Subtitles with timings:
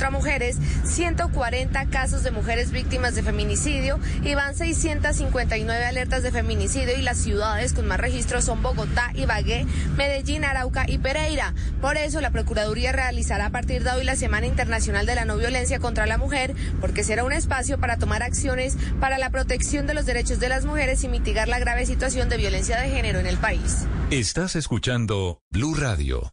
[0.00, 6.96] Contra mujeres, 140 casos de mujeres víctimas de feminicidio y van 659 alertas de feminicidio
[6.98, 9.66] y las ciudades con más registros son Bogotá, Ibagué,
[9.98, 11.52] Medellín, Arauca y Pereira.
[11.82, 15.36] Por eso la Procuraduría realizará a partir de hoy la Semana Internacional de la No
[15.36, 19.92] Violencia contra la Mujer porque será un espacio para tomar acciones para la protección de
[19.92, 23.26] los derechos de las mujeres y mitigar la grave situación de violencia de género en
[23.26, 23.84] el país.
[24.10, 26.32] Estás escuchando Blue Radio.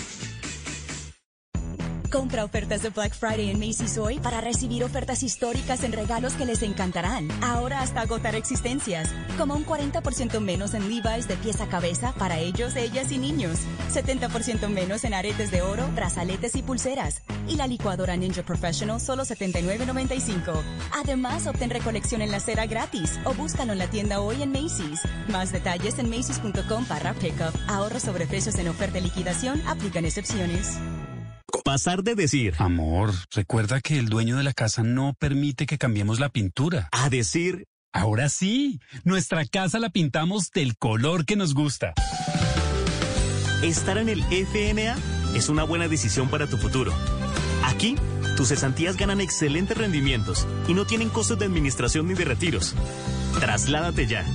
[2.11, 6.45] Compra ofertas de Black Friday en Macy's hoy para recibir ofertas históricas en regalos que
[6.45, 7.29] les encantarán.
[7.41, 9.09] Ahora hasta agotar existencias.
[9.37, 13.59] Como un 40% menos en Levi's de pieza a cabeza para ellos, ellas y niños.
[13.93, 17.23] 70% menos en aretes de oro, brazaletes y pulseras.
[17.47, 20.61] Y la licuadora Ninja Professional solo $79.95.
[20.93, 24.99] Además, obtén recolección en la cera gratis o búscalo en la tienda hoy en Macy's.
[25.29, 27.55] Más detalles en macy's.com para pickup.
[27.69, 29.61] Ahorros sobre precios en oferta y liquidación.
[29.65, 30.77] Aplican excepciones.
[31.63, 36.19] Pasar de decir, amor, recuerda que el dueño de la casa no permite que cambiemos
[36.19, 36.89] la pintura.
[36.91, 41.93] A decir, ahora sí, nuestra casa la pintamos del color que nos gusta.
[43.63, 44.97] Estar en el FNA
[45.35, 46.93] es una buena decisión para tu futuro.
[47.63, 47.95] Aquí,
[48.35, 52.75] tus cesantías ganan excelentes rendimientos y no tienen costos de administración ni de retiros.
[53.39, 54.25] Trasládate ya.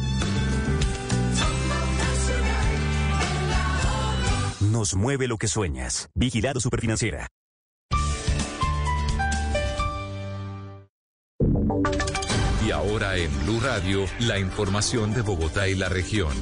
[4.61, 6.09] Nos mueve lo que sueñas.
[6.15, 7.29] Vigilado Superfinanciera.
[12.67, 16.33] Y ahora en Blue Radio, la información de Bogotá y la región.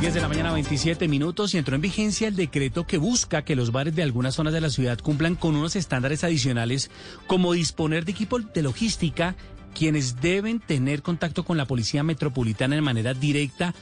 [0.00, 3.56] 10 de la mañana, 27 minutos, y entró en vigencia el decreto que busca que
[3.56, 6.90] los bares de algunas zonas de la ciudad cumplan con unos estándares adicionales,
[7.28, 9.36] como disponer de equipo de logística,
[9.72, 13.74] quienes deben tener contacto con la policía metropolitana de manera directa.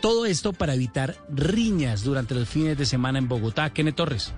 [0.00, 3.70] Todo esto para evitar riñas durante los fines de semana en Bogotá.
[3.70, 4.32] Kenneth Torres.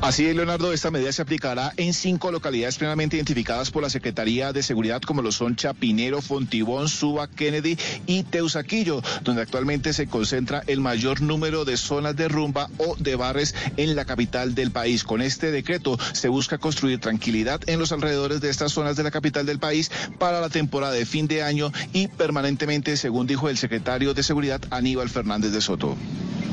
[0.00, 4.52] Así es, Leonardo, esta medida se aplicará en cinco localidades plenamente identificadas por la Secretaría
[4.52, 7.76] de Seguridad, como lo son Chapinero, Fontibón, Suba, Kennedy
[8.06, 13.16] y Teusaquillo, donde actualmente se concentra el mayor número de zonas de rumba o de
[13.16, 15.04] bares en la capital del país.
[15.04, 19.10] Con este decreto se busca construir tranquilidad en los alrededores de estas zonas de la
[19.10, 23.58] capital del país para la temporada de fin de año y permanentemente, según dijo el
[23.58, 25.96] secretario de Seguridad Aníbal Fernández de Soto.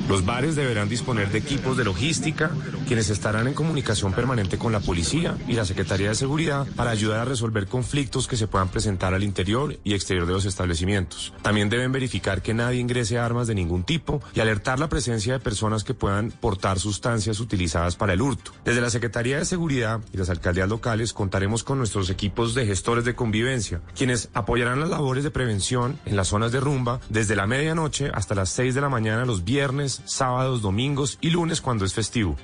[0.09, 2.49] Los bares deberán disponer de equipos de logística,
[2.87, 7.19] quienes estarán en comunicación permanente con la policía y la Secretaría de Seguridad para ayudar
[7.19, 11.33] a resolver conflictos que se puedan presentar al interior y exterior de los establecimientos.
[11.41, 15.39] También deben verificar que nadie ingrese armas de ningún tipo y alertar la presencia de
[15.39, 18.51] personas que puedan portar sustancias utilizadas para el hurto.
[18.65, 23.05] Desde la Secretaría de Seguridad y las alcaldías locales contaremos con nuestros equipos de gestores
[23.05, 27.47] de convivencia, quienes apoyarán las labores de prevención en las zonas de rumba desde la
[27.47, 31.93] medianoche hasta las 6 de la mañana los viernes, sábados, domingos y lunes cuando es
[31.93, 32.35] festivo.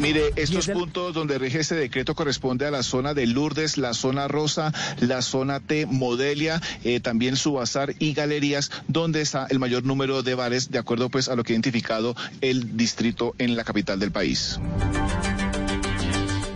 [0.00, 4.28] Mire, estos puntos donde rige este decreto corresponde a la zona de Lourdes, la zona
[4.28, 4.70] rosa,
[5.00, 10.34] la zona T, Modelia, eh, también Subazar y Galerías, donde está el mayor número de
[10.34, 14.12] bares, de acuerdo pues a lo que ha identificado el distrito en la capital del
[14.12, 14.60] país.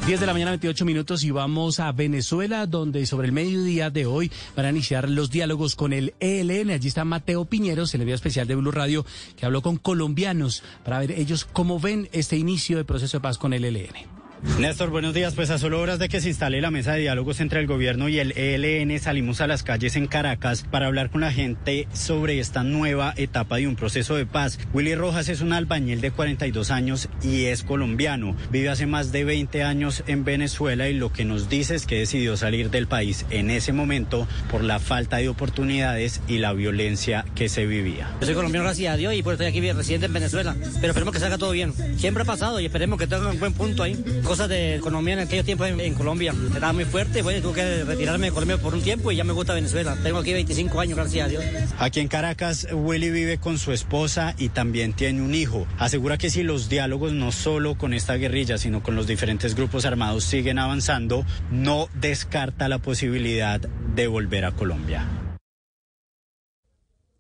[0.09, 4.07] 10 de la mañana, 28 minutos y vamos a Venezuela, donde sobre el mediodía de
[4.07, 6.71] hoy van a iniciar los diálogos con el ELN.
[6.71, 9.05] Allí está Mateo Piñeros, el envío especial de Blue Radio,
[9.37, 13.37] que habló con colombianos para ver ellos cómo ven este inicio de proceso de paz
[13.37, 14.18] con el ELN.
[14.59, 15.35] Néstor, buenos días.
[15.35, 18.09] Pues a solo horas de que se instale la mesa de diálogos entre el gobierno
[18.09, 22.39] y el ELN, salimos a las calles en Caracas para hablar con la gente sobre
[22.39, 24.59] esta nueva etapa de un proceso de paz.
[24.73, 28.37] Willy Rojas es un albañil de 42 años y es colombiano.
[28.51, 31.99] Vive hace más de 20 años en Venezuela y lo que nos dice es que
[31.99, 37.25] decidió salir del país en ese momento por la falta de oportunidades y la violencia
[37.35, 38.09] que se vivía.
[38.21, 40.55] Yo soy colombiano, gracias a Dios, y por estoy aquí residente en Venezuela.
[40.81, 41.73] Pero esperemos que salga todo bien.
[41.97, 43.97] Siempre ha pasado y esperemos que tenga un buen punto ahí.
[44.29, 46.35] Cosas de economía en aquellos tiempos en, Colombia.
[46.53, 49.33] Estaba muy fuerte, bueno, tuve que retirarme de Colombia por un tiempo y ya me
[49.33, 49.97] gusta Venezuela.
[50.03, 51.45] Tengo aquí 25 años, gracias a Dios.
[51.79, 55.67] Aquí en Caracas, Willy vive con su esposa y también tiene un hijo.
[55.79, 59.87] Asegura que si los diálogos no solo con esta guerrilla, sino con los diferentes grupos
[59.87, 65.07] armados siguen avanzando, no descarta la posibilidad de volver a Colombia.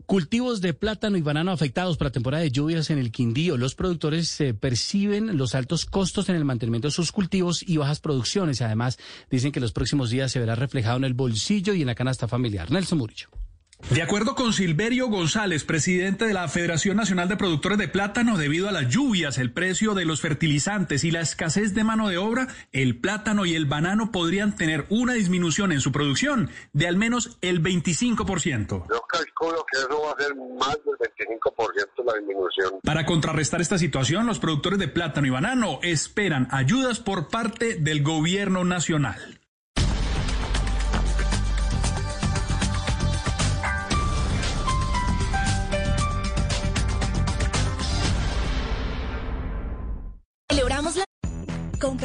[0.08, 3.58] Cultivos de plátano y banano afectados por la temporada de lluvias en el Quindío.
[3.58, 8.00] Los productores eh, perciben los altos costos en el mantenimiento de sus cultivos y bajas
[8.00, 8.62] producciones.
[8.62, 8.98] Además,
[9.30, 12.26] dicen que los próximos días se verá reflejado en el bolsillo y en la canasta
[12.26, 12.70] familiar.
[12.70, 13.28] Nelson Murillo.
[13.90, 18.68] De acuerdo con Silverio González, presidente de la Federación Nacional de Productores de Plátano, debido
[18.68, 22.48] a las lluvias, el precio de los fertilizantes y la escasez de mano de obra,
[22.72, 27.38] el plátano y el banano podrían tener una disminución en su producción de al menos
[27.40, 28.84] el 25%.
[28.90, 32.80] Yo calculo que eso va a ser más del 25% la disminución.
[32.82, 38.02] Para contrarrestar esta situación, los productores de plátano y banano esperan ayudas por parte del
[38.02, 39.37] gobierno nacional.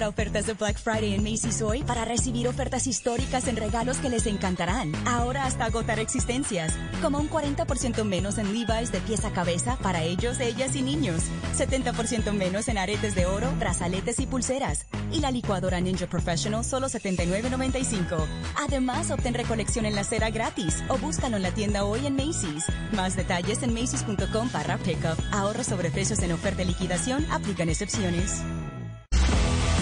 [0.01, 4.25] Ofertas de Black Friday en Macy's hoy para recibir ofertas históricas en regalos que les
[4.25, 4.91] encantarán.
[5.05, 10.03] Ahora hasta agotar existencias, como un 40% menos en Levi's de pieza a cabeza para
[10.03, 11.21] ellos, ellas y niños.
[11.55, 14.87] 70% menos en aretes de oro, brazaletes y pulseras.
[15.11, 18.25] Y la licuadora Ninja Professional solo 79.95.
[18.65, 22.65] Además, obtén recolección en la cera gratis o búscalo en la tienda hoy en Macy's.
[22.93, 25.19] Más detalles en macy's.com para pickup.
[25.31, 27.25] Ahorro sobre precios en oferta y liquidación.
[27.31, 28.41] Aplican excepciones.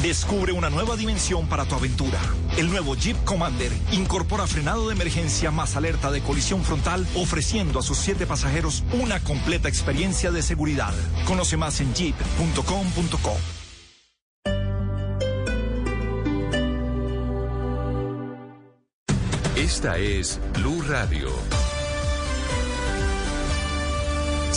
[0.02, 2.20] Descubre una nueva dimensión para tu aventura.
[2.58, 7.84] El nuevo Jeep Commander incorpora frenado de emergencia más alerta de colisión frontal, ofreciendo a
[7.84, 10.94] sus siete pasajeros una completa experiencia de seguridad.
[11.26, 13.38] Conoce más en jeep.com.co.
[19.56, 21.30] Esta es Blue Radio.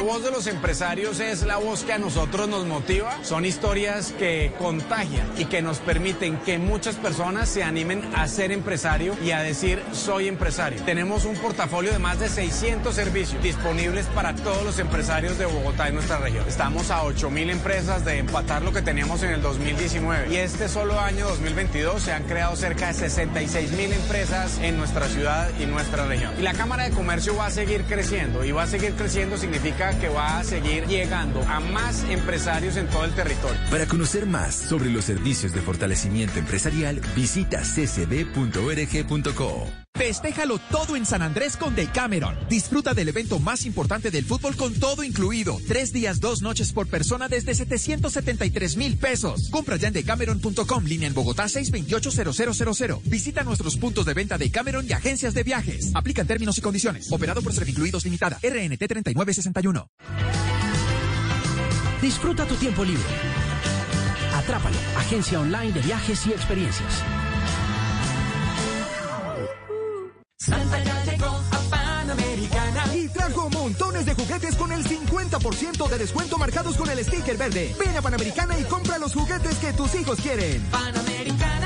[0.00, 3.22] La voz de los empresarios es la voz que a nosotros nos motiva.
[3.22, 8.50] Son historias que contagian y que nos permiten que muchas personas se animen a ser
[8.50, 10.82] empresario y a decir soy empresario.
[10.86, 15.90] Tenemos un portafolio de más de 600 servicios disponibles para todos los empresarios de Bogotá
[15.90, 16.48] y nuestra región.
[16.48, 20.70] Estamos a 8 mil empresas de empatar lo que teníamos en el 2019 y este
[20.70, 25.66] solo año 2022 se han creado cerca de 66 mil empresas en nuestra ciudad y
[25.66, 26.32] nuestra región.
[26.38, 29.89] Y la Cámara de Comercio va a seguir creciendo y va a seguir creciendo significa
[29.98, 33.58] que va a seguir llegando a más empresarios en todo el territorio.
[33.70, 38.30] Para conocer más sobre los servicios de fortalecimiento empresarial, visita ccb.org.co.
[39.94, 42.34] Festéjalo todo en San Andrés con Decameron.
[42.48, 45.58] Disfruta del evento más importante del fútbol con todo incluido.
[45.68, 49.50] Tres días, dos noches por persona desde 773 mil pesos.
[49.50, 53.02] Compra ya en decameron.com, línea en Bogotá 628-0000.
[53.04, 55.90] Visita nuestros puntos de venta de Cameron y agencias de viajes.
[55.94, 57.12] Aplican términos y condiciones.
[57.12, 58.38] Operado por Servincluidos Limitada.
[58.42, 59.86] RNT 3961.
[62.00, 63.04] Disfruta tu tiempo libre.
[64.34, 64.76] Atrápalo.
[64.96, 67.04] Agencia online de viajes y experiencias.
[70.42, 76.38] Santa ya llegó a Panamericana y trajo montones de juguetes con el 50% de descuento
[76.38, 77.76] marcados con el sticker verde.
[77.78, 80.62] Ven a Panamericana y compra los juguetes que tus hijos quieren.
[80.70, 81.59] Panamericana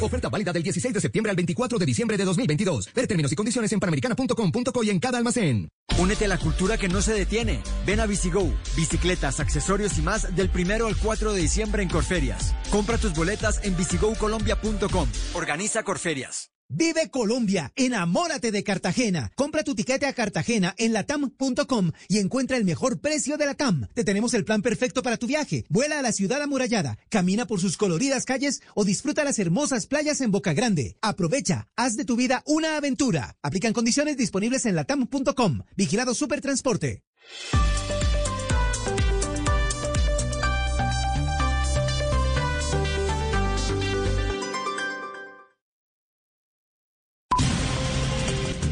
[0.00, 2.92] Oferta válida del 16 de septiembre al 24 de diciembre de 2022.
[2.94, 5.68] Ver términos y condiciones en panamericana.com.co y en cada almacén.
[5.98, 7.62] Únete a la cultura que no se detiene.
[7.86, 12.54] Ven a Bicigo, bicicletas, accesorios y más del primero al 4 de diciembre en Corferias.
[12.70, 15.08] Compra tus boletas en bicigocolombia.com.
[15.34, 16.50] Organiza Corferias.
[16.68, 19.30] Vive Colombia, enamórate de Cartagena.
[19.36, 23.86] Compra tu tiquete a Cartagena en latam.com y encuentra el mejor precio de la TAM.
[23.94, 25.64] Te tenemos el plan perfecto para tu viaje.
[25.68, 30.20] Vuela a la ciudad amurallada, camina por sus coloridas calles o disfruta las hermosas playas
[30.20, 30.96] en Boca Grande.
[31.02, 33.36] Aprovecha, haz de tu vida una aventura.
[33.42, 35.60] Aplican condiciones disponibles en latam.com.
[35.76, 37.04] Vigilado Supertransporte.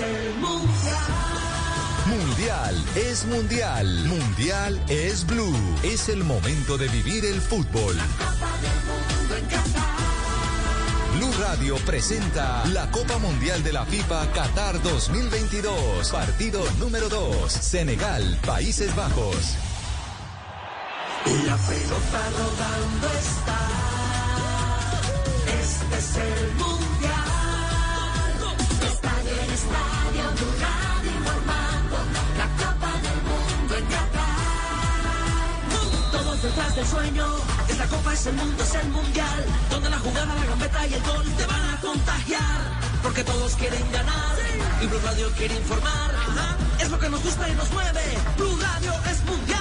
[0.00, 0.68] El mundial.
[2.06, 4.04] Mundial es mundial.
[4.06, 5.56] Mundial es blue.
[5.82, 7.96] Es el momento de vivir el fútbol.
[11.16, 16.10] Blue Radio presenta la Copa Mundial de la FIFA Qatar 2022.
[16.12, 17.52] Partido número 2.
[17.52, 19.56] Senegal, Países Bajos.
[21.44, 23.58] La pelota rodando está.
[25.60, 27.27] Este es el mundial.
[29.58, 31.96] Estadio Blue Radio informando.
[32.40, 35.62] La Copa del Mundo en Qatar.
[36.12, 37.26] Todos detrás del sueño.
[37.68, 39.44] Es la Copa, es el mundo, es el mundial.
[39.70, 42.60] Donde la jugada, la gambeta y el gol te van a contagiar.
[43.02, 44.36] Porque todos quieren ganar.
[44.80, 46.10] Y Blue Radio quiere informar.
[46.80, 48.04] Es lo que nos gusta y nos mueve.
[48.36, 49.57] Blue Radio es mundial.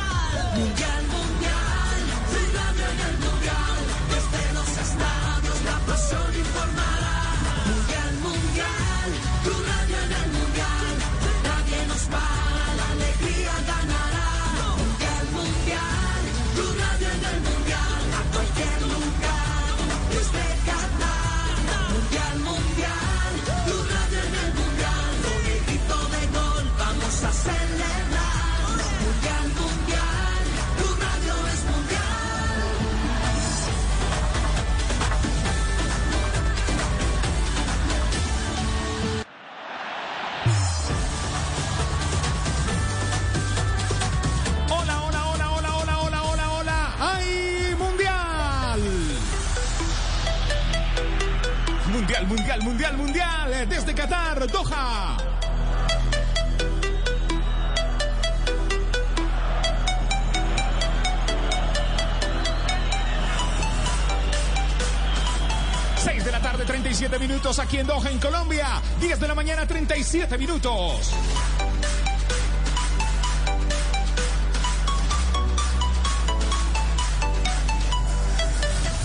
[52.62, 55.18] Mundial, mundial, mundial, eh, Desde Qatar, Doha.
[66.28, 68.82] De la tarde, 37 minutos aquí en Doha, en Colombia.
[69.00, 71.14] 10 de la mañana, 37 minutos.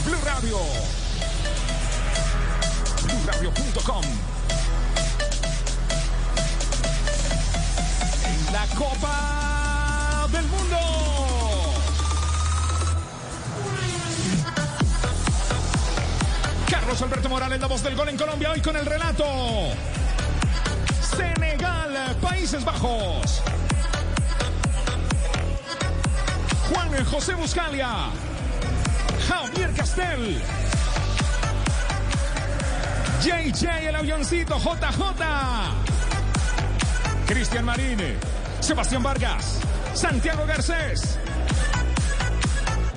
[0.05, 0.82] Blue Radio.
[3.85, 3.91] En
[8.53, 10.77] la Copa del Mundo.
[16.71, 19.25] Carlos Alberto Morales, la voz del gol en Colombia, hoy con el relato.
[21.17, 23.43] Senegal, Países Bajos.
[26.73, 28.11] Juan José Buscalia.
[29.27, 30.41] Javier Castel.
[33.23, 35.23] JJ, el avioncito, JJ.
[37.25, 37.99] Cristian Marín.
[38.59, 39.61] Sebastián Vargas.
[39.95, 41.19] Santiago Garcés.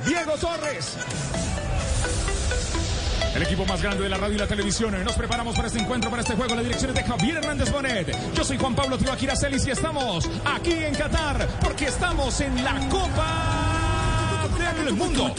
[0.03, 0.97] Diego Torres.
[3.35, 5.03] el equipo más grande de la radio y la televisión.
[5.03, 6.55] Nos preparamos para este encuentro, para este juego.
[6.55, 8.33] La dirección es de Javier Hernández Bonet.
[8.33, 12.79] Yo soy Juan Pablo Tibaquira Celis y estamos aquí en Qatar porque estamos en la
[12.89, 13.64] Copa
[14.73, 15.33] del Mundo.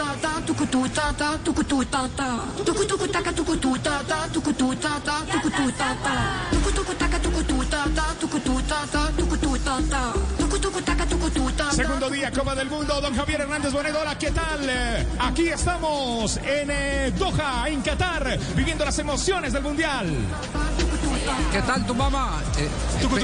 [11.72, 13.94] Segundo día, Copa del Mundo, don Javier Hernández Bonet.
[13.94, 14.60] Hola, ¿qué tal?
[14.68, 20.06] Eh, Aquí estamos en eh, Doha, en Qatar, viviendo las emociones del Mundial.
[21.52, 22.42] ¿Qué tal tu mamá?
[22.58, 22.68] Eh,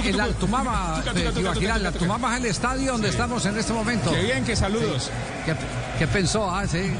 [0.08, 3.72] eh, la- tu mamá, eh, Ibaquirá, tu mamá es el estadio donde estamos en este
[3.72, 4.10] momento.
[4.12, 5.04] Qué bien, qué saludos.
[5.04, 5.10] Sí.
[5.46, 5.54] ¿Qué,
[5.98, 6.50] qué pensó?
[6.50, 6.92] Ah, sí.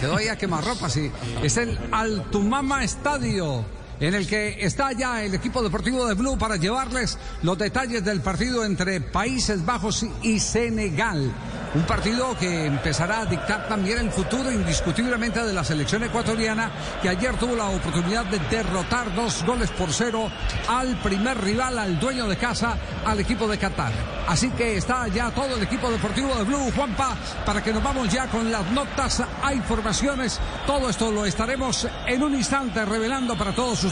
[0.00, 1.10] Quedó ahí a quemarropa, sí.
[1.42, 3.64] Es el Altumama Estadio.
[4.00, 8.20] En el que está ya el equipo deportivo de Blue para llevarles los detalles del
[8.20, 11.32] partido entre Países Bajos y Senegal.
[11.74, 16.70] Un partido que empezará a dictar también el futuro indiscutiblemente de la selección ecuatoriana,
[17.02, 20.30] que ayer tuvo la oportunidad de derrotar dos goles por cero
[20.68, 23.92] al primer rival, al dueño de casa, al equipo de Qatar.
[24.28, 28.08] Así que está ya todo el equipo deportivo de Blue, Juanpa, para que nos vamos
[28.10, 30.40] ya con las notas a informaciones.
[30.66, 33.87] Todo esto lo estaremos en un instante revelando para todos ustedes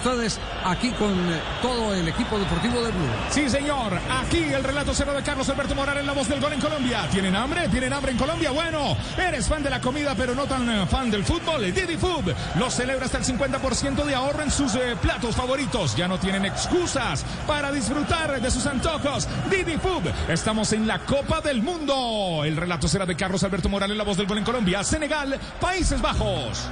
[0.65, 3.09] aquí con eh, todo el equipo deportivo de Blue.
[3.31, 3.99] Sí, señor.
[4.11, 7.09] Aquí el relato cero de Carlos Alberto Morales, la voz del gol en Colombia.
[7.11, 7.69] ¿Tienen hambre?
[7.69, 8.51] ¿Tienen hambre en Colombia?
[8.51, 11.73] Bueno, eres fan de la comida, pero no tan eh, fan del fútbol.
[11.73, 15.97] Didi Food lo celebra hasta el 50% de ahorro en sus eh, platos favoritos.
[15.97, 19.29] Ya no tienen excusas para disfrutar de sus antojos.
[19.51, 20.07] Didi Food.
[20.29, 22.43] Estamos en la Copa del Mundo.
[22.45, 24.85] El relato será de Carlos Alberto Morales, la voz del gol en Colombia.
[24.85, 26.69] Senegal, Países Bajos.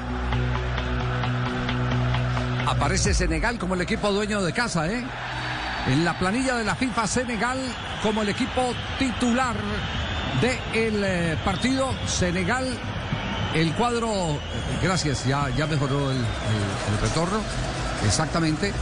[2.66, 5.04] Aparece Senegal como el equipo dueño de casa, ¿eh?
[5.87, 7.59] En la planilla de la FIFA, Senegal
[8.02, 9.54] como el equipo titular
[10.40, 11.90] del eh, partido.
[12.06, 12.66] Senegal,
[13.54, 14.09] el cuadro.
[14.33, 14.38] eh,
[14.83, 17.40] Gracias, ya, ya mejoró el- el retorno.
[18.06, 18.73] Exactamente.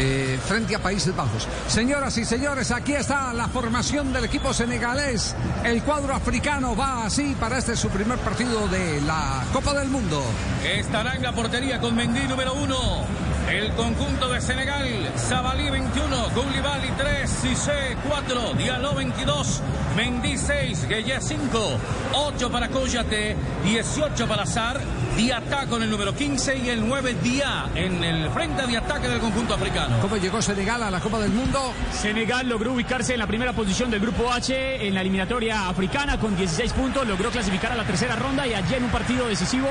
[0.00, 1.48] Eh, frente a Países Bajos.
[1.66, 5.34] Señoras y señores, aquí está la formación del equipo senegalés.
[5.64, 10.22] El cuadro africano va así para este su primer partido de la Copa del Mundo.
[10.64, 13.06] Estará en la portería con Mendy número uno.
[13.50, 14.86] El conjunto de Senegal,
[15.16, 19.62] Sabalí 21, Koulibaly 3, Cissé 4, Diallo 22,
[19.96, 21.78] Mendy 6, Gueye 5,
[22.12, 24.78] 8 para Koyate, 18 para Sar,
[25.16, 29.18] Diatá con el número 15 y el 9 Dia en el frente de ataque del
[29.18, 29.98] conjunto africano.
[30.00, 31.72] ¿Cómo llegó Senegal a la Copa del Mundo?
[31.92, 36.36] Senegal logró ubicarse en la primera posición del grupo H en la eliminatoria africana con
[36.36, 39.68] 16 puntos, logró clasificar a la tercera ronda y allí en un partido decisivo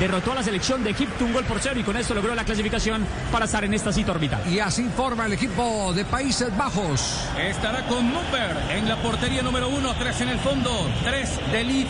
[0.00, 2.44] derrotó a la selección de Egipto un gol por cero y con esto logró la
[2.44, 4.42] clasificación para estar en esta cita orbital.
[4.52, 7.24] Y así forma el equipo de Países Bajos.
[7.38, 10.70] Estará con Mupper en la portería número 1, 3 en el fondo,
[11.04, 11.88] 3 de Leaf.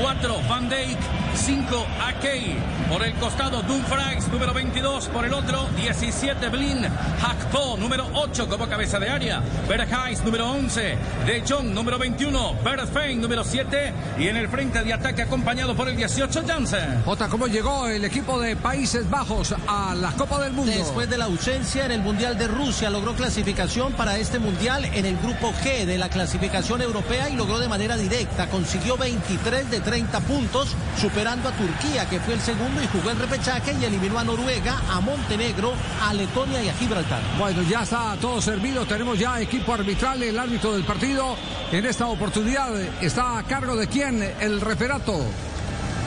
[0.00, 0.98] 4 Van Dijk,
[1.34, 2.56] 5 Akei,
[2.88, 6.84] por el costado Dumfries, número 22, por el otro 17 Blin,
[7.22, 13.20] Hakpo, número 8 como cabeza de área, Bergheis, número 11, De Jong, número 21, Berfein,
[13.20, 17.02] número 7, y en el frente de ataque acompañado por el 18 Jansen.
[17.04, 20.72] Jota, ¿cómo llegó el equipo de Países Bajos a la Copa del Mundo?
[20.72, 25.06] Después de la ausencia en el Mundial de Rusia, logró clasificación para este Mundial en
[25.06, 29.83] el grupo G de la clasificación europea y logró de manera directa, consiguió 23 de
[29.84, 34.18] 30 puntos, superando a Turquía, que fue el segundo y jugó en repechaje y eliminó
[34.18, 37.20] a Noruega, a Montenegro, a Letonia y a Gibraltar.
[37.38, 38.86] Bueno, ya está todo servido.
[38.86, 41.36] Tenemos ya equipo arbitral, el árbitro del partido.
[41.70, 44.22] En esta oportunidad está a cargo de quién?
[44.40, 45.24] El referato.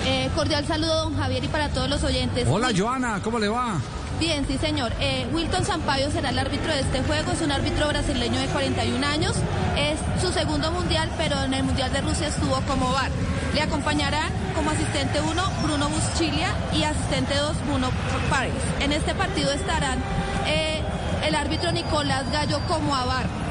[0.05, 2.47] Eh, cordial saludo, don Javier, y para todos los oyentes.
[2.49, 3.79] Hola, Joana, ¿cómo le va?
[4.19, 4.91] Bien, sí, señor.
[4.99, 7.31] Eh, Wilton Sampaio será el árbitro de este juego.
[7.31, 9.35] Es un árbitro brasileño de 41 años.
[9.77, 13.11] Es su segundo mundial, pero en el mundial de Rusia estuvo como VAR.
[13.53, 17.89] Le acompañarán como asistente 1 Bruno Buschilia y asistente 2 Bruno
[18.29, 18.53] Pares.
[18.79, 19.99] En este partido estarán
[20.47, 20.81] eh,
[21.23, 23.46] el árbitro Nicolás Gallo como AVAR.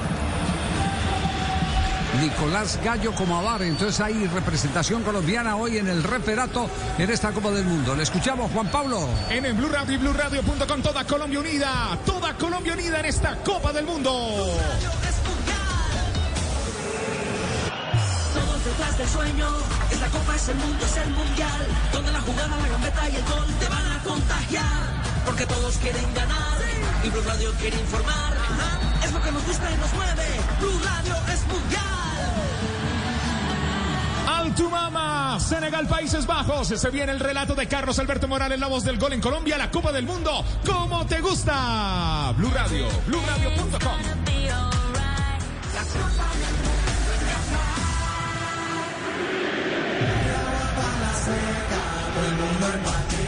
[2.20, 3.62] Nicolás Gallo como Avar.
[3.62, 7.94] Entonces hay representación colombiana hoy en el referato en esta Copa del Mundo.
[7.94, 9.08] Le escuchamos, Juan Pablo.
[9.30, 13.72] En el Blue Radio y BlueRadio.com, toda Colombia unida, toda Colombia unida en esta Copa
[13.72, 14.10] del Mundo.
[18.34, 19.48] Todos detrás del sueño,
[19.90, 21.66] es la copa, es el mundo, es el mundial.
[21.92, 24.86] Donde la jugada, la gambeta y el gol te van a contagiar.
[25.24, 26.46] Porque todos quieren ganar
[27.06, 28.36] y Blue Radio quiere informar.
[28.36, 30.26] Ajá, Es lo que nos gusta y nos mueve.
[30.60, 31.95] Blue Radio es mundial.
[34.56, 36.68] Altumama, Senegal, Países Bajos.
[36.68, 39.70] Se viene el relato de Carlos Alberto Morales, la voz del gol en Colombia, la
[39.70, 40.42] Copa del Mundo.
[40.64, 42.32] ¿Cómo te gusta?
[42.38, 43.98] Blue Radio, BlueRadio.com.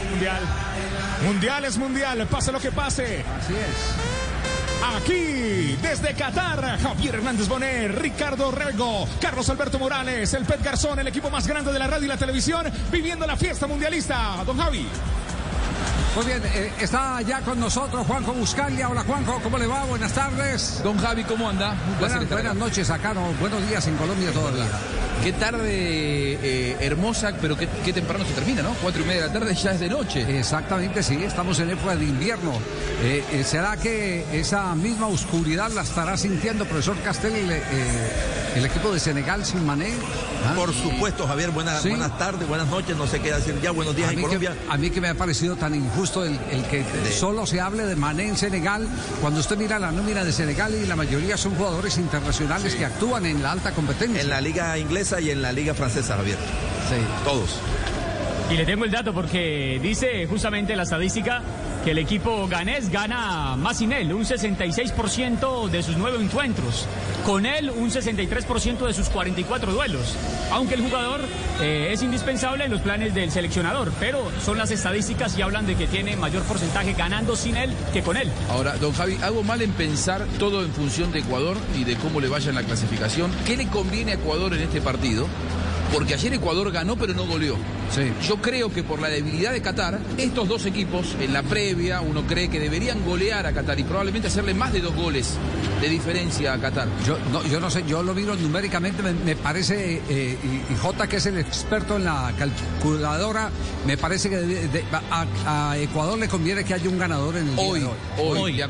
[0.09, 0.41] Mundial.
[1.23, 3.23] Mundial es mundial, pase lo que pase.
[3.37, 4.28] Así es.
[4.81, 11.07] Aquí, desde Qatar, Javier Hernández Bonet, Ricardo Rego, Carlos Alberto Morales, el Pet Garzón, el
[11.07, 14.41] equipo más grande de la radio y la televisión, viviendo la fiesta mundialista.
[14.45, 14.87] Don Javi.
[16.15, 18.89] Muy bien, eh, está ya con nosotros Juanjo Buscalia.
[18.89, 19.83] Hola Juanjo, ¿cómo le va?
[19.83, 20.81] Buenas tardes.
[20.83, 21.75] Don Javi, ¿cómo anda?
[21.99, 24.65] Buenas, buenas noches acá, no, buenos días en Colombia todavía.
[25.23, 25.67] Qué tarde
[26.41, 28.73] eh, hermosa, pero qué, qué temprano se termina, ¿no?
[28.81, 30.39] Cuatro y media de la tarde ya es de noche.
[30.39, 32.53] Exactamente, sí, estamos en época de invierno.
[33.03, 37.61] Eh, eh, ¿Será que esa misma oscuridad la estará sintiendo, profesor Castel, eh,
[38.55, 39.89] el equipo de Senegal sin Mané?
[40.47, 40.53] ¿Ah?
[40.55, 41.89] Por supuesto, Javier, buenas, Sí.
[41.89, 44.53] buenas tardes, buenas noches, no sé qué decir ya, buenos días A en Colombia.
[44.53, 46.85] que, a mí que me ha parecido tan injusto el, el que
[47.17, 48.87] solo se hable de Mané en Senegal,
[49.19, 53.25] cuando usted mira la nómina de Senegal y la mayoría son jugadores internacionales que actúan
[53.25, 54.21] en la alta competencia.
[54.21, 56.37] En la liga inglesa y en la liga francesa, Javier.
[56.87, 56.95] Sí.
[57.23, 57.59] Todos.
[58.51, 61.41] Y le tengo el dato porque dice justamente la estadística
[61.83, 66.87] que el equipo ganés gana más sin él, un 66% de sus nueve encuentros.
[67.25, 70.15] Con él, un 63% de sus 44 duelos.
[70.51, 71.21] Aunque el jugador
[71.61, 75.75] eh, es indispensable en los planes del seleccionador, pero son las estadísticas y hablan de
[75.75, 78.29] que tiene mayor porcentaje ganando sin él que con él.
[78.49, 82.19] Ahora, don Javi, hago mal en pensar todo en función de Ecuador y de cómo
[82.19, 83.31] le vaya en la clasificación.
[83.45, 85.27] ¿Qué le conviene a Ecuador en este partido?
[85.93, 87.55] Porque ayer Ecuador ganó pero no goleó.
[88.27, 92.25] Yo creo que por la debilidad de Qatar, estos dos equipos en la previa, uno
[92.27, 95.33] cree que deberían golear a Qatar y probablemente hacerle más de dos goles
[95.81, 96.87] de diferencia a Qatar.
[97.05, 100.37] Yo no, yo no sé, yo lo miro numéricamente, me, me parece, eh,
[100.69, 103.49] y, y J, que es el experto en la calculadora,
[103.87, 107.47] me parece que de- de- a, a Ecuador le conviene que haya un ganador en
[107.49, 107.93] el día Hoy, de hoy.
[108.19, 108.61] hoy, hoy,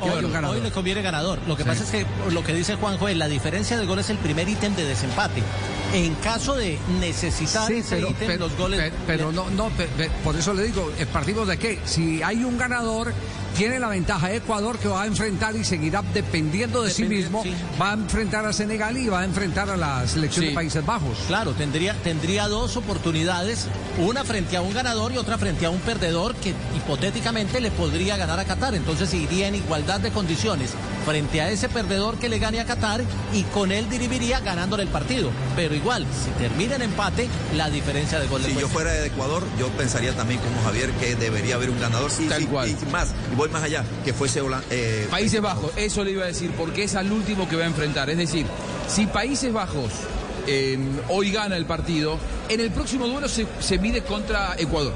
[0.48, 1.40] hoy le conviene ganador.
[1.48, 1.70] Lo que Sí.
[1.70, 4.48] pasa es que lo que dice Juanjo es la diferencia de gol es el primer
[4.48, 5.44] ítem de desempate.
[5.94, 6.78] En caso de
[7.10, 8.80] necesitar Sí, ese pero, ítem, pero- los goles.
[8.80, 9.70] pe- pero no, no,
[10.24, 13.14] por eso le digo, partimos de que si hay un ganador,
[13.58, 17.44] tiene la ventaja Ecuador que va a enfrentar y seguirá dependiendo de sí mismo,
[17.82, 20.50] va a enfrentar a Senegal y va a enfrentar a la selección Sí.
[20.50, 21.18] de Países Bajos.
[21.28, 25.80] Claro, tendría, tendría dos oportunidades, una frente a un ganador y otra frente a un
[25.80, 28.76] perdedor que hipotéticamente le podría ganar a Qatar.
[28.76, 30.72] Entonces iría en igualdad de condiciones
[31.06, 33.02] frente a ese perdedor que le gane a Qatar
[33.34, 35.32] y con él dirigiría ganándole el partido.
[35.56, 39.44] Pero igual, si termina en empate, la diferencia de gol Si yo fuera de Ecuador,
[39.60, 42.12] yo pensaría también como Javier que debería haber un ganador.
[42.20, 42.70] Y, Tal cual.
[42.70, 46.28] y más, voy más allá, que fuese Hola- eh, Países Bajos, eso le iba a
[46.28, 48.10] decir, porque es al último que va a enfrentar.
[48.10, 48.46] Es decir,
[48.90, 49.92] si Países Bajos
[50.46, 52.18] eh, hoy gana el partido,
[52.50, 54.94] en el próximo duelo se, se mide contra Ecuador.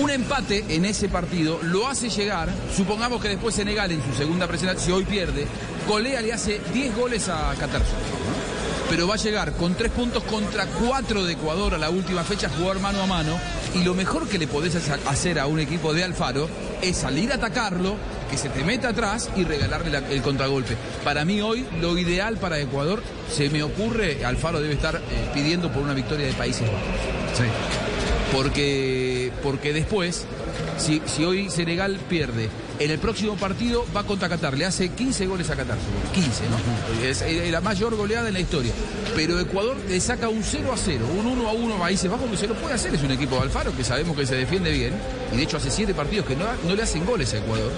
[0.00, 4.46] Un empate en ese partido lo hace llegar, supongamos que después Senegal en su segunda
[4.46, 5.44] presentación, si hoy pierde,
[5.88, 7.82] golea, le hace 10 goles a Qatar.
[8.88, 12.48] Pero va a llegar con tres puntos contra cuatro de Ecuador a la última fecha,
[12.48, 13.38] jugar mano a mano.
[13.74, 16.48] Y lo mejor que le podés hacer a un equipo de Alfaro
[16.82, 17.96] es salir a atacarlo,
[18.30, 20.76] que se te meta atrás y regalarle la- el contragolpe.
[21.04, 25.00] Para mí hoy lo ideal para Ecuador, se me ocurre, Alfaro debe estar eh,
[25.34, 27.48] pidiendo por una victoria de Países Bajos.
[28.32, 30.24] Porque, porque después,
[30.76, 35.26] si, si hoy Senegal pierde, en el próximo partido va contra Qatar, le hace 15
[35.26, 35.76] goles a Qatar,
[36.12, 37.06] 15, ¿no?
[37.06, 38.72] Es, eh, la mayor goleada en la historia.
[39.16, 42.30] Pero Ecuador le saca un 0 a 0, un 1 a 1 a Países Bajos
[42.30, 44.70] que se lo puede hacer, es un equipo de Alfaro que sabemos que se defiende
[44.70, 44.94] bien,
[45.32, 47.72] y de hecho hace 7 partidos que no, no le hacen goles a Ecuador.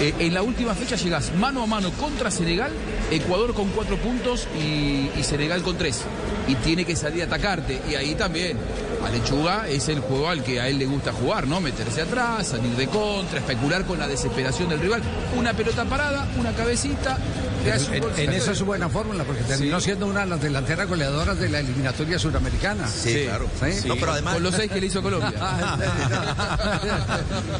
[0.00, 2.72] Eh, en la última fecha llegás mano a mano contra Senegal,
[3.10, 6.00] Ecuador con 4 puntos y, y Senegal con 3.
[6.48, 7.80] Y tiene que salir a atacarte.
[7.90, 8.58] Y ahí también,
[9.06, 11.60] a Lechuga es el juego al que a él le gusta jugar, ¿no?
[11.60, 15.02] Meterse atrás, salir de contra, especular con la desesperación del rival.
[15.38, 17.16] Una pelota parada, una cabecita.
[17.64, 20.42] En, gol, en se esa es su buena fórmula, porque terminó siendo una de las
[20.42, 22.86] delanteras goleadoras de la eliminatoria suramericana.
[22.86, 23.48] Sí, claro.
[23.58, 23.88] ¿Sí?
[23.88, 25.32] No, pero además- Con los seis que le hizo Colombia.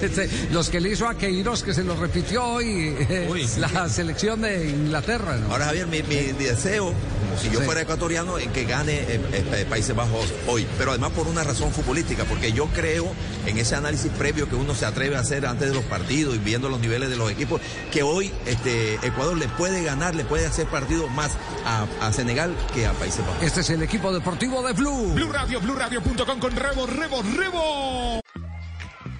[0.02, 4.40] Este, Los que le hizo a Queiroz, que se lo repitió hoy, eh, la selección
[4.42, 5.36] de Inglaterra.
[5.36, 5.52] ¿no?
[5.52, 7.64] Ahora, Javier, mi, mi deseo, como si yo Sí.
[7.66, 10.66] fuera ecuatoriano, es que gane eh, eh, Países Bajos hoy.
[10.78, 13.06] Pero además por una razón futbolística, porque yo creo
[13.46, 16.38] en ese análisis previo que uno se atreve a hacer antes de los partidos y
[16.38, 17.60] viendo los niveles de los equipos,
[17.92, 21.32] que hoy este, Ecuador le puede ganar, le puede hacer partido más
[21.66, 23.42] a, a Senegal que a Países Bajos.
[23.42, 25.12] Este es el equipo deportivo de Blue.
[25.14, 28.20] Blue Radio, BlueRadio.com con Rebo, Rebo, Rebo.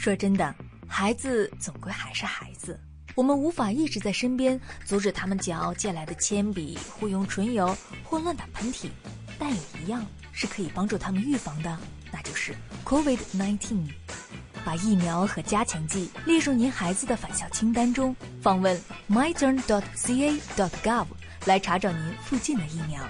[0.00, 0.54] 说真的，
[0.88, 2.80] 孩子总归还是孩子，
[3.14, 8.88] 我们无法一直在身边阻止他们嚼借来的铅笔、互用唇油或乱打喷嚏，
[9.38, 11.78] 但有一样是可以帮助他们预防的，
[12.10, 12.54] 那就是
[12.86, 13.90] COVID-19。
[14.64, 21.06] 把疫苗和加强剂列入您孩子的返校清单中，访问 myturn.ca.gov
[21.44, 23.04] 来查找您附近的疫苗。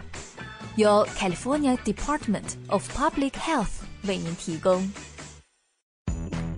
[0.74, 4.92] 由 California Department of Public Health 为您提供。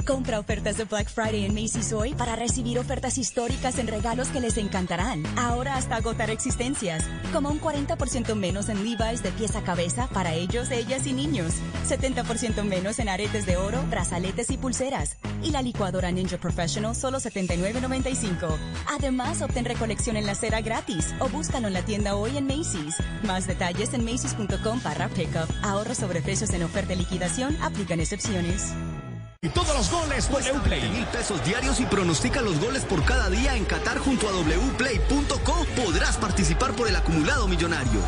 [0.07, 4.41] Compra ofertas de Black Friday en Macy's hoy para recibir ofertas históricas en regalos que
[4.41, 5.23] les encantarán.
[5.39, 7.05] Ahora hasta agotar existencias.
[7.33, 11.55] Como un 40% menos en Levi's de pieza a cabeza para ellos, ellas y niños.
[11.89, 15.19] 70% menos en aretes de oro, brazaletes y pulseras.
[15.43, 18.57] Y la licuadora Ninja Professional solo $79.95.
[18.89, 22.97] Además, obtén recolección en la cera gratis o búscalo en la tienda hoy en Macy's.
[23.23, 25.49] Más detalles en macy's.com barra pickup.
[25.63, 27.57] Ahorros sobre precios en oferta y liquidación.
[27.63, 28.73] Aplican excepciones.
[29.45, 30.89] Y todos los goles WPlay.
[30.91, 35.67] mil pesos diarios y pronostica los goles por cada día en Qatar junto a wplay.co.
[35.85, 38.01] Podrás participar por el acumulado millonario.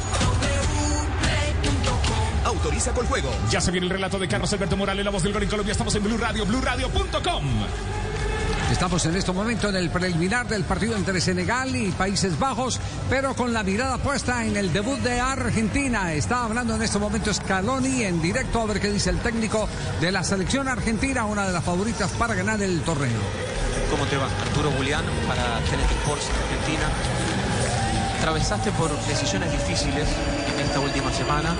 [2.44, 3.34] Autoriza con juego.
[3.50, 5.72] Ya se viene el relato de Carlos Alberto Morales, la voz del gol en Colombia.
[5.72, 7.44] Estamos en Blue Radio, BlueRadio.com.
[8.74, 13.32] Estamos en este momento en el preliminar del partido entre Senegal y Países Bajos, pero
[13.32, 16.12] con la mirada puesta en el debut de Argentina.
[16.12, 19.68] Está hablando en este momento Scaloni en directo a ver qué dice el técnico
[20.00, 23.20] de la selección argentina, una de las favoritas para ganar el torneo.
[23.92, 24.26] ¿Cómo te va?
[24.42, 26.90] Arturo Julián para TNT Sports Argentina.
[28.18, 30.08] Atravesaste por decisiones difíciles
[30.52, 31.54] en esta última semana.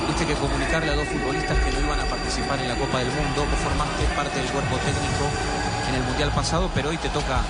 [0.00, 3.08] Tuviste que comunicarle a dos futbolistas que no iban a participar en la Copa del
[3.08, 3.44] Mundo.
[3.44, 7.40] Vos formaste parte del cuerpo técnico en el Mundial pasado, pero hoy te toca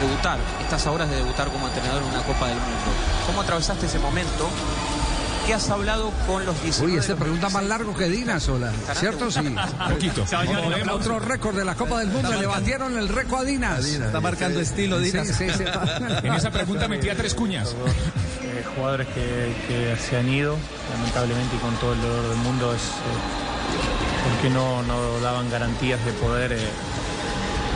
[0.00, 0.38] debutar.
[0.60, 2.90] Estás a horas de debutar como entrenador en una Copa del Mundo.
[3.26, 4.48] ¿Cómo atravesaste ese momento?
[5.46, 6.92] ¿Qué has hablado con los 19?
[6.92, 9.30] Uy, esta pregunta más largo que Dina sola, ¿cierto?
[9.30, 9.40] Sí.
[9.88, 10.24] Poquito.
[10.92, 13.84] Otro récord de la Copa del Mundo, le batieron el récord a Dinas.
[13.84, 15.26] Está marcando estilo, Dinas.
[15.28, 15.64] Sí, sí, sí.
[16.22, 17.74] En esa pregunta metía tres cuñas.
[18.42, 20.56] Eh, jugadores que, que se han ido,
[20.92, 26.04] lamentablemente, y con todo el dolor del mundo, es eh, porque no, no daban garantías
[26.04, 26.68] de poder, eh,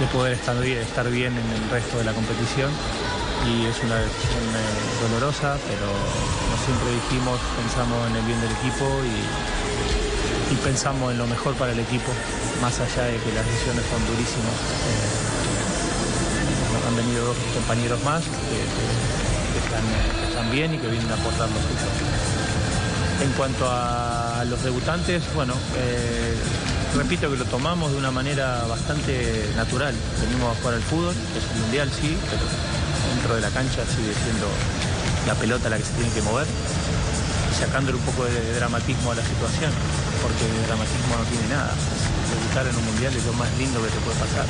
[0.04, 2.70] de poder estar, estar bien en el resto de la competición.
[3.48, 8.52] Y es una decisión eh, dolorosa, pero como siempre dijimos, pensamos en el bien del
[8.52, 9.16] equipo y,
[10.52, 12.12] y pensamos en lo mejor para el equipo,
[12.60, 14.56] más allá de que las decisiones son durísimas.
[14.88, 15.24] Eh,
[16.88, 18.60] han venido dos compañeros más que,
[19.60, 21.88] están, bien y que vienen a aportar lo suyo.
[23.22, 26.36] En cuanto a los debutantes, bueno, eh,
[26.94, 29.94] repito que lo tomamos de una manera bastante natural.
[30.22, 32.42] Venimos a jugar al fútbol, es un mundial, sí, pero
[33.14, 34.46] dentro de la cancha sigue siendo
[35.26, 36.46] la pelota la que se tiene que mover,
[37.58, 39.72] sacándole un poco de dramatismo a la situación,
[40.22, 41.74] porque de dramatismo no tiene nada.
[41.74, 44.46] Debutar en un mundial es lo más lindo que te puede pasar.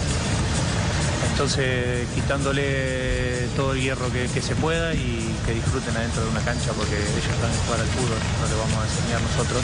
[1.32, 6.40] Entonces, quitándole todo el hierro que, que se pueda y que disfruten adentro de una
[6.40, 9.62] cancha, porque ellos van a jugar al fútbol, no le vamos a enseñar nosotros.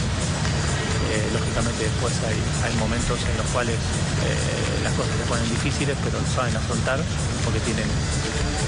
[1.10, 6.20] Eh, lógicamente después hay, momentos en los cuales eh, las cosas se ponen difíciles, pero
[6.20, 7.00] lo saben afrontar
[7.44, 7.86] porque tienen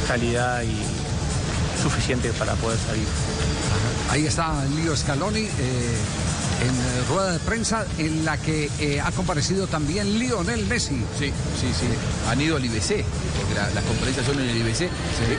[0.09, 0.75] calidad y
[1.81, 3.07] suficiente para poder salir.
[4.11, 5.97] Ahí está Lío Scaloni eh,
[6.63, 10.97] en eh, rueda de prensa en la que eh, ha comparecido también Lionel Messi.
[11.19, 11.27] Sí,
[11.61, 11.87] sí, sí.
[12.31, 13.05] Han ido al IBC,
[13.37, 14.83] porque la- las conferencias son en el IBC.
[14.83, 14.89] Eh,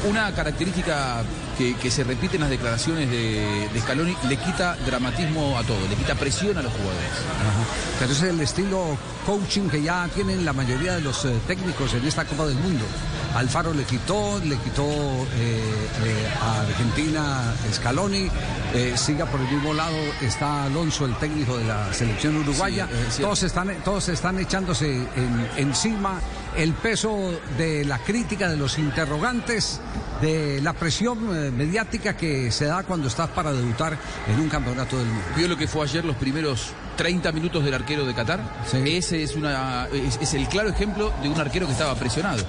[0.10, 1.24] Una característica
[1.58, 5.80] que, que se repite en las declaraciones de, de Scaloni, le quita dramatismo a todo,
[5.90, 7.10] le quita presión a los jugadores.
[8.00, 11.94] Pero ese es el estilo coaching que ya tienen la mayoría de los eh, técnicos
[11.94, 12.84] en esta Copa del Mundo.
[13.36, 18.30] Alfaro le quitó, le quitó eh, eh, a Argentina Scaloni,
[18.74, 22.88] eh, siga por el mismo lado está Alonso, el técnico de la selección uruguaya.
[22.88, 23.22] Sí, es cierto.
[23.24, 26.20] todos, están, todos están echándose en- encima
[26.58, 29.82] el peso de la crítica, de los interrogantes,
[30.22, 34.98] de la presión eh, mediática que se da cuando estás para debutar en un campeonato
[34.98, 35.24] del mundo.
[35.36, 38.40] ¿Vio lo que fue ayer los primeros 30 minutos del arquero de Qatar?
[38.86, 42.44] Ese es, una, es, es el claro ejemplo de un arquero que estaba presionado.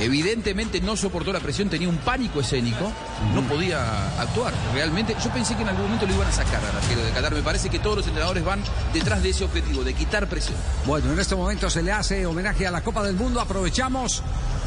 [0.00, 2.92] Evidentemente no soportó la presión, tenía un pánico escénico,
[3.34, 4.52] no podía actuar.
[4.74, 7.34] Realmente, yo pensé que en algún momento lo iban a sacar al arquero de Qatar.
[7.34, 10.56] Me parece que todos los entrenadores van detrás de ese objetivo, de quitar presión.
[10.86, 13.40] Bueno, en este momento se le hace homenaje a la Copa del Mundo.
[13.40, 14.22] Aprovechamos,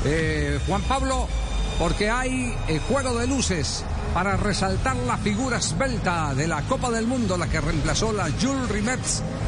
[0.05, 1.27] eh, Juan Pablo,
[1.77, 7.05] porque hay eh, juego de luces para resaltar la figura esbelta de la Copa del
[7.07, 8.99] Mundo, la que reemplazó la Jules Rimet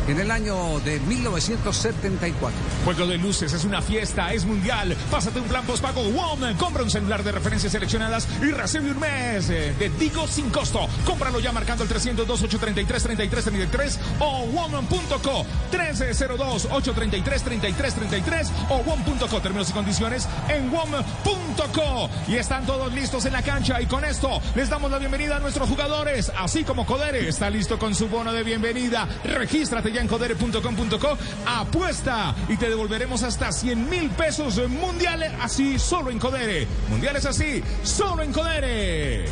[0.07, 2.51] en el año de 1974.
[2.85, 4.95] Juego de luces, es una fiesta, es mundial.
[5.09, 6.55] Pásate un plan postpago WOM.
[6.57, 10.87] Compra un celular de referencias seleccionadas y recibe un mes eh, de Digo sin costo.
[11.05, 19.41] Cómpralo ya marcando el 302-833-3333 o WOM.co 302-833-3333 o WOM.co.
[19.41, 22.09] Términos y condiciones en WOM.co.
[22.27, 25.39] Y están todos listos en la cancha y con esto les damos la bienvenida a
[25.39, 29.07] nuestros jugadores, así como Codere está listo con su bono de bienvenida.
[29.23, 36.09] Regístrate ya en codere.com.co, apuesta y te devolveremos hasta 100 mil pesos mundiales así solo
[36.09, 36.67] en Codere.
[36.89, 39.25] Mundiales así, solo en Codere.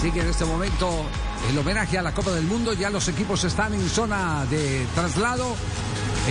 [0.00, 1.04] Sigue en este momento
[1.50, 2.72] el homenaje a la Copa del Mundo.
[2.72, 5.54] Ya los equipos están en zona de traslado.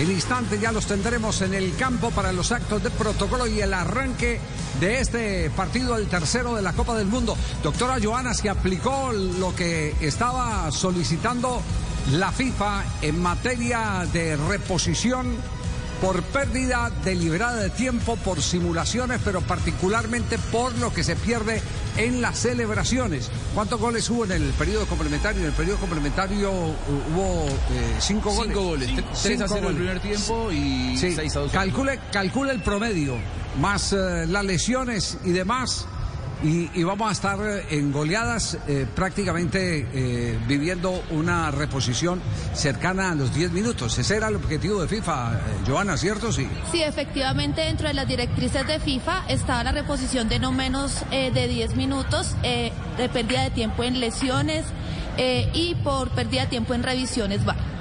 [0.00, 3.74] En instante ya los tendremos en el campo para los actos de protocolo y el
[3.74, 4.40] arranque
[4.80, 7.36] de este partido, el tercero de la Copa del Mundo.
[7.62, 11.60] Doctora Joana, se aplicó lo que estaba solicitando
[12.12, 15.36] la FIFA en materia de reposición
[16.00, 21.60] por pérdida deliberada de tiempo, por simulaciones, pero particularmente por lo que se pierde
[21.96, 23.30] en las celebraciones.
[23.54, 25.40] ¿Cuántos goles hubo en el periodo complementario?
[25.42, 28.46] En el periodo complementario hubo eh, cinco goles.
[28.54, 28.88] Cinco goles.
[28.90, 29.76] Tre- 3 a cinco 0 el goles.
[29.76, 31.52] primer tiempo y Sí, 6 a 2.
[31.52, 33.16] calcule, calcule el promedio,
[33.60, 35.86] más eh, las lesiones y demás.
[36.42, 42.20] Y, y vamos a estar eh, en goleadas eh, prácticamente eh, viviendo una reposición
[42.54, 43.98] cercana a los 10 minutos.
[43.98, 46.32] Ese era el objetivo de FIFA, eh, Joana, ¿cierto?
[46.32, 46.48] Sí.
[46.72, 51.48] Sí, efectivamente, dentro de las directrices de FIFA estaba la reposición de no menos de
[51.48, 54.64] 10 minutos de pérdida de tiempo en lesiones
[55.52, 57.79] y por pérdida de tiempo en revisiones VAR.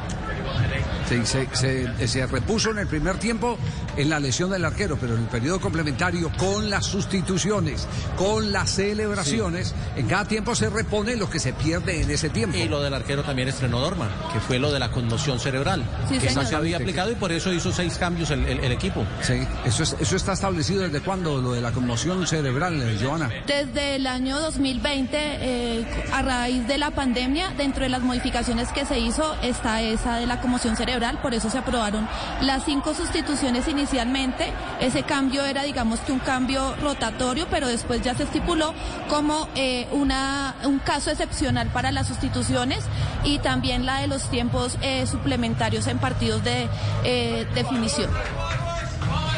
[1.08, 3.58] Sí, se, se- se repuso en el primer tiempo
[3.98, 8.70] en la lesión del arquero, pero en el periodo complementario, con las sustituciones, con las
[8.70, 12.56] celebraciones, en cada tiempo se repone lo que se pierde en ese tiempo.
[12.58, 15.84] Y lo del arquero también estrenó norma, que fue lo de la conmoción cerebral.
[16.08, 16.46] Sí, que señor.
[16.46, 19.04] se había aplicado y por eso hizo seis cambios el, el- el equipo.
[19.22, 23.30] Sí, eso, es- eso está establecido desde cuándo, lo de la conmoción cerebral, eh, Joana.
[23.48, 28.86] Desde el año 2020, eh, a raíz de la pandemia, dentro de las modificaciones que
[28.86, 32.08] se hizo está esa de la conmoción cerebral, por eso se aprobaron
[32.42, 34.52] las cinco sustituciones inicialmente.
[34.80, 38.74] Ese cambio era, digamos que un cambio rotatorio, pero después ya se estipuló
[39.10, 42.84] como eh, una, un caso excepcional para las sustituciones
[43.24, 46.70] y también la de los tiempos eh, suplementarios en partidos de
[47.04, 48.10] eh, definición.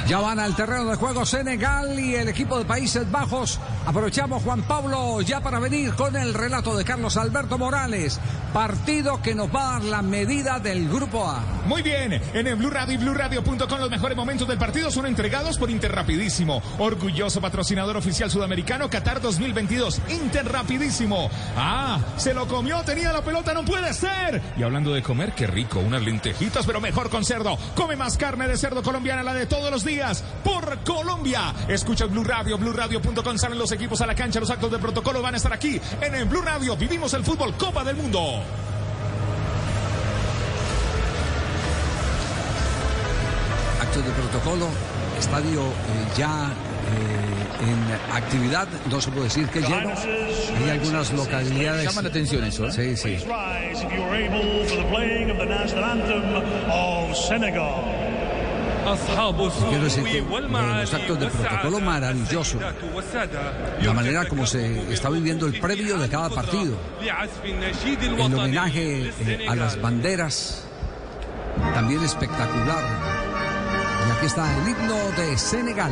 [0.07, 3.59] Ya van al terreno de juego Senegal y el equipo de Países Bajos.
[3.85, 8.19] Aprovechamos, Juan Pablo, ya para venir con el relato de Carlos Alberto Morales.
[8.53, 11.41] Partido que nos va a dar la medida del Grupo A.
[11.65, 15.57] Muy bien, en el Blue Radio y BlueRadio.com los mejores momentos del partido son entregados
[15.57, 20.01] por Interrapidísimo, orgulloso patrocinador oficial sudamericano Qatar 2022.
[20.09, 21.29] Interrapidísimo.
[21.57, 24.41] Ah, se lo comió, tenía la pelota, no puede ser.
[24.57, 27.57] Y hablando de comer, qué rico, unas lentejitas, pero mejor con cerdo.
[27.75, 31.53] Come más carne de cerdo colombiana, la de todos los días, por Colombia.
[31.67, 35.33] Escucha Blue Radio, BlueRadio.com, salen los equipos a la cancha, los actos de protocolo van
[35.33, 36.75] a estar aquí en el Blue Radio.
[36.75, 38.41] Vivimos el fútbol Copa del Mundo.
[43.81, 44.67] Actos de protocolo,
[45.19, 47.31] estadio eh, ya eh,
[47.61, 49.91] en actividad, no se puede decir que lleno.
[50.63, 51.85] Hay algunas localidades.
[51.85, 52.71] Llama la atención eso, ¿eh?
[52.71, 53.17] Sí, sí.
[59.69, 62.59] Quiero decir que los actos de protocolo maravilloso.
[63.81, 66.77] La manera como se está viviendo el previo de cada partido.
[67.01, 70.65] El homenaje eh, a las banderas,
[71.73, 72.83] también espectacular.
[74.07, 75.91] Y aquí está el himno de Senegal.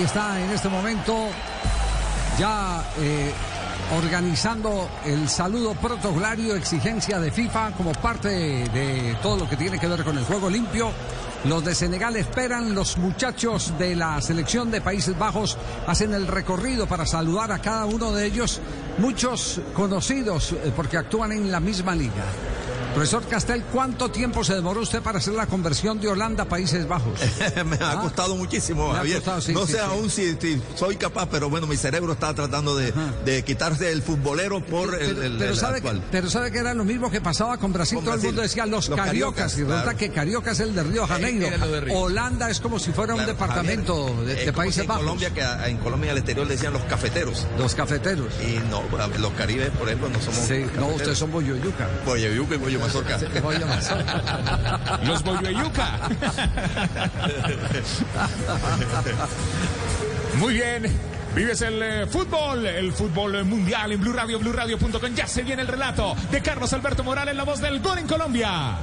[0.00, 1.14] Ahí está en este momento
[2.38, 3.30] ya eh,
[3.98, 9.86] organizando el saludo protocolario, exigencia de FIFA como parte de, todo lo que tiene que
[9.86, 10.90] ver con el juego limpio.
[11.44, 16.86] Los de Senegal esperan, los muchachos de la selección de Países Bajos hacen el recorrido
[16.86, 18.58] para saludar a cada uno de ellos,
[18.96, 22.24] muchos conocidos eh, porque actúan en la misma liga.
[22.94, 26.86] Profesor Castel, ¿cuánto tiempo se demoró usted para hacer la conversión de Holanda a Países
[26.88, 27.18] Bajos?
[27.64, 29.18] me ha costado muchísimo, Javier.
[29.18, 29.84] costado, sí, no sí, sé sí.
[29.84, 32.92] aún si, si soy capaz, pero bueno, mi cerebro está tratando de,
[33.24, 36.00] de quitarse el futbolero por el, pero, el- pero el sabe actual.
[36.00, 37.96] que, pero sabe que era lo mismo que pasaba con Brasil.
[37.96, 38.28] Con Todo el Brasil.
[38.34, 39.52] mundo decía los, Los cariocas.
[39.52, 39.98] cariocas, y resulta claro.
[39.98, 41.68] que Carioca es el de Río de Janeiro.
[41.68, 41.98] de Río.
[41.98, 45.00] Holanda es como si fuera un departamento Javier, de, como Países si Bajos.
[45.02, 47.46] En Colombia, que a- en Colombia al exterior le decían los cafeteros.
[47.56, 48.32] Los cafeteros.
[48.42, 48.82] Y no,
[49.18, 50.40] los caribes, por ejemplo, no somos.
[50.40, 51.88] Sí, no, ustedes son Boyoyuca.
[52.04, 53.18] Boyoyuca y Mazorca.
[53.66, 55.00] Mazorca.
[55.04, 55.98] Los Boyoyuca.
[60.38, 61.10] Muy bien.
[61.34, 65.14] Vives el eh, fútbol, el fútbol mundial en Blue Radio, BlueRadio.com.
[65.14, 68.76] Ya se viene el relato de Carlos Alberto Morales, la voz del gol en Colombia.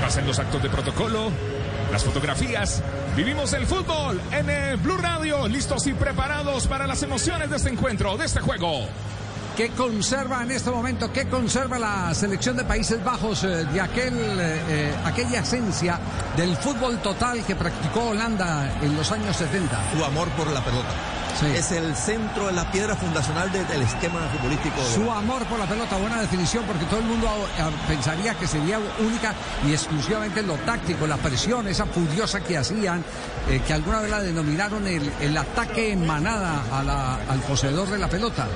[0.00, 1.30] Pasen los actos de protocolo,
[1.94, 2.82] las fotografías.
[3.16, 7.70] Vivimos el fútbol en eh, Blue Radio, listos y preparados para las emociones de este
[7.70, 8.88] encuentro, de este juego.
[9.56, 11.12] ¿Qué conserva en este momento?
[11.12, 16.00] ¿Qué conserva la selección de Países Bajos eh, de aquel, eh, eh, aquella esencia
[16.36, 19.92] del fútbol total que practicó Holanda en los años 70?
[19.96, 21.13] Su amor por la pelota.
[21.42, 24.80] Es el centro, la piedra fundacional de- del esquema futbolístico.
[24.80, 27.26] de- Su amor por la pelota, buena definición, porque todo el mundo
[27.58, 29.34] eh, pensaría que sería única
[29.66, 33.04] y exclusivamente lo táctico, la presión, esa furiosa que hacían,
[33.48, 37.88] eh, que alguna vez la denominaron el, el ataque en manada a la- al poseedor
[37.90, 38.46] de la pelota.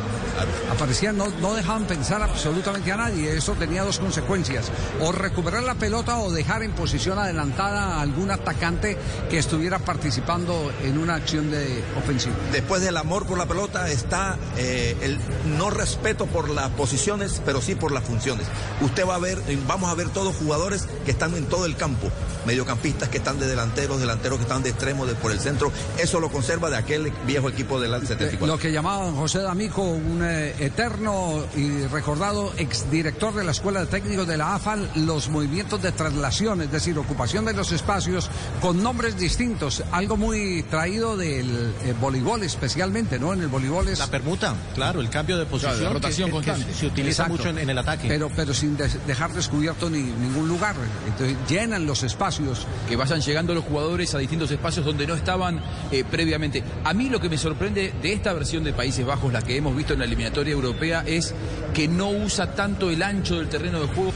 [0.70, 3.36] Aparecían, no, no dejaban pensar absolutamente a nadie.
[3.36, 4.70] Eso tenía dos consecuencias.
[5.00, 8.96] O recuperar la pelota o dejar en posición adelantada a algún atacante
[9.30, 12.34] que estuviera participando en una acción de ofensiva.
[12.52, 15.18] Después del amor por la pelota está eh, el
[15.56, 18.46] no respeto por las posiciones, pero sí por las funciones.
[18.80, 21.76] Usted va a ver, eh, vamos a ver todos jugadores que están en todo el
[21.76, 22.08] campo,
[22.46, 25.72] mediocampistas que están de delanteros, delanteros que están de extremo, de por el centro.
[25.98, 28.46] Eso lo conserva de aquel viejo equipo del 74.
[28.46, 33.86] Lo que llamaban José D'Amico un eh, eterno y recordado exdirector de la Escuela de
[33.86, 38.82] Técnicos de la AFAL, los movimientos de traslación, es decir, ocupación de los espacios con
[38.82, 43.32] nombres distintos, algo muy traído del eh, voleibol especialmente, ¿no?
[43.32, 43.98] En el voleibol es...
[43.98, 45.72] La permuta, claro, el cambio de posición.
[45.72, 46.74] Claro, la rotación que- que constante.
[46.74, 47.32] se utiliza Exacto.
[47.32, 48.08] mucho en, en el ataque.
[48.08, 48.76] Pero, pero sin
[49.06, 50.76] dejar descubierto ni, ningún lugar.
[51.06, 52.66] Entonces llenan los espacios.
[52.88, 55.60] que vayan llegando los jugadores a distintos espacios donde no estaban
[55.90, 56.62] eh, previamente.
[56.84, 59.74] A mí lo que me sorprende de esta versión de Países Bajos, la que hemos
[59.76, 61.32] visto en la eliminatoria europea, es
[61.72, 64.12] que no usa tanto el ancho del terreno de juego.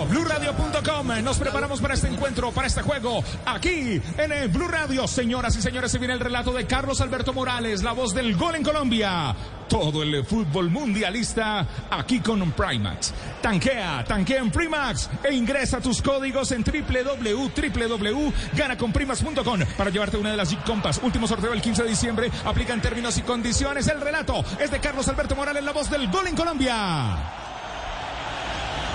[0.00, 1.08] Radio, BlueRadio.com.
[1.22, 3.22] Nos preparamos para este encuentro, para este juego.
[3.44, 7.32] Aquí en el Blue Radio, señoras y señores, se viene el relato de Carlos Alberto
[7.32, 9.34] Morales, la voz del gol en Colombia.
[9.68, 13.12] Todo el fútbol mundialista aquí con Primax.
[13.40, 20.50] Tanquea, tanquea en Primax e ingresa tus códigos en www.ganaconprimax.com para llevarte una de las
[20.50, 21.00] Jeep Compass.
[21.02, 22.30] Último sorteo el 15 de diciembre.
[22.44, 23.86] Aplica en términos y condiciones.
[23.88, 27.39] El relato es de Carlos Alberto Morales, la voz del gol en Colombia.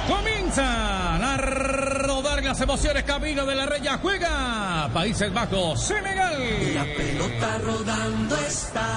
[0.08, 3.98] Comienza Comienzan a rodar las emociones camino de la reya.
[3.98, 6.74] Juega Países Bajos, Senegal.
[6.74, 8.88] La pelota rodando está.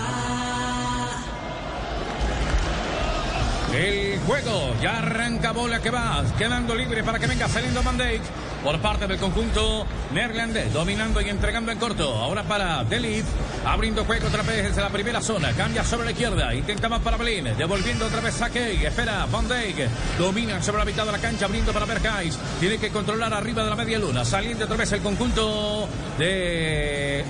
[3.75, 8.23] El juego ya arranca bola que va, quedando libre para que venga saliendo Van Dijk
[8.63, 12.09] por parte del conjunto neerlandés, dominando y entregando en corto.
[12.15, 13.25] Ahora para Delit,
[13.65, 17.17] abriendo juego otra vez desde la primera zona, cambia sobre la izquierda, intenta más para
[17.17, 19.89] Belín, devolviendo otra vez a Key, espera Van Dijk,
[20.19, 23.71] domina sobre la mitad de la cancha, abriendo para Berghuis, tiene que controlar arriba de
[23.71, 25.89] la media luna, saliendo otra vez el conjunto
[26.19, 27.25] de...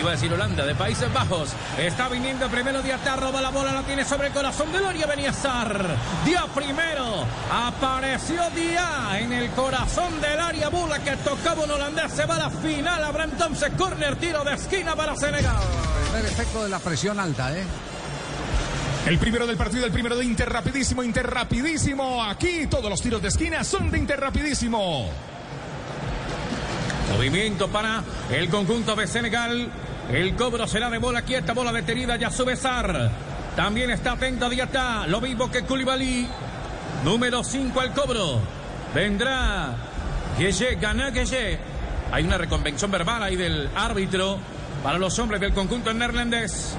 [0.00, 1.50] Iba a decir Holanda, de Países Bajos.
[1.76, 5.84] Está viniendo primero Diatá, roba la bola, la tiene sobre el corazón de Loria Beniazar.
[6.24, 10.70] Día primero, apareció Día en el corazón del área.
[10.70, 13.04] Bula que tocaba un holandés, se va a la final.
[13.04, 15.58] Habrá entonces corner, tiro de esquina para Senegal.
[16.18, 17.64] El efecto de la presión alta, ¿eh?
[19.06, 22.24] El primero del partido, el primero de Inter rapidísimo, Inter rapidísimo.
[22.24, 25.10] Aquí todos los tiros de esquina son de Inter rapidísimo.
[27.12, 29.70] Movimiento para el conjunto de Senegal.
[30.12, 33.10] El cobro será de bola quieta, bola detenida, ya sube Sar.
[33.54, 36.28] También está atento Diatá, lo mismo que Koulibaly.
[37.04, 38.40] Número 5 al cobro.
[38.92, 39.76] Vendrá
[40.36, 41.58] Gueye, gana Gueye.
[42.10, 44.38] Hay una reconvención verbal ahí del árbitro
[44.82, 46.76] para los hombres del conjunto neerlandés.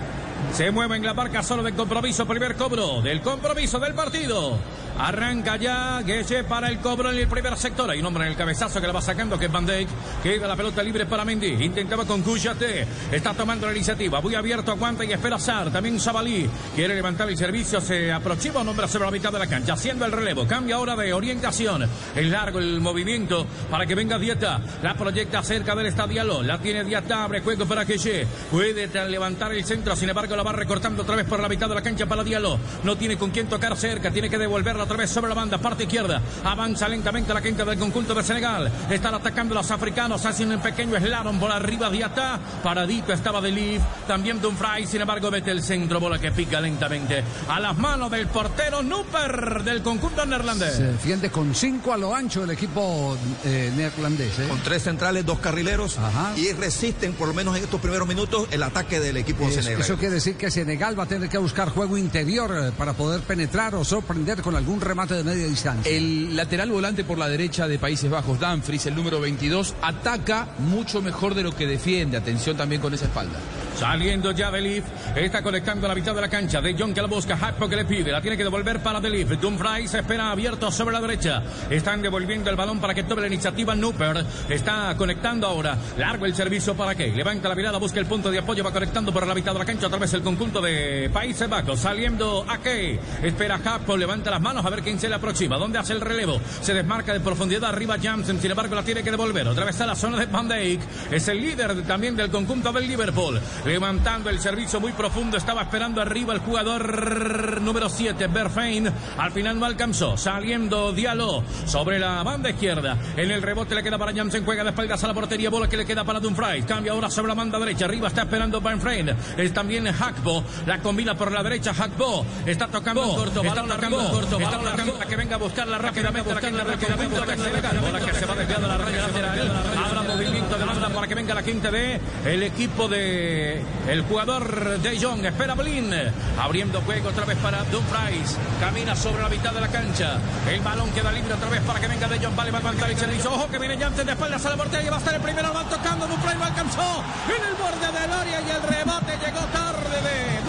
[0.53, 4.57] Se mueve en la barca solo de compromiso, primer cobro del compromiso del partido.
[5.04, 7.89] Arranca ya Gueye para el cobro en el primer sector.
[7.89, 9.89] Hay un hombre en el cabezazo que la va sacando, que es Van Dijk.
[10.22, 11.64] Queda la pelota libre para Mendy.
[11.66, 12.86] Intentaba con Cuyate.
[13.12, 14.22] Está tomando la iniciativa.
[14.22, 15.72] Muy abierto, aguanta y espera Sar.
[15.72, 16.47] También Sabalí.
[16.76, 17.82] Quiere levantar el servicio.
[17.82, 19.74] Se aproxima un hombre sobre la mitad de la cancha.
[19.74, 20.45] Haciendo el relevo.
[20.45, 21.89] Cambia ahora de orientación.
[22.16, 24.62] Es largo el movimiento para que venga Dieta.
[24.84, 26.43] La proyecta cerca del estadio.
[26.43, 27.24] La tiene Dieta.
[27.24, 28.28] Abre juego para Gueye.
[28.52, 29.95] Puede levantar el centro.
[29.95, 32.60] Sin embargo, la va recortando otra vez por la mitad de la cancha para Diallo.
[32.84, 34.12] No tiene con quién tocar cerca.
[34.12, 36.22] Tiene que devolverla otra vez sobre la banda, parte izquierda.
[36.44, 38.70] Avanza lentamente la gente del conjunto de Senegal.
[38.89, 40.26] Están atacando los africanos.
[40.26, 42.38] Hacen un pequeño slalom por arriba Diata.
[42.62, 43.82] Paradito estaba de Leaf.
[44.06, 44.89] También Dumfries.
[44.89, 46.00] Sin embargo, mete el centro.
[46.02, 47.24] Bola que pica lentamente.
[47.48, 50.74] A las manos del portero Nuper del conjunto neerlandés.
[50.76, 54.39] Se defiende con cinco a lo ancho el equipo eh, neerlandés.
[54.39, 54.48] ¿eh?
[54.50, 55.98] Con tres centrales, dos carrileros
[56.36, 59.86] y resisten por lo menos en estos primeros minutos el ataque del equipo Es- senegalés.
[59.86, 63.22] eso quiere decir que Senegal va a tener que buscar juego interior eh, para poder
[63.22, 65.91] penetrar o sorprender con algún remate de media distancia.
[65.91, 71.01] El lateral volante por la derecha de Países Bajos, Danfries, el número 22, ataca mucho
[71.01, 72.17] mejor de lo que defiende.
[72.17, 73.39] Atención también con esa espalda.
[73.76, 74.84] Saliendo ya Delif,
[75.15, 76.61] está conectando a la mitad de la cancha.
[76.61, 79.30] De Jong que la busca, Hackpo que le pide, la tiene que devolver para Delif.
[79.39, 81.41] Dumfries espera abierto sobre la derecha.
[81.69, 83.74] Están devolviendo el balón para que tome la iniciativa.
[83.74, 85.78] Nuper está conectando ahora.
[85.97, 89.11] Largo el servicio para que levanta la mirada, busca el punto de apoyo, va conectando
[89.11, 89.88] por la mitad de la cancha.
[89.88, 91.80] Otra vez el conjunto de Países Bajos.
[91.80, 95.57] Saliendo a que espera Hackpo, levanta las manos a ver quién se le aproxima.
[95.57, 96.39] ¿Dónde hace el relevo?
[96.62, 99.47] Se desmarca de profundidad arriba Jansen, sin embargo la tiene que devolver.
[99.47, 100.82] Otra vez a la zona de Van Dijk.
[101.12, 103.39] Es el líder de- también del conjunto del Liverpool.
[103.66, 105.38] Levantando el servicio muy profundo.
[105.38, 108.91] Estaba esperando arriba el jugador número 7, Berfein.
[109.18, 110.18] Al final no alcanzó.
[110.18, 112.97] Saliendo Diallo sobre la banda izquierda.
[113.18, 114.43] En el rebote le queda para Jansen.
[114.45, 115.49] Juega de espaldas a la portería.
[115.49, 116.66] Bola que le queda para Dumfries.
[116.66, 117.86] Cambia ahora sobre la banda derecha.
[117.86, 119.09] Arriba está esperando Berfein.
[119.38, 120.43] Es también Hackbo.
[120.66, 121.74] La combina por la derecha.
[121.74, 122.26] Hackbo.
[122.45, 123.41] Está tocando corto.
[123.43, 124.39] Está tocando corto.
[124.52, 126.30] Está para que venga a buscarla rápidamente.
[126.34, 127.82] La.
[127.82, 129.52] Bola que se va desviando la raya lateral.
[129.86, 134.80] Habrá movimiento de banda para que venga la quinta de el equipo de el jugador
[134.80, 135.26] De Jong.
[135.26, 135.93] Espera Blin.
[136.39, 138.38] Abriendo juego otra vez para Dumfries.
[138.60, 140.18] Camina sobre la mitad de la cancha.
[140.49, 142.36] El balón queda libre otra vez para que venga De Jong.
[142.36, 143.32] Vale, va a levantar el servicio.
[143.32, 144.89] Ojo que viene Jansen de espaldas a la portería.
[144.89, 145.54] Va a estar el primero.
[145.54, 146.08] Van tocando.
[146.08, 147.04] Dumfries lo alcanzó.
[147.28, 150.41] En el borde del área y el remate llegó tarde de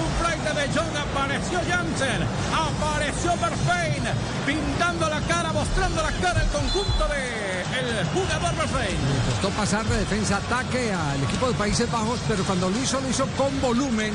[0.43, 0.97] De Jong.
[0.97, 2.21] Apareció Jansen.
[2.53, 4.03] Apareció Berfein.
[4.45, 8.99] Pintando la cara, mostrando la cara el conjunto de el jugador Berfein.
[9.31, 13.09] Costó pasar de defensa ataque al equipo de Países Bajos, pero cuando lo hizo, lo
[13.09, 14.13] hizo con volumen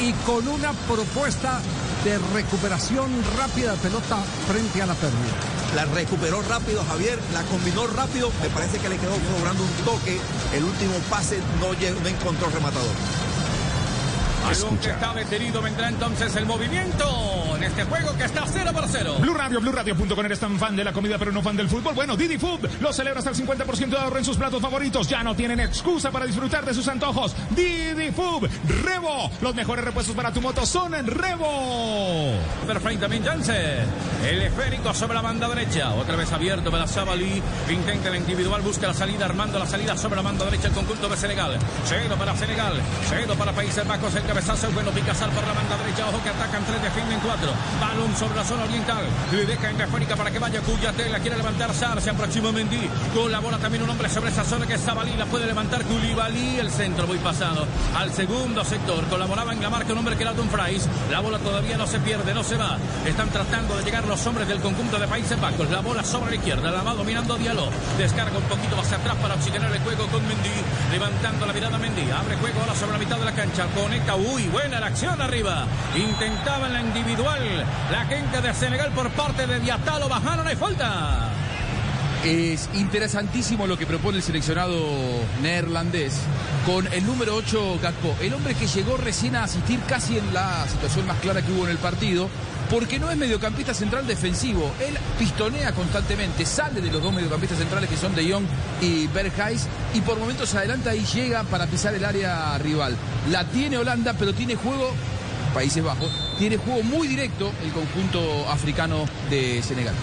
[0.00, 1.60] y con una propuesta
[2.04, 5.54] de recuperación rápida de pelota frente a la pérdida.
[5.74, 10.20] La recuperó rápido Javier, la combinó rápido, me parece que le quedó cobrando un toque.
[10.54, 13.23] El último pase no, no encontró rematador.
[14.44, 18.84] Balón que está detenido, vendrá entonces el movimiento en este juego que está 0 por
[18.86, 19.16] 0.
[19.20, 21.94] Blue Radio, BlueRadio.com eres tan fan de la comida pero no fan del fútbol.
[21.94, 25.08] Bueno, Didi Food lo celebra hasta el 50% de ahorro en sus platos favoritos.
[25.08, 27.34] Ya no tienen excusa para disfrutar de sus antojos.
[27.50, 28.48] Didi Food,
[28.84, 29.30] Revo.
[29.40, 32.34] Los mejores repuestos para tu moto son en Revo.
[32.66, 33.86] Perfecto, también Jansen.
[34.24, 35.94] El esférico sobre la banda derecha.
[35.94, 37.42] Otra vez abierto para Sabali.
[37.70, 41.08] Intenta la individual, busca la salida, armando la salida sobre la banda derecha el conjunto
[41.08, 41.58] de Senegal.
[41.86, 42.74] Cero para Senegal.
[43.08, 44.14] Cero para Países Bajos.
[44.14, 47.50] El cabezazo cabezazo bueno, Picasar por la banda derecha, ojo que atacan tres, defienden cuatro.
[47.80, 51.36] Balón sobre la zona oriental, le deja en Aférica para que vaya Cuyate, la quiere
[51.36, 55.16] levantar Sar, se aproxima Mendy, colabora también un hombre sobre esa zona que es Sabalí,
[55.16, 57.66] la puede levantar Koulibaly, el centro muy pasado
[57.96, 61.76] al segundo sector, colaboraba en la marca un hombre que era Dumfries, la bola todavía
[61.76, 65.06] no se pierde, no se va, están tratando de llegar los hombres del conjunto de
[65.06, 67.68] Países Bajos, la bola sobre la izquierda, la va dominando Diallo,
[67.98, 70.50] descarga un poquito hacia atrás para oxigenar el juego con Mendy,
[70.90, 74.48] levantando la mirada Mendy, abre juego ahora sobre la mitad de la cancha, conecta, uy,
[74.48, 75.66] buena la acción arriba,
[75.96, 81.30] intentaba en la individual, la gente de Senegal por parte de Diatalo, bajaron, hay falta.
[82.24, 84.74] Es interesantísimo lo que propone el seleccionado
[85.42, 86.20] neerlandés
[86.64, 90.66] con el número 8 Gakpo, el hombre que llegó recién a asistir casi en la
[90.68, 92.30] situación más clara que hubo en el partido,
[92.70, 97.88] porque no es mediocampista central defensivo, él pistonea constantemente, sale de los dos mediocampistas centrales
[97.88, 98.44] que son De Jong
[98.80, 102.96] y Berghuis y por momentos adelanta y llega para pisar el área rival.
[103.30, 104.92] La tiene Holanda, pero tiene juego
[105.54, 109.94] Países Bajos, tiene juego muy directo el conjunto africano de Senegal.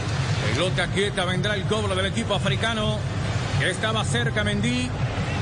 [0.53, 2.97] Pelota quieta, vendrá el cobro del equipo africano.
[3.59, 4.89] Que estaba cerca Mendy.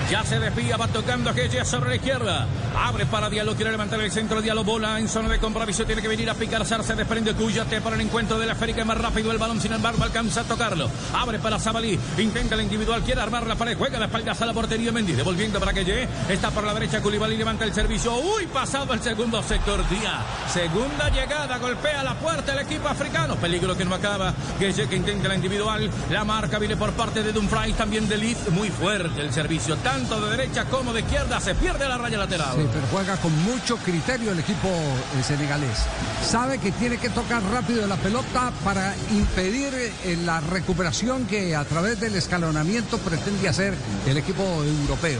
[0.09, 2.47] Ya se desvía, va tocando aquella sobre la izquierda.
[2.75, 4.41] Abre para Diallo, quiere levantar el centro.
[4.41, 5.85] Diallo bola en zona de compromiso.
[5.85, 6.65] Tiene que venir a picar.
[6.65, 8.83] Se desprende Cuyate para el encuentro de la América.
[8.85, 10.89] Más rápido el balón, sin embargo, alcanza a tocarlo.
[11.13, 11.99] Abre para Zabalí.
[12.17, 13.03] Intenta el individual.
[13.03, 13.77] Quiere armar la pared.
[13.77, 15.13] Juega de espaldas a la portería Mendy.
[15.13, 16.07] Devolviendo para llegue.
[16.27, 17.03] Está por la derecha.
[17.03, 18.15] Koulibaly levanta el servicio.
[18.15, 19.87] Uy, pasado el segundo sector.
[19.89, 20.23] Día.
[20.51, 21.59] Segunda llegada.
[21.59, 23.35] Golpea la puerta el equipo africano.
[23.35, 24.33] Peligro que no acaba.
[24.57, 25.87] Que que intenta la individual.
[26.09, 27.75] La marca viene por parte de Dumfries.
[27.75, 28.49] También de Leeds.
[28.49, 29.77] Muy fuerte el servicio.
[29.99, 31.41] Tanto de derecha como de izquierda.
[31.41, 32.55] Se pierde la raya lateral.
[32.55, 35.77] Sí, pero juega con mucho criterio el equipo eh, senegalés.
[36.25, 41.65] Sabe que tiene que tocar rápido la pelota para impedir eh, la recuperación que a
[41.65, 43.73] través del escalonamiento pretende hacer
[44.07, 45.19] el equipo europeo.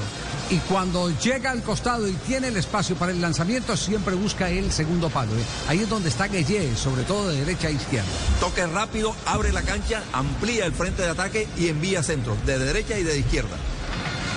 [0.50, 4.72] Y cuando llega al costado y tiene el espacio para el lanzamiento, siempre busca el
[4.72, 5.34] segundo palo.
[5.34, 5.44] ¿eh?
[5.68, 8.08] Ahí es donde está Gueye, sobre todo de derecha a izquierda.
[8.40, 12.98] Toque rápido, abre la cancha, amplía el frente de ataque y envía centros de derecha
[12.98, 13.58] y de izquierda.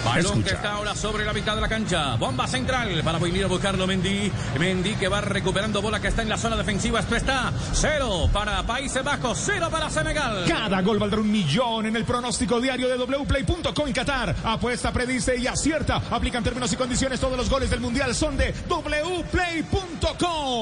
[0.04, 2.16] Balón que está ahora sobre la mitad de la cancha.
[2.16, 4.32] Bomba central para venir a buscarlo Mendy.
[4.58, 7.00] Mendy que va recuperando bola que está en la zona defensiva.
[7.00, 10.44] Esto está cero para Países Bajos, cero para Senegal.
[10.46, 14.34] Cada gol valdrá un millón en el pronóstico diario de wplay.com Qatar.
[14.44, 16.02] Apuesta, predice y acierta.
[16.10, 17.20] Aplican términos y condiciones.
[17.20, 19.22] Todos los goles del mundial son de wplay.com.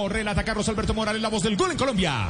[0.08, 2.28] Relata Carlos Alberto Morales, la voz del gol en Colombia.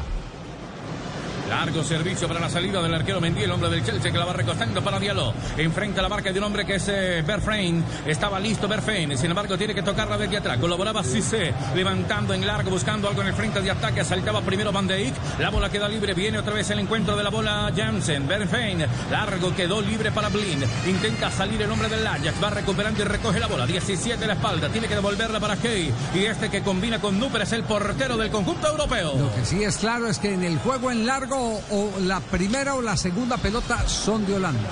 [1.50, 4.32] Largo servicio para la salida del arquero Mendy, el hombre del Chelsea que la va
[4.32, 5.34] recostando para Diallo.
[5.56, 7.84] Enfrenta la marca de un hombre que es eh, Berfrein.
[8.06, 10.58] Estaba listo Berfrein, sin embargo tiene que tocarla desde atrás.
[10.58, 14.04] Colaboraba Cissé, levantando en largo, buscando algo en el frente de ataque.
[14.04, 15.12] Saltaba primero Van Dijk.
[15.40, 18.28] La bola queda libre, viene otra vez el encuentro de la bola Jansen.
[18.28, 20.64] Berfrein, largo, quedó libre para Blind.
[20.86, 23.66] Intenta salir el hombre del Ajax, va recuperando y recoge la bola.
[23.66, 25.92] 17 la espalda, tiene que devolverla para Key.
[26.14, 29.16] Y este que combina con Núper es el portero del conjunto europeo.
[29.18, 32.74] Lo que sí es claro es que en el juego en largo o la primera
[32.74, 34.70] o la segunda pelota son de Holanda.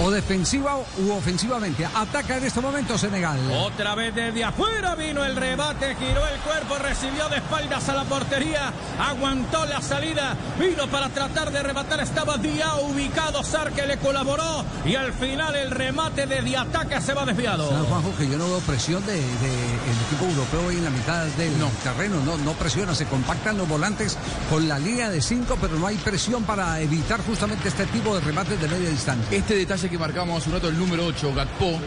[0.00, 1.84] O defensiva u ofensivamente.
[1.84, 3.38] Ataca en este momento Senegal.
[3.52, 8.04] Otra vez desde afuera vino el rebate, giró el cuerpo, recibió de espaldas a la
[8.04, 13.98] portería, aguantó la salida, vino para tratar de rematar, estaba Dia ubicado, Sar que le
[13.98, 17.68] colaboró y al final el remate de Diataca se va desviado.
[17.68, 20.90] ¿Sabes, Juanjo, que yo no veo presión del de, el equipo europeo ahí en la
[20.90, 24.16] mitad del terreno, no, no presiona, se compactan los volantes
[24.50, 28.20] con la línea de 5, pero no hay presión para evitar justamente este tipo de
[28.20, 29.36] remates de media distancia.
[29.36, 31.78] Este detalle que marcamos un rato, el número 8, Gakpo,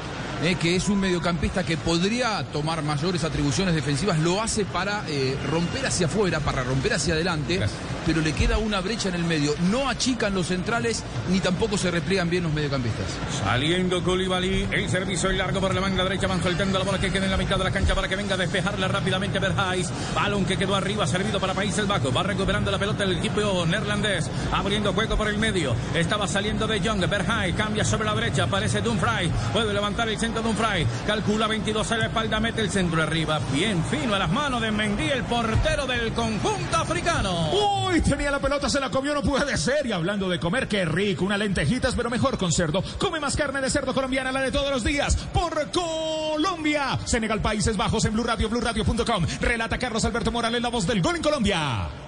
[0.43, 5.35] eh, que es un mediocampista que podría tomar mayores atribuciones defensivas, lo hace para eh,
[5.49, 7.61] romper hacia afuera, para romper hacia adelante,
[8.05, 9.53] pero le queda una brecha en el medio.
[9.71, 13.05] No achican los centrales ni tampoco se repliegan bien los mediocampistas.
[13.43, 17.11] Saliendo Koulibaly, el servicio en largo por la manga derecha, van soltando la bola que
[17.11, 19.89] queda en la mitad de la cancha para que venga a despejarla rápidamente Berhais.
[20.13, 22.15] Balón que quedó arriba, servido para Países Bajos.
[22.15, 25.75] Va recuperando la pelota el equipo neerlandés, abriendo juego por el medio.
[25.93, 30.41] Estaba saliendo de Young, Berhais cambia sobre la derecha, aparece Dumfries, puede levantar el centro
[30.41, 34.59] Dumfries, calcula 22 a la espalda, mete el centro arriba, bien fino a las manos
[34.59, 37.51] de Mendy, el portero del conjunto africano.
[37.51, 39.85] Uy, tenía la pelota, se la comió, no puede ser.
[39.85, 42.83] Y hablando de comer, qué rico, unas lentejitas, pero mejor con cerdo.
[42.97, 46.97] Come más carne de cerdo colombiana, la de todos los días, por Colombia.
[47.05, 49.27] Senegal, Países Bajos, en Blue Radio, BlueRadio.com.
[49.41, 52.04] Relata Carlos Alberto Morales, la voz del gol en Colombia.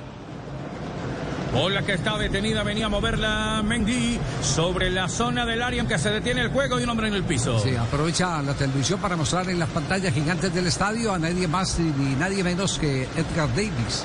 [1.58, 5.98] Bola que está detenida, venía a moverla Mendy sobre la zona del área en que
[5.98, 7.60] se detiene el juego y un hombre en el piso.
[7.60, 11.80] Sí, aprovecha la televisión para mostrar en las pantallas gigantes del estadio a nadie más
[11.80, 14.04] ni nadie menos que Edgar Davis.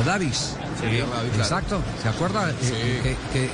[0.00, 0.56] O Davis.
[0.80, 0.86] Sí.
[1.38, 1.80] Exacto.
[2.02, 2.50] ¿Se acuerda?
[2.50, 2.72] Eh, Sí.
[3.02, 3.50] que, que, eh,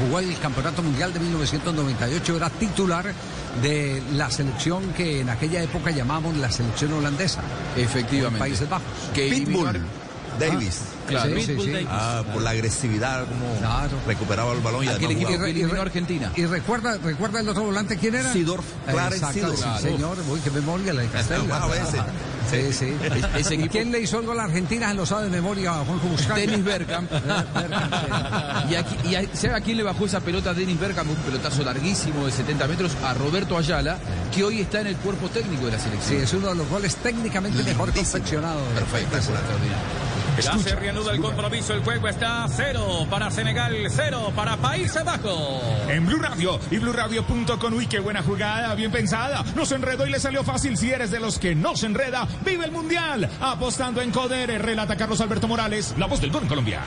[0.00, 3.12] jugó el Campeonato Mundial de 1998, era titular
[3.60, 7.40] de la selección que en aquella época llamamos la selección holandesa.
[7.76, 8.38] Efectivamente.
[8.38, 8.86] Países Bajos.
[9.12, 9.80] Que Pitbull
[10.38, 10.80] Davis.
[10.82, 11.34] Ah, claro.
[11.36, 11.86] Sí, sí, sí.
[11.88, 15.44] Ah, por la agresividad, como recuperaba el balón y Aquel además equipo jugaba.
[15.44, 16.32] que eliminó a Argentina.
[16.36, 18.32] Y recuerda, recuerda el otro volante, ¿quién era?
[18.32, 19.76] Sidorf, Clarence Exacto, Sidorf.
[19.80, 20.16] sí, señor.
[20.28, 21.08] Uy, qué memoria la de.
[22.50, 22.94] Sí, sí.
[23.36, 24.88] Ese ¿Y quién le hizo el gol a Argentina?
[24.88, 26.46] Se lo sabe de memoria a Juanjo Buscalia.
[26.46, 27.10] Dennis Bergkamp.
[28.70, 31.08] y, aquí, y a- ¿sabe a quién le bajó esa pelota a Dennis Bergkamp?
[31.10, 33.96] Un pelotazo larguísimo de 70 metros a Roberto Ayala,
[34.32, 36.22] que hoy está en el cuerpo técnico de la Sí, selección.
[36.22, 38.62] es uno de los goles técnicamente mejor confeccionados.
[38.74, 39.16] Perfecto.
[40.40, 45.62] Ya se reanuda el compromiso, el juego está cero para Senegal, cero para Países Bajos.
[45.88, 47.74] En Blue Radio y BlueRadio.com.
[47.74, 49.44] Uy, qué buena jugada, bien pensada.
[49.54, 50.76] Nos enredó y le salió fácil.
[50.76, 53.30] Si eres de los que no se enreda, vive el mundial.
[53.40, 56.80] Apostando en Codere, relata Carlos Alberto Morales, la voz del gol en Colombia.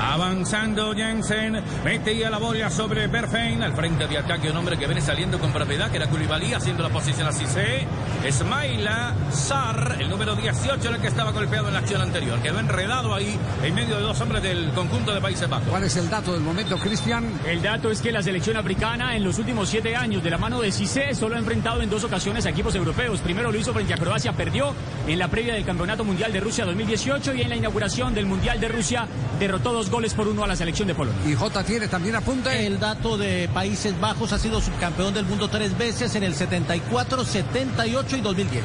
[0.00, 5.00] Avanzando Jensen, metía la bola sobre Berfein al frente de ataque, un hombre que viene
[5.00, 7.86] saliendo con propiedad, que era Koulibaly, haciendo la posición así se.
[8.24, 12.40] Esmaila Sar, el número 18, el que estaba golpeado en la acción anterior.
[12.40, 15.68] Quedó enredado ahí en medio de dos hombres del conjunto de Países Bajos.
[15.68, 17.24] ¿Cuál es el dato del momento, Cristian?
[17.46, 20.60] El dato es que la selección africana en los últimos siete años de la mano
[20.60, 23.20] de Cissé solo ha enfrentado en dos ocasiones a equipos europeos.
[23.20, 24.74] Primero lo hizo frente a Croacia, perdió
[25.06, 28.60] en la previa del Campeonato Mundial de Rusia 2018 y en la inauguración del Mundial
[28.60, 29.06] de Rusia
[29.38, 31.20] derrotó dos goles por uno a la selección de Polonia.
[31.26, 32.66] Y J tiene también apunte.
[32.66, 37.24] El dato de Países Bajos ha sido subcampeón del mundo tres veces en el 74,
[37.24, 38.64] 78 y 2010.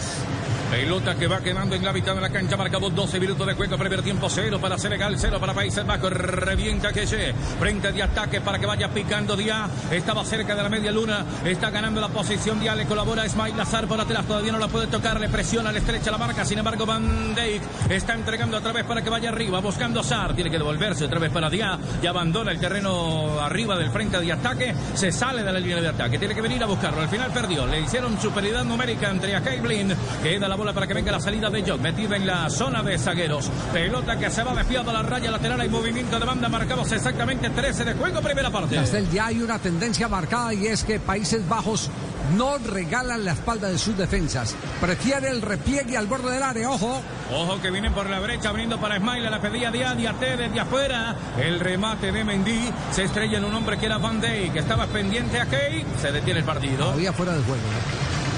[0.69, 3.75] Pelota que va quedando en la mitad de la cancha, marcamos 12 minutos de juego,
[3.75, 8.39] primer tiempo, cero para Senegal, cero para Países Bajos, revienta que se frente de ataque
[8.39, 12.59] para que vaya picando Díaz, estaba cerca de la media luna, está ganando la posición
[12.59, 15.79] Díaz, le colabora Ismail Lazar por atrás, todavía no la puede tocar, le presiona, le
[15.79, 19.59] estrecha la marca, sin embargo Van Dijk está entregando otra vez para que vaya arriba,
[19.61, 23.89] buscando Sar, tiene que devolverse otra vez para Díaz y abandona el terreno arriba del
[23.89, 27.01] frente de ataque, se sale de la línea de ataque, tiene que venir a buscarlo,
[27.01, 30.93] al final perdió, le hicieron superioridad numérica entre a Keiblin, queda la bola para que
[30.93, 33.49] venga la salida de Jock, metida en la zona de zagueros.
[33.71, 37.49] Pelota que se va desviado a la raya lateral, hay movimiento de banda, marcamos exactamente
[37.49, 38.75] 13 de juego, primera parte.
[38.75, 41.89] Castel, ya hay una tendencia marcada y es que Países Bajos
[42.35, 44.55] no regalan la espalda de sus defensas.
[44.81, 47.01] Prefiere el repliegue al borde del área, ojo.
[47.33, 51.15] Ojo que vienen por la brecha, abriendo para Ismail, la pedía Díaz, Diaté desde afuera.
[51.41, 54.85] El remate de Mendy se estrella en un hombre que era Van Dijk, que estaba
[54.87, 56.91] pendiente a Key, se detiene el partido.
[56.91, 57.63] Había fuera de juego.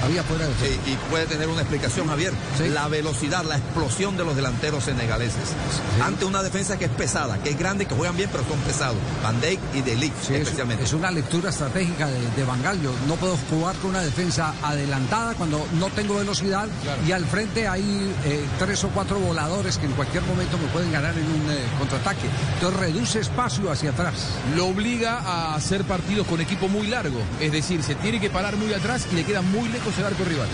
[0.04, 0.74] Había fuera de juego.
[0.84, 2.32] Sí, y puede tener una explicación, Javier.
[2.72, 5.54] La velocidad, la explosión de los delanteros senegaleses.
[6.02, 8.96] Ante una defensa que es pesada, que es grande, que juegan bien, pero son pesados.
[9.22, 10.84] Van Dijk y De Ligt, es, especialmente.
[10.84, 12.80] es una lectura estratégica de, de Van Gaal.
[12.82, 16.68] Yo no puedo jugar con una defensa adelantada cuando no tengo velocidad
[17.06, 20.90] y al frente hay eh, tres o cuatro voladores que en cualquier momento me pueden
[20.92, 22.26] ganar en un eh, contraataque.
[22.54, 24.14] Entonces reduce espacio hacia atrás.
[24.56, 27.20] Lo obliga a hacer partidos con equipo muy largo.
[27.40, 30.24] Es decir, se tiene que parar muy atrás y le queda muy lejos el arco
[30.24, 30.48] rival.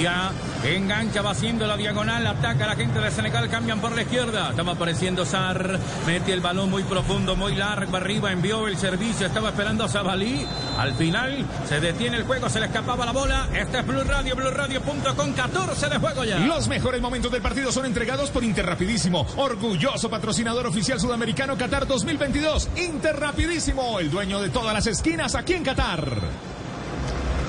[0.00, 0.30] Ya
[0.62, 4.50] engancha, va haciendo la diagonal, ataca a la gente de Senegal, cambian por la izquierda.
[4.50, 9.48] Estaba apareciendo Sar, mete el balón muy profundo, muy largo arriba, envió el servicio, estaba
[9.50, 10.46] esperando a Zabalí.
[10.78, 13.48] Al final se detiene el juego, se le escapaba la bola.
[13.52, 16.38] Este es Blue Radio, BlueRadio.com, 14 de juego ya.
[16.38, 22.68] Los mejores momentos del partido son entregados por Interrapidísimo, orgulloso patrocinador oficial sudamericano Qatar 2022.
[22.76, 26.49] Interrapidísimo, el dueño de todas las esquinas aquí en Qatar.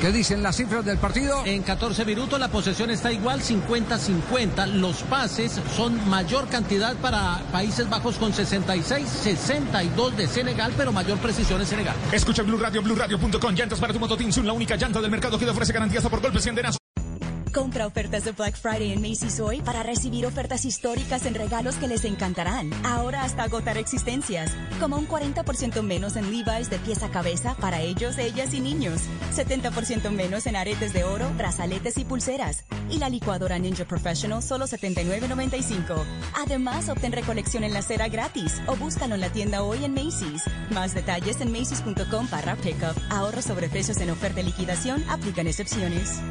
[0.02, 1.46] ¿Qué dicen las cifras del partido?
[1.46, 4.66] En 14 minutos la posesión está igual, 50-50.
[4.66, 11.20] Los pases son mayor cantidad para Países Bajos con 66, 62 de Senegal, pero mayor
[11.20, 11.96] precisión en Senegal.
[12.12, 13.54] Escucha Blue Radio, BlueRadio.com.
[13.54, 16.10] Llantas para tu moto Tinsun, la única llanta del mercado que te ofrece garantía hasta
[16.10, 16.81] por golpes y andenazo.
[17.54, 21.90] Compra ofertas de Black Friday en Macy's hoy para recibir ofertas históricas en regalos que
[21.90, 22.72] les encantarán.
[22.86, 24.52] Ahora hasta agotar existencias.
[24.80, 29.02] Como un 40% menos en Levi's de pieza a cabeza para ellos, ellas y niños.
[29.36, 32.64] 70% menos en aretes de oro, brazaletes y pulseras.
[32.90, 36.06] Y la licuadora Ninja Professional solo $79.95.
[36.42, 40.44] Además, obtén recolección en la cera gratis o búscalo en la tienda hoy en Macy's.
[40.70, 42.98] Más detalles en macy's.com barra pickup.
[43.10, 45.04] Ahorro sobre precios en oferta y liquidación.
[45.10, 46.22] Aplican excepciones.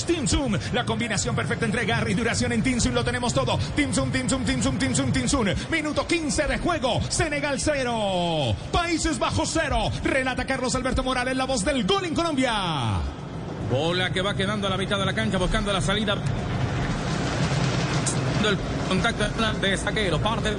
[0.00, 3.58] Team Zoom, la combinación perfecta entre garra y duración en Team Zoom lo tenemos todo.
[3.76, 5.46] Team Zoom, Team Zoom, Team Zoom, Team Zoom, Team Zoom.
[5.70, 7.00] Minuto 15 de juego.
[7.08, 8.56] Senegal 0.
[8.72, 9.90] Países Bajos 0.
[10.02, 13.00] Relata Carlos Alberto Morales, la voz del gol en Colombia.
[13.70, 16.14] Bola que va quedando a la mitad de la cancha buscando la salida.
[18.44, 19.24] El contacto
[19.60, 20.58] de saquero, parte del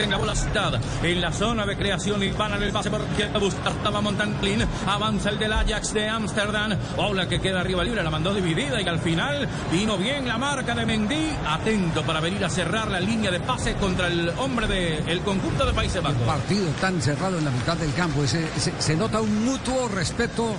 [0.00, 3.38] tiene la bola citada en la zona de creación y en el pase por izquierda
[3.38, 4.64] buscar estaba Montanklin.
[4.86, 6.74] Avanza el del Ajax de Ámsterdam.
[6.96, 10.74] Ola que queda arriba libre, la mandó dividida y al final vino bien la marca
[10.74, 11.32] de Mendy.
[11.46, 15.66] Atento para venir a cerrar la línea de pase contra el hombre del el conjunto
[15.66, 16.22] de Países Bajos.
[16.26, 18.24] Partido tan cerrado en la mitad del campo.
[18.24, 18.48] Ese-
[18.78, 20.54] se nota un mutuo respeto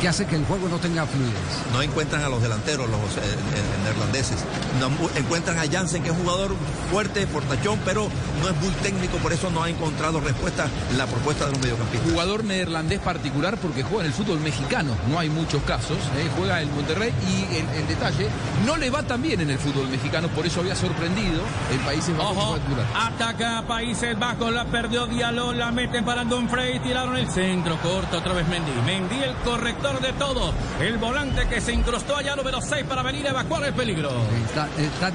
[0.00, 1.34] que hace que el juego no tenga fluidez.
[1.72, 4.38] No encuentran a los delanteros, los eh, eh, neerlandeses.
[4.80, 6.54] No, encuentran a Jansen, que es un jugador
[6.90, 8.08] fuerte, portachón, pero
[8.42, 11.60] no es muy técnico, por eso no ha encontrado respuesta en la propuesta de los
[11.60, 12.10] mediocampistas.
[12.10, 14.96] Jugador neerlandés particular porque juega en el fútbol mexicano.
[15.10, 15.98] No hay muchos casos.
[16.16, 16.28] ¿eh?
[16.36, 18.28] Juega en Monterrey y el, el detalle,
[18.66, 21.40] no le va tan bien en el fútbol mexicano, por eso había sorprendido
[21.72, 22.86] en Países Bajos Ojo, en particular.
[22.94, 28.32] ataca Países Bajos, la perdió Diallo, la meten para Dumfries, tiraron el centro, corto otra
[28.32, 28.72] vez Mendy.
[28.84, 33.24] Mendy el corrector de todo, el volante que se incrustó allá número 6 para venir
[33.28, 34.10] a evacuar el peligro.
[34.44, 35.12] Está, está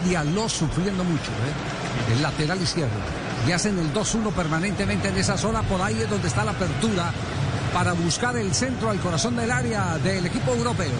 [0.47, 2.13] sufriendo mucho, ¿eh?
[2.13, 2.95] el lateral izquierdo.
[3.45, 5.61] Y hacen el 2-1 permanentemente en esa zona.
[5.63, 7.11] Por ahí es donde está la apertura
[7.73, 10.91] para buscar el centro al corazón del área del equipo europeo.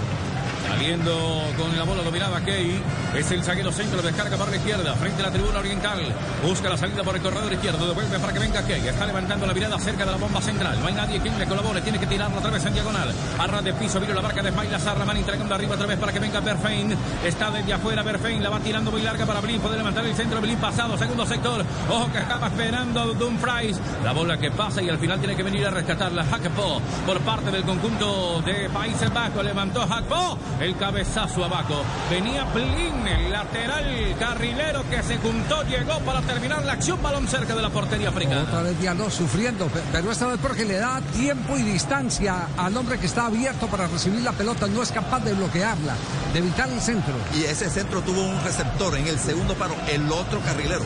[0.72, 2.82] Saliendo con la bola dominada Key.
[3.14, 6.00] Es el zaguero centro, descarga para la izquierda, frente a la tribuna oriental.
[6.48, 8.88] Busca la salida por el corredor izquierdo, devuelve para que venga Key.
[8.88, 10.80] Está levantando la mirada cerca de la bomba central.
[10.80, 13.14] No hay nadie quien le colabore, tiene que tirarlo otra vez en diagonal.
[13.38, 16.20] Arra de piso, vino la marca de Smaila Sarraman entregando arriba otra vez para que
[16.20, 16.96] venga Berfein.
[17.26, 19.60] Está desde afuera Berfein, la va tirando muy larga para Blin.
[19.60, 21.66] Puede levantar el centro, Blin pasado, segundo sector.
[21.90, 23.78] Ojo que acaba esperando Dumfries.
[24.06, 27.52] La bola que pasa y al final tiene que venir a rescatarla Hackpo por parte
[27.52, 29.44] del conjunto de Países Bajos.
[29.44, 31.84] Levantó Hackpo, el cabezazo abajo.
[32.10, 37.02] Venía Blin, el lateral carrilero que se juntó, llegó para terminar la acción.
[37.02, 38.44] Balón cerca de la portería africana.
[38.44, 42.76] Otra vez Diallo sufriendo, pe- pero esta vez porque le da tiempo y distancia al
[42.78, 44.68] hombre que está abierto para recibir la pelota.
[44.68, 45.96] No es capaz de bloquearla,
[46.34, 47.14] de evitar el centro.
[47.36, 50.84] Y ese centro tuvo un receptor en el segundo paro, el otro carrilero,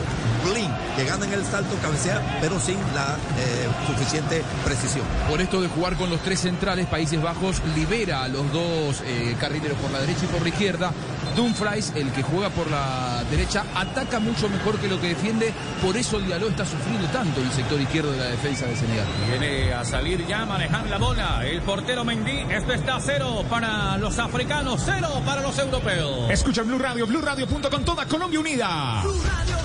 [0.50, 5.04] Blin, llegando en el salto, cabecea, pero sin la eh, suficiente precisión.
[5.28, 9.36] Por esto de jugar con los tres centrales, Países Bajos libera a los dos eh,
[9.40, 10.92] carrileros por la derecha y por la izquierda.
[11.36, 15.52] Dumfries, el que juega por la derecha, ataca mucho mejor que lo que defiende.
[15.82, 19.06] Por eso Diallo está sufriendo tanto el sector izquierdo de la defensa de Senegal.
[19.28, 21.46] Viene a salir ya manejando la bola.
[21.46, 22.46] El portero Mendy.
[22.50, 26.30] Esto está cero para los africanos, cero para los europeos.
[26.30, 29.02] Escucha Blue Radio, BlueRadio.com con toda Colombia unida.
[29.02, 29.55] Blue Radio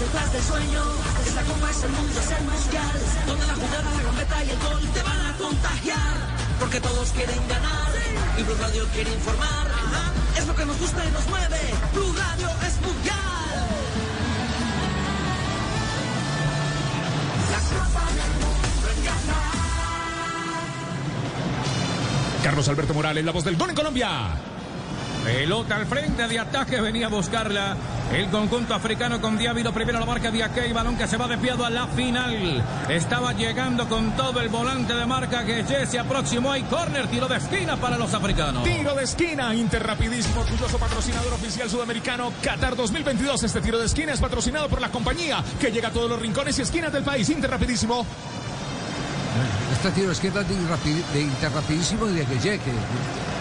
[0.00, 0.82] detrás del sueño.
[1.26, 2.96] Esta copa es el mundo, es el mundial.
[3.26, 6.14] Donde la jugada, la gambeta y el gol te van a contagiar.
[6.58, 7.92] Porque todos quieren ganar.
[8.38, 9.66] Y Blue Radio quiere informar.
[10.36, 11.60] Es lo que nos gusta y nos mueve.
[11.92, 13.20] Blue Radio es mundial.
[22.42, 24.08] Carlos Alberto Morales, la voz del gol en Colombia.
[25.24, 27.76] Pelota al frente de ataque, venía a buscarla.
[28.12, 31.64] El conjunto africano con Diávilo, primero la marca de Akei, balón que se va desviado
[31.64, 32.64] a la final.
[32.88, 36.50] Estaba llegando con todo el volante de marca que se aproximó.
[36.50, 38.64] Hay córner, tiro de esquina para los africanos.
[38.64, 43.44] Tiro de esquina, Interrapidísimo, orgulloso patrocinador oficial sudamericano Qatar 2022.
[43.44, 46.58] Este tiro de esquina es patrocinado por la compañía que llega a todos los rincones
[46.58, 47.28] y esquinas del país.
[47.28, 48.04] Interrapidísimo.
[49.72, 50.54] Este tiro de izquierda de,
[51.12, 52.72] de interrapidísimo y de Gueye, que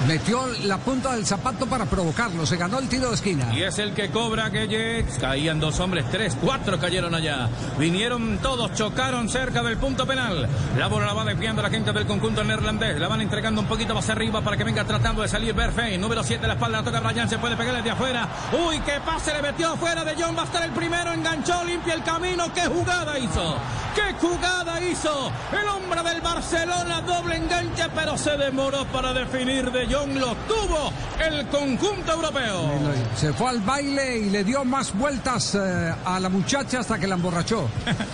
[0.07, 2.45] metió la punta del zapato para provocarlo.
[2.45, 3.53] Se ganó el tiro de esquina.
[3.53, 5.05] Y es el que cobra Gueye.
[5.19, 7.49] Caían dos hombres, tres, cuatro cayeron allá.
[7.77, 10.47] Vinieron todos, chocaron cerca del punto penal.
[10.77, 12.99] La bola la va desviando la gente del conjunto neerlandés.
[12.99, 15.99] La van entregando un poquito más arriba para que venga tratando de salir Berfein.
[15.99, 18.27] Número 7 la espalda, la toca Ryan, se puede pegar desde afuera.
[18.67, 20.35] Uy, qué pase le metió afuera de John.
[20.37, 22.45] Va a estar el primero, enganchó, limpia el camino.
[22.53, 23.57] ¡Qué jugada hizo!
[23.95, 25.31] ¡Qué jugada hizo!
[25.51, 30.13] El hombre del Barcelona, doble enganche, pero se demoró para definir de Jong.
[30.17, 30.91] Lo tuvo
[31.25, 32.69] el conjunto europeo.
[33.15, 37.07] Se fue al baile y le dio más vueltas eh, a la muchacha hasta que
[37.07, 37.67] la emborrachó.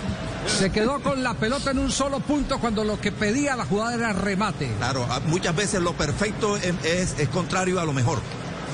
[0.48, 3.96] Se quedó con la pelota en un solo punto cuando lo que pedía la jugada
[3.96, 4.72] era remate.
[4.78, 8.20] Claro, a- muchas veces lo perfecto es, es- es contrario a lo mejor.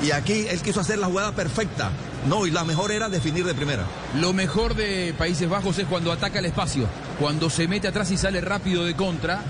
[0.04, 1.92] Y aquí él quiso hacer la jugada perfecta.
[2.28, 3.84] No, y la mejor era definir de primera.
[4.20, 6.88] Lo mejor de Países Bajos es cuando ataca el espacio,
[7.22, 9.44] cuando se mete atrás y sale rápido de contra.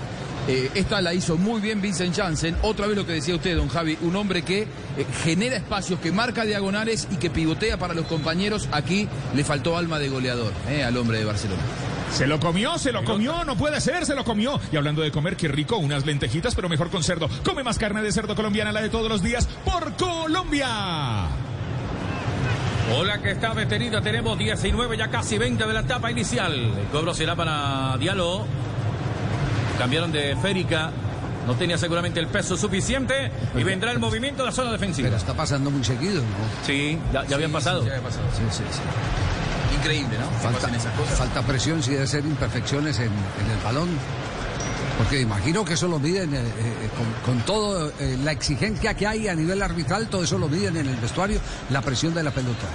[0.46, 2.54] Eh, esta la hizo muy bien Vincent Janssen.
[2.62, 4.66] Otra vez lo que decía usted, don Javi, un hombre que eh,
[5.24, 8.68] genera espacios, que marca diagonales y que pivotea para los compañeros.
[8.72, 11.62] Aquí le faltó alma de goleador eh, al hombre de Barcelona.
[12.12, 14.60] Se lo comió, se lo comió, no puede ser, se lo comió.
[14.70, 17.30] Y hablando de comer, qué rico, unas lentejitas, pero mejor con cerdo.
[17.42, 21.51] Come más carne de cerdo colombiana, la de todos los días, por Colombia.
[22.94, 26.52] Hola que está detenida, tenemos 19, ya casi 20 de la etapa inicial.
[26.54, 28.44] El cobro será para Diallo.
[29.78, 30.90] Cambiaron de Férica.
[31.46, 35.06] No tenía seguramente el peso suficiente y vendrá el movimiento de la zona defensiva.
[35.06, 36.66] Pero está pasando muy seguido, ¿no?
[36.66, 37.80] Sí, ya, ya habían pasado.
[37.80, 38.26] sí, ya había pasado.
[38.36, 39.76] Sí, sí, sí.
[39.76, 40.26] Increíble, ¿no?
[40.38, 41.18] Falta, esas cosas.
[41.18, 43.88] falta presión si debe ser imperfecciones en, en el balón.
[45.02, 49.04] Porque imagino que eso lo miden eh, eh, con, con todo eh, la exigencia que
[49.04, 51.40] hay a nivel arbitral, todo eso lo miden en el vestuario,
[51.70, 52.68] la presión de la pelota.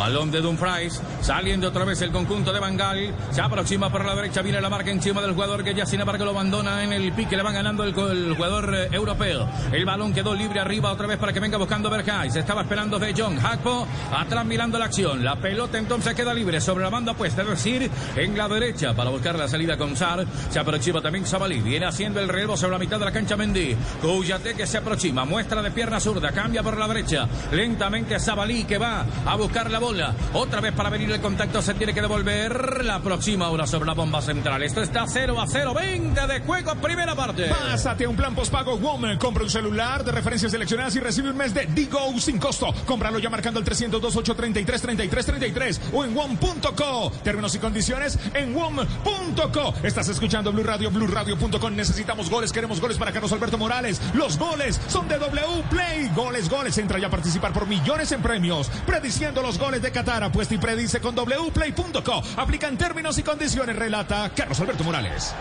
[0.00, 4.40] Balón de Dumfries, saliendo otra vez el conjunto de Bangal, se aproxima por la derecha,
[4.40, 7.36] viene la marca encima del jugador que ya sin embargo lo abandona en el pique,
[7.36, 9.46] le van ganando el, jugador eh, europeo.
[9.70, 12.98] El balón quedó libre arriba otra vez para que venga buscando Berkay, se estaba esperando
[12.98, 17.12] de John Hakpo, atrás mirando la acción, la pelota entonces queda libre sobre la banda
[17.12, 21.26] opuesta, es decir, en la derecha para buscar la salida con Sar, se aproxima también
[21.26, 24.78] Sabalí, viene haciendo el relevo sobre la mitad de la cancha Mendy, Couyate que se
[24.78, 29.70] aproxima, muestra de pierna zurda, cambia por la derecha, lentamente Sabalí que va a buscar
[29.70, 29.89] la bola,
[30.34, 33.94] otra vez para venir el contacto se tiene que devolver, la próxima ahora sobre la
[33.94, 37.46] bomba central, esto está 0 a 0, 20 de juego, primera parte.
[37.48, 39.18] Pásate a un plan postpago WOM.
[39.18, 42.72] Compra un celular de referencias seleccionadas y recibe un mes de Digo sin costo.
[42.86, 47.10] Cómpralo ya marcando el 302 833 3333 o en WOM.co.
[47.24, 49.74] Términos y condiciones en WOM.co.
[49.82, 51.74] Estás escuchando Blue Radio, BlueRadio.com.
[51.74, 54.00] Necesitamos goles, queremos goles para Carlos Alberto Morales.
[54.14, 56.10] Los goles son de W Play.
[56.14, 56.78] Goles, goles.
[56.78, 58.70] Entra ya a participar por millones en premios.
[58.86, 60.24] Prediciendo los goles de Qatar.
[60.24, 62.22] Apuesta y predice con WPlay.co.
[62.36, 63.76] Aplican términos y condiciones.
[63.76, 65.34] Relata Carlos Alberto Morales.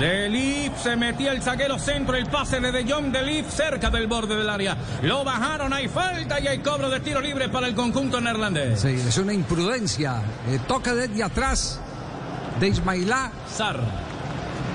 [0.00, 4.34] Delif se metía el zaguero centro, el pase de De Jong Delif cerca del borde
[4.36, 4.76] del área.
[5.02, 8.80] Lo bajaron, hay falta y hay cobro de tiro libre para el conjunto neerlandés.
[8.80, 10.22] Sí, es una imprudencia.
[10.48, 11.78] Eh, toca desde atrás
[12.58, 13.30] de Ismailá.
[13.54, 13.80] Sar.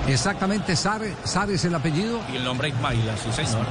[0.06, 2.20] Exactamente, Sar, Sar es el apellido.
[2.32, 3.66] Y el nombre Ismaila, sí señor.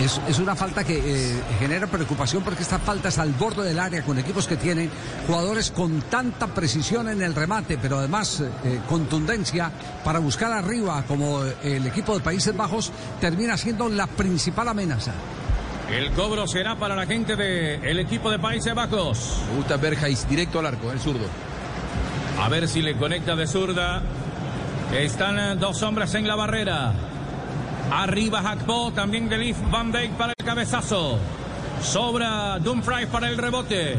[0.00, 3.78] Es, es una falta que eh, genera preocupación porque esta falta es al borde del
[3.78, 4.90] área con equipos que tienen
[5.26, 9.70] jugadores con tanta precisión en el remate, pero además eh, contundencia
[10.02, 12.90] para buscar arriba, como el equipo de Países Bajos
[13.20, 15.12] termina siendo la principal amenaza.
[15.90, 19.42] El cobro será para la gente del equipo de Países Bajos.
[19.50, 21.26] Me gusta Berjais directo al arco, el zurdo.
[22.40, 24.00] A ver si le conecta de zurda.
[24.96, 27.09] Están eh, dos hombres en la barrera.
[27.90, 31.18] Arriba Hakpo, también Delif Van Dijk para el cabezazo.
[31.82, 33.96] Sobra Dumfries para el rebote.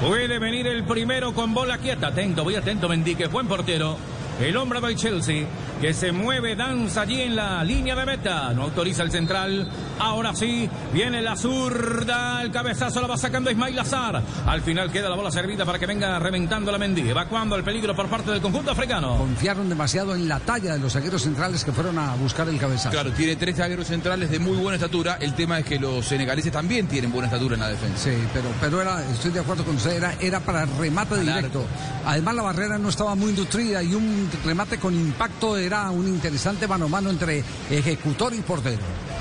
[0.00, 2.08] Puede venir el primero con bola quieta.
[2.08, 3.96] Atento, voy atento, Mendy, que es buen portero.
[4.40, 5.46] El hombre del Chelsea,
[5.80, 8.52] que se mueve, danza allí en la línea de meta.
[8.54, 9.68] No autoriza el central.
[9.98, 12.42] Ahora sí, viene la zurda.
[12.42, 14.22] El cabezazo la va sacando Ismail Azar.
[14.46, 17.08] Al final queda la bola servida para que venga reventando la Mendy.
[17.08, 19.16] Evacuando el peligro por parte del conjunto africano.
[19.18, 22.90] Confiaron demasiado en la talla de los zagueros centrales que fueron a buscar el cabezazo.
[22.90, 25.18] Claro, tiene tres zagueros centrales de muy buena estatura.
[25.20, 28.04] El tema es que los senegaleses también tienen buena estatura en la defensa.
[28.04, 31.64] Sí, pero, pero era, estoy de acuerdo con usted, era, era para remate directo.
[32.06, 36.66] Además la barrera no estaba muy nutrida y un remate con impacto era un interesante
[36.66, 39.15] mano a mano entre ejecutor y portero.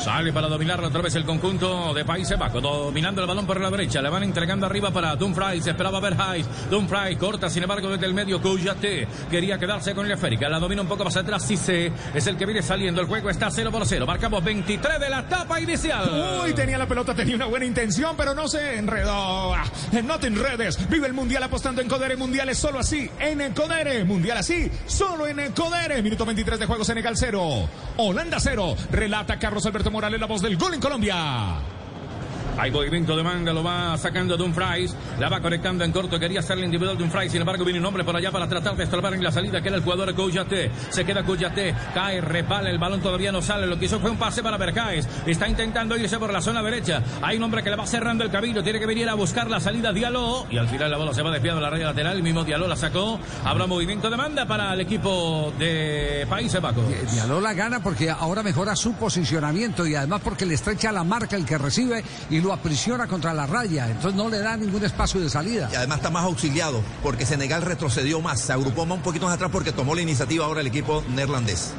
[0.00, 3.70] Sale para dominarlo otra vez el conjunto de Países Bajos, dominando el balón por la
[3.70, 4.00] derecha.
[4.00, 5.66] Le van entregando arriba para Dumfries.
[5.66, 6.46] Esperaba Berhais.
[6.70, 8.40] Dumfries corta, sin embargo, desde el medio.
[8.40, 10.48] Couyate quería quedarse con la esférica.
[10.48, 11.46] La domina un poco más atrás.
[11.46, 13.02] Cisse es el que viene saliendo.
[13.02, 14.06] El juego está 0 por 0.
[14.06, 16.40] Marcamos 23 de la etapa inicial.
[16.44, 19.54] Uy, tenía la pelota, tenía una buena intención, pero no se enredó.
[19.54, 19.64] Ah,
[20.02, 20.88] No te enredes.
[20.88, 23.10] Vive el mundial apostando en Codere Mundiales solo así.
[23.18, 24.02] En Codere.
[24.04, 24.70] Mundial así.
[24.86, 26.00] Solo en Codere.
[26.02, 27.68] Minuto 23 de juego Senegal 0.
[27.98, 28.76] Holanda 0.
[28.90, 31.79] Relata Carlos Alberto Morales, la voz del gol en Colombia.
[32.58, 36.64] Hay movimiento de manga, lo va sacando Dumfries, la va conectando en corto, quería hacerle
[36.66, 39.32] individual Dumfries, sin embargo viene un hombre por allá para tratar de estorbar en la
[39.32, 43.40] salida, que era el jugador Couyate, se queda Couyate, cae, repala, el balón todavía no
[43.40, 46.62] sale, lo que hizo fue un pase para Bercaes, está intentando irse por la zona
[46.62, 49.48] derecha, hay un hombre que le va cerrando el camino, tiene que venir a buscar
[49.48, 52.16] la salida Diallo, y al final la bola se va desviando a la raya lateral,
[52.16, 56.84] el mismo Diallo la sacó, habrá movimiento de manda para el equipo de Países Bajos.
[57.12, 61.36] Diallo la gana porque ahora mejora su posicionamiento y además porque le estrecha la marca
[61.36, 62.04] el que recibe
[62.40, 65.68] lo aprisiona contra la raya, entonces no le da ningún espacio de salida.
[65.72, 69.34] Y además está más auxiliado, porque Senegal retrocedió más, se agrupó más un poquito más
[69.34, 71.72] atrás porque tomó la iniciativa ahora el equipo neerlandés.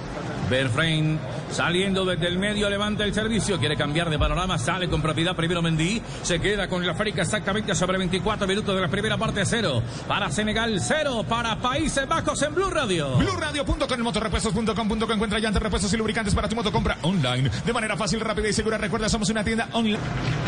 [0.49, 1.19] Berfrein
[1.51, 5.61] saliendo desde el medio, levanta el servicio, quiere cambiar de panorama, sale con propiedad primero
[5.61, 9.81] Mendy, se queda con la África exactamente sobre 24 minutos de la primera parte, cero
[10.07, 13.17] para Senegal, cero para Países Bajos en Blue Radio.
[13.17, 16.71] BlueRadio.com, motorrepuestos.com.co encuentra llantas, repuestos y lubricantes para tu moto.
[16.71, 18.77] Compra online de manera fácil, rápida y segura.
[18.77, 19.99] Recuerda, somos una tienda online.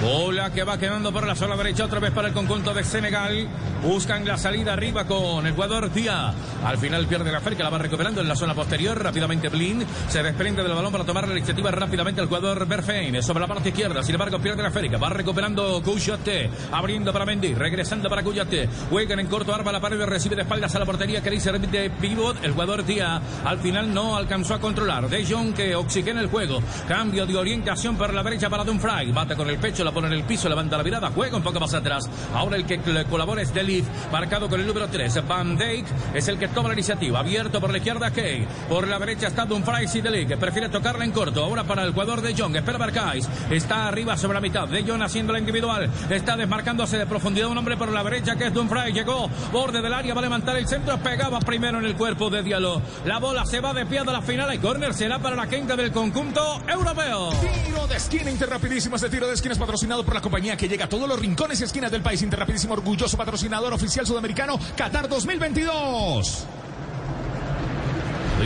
[0.02, 3.48] Bola que va quedando por la sola derecha, otra vez para el conjunto de Senegal.
[3.84, 6.34] Buscan la salida arriba con el jugador Díaz.
[6.64, 9.02] Al final pierde la África, la va recuperando en la zona posterior.
[9.02, 13.40] Rápidamente Blin se desprende del balón para tomar la iniciativa rápidamente el jugador Berfein sobre
[13.40, 14.04] la parte izquierda.
[14.04, 15.00] Sin embargo, pierde la esférica.
[15.00, 16.52] Va recuperando Cuyate.
[16.72, 17.56] Abriendo para Mendy.
[17.56, 18.70] Regresando para Cuyate.
[18.92, 20.00] Juegan en corto arma la pared.
[20.06, 22.44] Recibe de espaldas a la portería que dice de pivot.
[22.44, 25.10] El jugador Tía al final no alcanzó a controlar.
[25.10, 26.62] De Jong que oxigena el juego.
[26.88, 29.16] Cambio de orientación para la derecha para Dumfries.
[29.16, 31.10] Bata con el pecho, la pone en el piso, levanta la mirada.
[31.10, 32.08] Juega un poco más atrás.
[32.36, 32.80] Ahora el que
[33.10, 33.86] colabora es Delith.
[34.12, 35.28] Marcado con el número 3.
[35.28, 37.20] Van Dijk es el que toma la iniciativa.
[37.20, 38.46] Abierto por la izquierda Kay.
[38.70, 40.38] Por la derecha está Dumfries y Delic.
[40.38, 41.46] prefiere tocarla en corto.
[41.46, 42.58] Ahora para el jugador de Jong.
[42.58, 43.30] Espera Barcais.
[43.50, 44.68] Está arriba sobre la mitad.
[44.68, 45.90] De Jong haciendo la individual.
[46.10, 48.94] Está desmarcándose de profundidad un hombre por la derecha que es Dumfries.
[48.94, 50.14] Llegó borde del área.
[50.14, 50.98] Va a levantar el centro.
[50.98, 52.82] Pegaba primero en el cuerpo de Diallo.
[53.06, 54.54] La bola se va de pie a la final.
[54.54, 57.30] Y corner será para la quinta del conjunto europeo.
[57.32, 58.98] Tiro de esquina Interrapidísimo.
[58.98, 61.62] Este tiro de esquina es patrocinado por la compañía que llega a todos los rincones
[61.62, 62.22] y esquinas del país.
[62.22, 66.63] Interrapidísimo, orgulloso patrocinador oficial sudamericano Qatar 2022.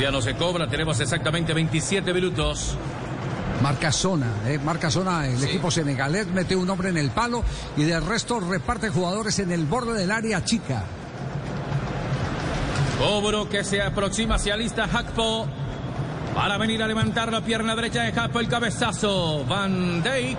[0.01, 2.75] Ya no se cobra, tenemos exactamente 27 minutos.
[3.63, 7.43] Marca zona, eh, marca zona el equipo senegalés, mete un hombre en el palo
[7.75, 10.83] y del resto reparte jugadores en el borde del área chica.
[12.99, 15.47] Cobro que se aproxima hacia lista Hakpo
[16.35, 19.43] para venir a levantar la pierna derecha de Hakpo, el cabezazo.
[19.45, 20.37] Van Dijk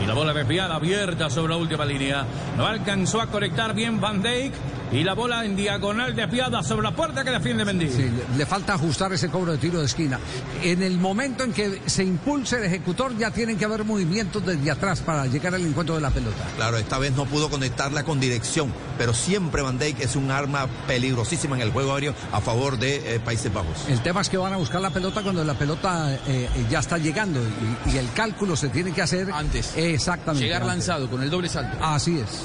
[0.00, 2.24] y la bola desviada abierta sobre la última línea.
[2.56, 4.54] No alcanzó a conectar bien Van Dijk
[4.92, 7.88] y la bola en diagonal desviada sobre la puerta que defiende Mendy.
[7.88, 10.18] Sí, le, le, falta ajustar ese cobro de tiro de esquina.
[10.62, 14.70] En el momento en que se impulse el ejecutor ya tienen que haber movimientos desde
[14.70, 16.44] atrás para llegar al encuentro de la pelota.
[16.56, 20.66] Claro, esta vez no pudo conectarla con dirección, pero siempre Van Dijk es un arma
[20.86, 23.88] peligrosísima en el juego aéreo a favor de eh, Países Bajos.
[23.88, 26.98] El tema es que van a buscar la pelota cuando la pelota eh, ya está
[26.98, 29.72] llegando y, y, el cálculo se tiene que hacer antes.
[29.76, 30.44] Exactamente.
[30.44, 30.76] Llegar antes.
[30.76, 31.78] lanzado con el doble salto.
[31.80, 32.42] Así es.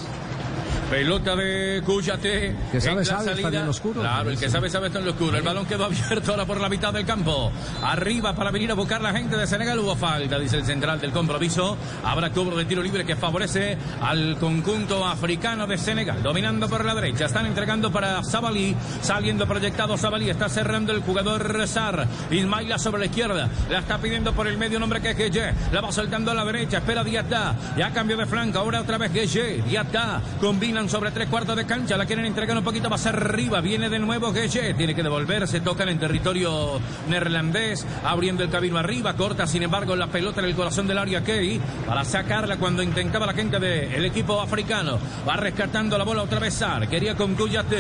[0.90, 2.56] Pelota de Cuyate.
[2.72, 3.48] Que sabe, sabe, salida.
[3.50, 4.00] está en oscuro.
[4.02, 5.36] Claro, el que sabe, sabe, está en lo oscuro.
[5.36, 7.52] El balón quedó abierto ahora por la mitad del campo.
[7.84, 9.78] Arriba para venir a buscar la gente de Senegal.
[9.80, 11.78] Hubo falta, dice el central del compromiso.
[12.06, 16.24] Habrá cobro de tiro libre que favorece al conjunto africano de Senegal.
[16.24, 17.26] Dominando por la derecha.
[17.26, 18.74] Están entregando para Sabali.
[19.02, 20.30] Saliendo proyectado Sabali.
[20.30, 22.08] Está cerrando el jugador Rezar.
[22.32, 23.50] Ismaila sobre la izquierda.
[23.70, 25.54] La está pidiendo por el medio nombre que es Gueye.
[25.74, 26.78] La va soltando a la derecha.
[26.78, 27.56] Espera Diatá.
[27.78, 28.60] Ya cambio de flanco.
[28.60, 29.62] Ahora otra vez Gueye.
[29.68, 30.22] Diatá.
[30.78, 31.98] Sobre tres cuartos de cancha.
[31.98, 33.62] La quieren entregar un poquito más arriba.
[33.62, 34.76] Viene de nuevo Gueye.
[34.76, 35.60] Tiene que devolverse.
[35.60, 37.84] Tocan en territorio neerlandés.
[38.06, 39.16] Abriendo el camino arriba.
[39.16, 41.60] Corta, sin embargo, la pelota en el corazón del área Key.
[41.88, 45.00] Para sacarla cuando intentaba la gente del equipo africano.
[45.28, 46.88] Va rescatando la bola otra vez Sar.
[46.88, 47.36] Quería con.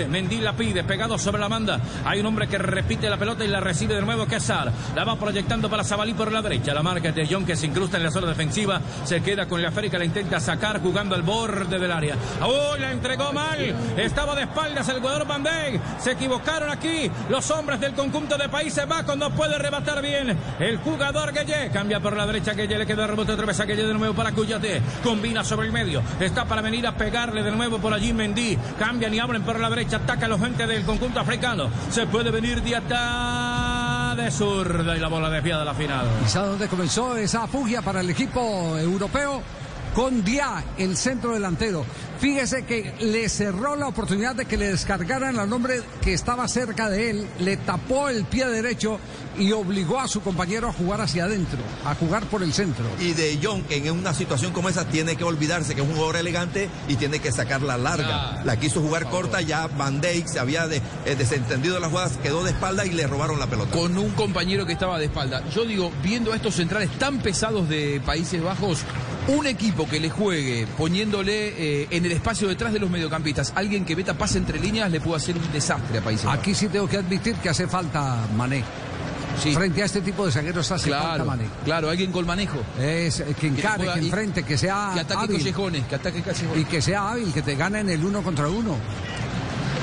[0.09, 0.83] Mendy la pide.
[0.83, 1.79] Pegado sobre la banda.
[2.03, 4.71] Hay un hombre que repite la pelota y la recibe de nuevo que Sar.
[4.95, 6.73] La va proyectando para Zabalí por la derecha.
[6.73, 8.81] La marca de John que se incrusta en la zona defensiva.
[9.05, 9.99] Se queda con la férica.
[9.99, 12.15] La intenta sacar jugando al borde del área.
[12.39, 13.57] La entregó mal.
[13.97, 15.43] Estaba de espaldas el jugador Van.
[15.99, 19.17] Se equivocaron aquí los hombres del conjunto de Países Bajos.
[19.17, 21.69] No puede rebatar bien el jugador Gueye.
[21.71, 22.77] Cambia por la derecha Gueye.
[22.77, 24.81] Le queda el rebote otra vez a Gueye de nuevo para Cuyate.
[25.03, 26.01] Combina sobre el medio.
[26.19, 28.57] Está para venir a pegarle de nuevo por allí Mendy.
[28.77, 29.97] Cambian y abren por la derecha.
[29.97, 31.69] Ataca a los gente del conjunto africano.
[31.89, 36.05] Se puede venir Diatá de zurda y la bola desviada a la final.
[36.25, 39.41] ¿Y sabe dónde comenzó esa fugia para el equipo europeo?
[39.97, 41.83] Con Dia, el centro delantero.
[42.19, 46.87] Fíjese que le cerró la oportunidad de que le descargaran al hombre que estaba cerca
[46.87, 48.99] de él, le tapó el pie derecho
[49.39, 52.85] y obligó a su compañero a jugar hacia adentro, a jugar por el centro.
[52.99, 56.17] Y De Jong en una situación como esa tiene que olvidarse que es un jugador
[56.17, 58.43] elegante y tiene que sacarla larga.
[58.45, 62.17] La quiso jugar corta, ya Van Dijk se había de, eh, desentendido de las jugadas,
[62.21, 63.71] quedó de espalda y le robaron la pelota.
[63.71, 65.43] Con un compañero que estaba de espalda.
[65.49, 68.85] Yo digo, viendo a estos centrales tan pesados de Países Bajos,
[69.28, 73.86] un equipo que le juegue poniéndole eh, en el espacio detrás de los mediocampistas, alguien
[73.86, 76.25] que meta pase entre líneas, le puede hacer un desastre a Países.
[76.28, 78.63] Aquí sí tengo que admitir que hace falta Mané.
[79.41, 79.53] Sí.
[79.53, 81.43] Frente a este tipo de zagueros hace claro, falta Mané.
[81.63, 82.59] Claro, alguien con manejo.
[82.80, 85.38] Es eh, que encare, que, que enfrente, que sea que ataque hábil.
[85.38, 86.61] callejones, que ataque callejones.
[86.61, 88.78] Y que sea hábil, que te gane en el uno contra uno.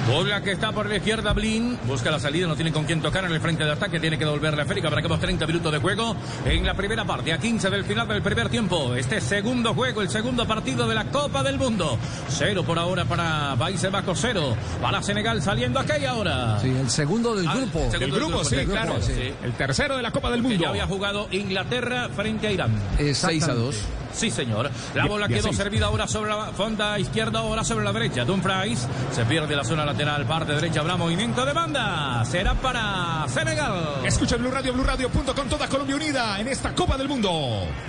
[0.09, 1.78] Bola que está por la izquierda, Blin.
[1.86, 3.98] Busca la salida, no tiene con quién tocar en el frente de ataque.
[3.98, 4.90] Tiene que devolver la Férica.
[4.90, 8.50] Marcamos 30 minutos de juego en la primera parte, a 15 del final del primer
[8.50, 8.94] tiempo.
[8.94, 11.98] Este segundo juego, el segundo partido de la Copa del Mundo.
[12.28, 14.55] Cero por ahora para Países Bajos, cero.
[14.82, 16.59] Para Senegal saliendo aquí ahora.
[16.61, 17.78] Sí, el segundo del Ah, grupo.
[17.84, 18.96] el segundo El grupo, del sí, del claro.
[19.00, 19.32] sí.
[19.42, 20.62] El tercero de la Copa del Que Mundo.
[20.64, 22.72] ya había jugado Inglaterra frente a Irán.
[22.98, 23.76] 6 a 2.
[24.14, 24.70] Sí, señor.
[24.94, 28.24] La bola quedó servida ahora sobre la fonda izquierda, ahora sobre la derecha.
[28.24, 30.80] Dumfries se pierde la zona lateral, parte derecha.
[30.80, 32.24] Habrá movimiento de banda.
[32.24, 34.00] Será para Senegal.
[34.04, 37.30] Escucha Blue Radio, BlueRadio.com, toda Colombia unida en esta Copa del Mundo.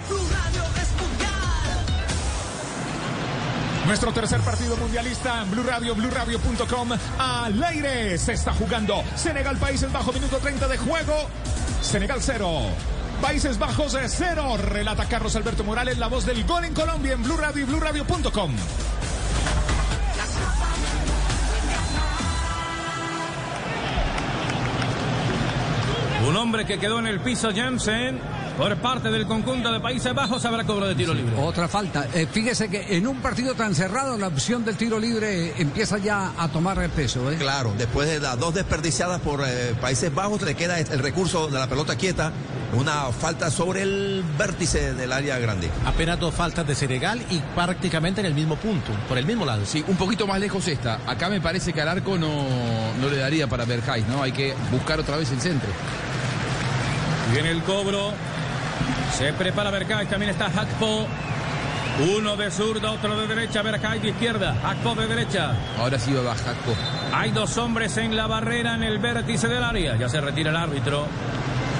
[0.09, 0.95] Blue Radio es.
[3.85, 6.89] Nuestro tercer partido mundialista en Blue Radio, BlueRadio.com.
[7.19, 11.13] Al aire se está jugando Senegal, Países Bajo, minuto 30 de juego.
[11.81, 12.94] Senegal 0.
[13.21, 14.57] Países Bajos 0.
[14.57, 18.51] Relata Carlos Alberto Morales, la voz del gol en Colombia en Blue Radio y BlueRadio.com.
[26.27, 28.19] Un hombre que quedó en el piso, Jensen,
[28.57, 31.35] por parte del conjunto de Países Bajos, habrá cobro de tiro libre.
[31.37, 32.07] Otra falta.
[32.13, 36.31] Eh, fíjese que en un partido tan cerrado la opción del tiro libre empieza ya
[36.37, 37.31] a tomar peso.
[37.31, 37.35] ¿eh?
[37.37, 41.59] Claro, después de las dos desperdiciadas por eh, Países Bajos, le queda el recurso de
[41.59, 42.31] la pelota quieta,
[42.73, 45.69] una falta sobre el vértice del área grande.
[45.85, 49.65] Apenas dos faltas de Senegal y prácticamente en el mismo punto, por el mismo lado.
[49.65, 50.99] Sí, un poquito más lejos esta.
[51.07, 52.45] Acá me parece que al arco no,
[53.01, 54.23] no le daría para Berjais, ¿no?
[54.23, 55.69] Hay que buscar otra vez el centro.
[57.33, 58.13] Viene el cobro.
[59.17, 60.07] Se prepara Berkay.
[60.07, 61.07] También está Hakpo.
[62.17, 63.61] Uno de zurda, otro de derecha.
[63.61, 64.57] Berkay de izquierda.
[64.61, 65.53] Hakpo de derecha.
[65.79, 66.75] Ahora sí va Hakpo.
[67.13, 69.95] Hay dos hombres en la barrera en el vértice del área.
[69.95, 71.07] Ya se retira el árbitro.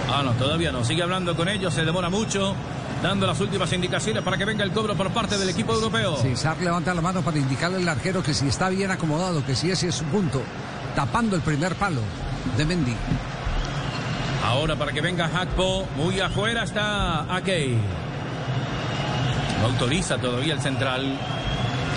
[0.10, 0.86] Ah, no, todavía no.
[0.86, 1.74] Sigue hablando con ellos.
[1.74, 2.56] Se demora mucho.
[3.04, 6.18] Dando las últimas indicaciones para que venga el cobro por parte del equipo europeo.
[6.18, 9.70] Sí, levanta la mano para indicarle al arquero que si está bien acomodado, que si
[9.70, 10.42] ese es su punto,
[10.96, 12.02] tapando el primer palo
[12.58, 12.96] de Mendy.
[14.46, 17.76] Ahora para que venga Hakpo, muy afuera está Akei.
[19.60, 21.18] No autoriza todavía el central.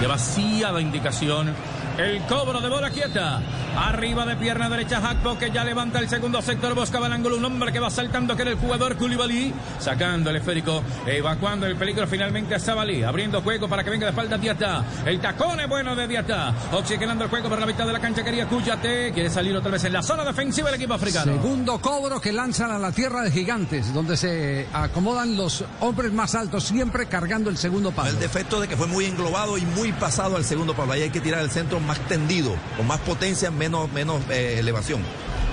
[0.00, 1.54] Demasiada indicación.
[1.98, 3.42] El cobro de bola quieta.
[3.78, 6.74] Arriba de pierna derecha Hakpo que ya levanta el segundo sector.
[6.74, 7.36] Buscaba el ángulo.
[7.36, 9.54] Un hombre que va saltando que era el jugador Koulibaly.
[9.78, 10.82] Sacando el esférico.
[11.06, 13.04] Evacuando el peligro finalmente a Sabali.
[13.04, 14.84] Abriendo juego para que venga de espalda Diata.
[15.06, 16.52] El tacón es bueno de Diata.
[16.72, 18.24] Oxigenando el juego por la mitad de la cancha.
[18.24, 19.12] Quería Cuyate.
[19.12, 21.34] Quiere salir otra vez en la zona defensiva del equipo africano.
[21.34, 23.94] Segundo cobro que lanzan a la tierra de gigantes.
[23.94, 26.64] Donde se acomodan los hombres más altos.
[26.64, 28.10] Siempre cargando el segundo palo.
[28.10, 30.94] El defecto de que fue muy englobado y muy pasado al segundo palo.
[30.94, 32.56] Ahí hay que tirar el centro más tendido.
[32.76, 35.02] Con más potencia, menos, menos eh, elevación.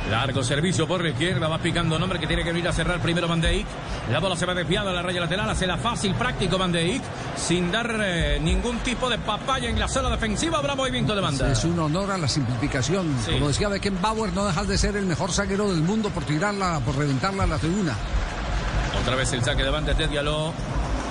[0.10, 3.28] Largo servicio por la izquierda, va picando nombre que tiene que venir a cerrar primero
[3.28, 3.68] Van de Eyck.
[4.12, 6.82] La bola se va desviada a la raya lateral, hace la fácil, práctico Van de
[6.82, 7.02] Eyck,
[7.36, 10.60] sin dar eh, ningún tipo de papaya en la zona defensiva.
[10.60, 11.52] Habrá movimiento de banda.
[11.52, 13.16] Es un honor a la simplificación.
[13.26, 13.32] Sí.
[13.32, 16.96] Como decía Beckenbauer, no dejas de ser el mejor zaguero del mundo por tirarla, por
[16.96, 17.96] reventarla a la tribuna.
[19.02, 20.54] Otra vez el saque de banda de Diallo.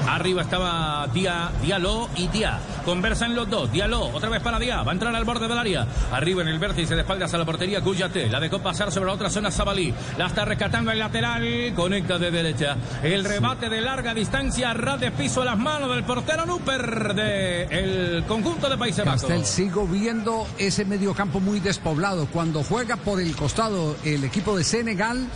[0.08, 2.58] Arriba estaba Dia, Diallo y Dia.
[2.84, 3.72] Conversan los dos.
[3.72, 4.82] Diallo, otra vez para Dia.
[4.82, 5.86] Va a entrar al borde del área.
[6.12, 8.28] Arriba en el vértice de espaldas a la portería Cuyate.
[8.28, 9.94] La dejó pasar sobre la otra zona Sabalí.
[10.18, 11.72] La está rescatando el lateral.
[11.74, 12.76] Conecta de derecha.
[13.02, 14.74] El rebate de larga distancia.
[14.74, 19.22] Ras de piso a las manos del portero Nuper del conjunto de Países Bajos.
[19.22, 22.26] Castel, sigo viendo ese mediocampo muy despoblado.
[22.26, 25.26] Cuando juega por el costado el equipo de Senegal,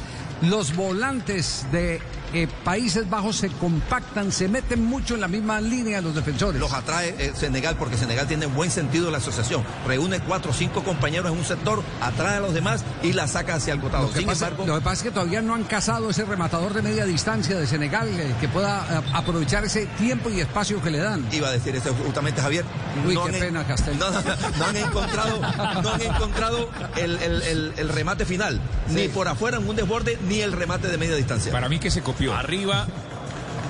[0.43, 2.01] los volantes de
[2.33, 6.61] eh, Países Bajos se compactan, se meten mucho en la misma línea los defensores.
[6.61, 9.63] Los atrae eh, Senegal porque Senegal tiene buen sentido de la asociación.
[9.87, 13.55] Reúne cuatro o cinco compañeros en un sector, atrae a los demás y la saca
[13.57, 14.07] hacia el costado.
[14.07, 16.25] Lo que, Sin pasa, embargo, lo que pasa es que todavía no han casado ese
[16.25, 20.83] rematador de media distancia de Senegal eh, que pueda eh, aprovechar ese tiempo y espacio
[20.83, 21.27] que le dan.
[21.33, 22.65] iba a decir eso justamente Javier.
[23.07, 23.99] Uy, no qué han- pena, Castel.
[23.99, 24.21] No, no,
[24.59, 25.41] no han encontrado,
[25.83, 28.61] no han encontrado el, el- el- el remate final.
[28.91, 31.53] Ni por afuera en un desborde, ni el remate de media distancia.
[31.53, 32.85] Para mí que se Arriba.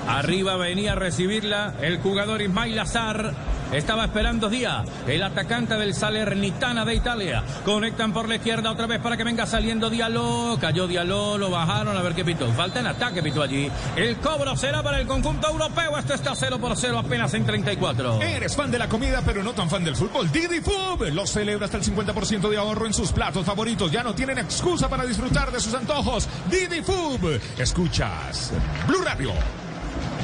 [0.07, 3.33] Arriba venía a recibirla el jugador Ismail Azar.
[3.71, 7.43] Estaba esperando Díaz, el atacante del Salernitana de Italia.
[7.63, 10.57] Conectan por la izquierda otra vez para que venga saliendo Diallo.
[10.59, 12.51] Cayó Diallo, lo bajaron a ver qué pitó.
[12.53, 13.69] Falta en ataque, pitó allí.
[13.95, 15.97] El cobro será para el conjunto europeo.
[15.99, 18.21] Esto está 0 por 0 apenas en 34.
[18.21, 20.31] Eres fan de la comida, pero no tan fan del fútbol.
[20.31, 23.91] Didi Food los celebra hasta el 50% de ahorro en sus platos favoritos.
[23.91, 26.27] Ya no tienen excusa para disfrutar de sus antojos.
[26.49, 27.39] Didi Food.
[27.59, 28.51] Escuchas
[28.87, 29.31] Blue Radio.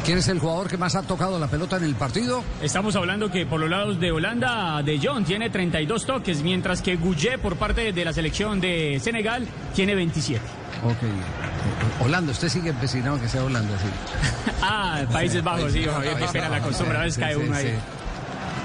[0.06, 2.44] ¿Quién es el jugador que más ha tocado la pelota en el partido?
[2.62, 6.96] Estamos hablando que por los lados de Holanda, De Jong tiene 32 toques, mientras que
[6.96, 10.40] Gouget por parte de la selección de Senegal tiene 27.
[10.84, 12.06] Ok.
[12.06, 14.52] Holanda, usted sigue empecinado que sea Holanda, sí.
[14.62, 17.68] Ah, Países Bajos, sí, Javier, qué pena la costumbre, a veces cae uno sí.
[17.68, 17.80] ahí.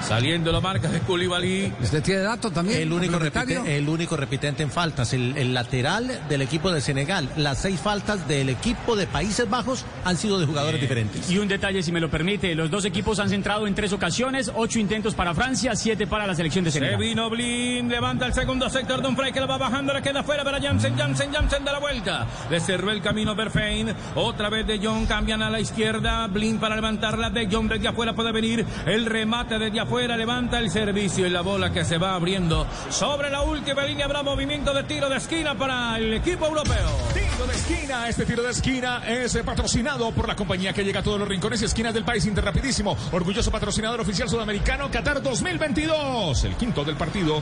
[0.06, 1.72] Saliendo la marca de Koulibaly.
[1.80, 2.80] ¿Usted tiene datos también?
[2.82, 7.28] El único, repite- el único repitente en faltas, el, el lateral del equipo de Senegal.
[7.36, 11.30] Las seis faltas del equipo de Países Bajos han sido de jugadores diferentes.
[11.30, 14.50] Y un detalle, si me lo permite, los dos equipos han centrado en tres ocasiones,
[14.54, 16.98] ocho intentos para Francia, siete para la selección de Se Senegal.
[17.00, 20.22] vino Blin, levanta el segundo sector de un Frey que la va bajando, le queda
[20.22, 22.26] fuera para Jansen, Jansen, Jansen de la vuelta.
[22.50, 26.74] Le cerró el camino Berfein, otra vez de Jong, cambian a la izquierda, Blin para
[26.74, 31.30] levantarla, de Jong desde afuera puede venir, el remate desde afuera, levanta el servicio y
[31.30, 32.66] la bola que se va abriendo.
[32.90, 36.88] Sobre la última línea habrá movimiento de tiro de esquina para el equipo europeo.
[37.12, 38.08] Tiro de esquina.
[38.08, 41.28] Este tiro de esquina es eh, patrocinado por la compañía que llega a todos los
[41.28, 42.96] rincones y esquinas del país Interrapidísimo.
[43.12, 46.44] Orgulloso patrocinador oficial sudamericano Qatar 2022.
[46.44, 47.36] El quinto del partido.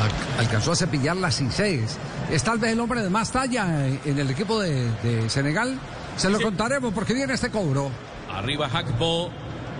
[0.00, 1.96] Al- alcanzó a cepillar las seis
[2.30, 5.78] es tal vez el hombre de más talla en el equipo de, de Senegal.
[6.16, 7.90] Se lo contaremos porque viene este cobro.
[8.30, 9.30] Arriba Hakpo,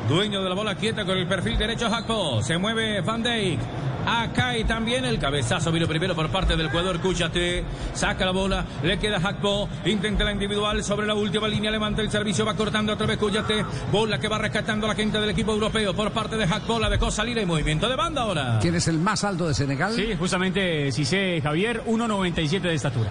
[0.08, 2.42] dueño de la bola quieta con el perfil derecho Hakpo.
[2.42, 3.60] Se mueve Van Dijk.
[4.06, 7.62] Acá y también el cabezazo vino primero por parte del jugador Cúchate.
[7.92, 9.68] Saca la bola, le queda Hakpo.
[9.84, 11.70] Intenta la individual sobre la última línea.
[11.70, 13.64] Levanta el servicio, va cortando otra vez Cúchate.
[13.92, 16.78] Bola que va rescatando a la gente del equipo europeo por parte de Hakpo.
[16.78, 18.58] La dejó salir en movimiento de banda ahora.
[18.62, 19.92] ¿Quién es el más alto de Senegal?
[19.94, 23.10] Sí, justamente Cissé Javier, 1.97 de estatura.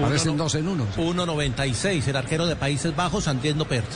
[0.00, 0.86] Parecen dos en uno.
[0.96, 3.92] 1.96, el arquero de Países Bajos, Antiendo Perth.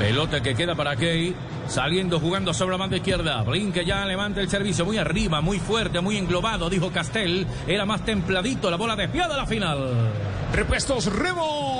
[0.00, 1.34] Pelota que queda para Key.
[1.68, 3.42] Saliendo, jugando sobre la banda izquierda.
[3.42, 7.46] Brinque ya levanta el servicio muy arriba, muy fuerte, muy englobado, dijo Castel.
[7.66, 10.10] Era más templadito, la bola desviada a la final.
[10.54, 11.79] Repuestos Rebo.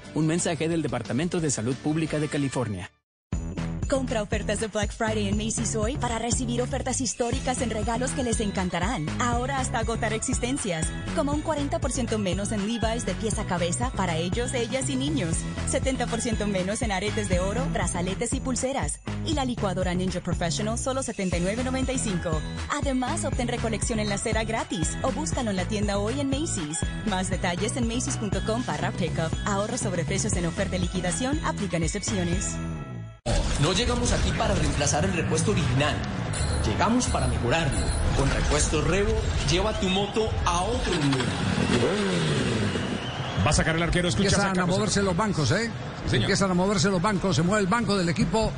[0.13, 2.91] Un mensaje del Departamento de Salud Pública de California.
[3.91, 8.23] Compra ofertas de Black Friday en Macy's hoy para recibir ofertas históricas en regalos que
[8.23, 9.05] les encantarán.
[9.19, 10.87] Ahora hasta agotar existencias.
[11.13, 15.39] Como un 40% menos en Levi's de pieza a cabeza para ellos, ellas y niños.
[15.69, 19.01] 70% menos en aretes de oro, brazaletes y pulseras.
[19.25, 22.39] Y la licuadora Ninja Professional solo $79.95.
[22.69, 26.79] Además, obtén recolección en la cera gratis o búscalo en la tienda hoy en Macy's.
[27.07, 29.33] Más detalles en macy's.com barra pickup.
[29.45, 31.41] Ahorro sobre precios en oferta y liquidación.
[31.43, 32.55] Aplican excepciones.
[33.61, 35.95] No llegamos aquí para reemplazar el repuesto original.
[36.65, 37.77] Llegamos para mejorarlo.
[38.17, 39.13] Con repuesto Revo,
[39.51, 41.25] lleva tu moto a otro nivel.
[43.45, 44.29] Va a sacar el arquero, escucha.
[44.29, 45.69] Empiezan a moverse los bancos, ¿eh?
[46.11, 47.35] Empiezan a moverse los bancos.
[47.35, 48.51] Se mueve el banco del equipo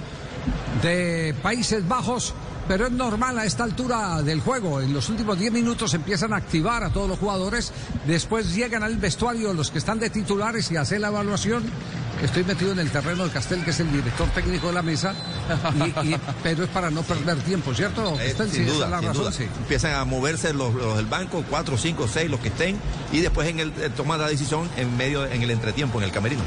[0.82, 2.34] de Países Bajos.
[2.68, 4.80] Pero es normal a esta altura del juego.
[4.82, 7.74] En los últimos 10 minutos empiezan a activar a todos los jugadores.
[8.08, 11.64] Después llegan al vestuario los que están de titulares y hacen la evaluación.
[12.22, 15.14] Estoy metido en el terreno de Castel, que es el director técnico de la mesa.
[15.76, 18.18] y- y- pero es para no perder tiempo, ¿cierto?
[18.18, 18.50] Eh, Castel?
[18.52, 19.32] sin Sí, duda, es la sin razón, duda.
[19.34, 19.44] sí.
[19.44, 22.78] Empiezan a moverse los, los del banco, cuatro, cinco, seis, los que estén,
[23.12, 26.12] y después en el, eh, toman la decisión en medio, en el entretiempo, en el
[26.12, 26.44] camerino.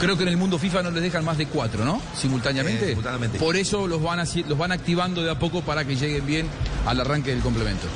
[0.00, 2.00] Creo que en el mundo FIFA no les dejan más de cuatro, ¿no?
[2.14, 2.84] Simultáneamente.
[2.86, 3.38] Eh, simultáneamente.
[3.38, 6.46] Por eso los van, haci- los van activando de a poco para que lleguen bien
[6.86, 7.86] al arranque del complemento.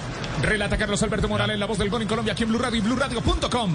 [0.42, 2.80] Relata Carlos Alberto Morales, la voz del gol en Colombia, aquí en Blue Radio y
[2.80, 3.72] BlueRadio.com.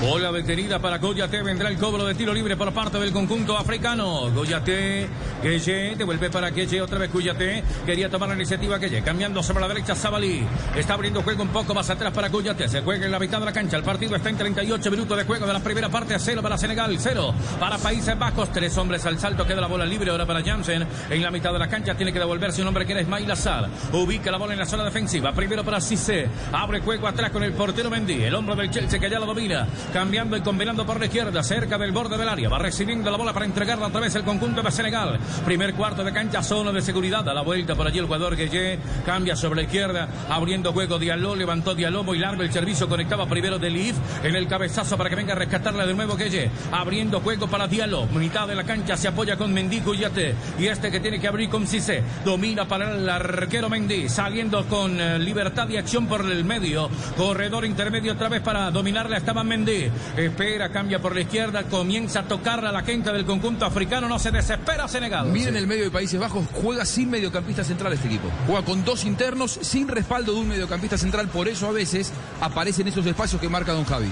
[0.00, 1.42] Bola detenida para Goyate.
[1.42, 4.30] Vendrá el cobro de tiro libre por parte del conjunto africano.
[4.30, 5.06] Goyate,
[5.42, 6.80] Gueye, devuelve para Gueye.
[6.80, 7.62] Otra vez Goyate.
[7.84, 9.02] Quería tomar la iniciativa Gueye.
[9.02, 10.42] Cambiando sobre la derecha Zabalí.
[10.74, 12.66] Está abriendo juego un poco más atrás para Goyate.
[12.66, 13.76] Se juega en la mitad de la cancha.
[13.76, 16.18] El partido está en 38 minutos de juego de la primera parte.
[16.18, 16.96] Cero para Senegal.
[16.98, 18.50] Cero para Países Bajos.
[18.52, 19.46] Tres hombres al salto.
[19.46, 20.86] Queda la bola libre ahora para Jansen.
[21.10, 23.68] En la mitad de la cancha tiene que devolverse un hombre que era Ismail Azar.
[23.92, 25.32] Ubica la bola en la zona defensiva.
[25.32, 26.26] Primero para Cissé.
[26.52, 28.22] Abre juego atrás con el portero Mendy.
[28.24, 29.66] El hombre del Chelsea que ya lo domina.
[29.92, 31.42] Cambiando y combinando por la izquierda.
[31.42, 32.48] Cerca del borde del área.
[32.48, 35.18] Va recibiendo la bola para entregarla a través del conjunto de Senegal.
[35.44, 36.42] Primer cuarto de cancha.
[36.44, 37.28] Zona de seguridad.
[37.28, 38.78] A la vuelta por allí el jugador Gueye.
[39.04, 40.08] Cambia sobre la izquierda.
[40.28, 41.34] Abriendo juego Diallo.
[41.34, 42.42] Levantó Diallo muy largo.
[42.42, 43.96] El servicio conectaba primero de Leaf.
[44.22, 46.50] En el cabezazo para que venga a rescatarla de nuevo Gueye.
[46.70, 48.06] Abriendo juego para Diallo.
[48.06, 50.36] Mitad de la cancha se apoya con Mendy Cuyate.
[50.58, 52.04] Y este que tiene que abrir con Cissé.
[52.24, 54.08] Domina para el arquero Mendy.
[54.08, 56.88] Saliendo con eh, libertad y acción por el medio.
[57.16, 59.16] Corredor intermedio otra vez para dominarla.
[59.16, 59.79] Estaba Mendy.
[60.16, 61.64] Espera, cambia por la izquierda.
[61.64, 64.08] Comienza a tocarla a la gente del conjunto africano.
[64.08, 65.28] No se desespera Senegal.
[65.28, 68.28] Miren el medio de Países Bajos, juega sin mediocampista central este equipo.
[68.46, 71.28] Juega con dos internos, sin respaldo de un mediocampista central.
[71.28, 74.10] Por eso a veces aparecen esos espacios que marca Don Javi.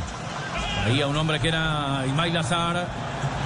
[0.85, 2.89] Ahí a un hombre que era Ismail Azar.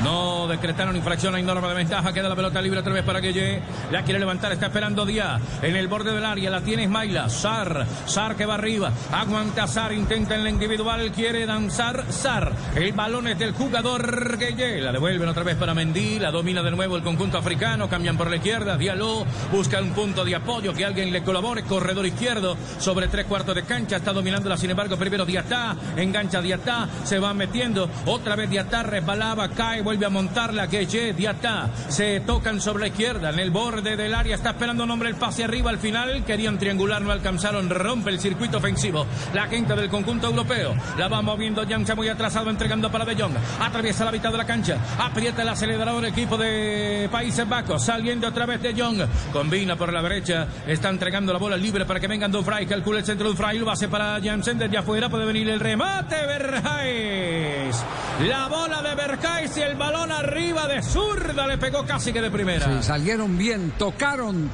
[0.02, 2.12] No decretaron infracción, hay norma de ventaja.
[2.12, 3.62] Queda la pelota libre otra vez para Gueye.
[3.92, 5.40] La quiere levantar, está esperando Díaz.
[5.62, 7.28] En el borde del área la tiene Ismaila.
[7.28, 8.90] Sar, Sar que va arriba.
[9.12, 12.52] Aguanta Sar, intenta en la individual, quiere danzar Sar.
[12.74, 14.80] El balón es del jugador Gueye.
[14.80, 16.18] La devuelven otra vez para Mendy.
[16.18, 17.88] La domina de nuevo el conjunto africano.
[17.88, 18.76] Cambian por la izquierda.
[18.76, 21.62] Diallo busca un punto de apoyo que alguien le colabore.
[21.62, 23.96] Corredor izquierdo sobre tres cuartos de cancha.
[23.96, 25.76] Está dominándola, sin embargo, primero Diatá.
[25.96, 26.88] Engancha Diatá.
[27.04, 27.88] Se va metiendo.
[28.06, 30.66] Otra vez Diatá resbalaba, cae, vuelve a montarla.
[30.68, 31.68] Gueye, Diatá.
[31.88, 33.28] Se tocan sobre la izquierda.
[33.28, 36.24] En el borde del área está esperando un hombre el pase arriba al final.
[36.24, 37.68] Querían triangular, no alcanzaron.
[37.68, 39.06] Rompe el circuito ofensivo.
[39.34, 40.74] La gente del conjunto europeo.
[40.96, 43.34] La va moviendo Jansa muy atrasado, entregando para De Jong.
[43.60, 44.78] Atraviesa la mitad de la cancha.
[44.98, 47.84] Aprieta el acelerador equipo de Países Bajos.
[47.84, 49.02] Saliendo otra vez De Jong.
[49.30, 50.46] Combina por la derecha.
[50.66, 52.66] Está entregando la bola libre para que vengan Dumfries.
[52.66, 53.60] Calcula el centro de Dumfries.
[53.60, 55.10] Lo hace para Jansen desde afuera.
[55.10, 56.16] Puede venir el remate.
[56.26, 57.84] Berjais.
[58.26, 61.46] La bola de Berjais y el balón arriba de zurda.
[61.48, 62.66] Le pegó casi que de primera.
[62.66, 64.48] Sí, salieron bien, tocaron,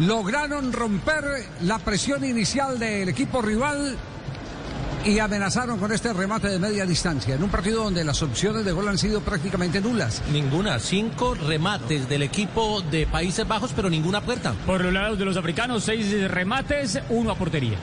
[0.00, 1.24] lograron romper
[1.62, 3.96] la presión inicial del equipo rival
[5.04, 8.72] y amenazaron con este remate de media distancia en un partido donde las opciones de
[8.72, 10.20] gol han sido prácticamente nulas.
[10.32, 14.52] Ninguna, cinco remates del equipo de Países Bajos, pero ninguna puerta.
[14.66, 17.78] Por los lados de los africanos, seis remates, uno a portería.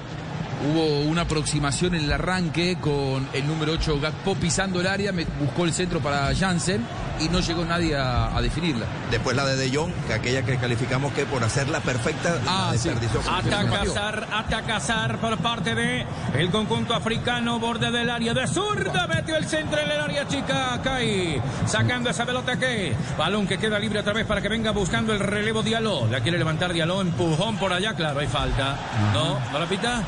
[0.61, 5.23] Hubo una aproximación en el arranque con el número 8 Gakpo pisando el área, me-
[5.39, 6.85] buscó el centro para Jansen
[7.21, 8.85] y no llegó nadie a, a definirla.
[9.09, 12.77] Después la de De Jong, que aquella que calificamos que por hacerla perfecta, Ah, la
[12.77, 12.89] sí.
[12.89, 13.21] desperdició.
[13.31, 16.05] Ataca Sar, ataca Sar por parte de
[16.37, 20.79] el conjunto africano, borde del área de zurda, metió el centro en el área chica,
[20.83, 25.13] cae, sacando esa pelota que, balón que queda libre otra vez para que venga buscando
[25.13, 28.75] el relevo Diallo, la quiere levantar Diallo, empujón por allá, claro, hay falta,
[29.13, 29.39] ¿no?
[29.53, 30.03] ¿No la pita?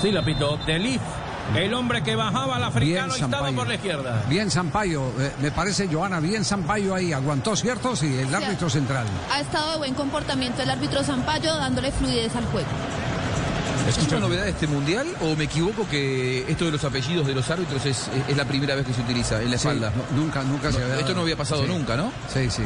[0.00, 1.00] Sí la pitó, Delif,
[1.54, 3.56] el hombre que bajaba al africano y estaba Sampaio.
[3.56, 4.22] por la izquierda.
[4.28, 7.94] Bien Sampaio, eh, me parece Joana, bien Sampaio ahí, aguantó, ¿cierto?
[7.96, 9.06] Sí, el árbitro central.
[9.32, 12.68] Ha estado de buen comportamiento el árbitro Zampayo dándole fluidez al juego.
[13.88, 17.34] ¿Es una novedad de este mundial o me equivoco que esto de los apellidos de
[17.34, 19.90] los árbitros es, es la primera vez que se utiliza en la Sí, espalda?
[19.96, 21.68] no, nunca, nunca se había Esto no había pasado Sí.
[21.68, 22.12] nunca, ¿no?
[22.32, 22.62] Sí, sí.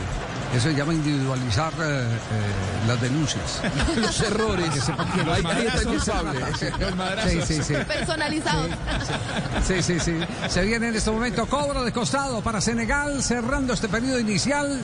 [0.54, 3.60] Eso se llama individualizar eh, eh, las denuncias.
[3.96, 4.70] los errores.
[4.70, 6.40] Que ahí está el culpable.
[7.28, 7.74] Sí, sí, sí.
[7.74, 8.70] Personalizados.
[9.66, 10.18] Sí, sí, sí.
[10.48, 14.80] Se viene en este momento cobro de costado para Senegal, cerrando este periodo inicial.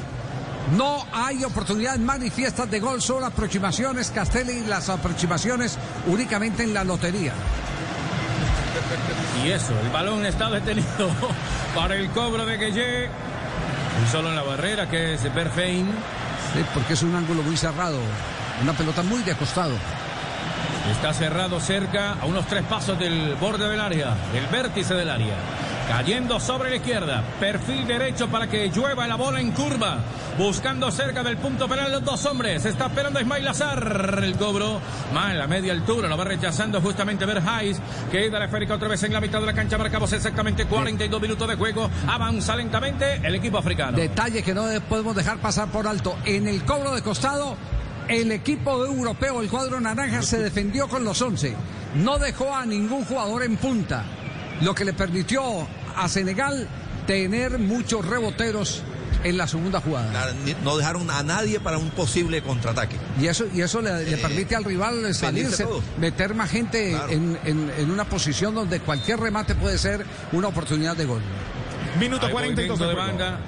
[0.77, 4.11] No hay oportunidades manifiestas de gol, solo aproximaciones.
[4.11, 7.33] Castelli, las aproximaciones únicamente en la lotería.
[9.45, 11.11] Y eso, el balón está detenido
[11.75, 13.30] para el cobro de Gueye.
[14.05, 15.87] Y solo en la barrera que es Berfein.
[16.55, 17.99] Sí, porque es un ángulo muy cerrado.
[18.63, 19.75] Una pelota muy de costado.
[20.93, 25.35] Está cerrado cerca a unos tres pasos del borde del área, del vértice del área.
[25.89, 29.99] Cayendo sobre la izquierda, perfil derecho para que llueva la bola en curva.
[30.39, 32.65] Buscando cerca del punto penal los dos hombres.
[32.65, 34.21] Está esperando Ismail Azar.
[34.23, 34.81] El cobro,
[35.13, 37.81] más en la media altura, lo va rechazando justamente Berjais.
[38.11, 39.77] Queda la esférica otra vez en la mitad de la cancha.
[39.79, 41.91] Marcamos exactamente 42 minutos de juego.
[42.07, 43.97] Avanza lentamente el equipo africano.
[43.99, 46.17] Detalle que no de- podemos dejar pasar por alto.
[46.25, 47.57] En el cobro de costado,
[48.09, 51.55] el equipo europeo, el cuadro naranja, se defendió con los 11.
[51.97, 54.05] No dejó a ningún jugador en punta,
[54.61, 55.43] lo que le permitió
[55.97, 56.67] a Senegal
[57.07, 58.83] tener muchos reboteros
[59.25, 60.33] en la segunda jugada.
[60.65, 62.97] No dejaron a nadie para un posible contraataque.
[63.21, 65.67] Y eso, y eso le, le permite al rival salirse,
[65.99, 70.97] meter más gente en, en- en una posición donde cualquier remate puede ser una oportunidad
[70.97, 71.21] de gol.
[71.99, 73.41] Minuto Hay 42 movimiento de banda.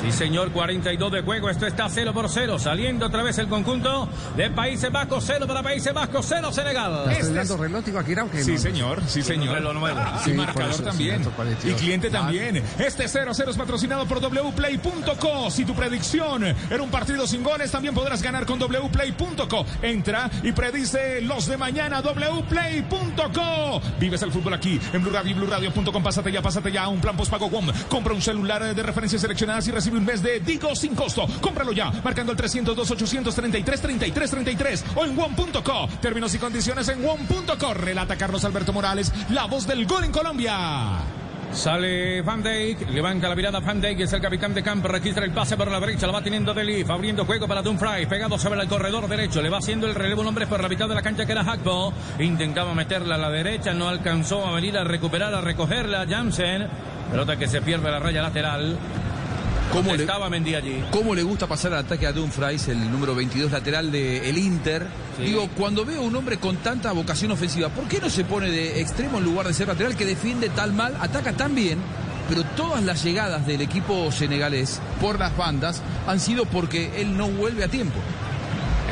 [0.00, 1.50] Sí, señor, 42 de juego.
[1.50, 2.58] Esto está 0 por 0.
[2.58, 5.24] Saliendo otra vez el conjunto de Países Bajos.
[5.26, 6.92] 0 para Países Bajos, 0 Senegal.
[7.02, 8.42] Este ¿Está estrenando reloj, Tibaquirá, o qué?
[8.42, 8.58] Sí, No.
[8.58, 9.54] señor, sí, señor.
[9.56, 10.00] reloj nuevo.
[10.24, 11.16] Sí, marcador eso, también.
[11.22, 11.72] 142.
[11.80, 12.62] Y cliente también.
[12.78, 15.50] Este 0-0 es patrocinado por wplay.co.
[15.50, 19.66] Si tu predicción era un partido sin goles, también podrás ganar con wplay.co.
[19.82, 22.00] Entra y predice los de mañana.
[22.00, 23.82] wplay.co.
[23.98, 26.02] Vives el fútbol aquí en Blue Radio y BlueRadio.com.
[26.02, 27.66] Pásate ya, pásate ya a un plan postpago WOM.
[27.88, 31.26] Compra un celular de referencias seleccionadas y recibe un mes de Digo sin costo.
[31.40, 35.88] Cómpralo ya, marcando el 302 833 33 33 o en WOM.co.
[36.00, 37.74] Términos y condiciones en WOM.co.
[37.74, 41.00] Relata Carlos Alberto Morales, la voz del gol en Colombia.
[41.52, 45.32] Sale Van Dijk, levanta la mirada Van Dijk, es el capitán de campo, registra el
[45.32, 48.68] pase por la derecha, lo va teniendo Delif, abriendo juego para Dumfries, pegado sobre el
[48.68, 51.26] corredor derecho, le va haciendo el relevo un hombre por la mitad de la cancha
[51.26, 55.40] que era Hakpo, intentaba meterla a la derecha, no alcanzó a venir a recuperar, a
[55.40, 56.68] recogerla Jansen,
[57.10, 58.78] pelota que se pierde la raya lateral.
[59.72, 60.84] ¿Cómo le- estaba Mendy allí?
[60.90, 64.86] ¿Cómo le gusta pasar al ataque a Dumfries, el número 22 lateral del Inter?
[65.16, 65.24] Sí.
[65.24, 68.80] Digo, cuando veo un hombre con tanta vocación ofensiva, ¿por qué no se pone de
[68.80, 71.78] extremo en lugar de ser lateral que defiende tal mal, ataca tan bien?
[72.28, 77.26] pero todas las llegadas del equipo senegalés por las bandas han sido porque él no
[77.26, 77.98] vuelve a tiempo.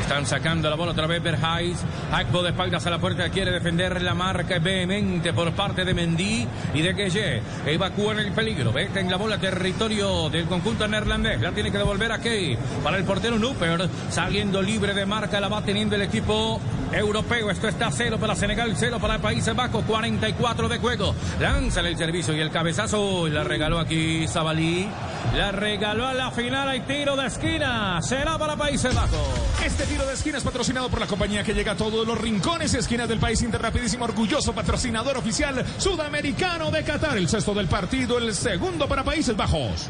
[0.09, 1.77] Están sacando la bola otra vez Berhais.
[2.11, 6.47] Akpo de espaldas a la puerta quiere defender la marca vehemente por parte de Mendy
[6.73, 7.43] y de Gueye.
[7.67, 8.73] Evacúan el peligro.
[8.73, 11.39] Vete en la bola territorio del conjunto neerlandés.
[11.39, 12.57] La tiene que devolver a Key.
[12.83, 13.87] Para el portero Nuper.
[14.09, 15.39] Saliendo libre de marca.
[15.39, 16.59] La va teniendo el equipo
[16.91, 17.51] europeo.
[17.51, 19.85] Esto está cero para Senegal, cero para Países Bajos.
[19.85, 21.13] 44 de juego.
[21.39, 23.27] Lanza el servicio y el cabezazo.
[23.27, 24.89] La regaló aquí Zabalí.
[25.35, 26.67] La regaló a la final.
[26.67, 28.01] Hay tiro de esquina.
[28.01, 29.19] Será para Países Bajos.
[29.63, 32.73] Este tiro de esquina es patrocinado por la compañía que llega a todos los rincones
[32.73, 37.17] y esquinas del país Interrapidísimo, orgulloso patrocinador oficial sudamericano de Qatar.
[37.17, 39.89] El sexto del partido, el segundo para Países Bajos.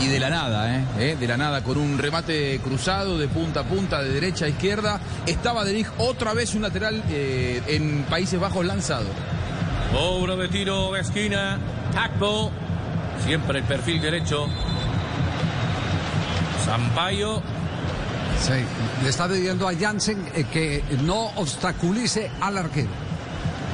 [0.00, 0.84] Y de la nada, ¿eh?
[0.98, 1.16] ¿Eh?
[1.18, 5.00] De la nada, con un remate cruzado de punta a punta, de derecha a izquierda.
[5.26, 9.06] Estaba de otra vez un lateral eh, en Países Bajos lanzado.
[9.96, 11.60] Obra de tiro de esquina.
[11.96, 12.50] Acto.
[13.24, 14.48] Siempre el perfil derecho.
[16.64, 17.53] Sampaio.
[18.40, 18.52] Sí,
[19.02, 23.03] le está pidiendo a Jansen eh, que no obstaculice al arquero.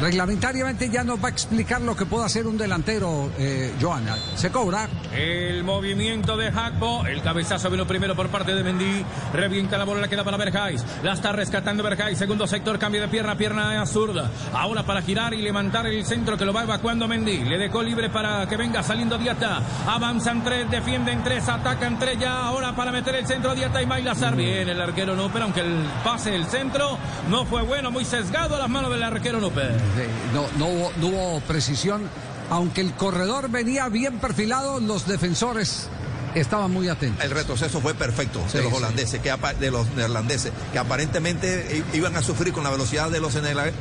[0.00, 4.16] Reglamentariamente ya nos va a explicar lo que puede hacer un delantero, eh, Joana.
[4.34, 4.88] Se cobra.
[5.14, 7.04] El movimiento de Hakpo.
[7.06, 9.04] El cabezazo vino primero por parte de Mendy.
[9.34, 10.82] Revienta la bola, la queda para Berjais.
[11.02, 12.16] La está rescatando Berjais.
[12.16, 14.30] Segundo sector, cambio de pierna, pierna zurda.
[14.54, 17.44] Ahora para girar y levantar el centro que lo va evacuando Mendy.
[17.44, 19.60] Le dejó libre para que venga saliendo Diata.
[19.86, 22.46] Avanzan tres, defienden tres, atacan tres ya.
[22.46, 24.34] Ahora para meter el centro Diata y Mailazar.
[24.34, 26.96] Bien, el arquero Nuper, aunque el pase del centro
[27.28, 29.89] no fue bueno, muy sesgado a las manos del arquero Nuper.
[30.34, 32.02] No, no, hubo, no hubo precisión.
[32.50, 35.88] Aunque el corredor venía bien perfilado, los defensores
[36.34, 37.24] estaban muy atentos.
[37.24, 42.22] El retroceso fue perfecto de los holandeses, que, de los neerlandeses, que aparentemente iban a
[42.22, 43.72] sufrir con la velocidad de los Senegal,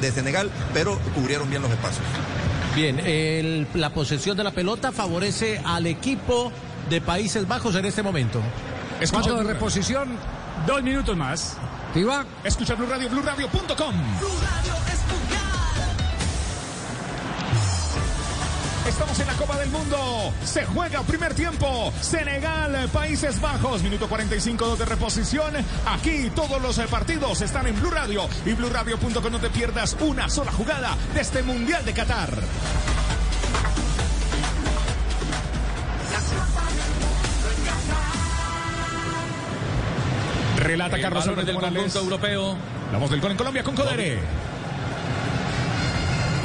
[0.00, 2.04] de Senegal, pero cubrieron bien los espacios.
[2.74, 6.52] Bien, el, la posesión de la pelota favorece al equipo
[6.90, 8.40] de Países Bajos en este momento.
[9.10, 10.10] ¿Cuánto de reposición?
[10.66, 11.56] Dos minutos más.
[11.94, 12.24] ¿Iba?
[12.44, 13.94] Escucha Blue Radio, BlueRadio.com.
[14.18, 14.85] Blue Radio
[18.88, 20.32] Estamos en la Copa del Mundo.
[20.44, 21.92] Se juega primer tiempo.
[22.00, 23.82] Senegal, Países Bajos.
[23.82, 25.54] Minuto 45 de reposición.
[25.86, 29.32] Aquí todos los partidos están en Blue Radio y BlueRadio.com.
[29.32, 32.30] No te pierdas una sola jugada de este Mundial de Qatar.
[40.58, 42.56] Relata Carlos Alberto del conjunto europeo.
[42.92, 44.18] La voz del gol en Colombia con Codere.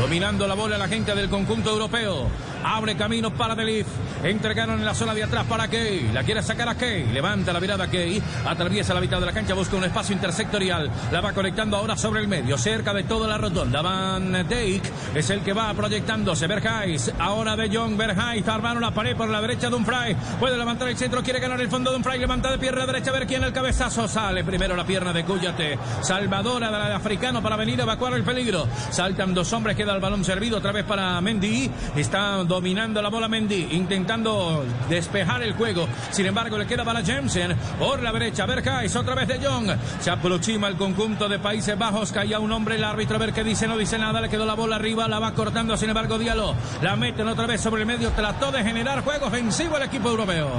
[0.01, 2.27] Dominando la bola la gente del conjunto europeo.
[2.63, 3.87] Abre camino para Delif.
[4.23, 6.11] Entregaron en la zona de atrás para Key.
[6.13, 7.05] La quiere sacar a Key.
[7.11, 8.21] Levanta la mirada a Key.
[8.45, 9.55] Atraviesa la mitad de la cancha.
[9.55, 10.91] Busca un espacio intersectorial.
[11.11, 12.57] La va conectando ahora sobre el medio.
[12.57, 13.81] Cerca de toda la rotonda.
[13.81, 14.83] Van Dijk
[15.15, 16.45] es el que va proyectándose.
[16.45, 17.11] Bergais.
[17.17, 18.47] Ahora de John Bergais.
[18.47, 20.15] Armaron la pared por la derecha de Unfray.
[20.39, 21.23] Puede levantar el centro.
[21.23, 22.19] Quiere ganar el fondo de Unfray.
[22.19, 23.09] Levanta de pierna derecha.
[23.09, 24.43] A ver quién el cabezazo sale.
[24.43, 25.79] Primero la pierna de Cuyate.
[26.01, 28.67] Salvadora del africano para venir a evacuar el peligro.
[28.91, 29.75] Saltan dos hombres.
[29.75, 31.71] Queda el balón servido otra vez para Mendy.
[31.95, 35.87] Está dominando la bola Mendy, intentando despejar el juego.
[36.11, 38.45] Sin embargo, le queda para Jensen por la derecha.
[38.45, 39.71] Berkais, otra vez de Jong.
[40.01, 42.11] Se aproxima el conjunto de Países Bajos.
[42.11, 43.69] Caía un hombre, el árbitro, a ver qué dice.
[43.69, 44.19] No dice nada.
[44.19, 45.77] Le quedó la bola arriba, la va cortando.
[45.77, 48.09] Sin embargo, Diallo la meten otra vez sobre el medio.
[48.09, 50.49] Trató de generar juego ofensivo el equipo europeo.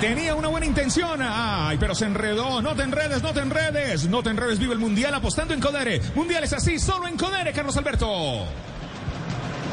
[0.00, 1.20] Tenía una buena intención.
[1.22, 2.62] Ay, pero se enredó.
[2.62, 4.08] No te enredes, no te enredes.
[4.08, 4.58] No te enredes.
[4.58, 6.00] Vive el Mundial apostando en Codere.
[6.14, 8.46] Mundial es así, solo en Codere, Carlos Alberto.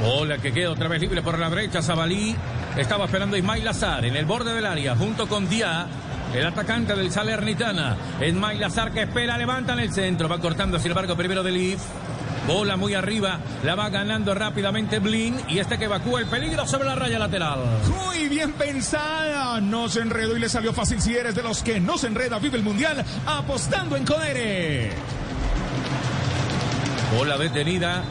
[0.01, 1.81] Bola que queda otra vez libre por la derecha.
[1.81, 2.35] Zabalí
[2.75, 5.87] estaba esperando a Ismail Lazar en el borde del área junto con Díaz.
[6.33, 7.97] El atacante del Salernitana.
[8.25, 10.27] Ismail Lazar que espera, levanta en el centro.
[10.27, 11.81] Va cortando, sin embargo, primero de Leaf.
[12.47, 16.85] Bola muy arriba, la va ganando rápidamente Blin y este que evacúa el peligro sobre
[16.85, 17.59] la raya lateral.
[17.87, 21.79] Muy bien pensada, no se enredó y le salió fácil si eres de los que
[21.79, 24.89] no se enreda, vive el mundial apostando en Codere.
[27.15, 28.03] Bola detenida,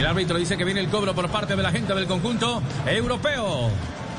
[0.00, 3.70] el árbitro dice que viene el cobro por parte de la gente del conjunto europeo.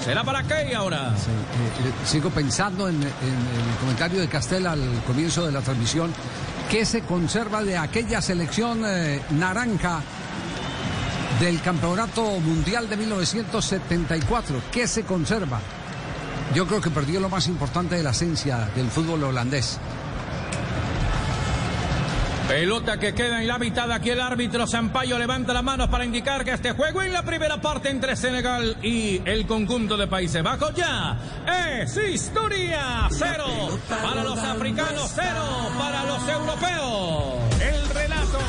[0.03, 1.15] ¿Será para qué ahora?
[1.17, 6.13] Sí, eh, sigo pensando en, en, el comentario de Castel al comienzo de la transmisión.
[6.69, 10.01] ¿Qué se conserva de aquella selección eh, naranja
[11.39, 14.61] del Campeonato Mundial de 1974?
[14.71, 15.59] ¿Qué se conserva?
[16.53, 19.79] Yo creo que perdió lo más importante de la esencia del fútbol holandés.
[22.47, 23.91] Pelota que queda en la mitad.
[23.91, 27.59] Aquí el árbitro Sampaio levanta las manos para indicar que este juego en la primera
[27.59, 31.17] parte entre Senegal y el conjunto de Países Bajos ya
[31.81, 33.09] es historia.
[33.11, 33.47] Cero
[33.89, 37.61] para los africanos, cero para los europeos.
[37.61, 38.39] El relato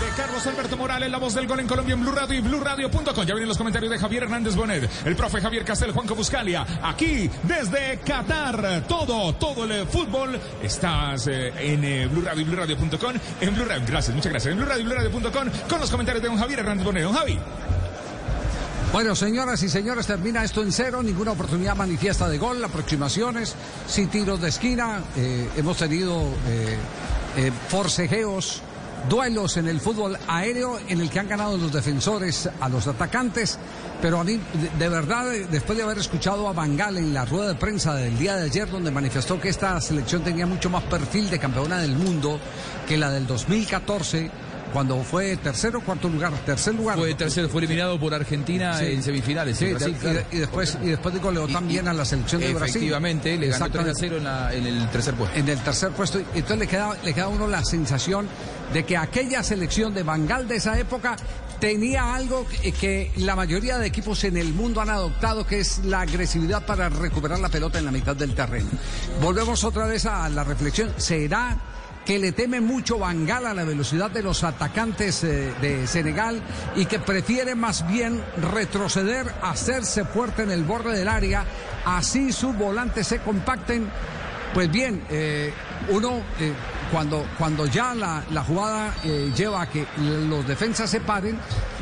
[0.00, 3.24] de Carlos Alberto Morales, la voz del gol en Colombia en Blue Radio y BlueRadio.com.
[3.24, 7.28] Ya vienen los comentarios de Javier Hernández Bonet, el profe Javier Castel, Juanco Buscalia, aquí
[7.42, 8.84] desde Qatar.
[8.86, 10.38] Todo, todo el fútbol.
[10.62, 13.14] Estás eh, en eh, Blue Radio y BlueRadio.com.
[13.40, 14.52] En Blue Radio, gracias, muchas gracias.
[14.52, 17.02] En Blue Radio y BlueRadio.com con los comentarios de don Javier Hernández Bonet.
[17.02, 17.38] Don Javi.
[18.92, 23.54] Bueno, señoras y señores, termina esto en cero, ninguna oportunidad manifiesta de gol, aproximaciones,
[23.86, 28.62] sin tiros de esquina, eh, hemos tenido eh, forcejeos,
[29.08, 33.58] duelos en el fútbol aéreo en el que han ganado los defensores a los atacantes,
[34.00, 34.40] pero a mí,
[34.78, 38.36] de, verdad, después de haber escuchado a Bangal en la rueda de prensa del día
[38.36, 42.40] de ayer, donde manifestó que esta selección tenía mucho más perfil de campeona del mundo
[42.86, 44.30] que la del 2014,
[44.72, 46.96] cuando fue tercero o cuarto lugar, tercer lugar.
[46.98, 48.86] Fue tercero, fue eliminado por Argentina Sí.
[48.86, 49.56] en semifinales.
[49.58, 50.20] Sí, en Brasil, y, claro.
[50.32, 52.76] y después, y después de goleó también a la selección de Brasil.
[52.76, 54.00] Efectivamente, le ganó 3 a Exactamente.
[54.00, 55.36] 0 en, la- en el tercer puesto.
[55.38, 56.20] En el tercer puesto.
[56.20, 58.28] Y Entonces le queda, le queda a uno la sensación
[58.72, 61.16] de que aquella selección de Bangal de esa época
[61.60, 65.80] tenía algo que, que la mayoría de equipos en el mundo han adoptado, que es
[65.84, 68.68] la agresividad para recuperar la pelota en la mitad del terreno.
[69.20, 70.92] Volvemos otra vez a la reflexión.
[70.98, 71.56] ¿Será
[72.08, 76.40] que le teme mucho Bangal a la velocidad de los atacantes eh, de Senegal
[76.74, 81.44] y que prefiere más bien retroceder, hacerse fuerte en el borde del área,
[81.84, 83.90] así sus volantes se compacten?
[84.54, 85.52] Pues bien, eh,
[85.90, 86.54] uno eh,
[86.90, 88.94] cuando, cuando ya la, la jugada
[89.36, 91.38] lleva a que los defensas se paren,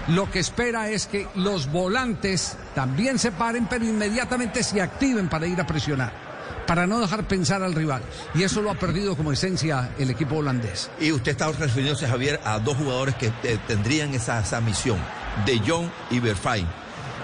[0.08, 5.46] lo que espera es que los volantes también se paren, pero inmediatamente se activen para
[5.46, 6.25] ir a presionar
[6.66, 8.02] para no dejar pensar al rival.
[8.34, 10.90] Y eso lo ha perdido como esencia el equipo holandés.
[11.00, 14.98] Y usted está refiriéndose, Javier, a dos jugadores que eh, tendrían esa, misión,
[15.44, 16.66] De Jong y Berfain.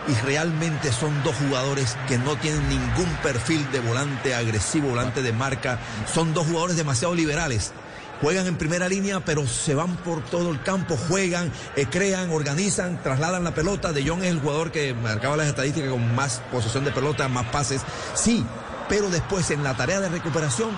[0.09, 5.33] Y realmente son dos jugadores que no tienen ningún perfil de volante agresivo, volante de
[5.33, 5.79] marca.
[6.13, 7.73] Son dos jugadores demasiado liberales.
[8.21, 13.03] Juegan en primera línea, pero se van por todo el campo, juegan, eh, crean, organizan,
[13.03, 13.93] trasladan la pelota.
[13.93, 17.47] De Jong es el jugador que marcaba las estadísticas con más posesión de pelota, más
[17.47, 17.83] pases.
[18.15, 18.45] Sí,
[18.93, 20.69] pero después en la tarea de recuperación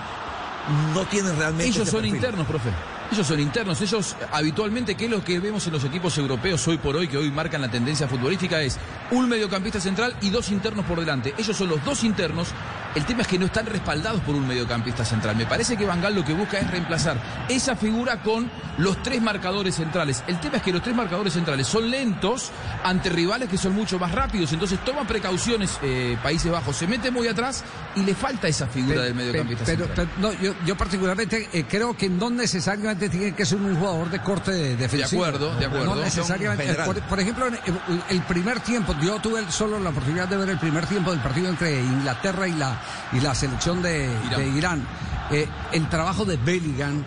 [0.93, 1.65] no tienen realmente.
[1.65, 2.15] Ellos son perfil.
[2.15, 2.69] internos, profe.
[3.11, 3.81] Ellos son internos.
[3.81, 7.17] Ellos habitualmente, que es lo que vemos en los equipos europeos hoy por hoy, que
[7.17, 8.77] hoy marcan la tendencia futbolística, es
[9.11, 11.33] un mediocampista central y dos internos por delante.
[11.37, 12.47] Ellos son los dos internos.
[12.95, 15.35] El tema es que no están respaldados por un mediocampista central.
[15.35, 17.17] Me parece que Bangal lo que busca es reemplazar
[17.49, 20.23] esa figura con los tres marcadores centrales.
[20.27, 22.51] El tema es que los tres marcadores centrales son lentos
[22.83, 24.53] ante rivales que son mucho más rápidos.
[24.53, 26.77] Entonces toma precauciones eh, Países Bajos.
[26.77, 27.63] Se mete muy atrás
[27.95, 30.09] y le falta esa figura del mediocampista Pero, central.
[30.15, 34.09] pero, no, yo, yo particularmente eh, creo que no necesariamente tiene que ser un jugador
[34.09, 35.25] de corte de- defensivo.
[35.25, 35.95] acuerdo, de acuerdo.
[35.95, 36.73] No necesariamente.
[36.85, 40.49] Por, por ejemplo, en el, el primer tiempo, yo tuve solo la oportunidad de ver
[40.49, 42.79] el primer tiempo del partido entre Inglaterra y la,
[43.13, 44.39] y la selección de Irán.
[44.39, 44.87] De Irán.
[45.31, 47.03] Eh, el trabajo de Bellingham,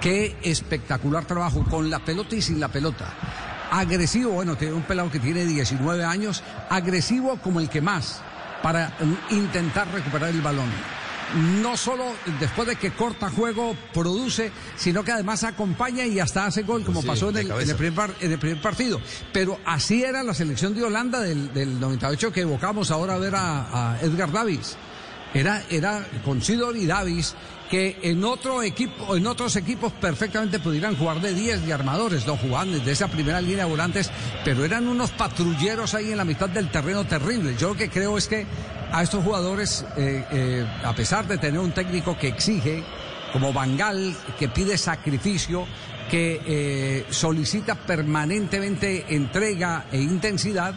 [0.00, 3.06] qué espectacular trabajo con la pelota y sin la pelota.
[3.70, 8.20] Agresivo, bueno, tiene un pelado que tiene 19 años, agresivo como el que más
[8.62, 10.70] para mm, intentar recuperar el balón
[11.62, 12.04] no solo
[12.38, 17.00] después de que corta juego produce, sino que además acompaña y hasta hace gol, como
[17.00, 17.64] Sí, pasó en el, cabeza.
[17.64, 19.00] en el primer, par- en el primer partido.
[19.32, 23.34] Pero así era la selección de Holanda del, del 98 que evocamos ahora a ver
[23.34, 24.76] a, a Edgar Davis.
[25.34, 27.34] Era, era con Sidor y Davis
[27.68, 32.36] que en otro equipo, en otros equipos perfectamente pudieran jugar de 10 de armadores, no
[32.36, 34.10] jugaban desde esa primera línea de volantes,
[34.44, 37.56] pero eran unos patrulleros ahí en la mitad del terreno terrible.
[37.58, 38.46] Yo lo que creo es que
[38.92, 42.84] a estos jugadores, eh, eh, a pesar de tener un técnico que exige,
[43.32, 45.66] como Bangal, que pide sacrificio,
[46.08, 50.74] que eh, solicita permanentemente entrega e intensidad,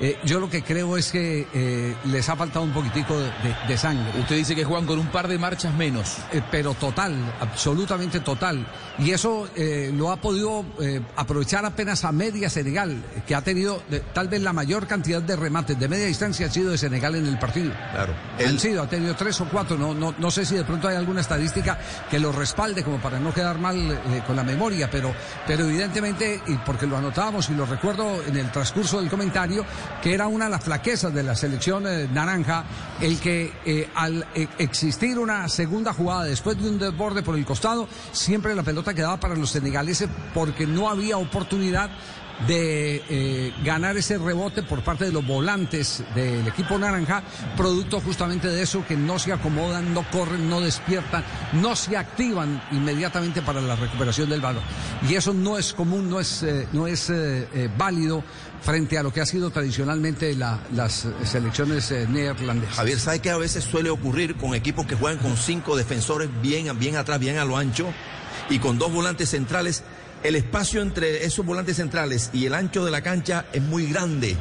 [0.00, 3.56] eh, yo lo que creo es que eh, les ha faltado un poquitico de, de-
[3.68, 4.04] de sangre.
[4.20, 6.16] Usted dice que juegan con un par de marchas menos.
[6.32, 8.66] Eh, pero total, absolutamente total.
[8.98, 13.82] Y eso eh, lo ha podido eh, aprovechar apenas a media Senegal, que ha tenido
[13.88, 17.14] de- tal vez la mayor cantidad de remates de media distancia ha sido de Senegal
[17.14, 17.72] en el partido.
[17.92, 18.12] Claro.
[18.46, 20.96] Han sido, ha tenido tres o cuatro, no, no, no sé si de pronto hay
[20.96, 21.78] alguna estadística
[22.10, 25.12] que lo respalde como para no quedar mal eh, con la memoria, pero,
[25.46, 29.64] pero evidentemente, y porque lo anotábamos y lo recuerdo en el transcurso del comentario,
[30.04, 32.64] que era una de las flaquezas de la selección eh, naranja,
[33.00, 37.46] el que eh, al eh, existir una segunda jugada después de un desborde por el
[37.46, 41.90] costado, siempre la pelota quedaba para los senegaleses porque no había oportunidad
[42.48, 47.22] de ganar ese rebote por parte de los volantes del equipo naranja,
[47.56, 52.60] producto justamente de eso que no se acomodan, no corren, no despiertan, no se activan
[52.72, 54.64] inmediatamente para la recuperación del balón.
[55.08, 57.12] Y eso no es común, no es, no es
[57.78, 58.24] válido
[58.64, 62.76] frente a lo que ha sido tradicionalmente la- las selecciones eh, neerlandesas.
[62.76, 66.76] Javier, ¿sabe que a veces suele ocurrir con equipos que juegan con cinco defensores bien,
[66.78, 67.92] bien atrás, bien a lo ancho
[68.48, 69.82] y con dos volantes centrales?
[70.22, 74.34] el espacio entre esos volantes centrales y el ancho de la cancha es muy grande.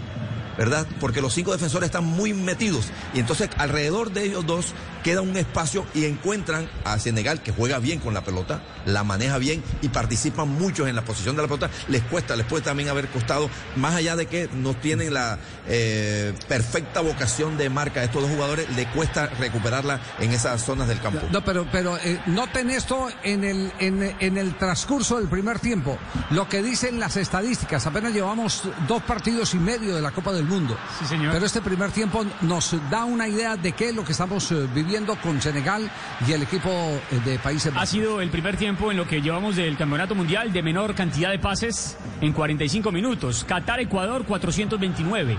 [0.58, 0.88] ¿Verdad?
[1.00, 4.74] Porque los cinco defensores están muy metidos y entonces alrededor de ellos dos
[5.04, 9.38] queda un espacio y encuentran a Senegal que juega bien con la pelota, la maneja
[9.38, 11.70] bien y participan muchos en la posición de la pelota.
[11.90, 16.34] Les cuesta, les puede también haber costado, más allá de que no tienen la eh,
[16.48, 21.02] perfecta vocación de marca de estos dos jugadores, le cuesta recuperarla en esas zonas del
[21.02, 21.20] campo.
[21.32, 25.98] No, pero, pero eh, noten esto en el, en, en el transcurso del primer tiempo.
[26.30, 30.43] Lo que dicen las estadísticas, apenas llevamos dos partidos y medio de la Copa del
[30.48, 30.78] Mundo.
[31.00, 31.32] Sí, señor.
[31.34, 34.68] Pero este primer tiempo nos da una idea de qué es lo que estamos eh,
[34.74, 35.90] viviendo con Senegal
[36.28, 37.90] y el equipo eh, de Países Ha Bajos.
[37.90, 41.40] sido el primer tiempo en lo que llevamos del Campeonato Mundial de menor cantidad de
[41.40, 43.46] pases en 45 minutos.
[43.48, 45.38] Qatar-Ecuador 429.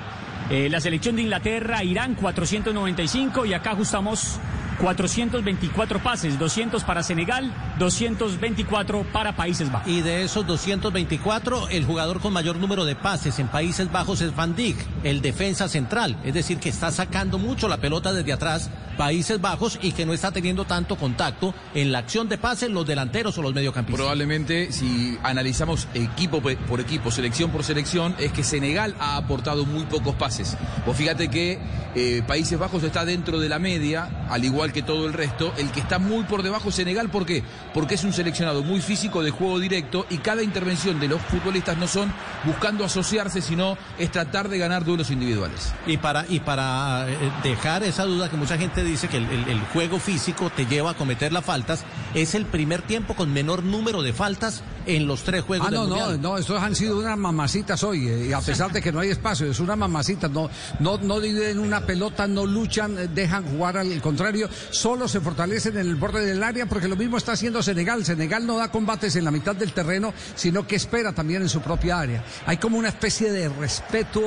[0.51, 4.39] Eh, la selección de Inglaterra, Irán 495 y acá ajustamos
[4.81, 9.89] 424 pases, 200 para Senegal, 224 para Países Bajos.
[9.91, 14.35] Y de esos 224, el jugador con mayor número de pases en Países Bajos es
[14.35, 16.17] Van Dijk, el defensa central.
[16.25, 20.13] Es decir, que está sacando mucho la pelota desde atrás, Países Bajos, y que no
[20.13, 24.01] está teniendo tanto contacto en la acción de pases los delanteros o los mediocampistas.
[24.01, 29.85] Probablemente, si analizamos equipo por equipo, selección por selección, es que Senegal ha aportado muy
[29.85, 30.57] pocos pases.
[30.87, 31.59] Vos fíjate que
[31.95, 35.53] eh, Países Bajos está dentro de la media, al igual que todo el resto.
[35.57, 37.43] El que está muy por debajo es Senegal, ¿por qué?
[37.73, 41.77] Porque es un seleccionado muy físico de juego directo y cada intervención de los futbolistas
[41.79, 42.13] no son
[42.45, 45.73] buscando asociarse, sino es tratar de ganar duelos individuales.
[45.87, 49.99] Y para, y para eh, dejar esa duda que mucha gente dice que el, juego
[49.99, 51.85] físico te lleva a cometer las faltas,
[52.15, 55.81] es el primer tiempo con menor número de faltas en los tres juegos Ah, del
[55.81, 56.21] no, no, Mundial.
[56.23, 59.11] no, estos han sido unas mamacitas hoy, eh, y a pesar de que no hay
[59.11, 60.51] espacio, es una mamacita, no,
[60.81, 65.77] no, no dividen una pelota, no luchan, eh, dejan jugar al contrario, solo se fortalecen
[65.79, 68.05] en el borde del área porque lo mismo está haciendo Senegal.
[68.05, 71.61] Senegal no da combates en la mitad del terreno, sino que espera también en su
[71.61, 72.25] propia área.
[72.47, 74.21] Hay como una especie de respeto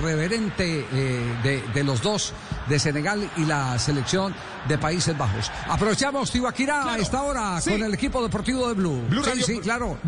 [0.00, 2.32] reverente eh, de, de los dos,
[2.68, 4.34] de Senegal y la selección
[4.68, 5.50] de Países Bajos.
[5.68, 7.70] Aprovechamos, Tibaquirá, a esta hora sí.
[7.70, 9.02] con el equipo deportivo de Blue.
[9.08, 9.98] Blue sí, Radio- sí, claro.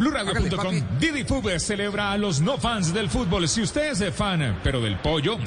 [0.57, 0.83] Papi.
[0.99, 3.49] Didi Fútbol celebra a los no fans del fútbol.
[3.49, 5.39] Si usted es fan, pero del pollo,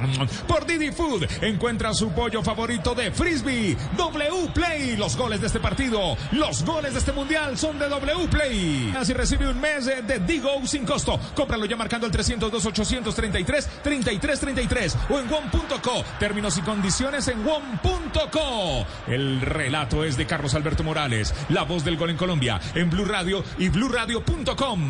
[0.48, 3.76] por Didi Food encuentra su pollo favorito de Frisbee.
[3.96, 4.96] W Play.
[4.96, 8.94] Los goles de este partido, los goles de este mundial son de W Play.
[8.96, 11.18] Así recibe un mes de Digo sin costo.
[11.34, 16.04] Cómpralo ya marcando el 302 833 3333 o en WOM.co.
[16.18, 18.86] Términos y condiciones en WOM.co.
[19.06, 23.04] El relato es de Carlos Alberto Morales, la voz del gol en Colombia, en Blue
[23.04, 24.80] Radio y BlueRadio.com.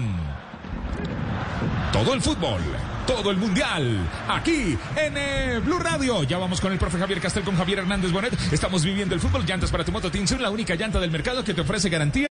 [1.92, 2.60] Todo el fútbol,
[3.06, 3.96] todo el mundial,
[4.28, 6.24] aquí en eh, Blue Radio.
[6.24, 8.36] Ya vamos con el profe Javier Castel, con Javier Hernández Bonet.
[8.50, 9.44] Estamos viviendo el fútbol.
[9.46, 12.26] Llantas para tu moto Tinsun, la única llanta del mercado que te ofrece garantía.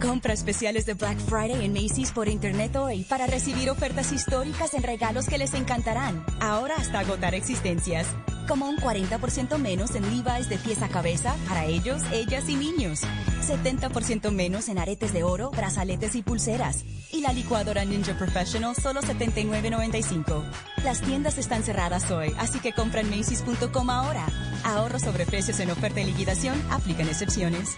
[0.00, 4.82] Compra especiales de Black Friday en Macy's por internet hoy para recibir ofertas históricas en
[4.82, 6.24] regalos que les encantarán.
[6.40, 8.06] Ahora hasta agotar existencias.
[8.48, 13.02] Como un 40% menos en Levi's de pies a cabeza para ellos, ellas y niños.
[13.46, 16.84] 70% menos en aretes de oro, brazaletes y pulseras.
[17.12, 20.42] Y la licuadora Ninja Professional solo $79.95.
[20.82, 24.26] Las tiendas están cerradas hoy, así que compra en Macy's.com ahora.
[24.64, 27.76] Ahorro sobre precios en oferta y liquidación, aplican excepciones.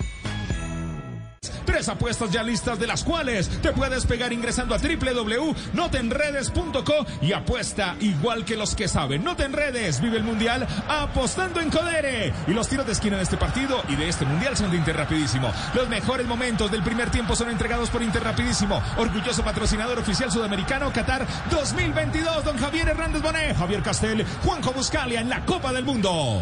[1.64, 7.96] Tres apuestas ya listas de las cuales te puedes pegar ingresando a www.notenredes.co y apuesta
[7.98, 9.24] igual que los que saben.
[9.24, 12.32] No te enredes, vive el mundial apostando en Codere.
[12.46, 15.52] Y los tiros de esquina de este partido y de este mundial son de Interrapidísimo.
[15.74, 21.26] Los mejores momentos del primer tiempo son entregados por Interrapidísimo, orgulloso patrocinador oficial sudamericano Qatar
[21.50, 22.44] 2022.
[22.44, 26.40] Don Javier Hernández Bonet, Javier Castel, Juanjo Buscalia en la Copa del Mundo.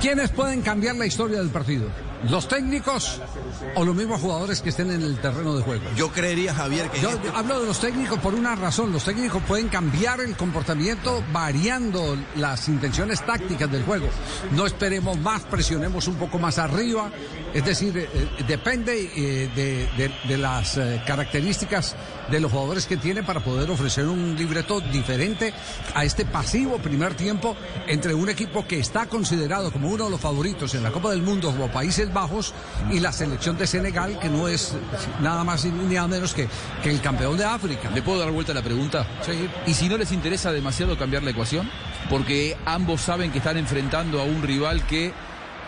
[0.00, 1.86] ¿Quiénes pueden cambiar la historia del partido?
[2.28, 3.20] ¿Los técnicos
[3.74, 5.84] o los mismos jugadores que estén en el terreno de juego?
[5.96, 7.00] Yo creería, Javier, que...
[7.00, 8.92] Yo hablo de los técnicos por una razón.
[8.92, 14.08] Los técnicos pueden cambiar el comportamiento variando las intenciones tácticas del juego.
[14.52, 17.10] No esperemos más, presionemos un poco más arriba.
[17.54, 21.94] Es decir, eh, eh, depende eh, de, de- de las eh, características
[22.30, 25.54] de los jugadores que tiene para poder ofrecer un libreto diferente
[25.94, 27.56] a este pasivo primer tiempo
[27.86, 31.22] entre un equipo que está considerado como uno de los favoritos en la Copa del
[31.22, 32.54] Mundo como Países Bajos
[32.90, 34.74] y la selección de Senegal que no es
[35.20, 36.48] nada más ni nada menos que,
[36.82, 37.90] que el campeón de África.
[37.90, 39.06] ¿Le puedo dar vuelta a la pregunta?
[39.22, 39.48] Sí.
[39.66, 41.70] ¿Y si no les interesa demasiado cambiar la ecuación?
[42.08, 45.12] Porque ambos saben que están enfrentando a un rival que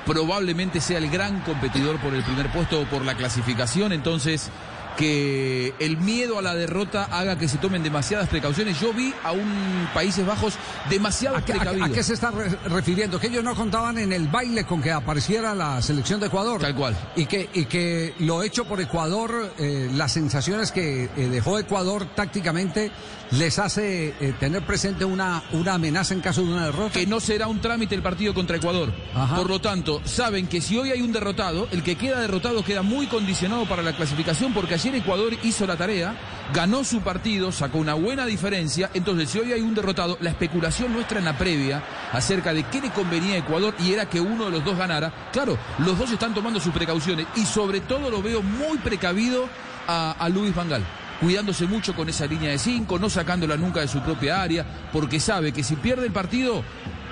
[0.07, 4.51] probablemente sea el gran competidor por el primer puesto o por la clasificación, entonces
[4.99, 8.81] que el miedo a la derrota haga que se tomen demasiadas precauciones.
[8.81, 10.55] Yo vi a un Países Bajos
[10.91, 11.85] demasiado ¿A qué, a- precavido.
[11.85, 13.21] a qué se está re- refiriendo?
[13.21, 16.61] Que ellos no contaban en el baile con que apareciera la selección de Ecuador.
[16.61, 16.97] Tal cual.
[17.15, 22.07] Y que, y que lo hecho por Ecuador, eh, las sensaciones que eh, dejó Ecuador
[22.17, 22.91] tácticamente
[23.33, 26.93] les hace eh, tener presente una, una amenaza en caso de una derrota.
[26.93, 28.93] que no será un trámite el partido contra Ecuador.
[29.37, 32.83] Por lo tanto, saben que si hoy hay un derrotado, el que queda derrotado queda
[32.83, 36.15] muy condicionado para la clasificación porque ayer Ecuador hizo la tarea,
[36.55, 38.91] ganó su partido, sacó una buena diferencia.
[38.95, 41.83] Entonces, si hoy hay un derrotado, la especulación nuestra en la previa
[42.13, 45.13] acerca de qué le convenía a Ecuador y era que uno de los dos ganara,
[45.33, 49.49] claro, los dos están tomando sus precauciones y sobre todo lo veo muy precavido
[49.87, 50.83] a, a Luis Vangal.
[51.21, 55.19] Cuidándose mucho con esa línea de cinco, no sacándola nunca de su propia área, porque
[55.19, 56.63] sabe que si pierde el partido,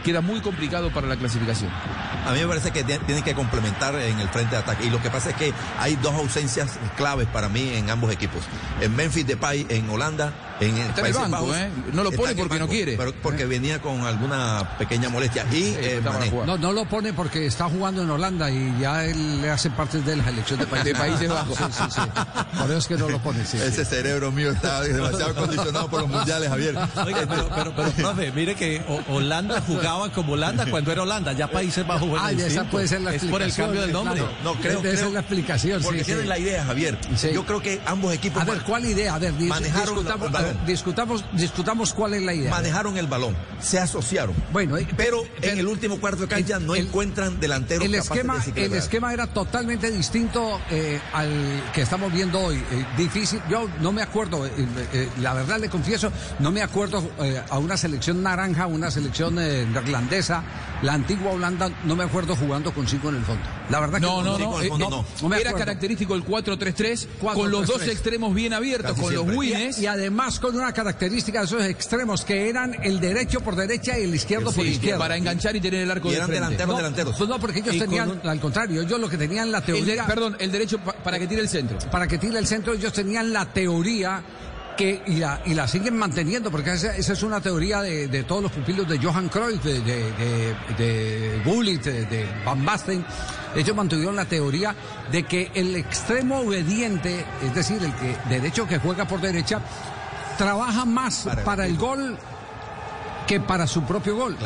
[0.06, 1.70] queda muy complicado para la clasificación.
[2.26, 4.86] A mí me parece que tie- tienen que complementar en el frente de ataque.
[4.86, 8.42] Y lo que pasa es que hay dos ausencias claves para mí en ambos equipos.
[8.80, 11.68] En Memphis Depay en Holanda, en en el Países banco, Bajos, ¿eh?
[11.92, 12.96] No lo está pone en porque no quiere.
[12.96, 15.44] pero porque venía con alguna pequeña molestia.
[15.52, 16.00] Y eh.
[16.46, 20.00] No, no lo pone porque está jugando en Holanda y ya él le hace parte
[20.00, 21.58] de la selección de Países, De Países Bajos.
[21.58, 22.00] Sí, sí, sí.
[22.58, 23.44] Por eso es que no lo pone.
[23.44, 23.64] sí, sí.
[23.64, 26.76] Ese cerebro mío está demasiado condicionado por los mundiales, Javier.
[27.04, 31.48] Oiga, pero, pero, pero, profe, mire que Holanda jugaba como Holanda cuando era Holanda, ya
[31.50, 32.70] Países Bajos Ah, y esa distinto.
[32.70, 34.20] puede ser la Es por el cambio del nombre.
[34.20, 34.34] claro.
[34.44, 36.28] No, creo, Esa es la explicación, Porque sí, tienen sí.
[36.28, 36.98] la idea, Javier.
[37.16, 37.30] Sí.
[37.32, 39.14] Yo creo que ambos equipos A ver, ¿cuál idea?
[39.14, 42.50] A ver, Manejaron discutamos, el a ver, discutamos, discutamos cuál es la idea.
[42.50, 44.34] manejaron el balón, se asociaron.
[44.52, 48.72] Bueno, pero en el último cuarto de cancha no encuentran delanteros el esquema, de el
[48.74, 51.30] esquema era totalmente distinto eh, al
[51.74, 52.56] que estamos viendo hoy.
[52.56, 54.50] Eh, difícil, yo no me acuerdo, eh,
[54.92, 59.38] eh, la verdad le confieso, no me acuerdo eh, a una selección naranja, una selección
[59.38, 60.42] eh, neerlandesa,
[60.82, 63.42] la antigua Holanda, no me acuerdo jugando con cinco en el fondo.
[63.70, 65.52] La verdad No, que no, no, cinco en el eh, fondo eh, no me Era
[65.54, 67.48] característico el 4-3-3 con 4-3-3.
[67.48, 69.78] los dos extremos bien abiertos, Casi con los wines.
[69.78, 73.98] Y, y además con una característica de esos extremos que eran el derecho por derecha
[73.98, 74.98] y el izquierdo por izquierda.
[74.98, 76.42] para enganchar y tener el arco Y de eran frente.
[76.44, 77.16] delanteros, no, delanteros.
[77.16, 79.64] pues no, porque ellos Y tenían, un- al contrario, ellos lo que tenían la El
[79.64, 80.06] teoría.
[80.06, 81.78] perdón, el derecho pa- para que tire el centro.
[81.90, 84.22] para que tire el centro, ellos tenían la teoría
[84.76, 88.22] que, y, la, y la siguen manteniendo, porque esa, esa es una teoría de, de
[88.24, 93.04] todos los pupilos de Johan Cruyff, de, de, de, de Gullit, de, de Van Basten.
[93.54, 94.74] Ellos mantuvieron la teoría
[95.10, 99.60] de que el extremo obediente, es decir, el que derecho que juega por derecha,
[100.36, 102.18] trabaja más para, el gol
[103.26, 104.36] que para su propio gol.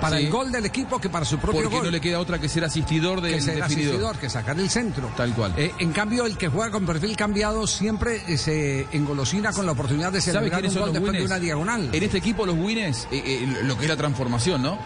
[0.00, 0.24] Para Sí.
[0.26, 2.48] el gol del equipo que para su propio Porque gol no le queda otra que
[2.48, 3.88] ser asistidor del que ser definidor.
[3.94, 5.10] asistidor, que sacar el centro.
[5.16, 5.54] Tal cual.
[5.56, 9.72] Eh, en cambio, el que juega con perfil cambiado siempre eh, se engolosina con la
[9.72, 11.88] oportunidad de ¿Sabe celebrar un gol después de una diagonal.
[11.92, 14.78] En este equipo los wines, eh, eh, lo que es la transformación, ¿no?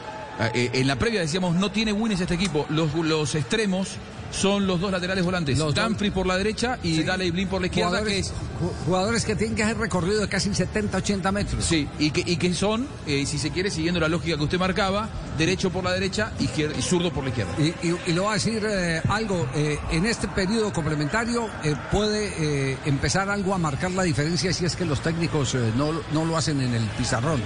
[0.54, 2.64] Eh, en la previa decíamos, no tiene wines este equipo.
[2.70, 3.96] Los, los extremos
[4.30, 5.58] son los dos laterales volantes.
[5.58, 7.02] Los Dumfries por la derecha y Sí.
[7.02, 8.32] Daley Blin por la izquierda, que jugadores, es...
[8.32, 11.64] ju- jugadores que tienen que hacer recorrido de casi 70, 80 metros.
[11.64, 14.58] Sí, y que, y que son, eh, si se quiere, siguiendo la lógica que usted
[14.58, 16.46] marcaba, derecho por la derecha y
[16.82, 17.52] zurdo por la izquierda.
[17.58, 21.74] Y, y, y le voy a decir eh, algo, eh, en este periodo complementario eh,
[21.90, 25.92] puede eh, empezar algo a marcar la diferencia si es que los técnicos eh, no,
[26.12, 27.40] no lo hacen en el pizarrón,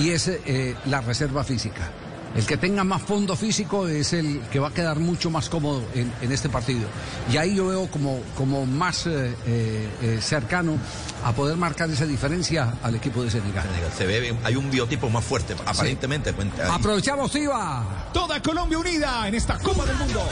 [0.00, 1.90] y es eh, la reserva física.
[2.34, 5.82] El que tenga más fondo físico es el que va a quedar mucho más cómodo
[5.94, 6.86] en, en este partido.
[7.32, 10.76] Y ahí yo veo como, como más eh, eh, eh, cercano
[11.24, 13.64] a poder marcar esa diferencia al equipo de Senegal.
[13.96, 16.34] Se ve, hay un biotipo más fuerte, aparentemente.
[16.68, 18.10] Aprovechamos, Iba.
[18.12, 20.28] Toda Colombia unida en esta Copa del Mundo.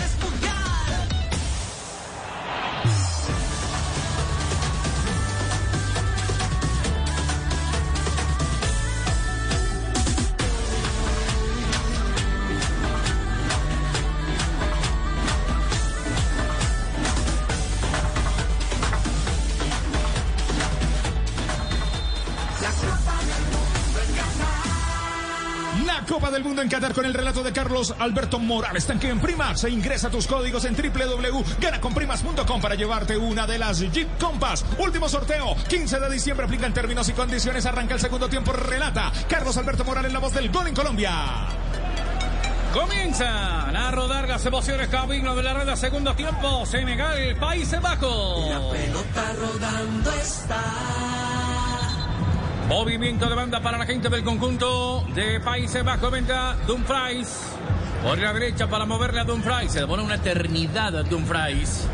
[26.64, 28.86] En Qatar con el relato de Carlos Alberto Morales.
[28.86, 34.18] Tanque en Primax e ingresa tus códigos en www.ganaconprimas.com para llevarte una de las Jeep
[34.18, 34.64] Compass.
[34.78, 36.46] Último sorteo, 15 de diciembre.
[36.46, 37.66] Aplican términos y condiciones.
[37.66, 38.52] Arranca el segundo tiempo.
[38.52, 41.12] Relata Carlos Alberto Morales, la voz del gol en Colombia.
[42.72, 46.64] Comienzan a rodar las emociones camino de la red a segundo tiempo.
[46.64, 48.48] Senegal, Países Bajos.
[48.48, 51.43] La pelota rodando está.
[52.68, 56.10] Movimiento de banda para la gente del conjunto de Países Bajos.
[56.10, 57.28] Venga Dumfries.
[58.02, 59.70] Por la derecha para moverle a Dumfries.
[59.70, 61.86] Se demora una eternidad a Dumfries.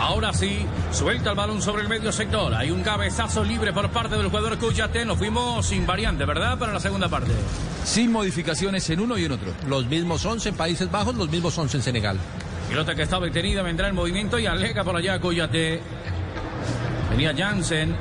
[0.00, 2.54] Ahora sí, suelta el balón sobre el medio sector.
[2.54, 5.04] Hay un cabezazo libre por parte del jugador Cuyate.
[5.04, 6.58] Nos fuimos invariante, ¿verdad?
[6.58, 7.32] Para la segunda parte.
[7.84, 9.52] Sin modificaciones en uno y en otro.
[9.68, 12.18] Los mismos 11 en Países Bajos, los mismos 11 en Senegal.
[12.70, 15.82] Pilota que está detenida, vendrá el movimiento y alega por allá Cuyate.
[17.10, 17.94] Venía Jansen.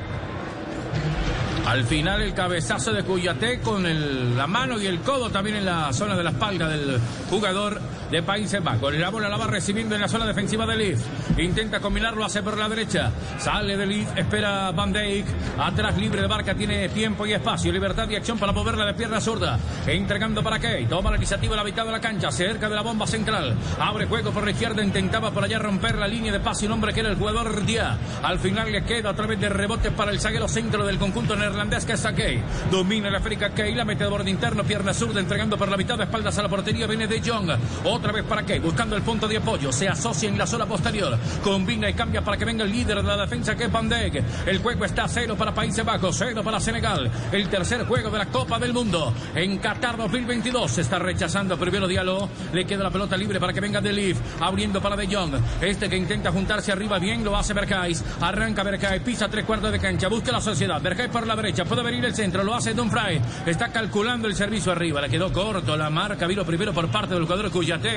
[1.70, 5.66] Al final el cabezazo de Cuyate con el- la mano y el codo también en
[5.66, 6.98] la zona de la espalda del
[7.30, 7.80] jugador
[8.10, 8.94] de Países Bajos.
[8.96, 11.00] La bola la va recibiendo en la zona defensiva de Leaf.
[11.38, 13.12] Intenta combinarlo, hace por la derecha.
[13.38, 15.26] Sale de Leaf, espera Van Dijk.
[15.58, 17.72] Atrás libre de marca, tiene tiempo y espacio.
[17.72, 19.60] Libertad y acción para moverla de pierna zurda.
[19.86, 20.86] Entregando para Kay.
[20.86, 23.56] Toma la iniciativa a la mitad de la cancha, cerca de la bomba central.
[23.80, 26.66] Abre juego por la izquierda, intentaba por allá romper la línea de pase.
[26.66, 27.98] Un hombre que era el jugador Díaz.
[28.24, 31.86] Al final le queda otra vez de rebote para el zaguero centro del conjunto neerlandés
[31.86, 32.42] que es Kay.
[32.72, 35.98] Domina el África Kay, la mete de borde interno, pierna zurda, entregando por la mitad
[35.98, 36.88] de espaldas a la portería.
[36.88, 37.52] Viene de Jong.
[38.00, 39.74] Otra vez para Kay, buscando el punto de apoyo.
[39.74, 41.18] Se asocia en la zona posterior.
[41.44, 43.90] Combina y cambia para que venga el líder de la defensa que es Van.
[43.92, 47.12] El juego está cero para Países Bajos, cero para Senegal.
[47.30, 50.72] El tercer juego de la Copa del Mundo en Qatar 2022.
[50.72, 52.30] Se está rechazando primero Diallo.
[52.54, 54.18] Le queda la pelota libre para que venga De Leaf.
[54.40, 55.34] Abriendo para De Jong.
[55.60, 58.02] Este que intenta juntarse arriba bien lo hace Berkais.
[58.22, 60.08] Arranca Berkais, pisa tres cuartos de cancha.
[60.08, 60.82] Busca la sociedad.
[60.82, 61.66] Berkais por la derecha.
[61.66, 62.44] Puede venir el centro.
[62.44, 63.22] Lo hace Dumfries.
[63.46, 65.02] Está calculando el servicio arriba.
[65.02, 66.28] Le quedó corto la marca.
[66.28, 67.89] Vino primero por parte del jugador Cuyate.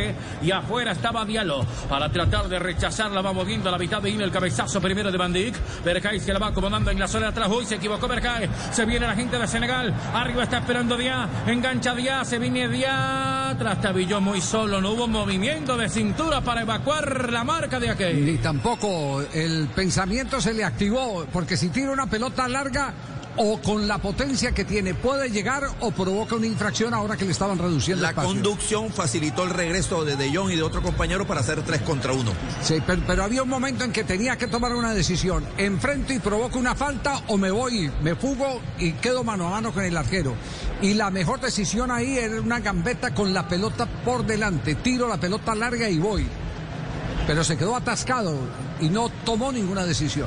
[0.42, 1.64] Y afuera estaba Diallo.
[1.88, 5.18] Para tratar de rechazarla va moviendo a la mitad de Ine el cabezazo primero de
[5.18, 5.54] Van Dijk.
[5.84, 7.48] Berkais que la va acomodando en la zona de atrás.
[7.50, 8.48] Uy, se equivocó Berkais.
[8.72, 9.94] Se viene la gente de Senegal.
[10.14, 11.28] Arriba está esperando Díaz.
[11.46, 12.28] Engancha Díaz.
[12.28, 13.58] Se viene Díaz.
[13.58, 14.80] Trastabilló muy solo.
[14.80, 18.24] No hubo movimiento de cintura para evacuar la marca de aquel.
[18.24, 22.92] Ni tampoco el pensamiento se le activó, porque si tira una pelota larga
[23.36, 27.32] o con la potencia que tiene puede llegar o provoca una infracción ahora que le
[27.32, 28.30] estaban reduciendo La espacio.
[28.30, 32.12] conducción facilitó el regreso de De Jong y de otro compañero para hacer tres contra
[32.12, 32.32] uno.
[32.62, 35.44] Sí, pero, pero había un momento en que tenía que tomar una decisión.
[35.56, 39.72] Enfrento y provoco una falta o me voy, me fugo y quedo mano a mano
[39.72, 40.34] con el arquero.
[40.82, 44.74] Y la mejor decisión ahí era una gambeta con la pelota por delante.
[44.74, 46.26] Tiro la pelota larga y voy.
[47.26, 48.36] Pero se quedó atascado
[48.80, 50.26] y no tomó ninguna decisión.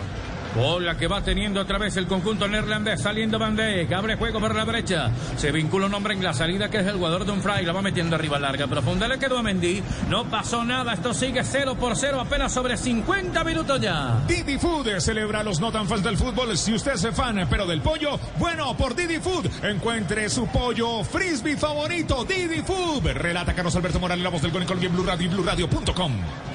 [0.56, 4.56] Bola que va teniendo otra vez el conjunto neerlandés, saliendo Van Dijk, abre juego por
[4.56, 7.41] la brecha, se vincula un hombre en la salida que es el jugador de un
[7.41, 11.14] fray, la va metiendo arriba larga, profunda, le quedó a Mendy, no pasó nada, esto
[11.14, 14.23] sigue 0 por 0, apenas sobre 50 minutos ya.
[14.27, 16.57] Didi Food celebra los no tan fans del fútbol.
[16.57, 21.57] Si usted es fan, pero del pollo, bueno, por Didi Food, encuentre su pollo frisbee
[21.57, 23.07] favorito, Didi Food.
[23.14, 26.55] Relata Carlos Alberto Morales, la voz del gol en Blue Radio y BlueRadio.com.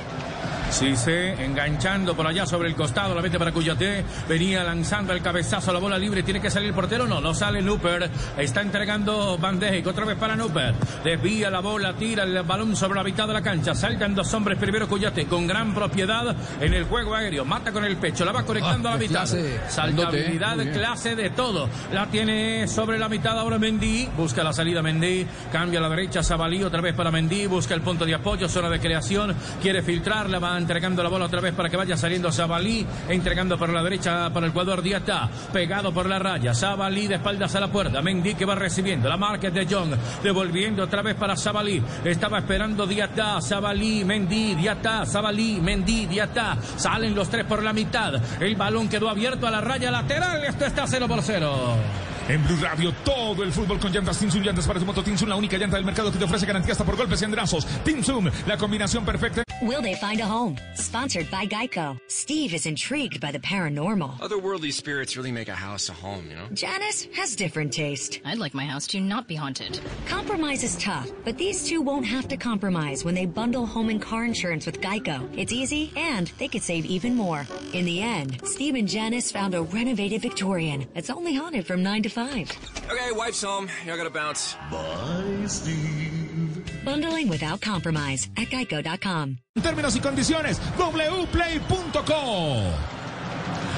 [0.70, 4.04] Sí, se enganchando por allá sobre el costado, la mete para Cuyate.
[4.28, 6.22] Venía lanzando el cabezazo, la bola libre.
[6.22, 7.06] ¿Tiene que salir el portero?
[7.06, 8.08] No, no sale Nuper.
[8.38, 10.74] Está entregando Van Dijk, otra vez para Nuper.
[11.04, 13.74] Desvía la bola, tira el balón sobre la mitad de la cancha.
[13.74, 14.58] Saltan dos hombres.
[14.58, 17.44] Primero Cuyate con gran propiedad en el juego aéreo.
[17.44, 19.20] Mata con el pecho, la va conectando Ah, a la qué mitad.
[19.28, 20.70] clase, Saltabilidad, bien.
[20.72, 21.68] clase de todo.
[21.92, 24.08] La tiene sobre la mitad ahora Mendy.
[24.16, 25.26] Busca la salida Mendy.
[25.52, 27.46] Cambia a la derecha Sabalí otra vez para Mendy.
[27.48, 29.34] Busca el punto de apoyo, zona de creación.
[29.60, 32.86] Quiere filtrarla, va entregando la bola otra vez para que vaya saliendo Sabalí.
[33.08, 35.28] Entregando por la derecha para el jugador Diata.
[35.52, 36.54] Pegado por la raya.
[36.54, 38.02] Sabalí de espaldas a la puerta.
[38.02, 39.08] Mendy que va recibiendo.
[39.08, 39.96] La marca de John.
[40.22, 41.82] Devolviendo otra vez para Sabalí.
[42.04, 43.40] Estaba esperando Diata.
[43.40, 45.04] Sabalí, Mendy, Diata.
[45.06, 46.56] Sabalí, Mendy, Diata.
[46.76, 48.14] Salen los tres por la mitad.
[48.40, 50.44] El balón quedó abierto a la raya lateral.
[50.44, 52.09] Esto está 0 por 0.
[52.30, 55.34] En Blue Radio, todo el fútbol con llantas Tinsun, llantas para tu moto Tinsun, la
[55.34, 57.66] única llanta del mercado que te ofrece garantía hasta por golpes y andrazos.
[57.82, 59.42] Tinsun, la combinación perfecta.
[59.62, 60.56] Will they find a home?
[60.74, 61.98] Sponsored by Geico.
[62.06, 64.16] Steve is intrigued by the paranormal.
[64.20, 66.46] Otherworldly spirits really make a house a home, you know?
[66.54, 68.20] Janice has different taste.
[68.24, 69.80] I'd like my house to not be haunted.
[70.06, 74.00] Compromise is tough, but these two won't have to compromise when they bundle home and
[74.00, 75.28] car insurance with Geico.
[75.36, 77.44] It's easy, and they could save even more.
[77.74, 82.04] In the end, Steve and Janice found a renovated Victorian that's only haunted from 9
[82.04, 82.19] to 5.
[82.20, 83.68] Okay, wife's home.
[83.84, 84.56] I gotta bounce.
[84.70, 86.62] Bye, Steve.
[86.84, 89.38] Bundling without compromise at geico.com.
[89.62, 92.62] Términos y condiciones, wplay.co.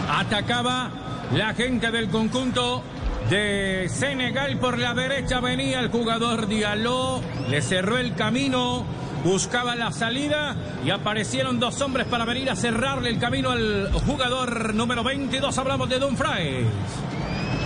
[0.09, 0.91] Atacaba
[1.33, 2.83] la gente del conjunto
[3.31, 5.41] de Senegal por la derecha.
[5.41, 8.85] Venía el jugador Diallo, le cerró el camino,
[9.25, 14.75] buscaba la salida y aparecieron dos hombres para venir a cerrarle el camino al jugador
[14.75, 15.57] número 22.
[15.59, 16.67] Hablamos de Dumfries.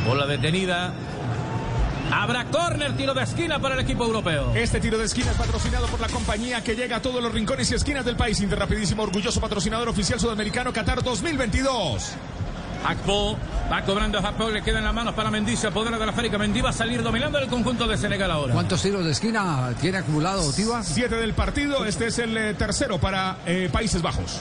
[0.06, 0.92] Bola detenida.
[2.12, 4.52] Habrá córner, tiro de esquina para el equipo europeo.
[4.54, 7.70] Este tiro de esquina es patrocinado por la compañía que llega a todos los rincones
[7.72, 8.40] y esquinas del país.
[8.40, 12.12] Interrapidísimo, orgulloso patrocinador oficial sudamericano Qatar 2022.
[12.86, 13.36] Akpo
[13.70, 16.38] va cobrando a Akpo, le quedan las manos para Mendy, se apodera de la Férica.
[16.38, 18.54] Mendy va a salir dominando el conjunto de Senegal ahora.
[18.54, 20.84] ¿Cuántos tiros de esquina tiene acumulado Tiva?
[20.84, 24.40] Siete del partido, este es el eh, tercero para eh, Países Bajos.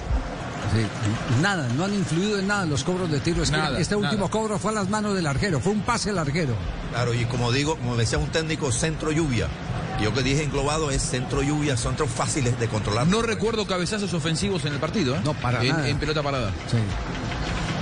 [0.73, 3.65] Sí, nada, no han influido en nada los cobros de tiro esquina.
[3.65, 4.29] Nada, este último nada.
[4.31, 6.55] cobro fue a las manos del arquero, fue un pase al arquero.
[6.91, 9.47] Claro, y como digo, como decía un técnico, centro lluvia.
[10.01, 13.07] Yo que dije englobado es centro lluvia, centros fáciles de controlar.
[13.07, 15.21] No recuerdo cabezazos ofensivos en el partido, ¿eh?
[15.23, 15.87] No, para en, nada.
[15.87, 16.51] en pelota parada.
[16.69, 16.77] Sí.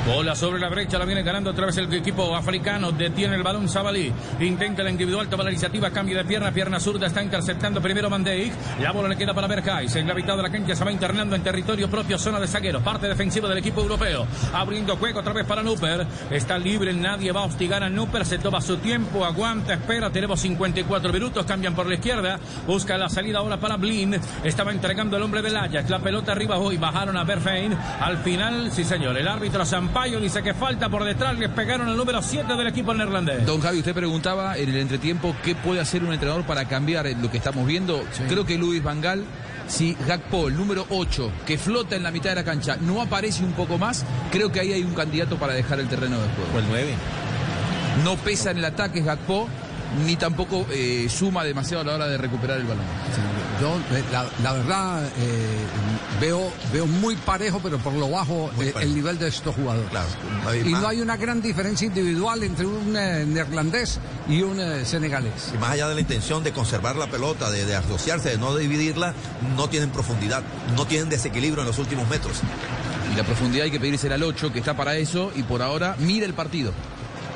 [0.06, 2.92] Bola sobre la brecha, la viene ganando otra vez el equipo africano.
[2.92, 4.12] Detiene el balón Zabalí.
[4.42, 8.54] Intenta la individual, toma la iniciativa, cambio de pierna, pierna zurda, está interceptando primero Dijk.
[8.82, 9.96] La bola le queda para Berkais.
[9.96, 12.84] En la mitad de la cancha se va internando en territorio propio, zona de zagueros,
[12.84, 14.28] parte defensiva del equipo europeo.
[14.54, 16.06] Abriendo juego otra vez para Nuper.
[16.30, 18.26] Está libre, nadie va a hostigar a Nuper.
[18.26, 20.10] Se toma su tiempo, aguanta, espera.
[20.10, 22.40] Tenemos 54 minutos, cambian por la izquierda.
[22.68, 24.20] Busca la salida ahora para Blin.
[24.44, 25.90] Estaba entregando el hombre del Ajax.
[25.90, 27.74] La pelota arriba hoy, bajaron a Berfein.
[28.02, 29.64] Al final, sí señor, el árbitro
[29.94, 31.38] Sampaio dice que falta por detrás.
[31.38, 33.46] Les pegaron al número 7 del equipo neerlandés.
[33.46, 37.30] Don Javi, usted preguntaba en el entretiempo qué puede hacer un entrenador para cambiar lo
[37.30, 38.04] que estamos viendo.
[38.28, 39.24] Creo que Luis Vangal,
[39.68, 43.44] si Gakpo, el número 8, que flota en la mitad de la cancha, no aparece
[43.44, 46.56] un poco más, creo que ahí hay un candidato para dejar el terreno de juego.
[46.56, 46.94] O el 9.
[48.04, 49.48] No pesa en el ataque Gakpo,
[50.06, 52.86] ni tampoco eh, suma demasiado a la hora de recuperar el balón.
[53.62, 55.66] Yo, eh, la, la verdad, eh,
[56.20, 59.90] veo, veo muy parejo, pero por lo bajo eh, el nivel de estos jugadores.
[60.66, 65.52] y no hay una gran diferencia individual entre un neerlandés y un senegalés.
[65.54, 68.56] Y más allá de la intención de conservar la pelota, de, de asociarse, de no
[68.56, 69.14] dividirla,
[69.56, 70.42] no tienen profundidad,
[70.76, 72.42] no tienen desequilibrio en los últimos metros.
[73.14, 75.96] Y la profundidad hay que pedirse al 8, que está para eso, y por ahora
[76.00, 76.74] mira el partido.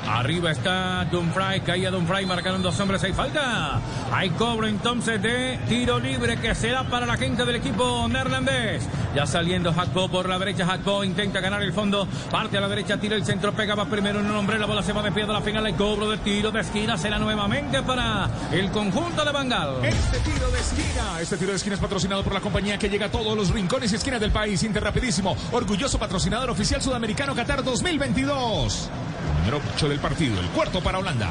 [0.06, 3.80] Arriba está Dumfries, caía Dumfries, marcaron dos hombres, hay falta.
[4.12, 8.86] Hay cobro entonces de tiro libre que será para la gente del equipo neerlandés.
[9.14, 12.96] Ya saliendo Jacob por la derecha, Jacob intenta ganar el fondo, parte a la derecha,
[12.98, 15.26] tira el centro, pegaba primero en un hombre, la bola se va de pie a
[15.26, 19.84] la final, hay cobro de tiro de esquina, será nuevamente para el conjunto de Bangal.
[19.84, 23.06] Este tiro de esquina, este tiro de esquina es patrocinado por la compañía que llega
[23.06, 24.62] a todos los rincones y esquinas del país.
[24.62, 28.90] Interrapidísimo, orgulloso patrocinador oficial sudamericano Qatar 2022.
[29.38, 31.30] Número 8 del partido, el cuarto para Holanda.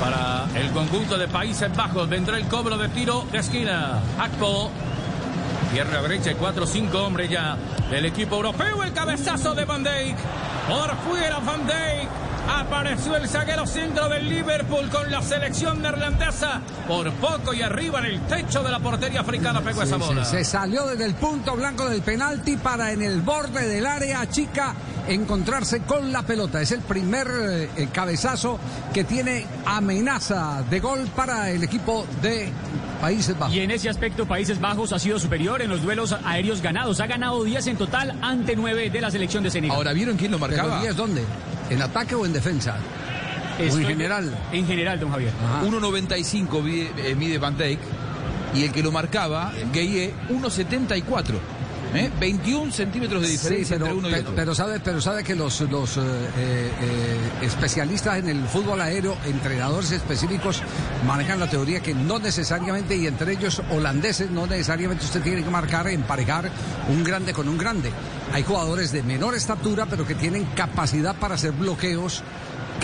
[0.00, 4.00] Para el conjunto de Países Bajos vendrá el cobro de tiro de esquina.
[4.18, 4.70] Akpo.
[5.72, 7.56] Tierra derecha y 4-5 hombres ya
[7.90, 8.82] del equipo europeo.
[8.82, 10.16] El cabezazo de Van Dijk.
[10.68, 12.08] Por fuera Van Dijk.
[12.46, 16.60] Apareció el zaguero centro del Liverpool con la selección neerlandesa.
[16.86, 20.24] Por poco y arriba en el techo de la portería africana pegó esa bola.
[20.24, 24.28] sí, se salió desde el punto blanco del penalti para en el borde del área
[24.28, 24.74] chica
[25.08, 26.60] encontrarse con la pelota.
[26.62, 27.28] Es el primer
[27.76, 28.58] eh, cabezazo
[28.92, 32.50] que tiene amenaza de gol para el equipo de
[33.00, 33.54] Países Bajos.
[33.54, 37.00] Y en ese aspecto, Países Bajos ha sido superior en los duelos aéreos ganados.
[37.00, 39.76] Ha ganado 10 en total ante 9 de la selección de Senegal.
[39.76, 40.68] Ahora, ¿vieron quién lo marcaba?
[40.80, 41.24] ¿Pero 10 dónde?
[41.70, 42.76] ¿En ataque o en defensa?
[43.58, 44.36] ¿O en Estoy- general?
[44.52, 45.32] En general, don Javier.
[45.64, 47.78] 1.95 mide, eh, mide Van Dijk
[48.54, 51.34] y el que lo marcaba, Gueye, 1.74.
[51.94, 52.10] ¿eh?
[52.20, 54.32] 21 centímetros de Sí, diferencia pero, entre uno y pe- otro.
[54.34, 59.16] pero sabe, pero sabe que los, los eh, eh, eh, especialistas en el fútbol aéreo,
[59.26, 60.62] entrenadores específicos,
[61.06, 65.50] manejan la teoría que no necesariamente, y entre ellos holandeses, no necesariamente usted tiene que
[65.50, 66.50] marcar, emparejar
[66.88, 67.90] un grande con un grande.
[68.32, 72.22] Hay jugadores de menor estatura, pero que tienen capacidad para hacer bloqueos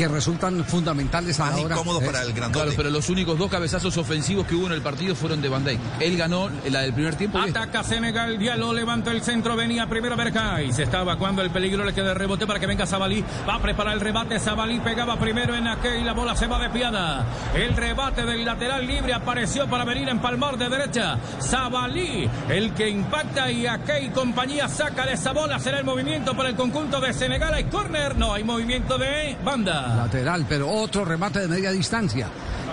[0.01, 1.77] que resultan fundamentales a la hora.
[1.77, 2.33] ¿eh?
[2.53, 5.63] Claro, pero los únicos dos cabezazos ofensivos que hubo en el partido fueron de Van
[5.63, 5.79] Dijk.
[6.01, 7.39] Él ganó la del primer tiempo.
[7.47, 10.73] y Ataca Senegal, Diallo levanta el centro, venía primero Berkay.
[10.73, 13.23] Se estaba cuando el peligro le queda el rebote para que venga Zabalí.
[13.47, 17.27] Va a preparar el rebate, Zabalí pegaba primero en aquel, la bola se va desviada.
[17.55, 21.19] El rebate del lateral libre apareció para venir a empalmar de derecha.
[21.43, 25.59] Zabalí, el que impacta y aquel y compañía saca de esa bola.
[25.59, 27.53] Será el movimiento para el conjunto de Senegal.
[27.53, 29.90] Hay córner, no hay movimiento de banda.
[29.97, 32.29] Lateral, pero otro remate de media distancia.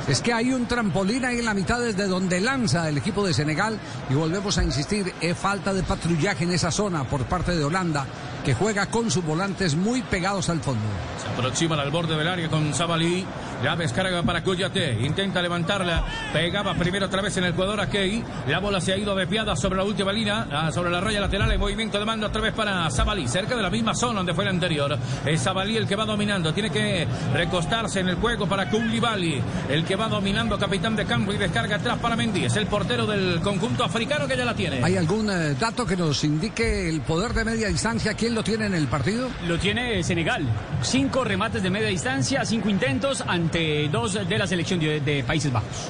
[0.08, 3.34] Es que hay un trampolín ahí en la mitad desde donde lanza el equipo de
[3.34, 3.78] Senegal
[4.10, 8.06] y volvemos a insistir, es falta de patrullaje en esa zona por parte de Holanda
[8.46, 10.86] que juega con sus volantes muy pegados al fondo.
[11.22, 13.26] Se aproximan al borde del área con Zabalí.
[13.64, 14.94] La descarga para Cuyate.
[15.02, 16.04] Intenta levantarla.
[16.32, 18.24] Pegaba primero otra vez en el jugador a Key.
[18.48, 20.48] La bola se ha ido desviada sobre la última línea.
[20.52, 21.52] ah, sobre la raya lateral.
[21.52, 23.28] El movimiento de mando otra vez para Zabalí.
[23.28, 24.98] Cerca de la misma zona donde fue el anterior.
[25.26, 26.54] Es Zabalí el que va dominando.
[26.54, 29.42] Tiene que recostarse en el juego para Koulibaly.
[29.70, 32.46] El que va dominando capitán de campo y descarga atrás para Mendy.
[32.46, 34.84] Es el portero del conjunto africano que ya la tiene.
[34.84, 38.14] ¿Hay algún eh, dato que nos indique el poder de media distancia?
[38.14, 39.30] ¿Quién lo tiene en el partido?
[39.48, 40.46] Lo tiene Senegal.
[40.82, 45.52] Cinco remates de media distancia, cinco intentos ante dos de la selección de, de Países
[45.54, 45.90] Bajos.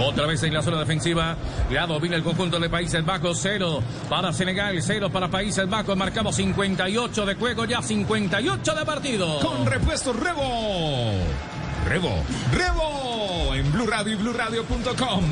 [0.00, 1.36] Otra vez en la zona defensiva.
[1.72, 3.40] Ya domina el conjunto de Países Bajos.
[3.42, 5.96] Cero para Senegal, cero para Países Bajos.
[5.96, 9.40] Marcamos 58 de juego, ya 58 de partido.
[9.40, 11.14] Con repuesto Rebo.
[11.88, 15.30] Rebo, Rebo en Blue Radio y BlueRadio.com.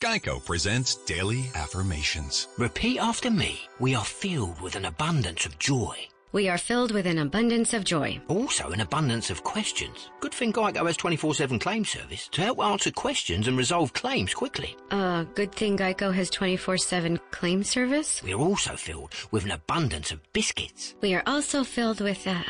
[0.00, 2.46] Geico presents Daily Affirmations.
[2.58, 3.58] Repeat after me.
[3.80, 5.96] We are filled with an abundance of joy.
[6.32, 8.20] We are filled with an abundance of joy.
[8.28, 10.10] Also, an abundance of questions.
[10.20, 14.34] Good thing Geico has 24 7 claim service to help answer questions and resolve claims
[14.34, 14.76] quickly.
[14.90, 18.22] Uh, good thing Geico has 24 7 claim service.
[18.22, 20.94] We are also filled with an abundance of biscuits.
[21.00, 22.42] We are also filled with, uh,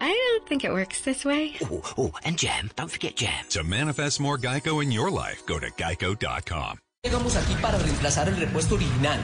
[0.00, 1.54] I don't think it works this way.
[1.62, 2.70] Oh, oh, and jam.
[2.76, 3.44] Don't forget jam.
[3.50, 6.78] To manifest more Geico in your life, go to geico.com.
[7.02, 9.18] Llegamos aquí para reemplazar el repuesto original.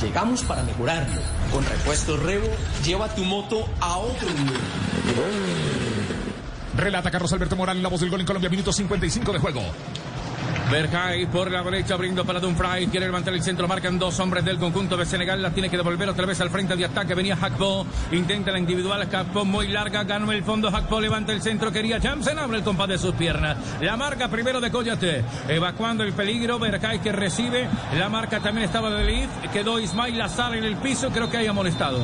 [0.00, 1.20] Llegamos para mejorarlo.
[1.52, 2.48] Con repuestos Revo,
[2.82, 4.58] lleva tu moto a otro nivel.
[6.74, 9.60] Relata Carlos Alberto Morales, la voz del gol en Colombia, minuto 55 de juego.
[10.72, 12.88] Berkay por la derecha, abriendo para Dumfries.
[12.88, 13.68] Quiere levantar el centro.
[13.68, 15.42] Marcan dos hombres del conjunto de Senegal.
[15.42, 17.14] La tiene que devolver otra vez al frente de ataque.
[17.14, 17.86] Venía Hakpo.
[18.10, 19.02] Intenta la individual.
[19.02, 20.02] Hakpo muy larga.
[20.04, 20.68] Ganó el fondo.
[20.68, 21.70] Hakpo levanta el centro.
[21.70, 22.38] Quería Jamsen.
[22.38, 23.58] Abre el compás de sus piernas.
[23.82, 25.22] La marca primero de Coyate.
[25.46, 26.58] Evacuando el peligro.
[26.58, 27.68] Berkay que recibe.
[27.98, 29.30] La marca también estaba de Leaf.
[29.52, 31.10] Quedó Ismail Lazar en el piso.
[31.10, 31.98] Creo que haya molestado.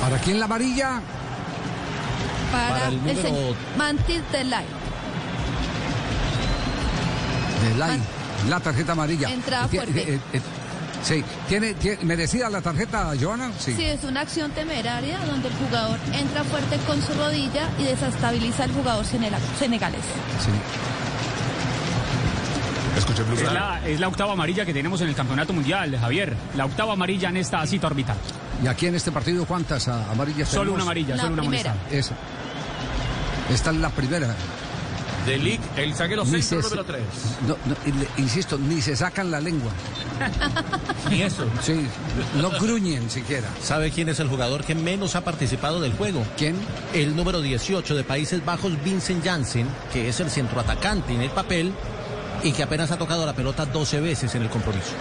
[0.00, 1.00] ¿Para quién la amarilla?
[2.50, 4.64] Para, Para el el, número- señor Mantis Delay.
[7.62, 7.98] De Lai,
[8.48, 9.30] la tarjeta amarilla.
[9.30, 10.14] Entrada fuerte.
[10.14, 10.40] eh, eh,
[11.02, 13.50] sí, ¿Tiene, tiene- merecida la tarjeta, Joana?
[13.58, 13.74] Sí.
[13.74, 18.64] Sí, es una acción temeraria donde el jugador entra fuerte con su rodilla y desestabiliza
[18.64, 20.02] al jugador senegalés.
[20.44, 20.50] Sí.
[23.32, 26.34] Es la, es la octava amarilla que tenemos en el campeonato mundial, Javier.
[26.56, 28.16] La octava amarilla en esta cita orbital.
[28.62, 30.74] ¿Y aquí en este partido cuántas ah, amarillas Solo tenemos?
[30.76, 31.74] una amarilla, La solo una.
[31.90, 32.14] Esa.
[33.52, 34.34] Esta es la primera.
[35.28, 37.02] De Lick, el zaguero Ni centro se- número 3.
[37.46, 37.76] No, no,
[38.16, 39.70] insisto, ni se sacan la lengua.
[41.10, 41.44] Ni eso.
[41.62, 41.86] Sí,
[42.40, 43.46] no gruñen siquiera.
[43.62, 46.24] ¿Sabe quién es el jugador que menos ha participado del juego?
[46.36, 46.56] ¿Quién?
[46.94, 51.72] El número 18 de Países Bajos, Vincent Janssen, que es el centroatacante en el papel
[52.42, 54.92] y que apenas ha tocado la pelota 12 veces en el compromiso.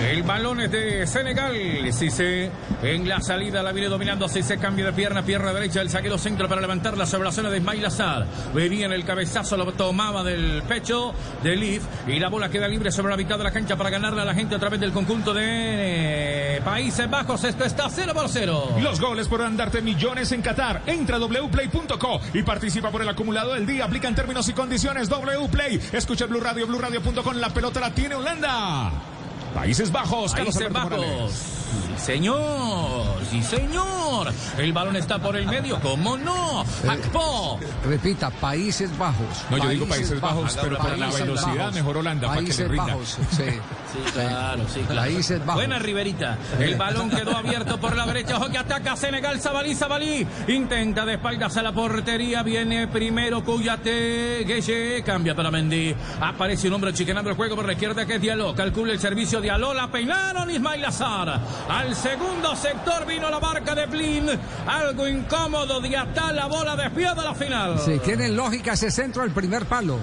[0.00, 1.54] El balón es de Senegal.
[1.92, 2.50] Cissé
[2.82, 4.28] en la salida la viene dominando.
[4.28, 5.80] Cissé cambio de pierna, pierna derecha.
[5.80, 8.26] El saqueo centro para levantarla sobre la zona de Ismail Azar.
[8.54, 11.82] Venía en el cabezazo, lo tomaba del pecho de Leaf.
[12.08, 14.34] Y la bola queda libre sobre la mitad de la cancha para ganarle a la
[14.34, 17.44] gente a través del conjunto de Países Bajos.
[17.44, 18.76] Esto está 0 por 0.
[18.80, 20.82] Los goles podrán darte millones en Qatar.
[20.86, 23.84] Entra a wplay.co y participa por el acumulado del día.
[23.84, 25.08] Aplican términos y condiciones.
[25.08, 25.80] Wplay.
[25.92, 27.36] Escucha Blue Radio, BlueRadio.com.
[27.36, 29.11] La pelota la tiene Holanda.
[29.54, 30.32] Países Bajos.
[30.32, 30.90] Países Bajos.
[30.90, 31.61] Morales.
[31.96, 33.04] Señor.
[33.30, 34.32] Sí, señor.
[34.58, 35.78] El balón está por el medio.
[35.80, 36.60] ¿Cómo no?
[36.88, 37.58] Akpo.
[37.84, 39.44] Repita, Países Bajos.
[39.50, 41.74] No, yo digo Países Bajos, pero por la Países velocidad Bajos.
[41.74, 42.84] mejor Holanda, para que le Países rinda.
[42.86, 43.44] Bajos, sí.
[43.92, 45.00] Sí, claro, sí, claro.
[45.02, 45.54] Países Bajos.
[45.54, 46.38] Buena Riverita.
[46.58, 48.36] El balón quedó abierto por la derecha.
[48.36, 49.40] Ojo que ataca Senegal.
[49.40, 50.26] Zabalí, Zabalí.
[50.48, 52.42] Intenta de espaldas a la portería.
[52.42, 54.44] Viene primero Cuyate.
[54.44, 55.02] Gueye.
[55.04, 55.94] Cambia para Mendy.
[56.20, 58.54] Aparece un hombre chiquenando el juego por la izquierda que es Diallo.
[58.54, 59.40] Calcula el servicio.
[59.40, 59.72] Diallo.
[59.74, 61.40] La peinaron Ismail Azar.
[61.68, 64.26] Al segundo sector vino la marca de Blin.
[64.66, 65.80] Algo incómodo.
[65.80, 67.78] Diatá la bola desviada a la final.
[67.78, 69.98] Sí, tiene lógica ese centro al primer palo.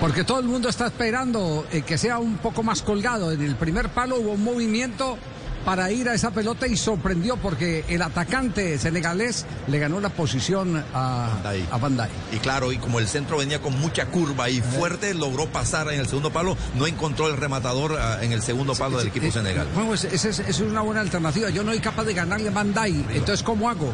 [0.00, 3.32] Porque todo el mundo está esperando eh, que sea un poco más colgado.
[3.32, 5.18] En el primer palo hubo un movimiento
[5.66, 10.82] para ir a esa pelota y sorprendió porque el atacante senegalés le ganó la posición
[10.94, 11.68] a Bandai.
[11.72, 12.08] a Bandai.
[12.32, 15.98] Y claro, y como el centro venía con mucha curva y fuerte, logró pasar en
[15.98, 19.32] el segundo palo, no encontró el rematador ah, en el segundo palo del equipo Eh,
[19.32, 19.66] Senegal.
[19.74, 21.50] Bueno, esa es, una buena alternativa.
[21.50, 23.04] Yo no soy capaz de ganarle a Bandai.
[23.10, 23.92] Entonces, ¿cómo hago?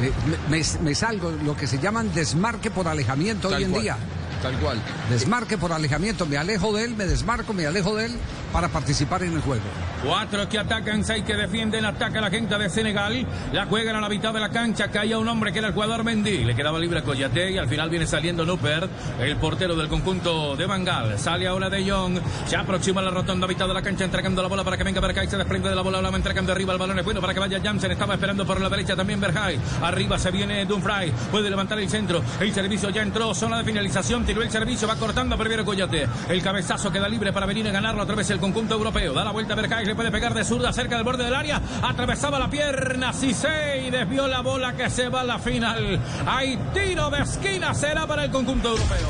[0.00, 0.10] Eh,
[0.48, 3.82] me, me- me salgo, lo que se llaman desmarque por alejamiento Tal hoy en cual.
[3.82, 3.96] día.
[4.42, 4.78] Tal cual.
[5.10, 6.26] Desmarque por alejamiento.
[6.26, 8.12] Me alejo de él, me desmarco, me alejo de él
[8.52, 9.62] para participar en el juego.
[10.04, 14.08] Cuatro que atacan, seis que defienden, ataca la gente de Senegal, la juegan a la
[14.08, 17.00] mitad de la cancha, caía un hombre que era el jugador Mendy, le quedaba libre
[17.00, 18.88] a Coyate y al final viene saliendo Nuper,
[19.20, 23.46] el portero del conjunto de Bangal, sale ahora de Jong, se aproxima a la rotonda
[23.46, 25.82] mitad de la cancha entregando la bola para que venga Berkay, se desprende de la
[25.82, 28.60] bola, la entregando arriba, el balón es bueno para que vaya Jansen, estaba esperando por
[28.60, 33.02] la derecha también Berkay, arriba se viene Dumfries, puede levantar el centro, el servicio ya
[33.02, 37.32] entró, zona de finalización, tiró el servicio, va cortando primero Coyate, el cabezazo queda libre
[37.32, 40.12] para venir a ganarlo otra vez el conjunto europeo, da la vuelta Berkay, le puede
[40.12, 44.40] pegar de zurda cerca del borde del área, atravesaba la pierna, Cissé y desvió la
[44.40, 45.98] bola que se va a la final,
[46.28, 49.08] hay tiro de esquina, será para el conjunto europeo.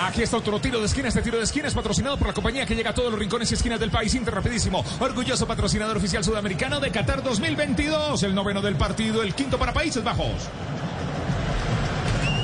[0.00, 1.08] Aquí está otro tiro de esquina.
[1.08, 3.50] Este tiro de esquina es patrocinado por la compañía que llega a todos los rincones
[3.50, 4.14] y esquinas del país.
[4.14, 4.84] Inter Rapidísimo.
[5.00, 8.22] Orgulloso patrocinador oficial sudamericano de Qatar 2022.
[8.22, 10.48] El noveno del partido, el quinto para Países Bajos.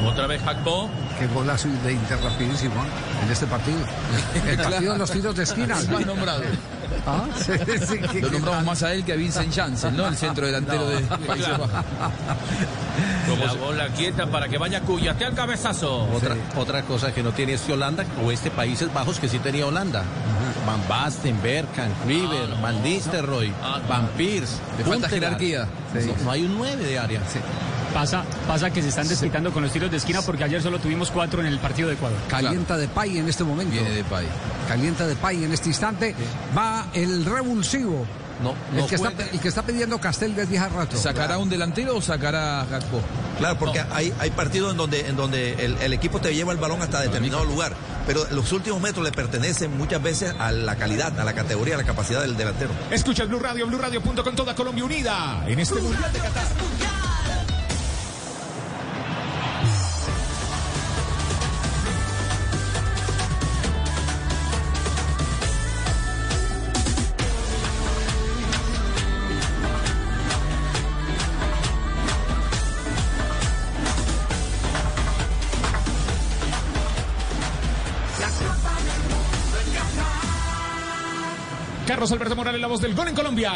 [0.04, 0.90] Otra vez Hakpo.
[1.18, 3.24] Qué golazo de Inter rapidísimo ¿eh?
[3.24, 3.78] en este partido.
[4.46, 5.78] El partido de los tiros de esquina.
[5.78, 6.42] El más nombrado.
[7.06, 7.52] Ah, sí,
[7.86, 10.06] sí, que- Lo que- nombramos más a él que a Vincent Janssen, ¿no?
[10.06, 11.66] El centro delantero de Países Claro.
[11.66, 11.84] Bajos.
[13.44, 16.04] La bola quieta para que vaya Cuyate al cabezazo.
[16.14, 19.66] Otra, otra cosa que no tiene este Holanda o este Países Bajos que sí tenía
[19.66, 20.02] Holanda.
[20.66, 23.52] Van Basten, Bergkamp, Kluivert, Van Nistelrooy,
[23.88, 24.54] Van Pierce.
[24.78, 25.66] Le falta jerarquía.
[25.94, 27.20] No, no hay un 9 de área.
[27.94, 31.12] Pasa, pasa que se están desquitando con los tiros de esquina porque ayer solo tuvimos
[31.12, 32.18] cuatro en el partido de Ecuador.
[32.28, 33.72] Calienta de Pay en este momento.
[33.72, 34.26] Viene de Pay.
[34.66, 36.14] Calienta de Pay en este instante.
[36.58, 38.04] Va el revulsivo.
[38.42, 40.96] No, el, no que está, el que está pidiendo Castel desde hace rato.
[40.96, 43.00] ¿Sacará un delantero o sacará a Gakpo?
[43.38, 46.58] Claro, porque hay, hay partidos en donde, en donde el, el equipo te lleva el
[46.58, 47.74] balón hasta determinado lugar,
[48.08, 51.78] pero los últimos metros le pertenecen muchas veces a la calidad, a la categoría, a
[51.78, 52.72] la capacidad del delantero.
[52.90, 56.18] Escucha el Blue Radio, Blue Radio punto con toda Colombia unida en este Mundial de
[56.18, 56.44] Qatar.
[82.04, 83.50] Carlos Alberto Morales, la voz del gol en Colombia.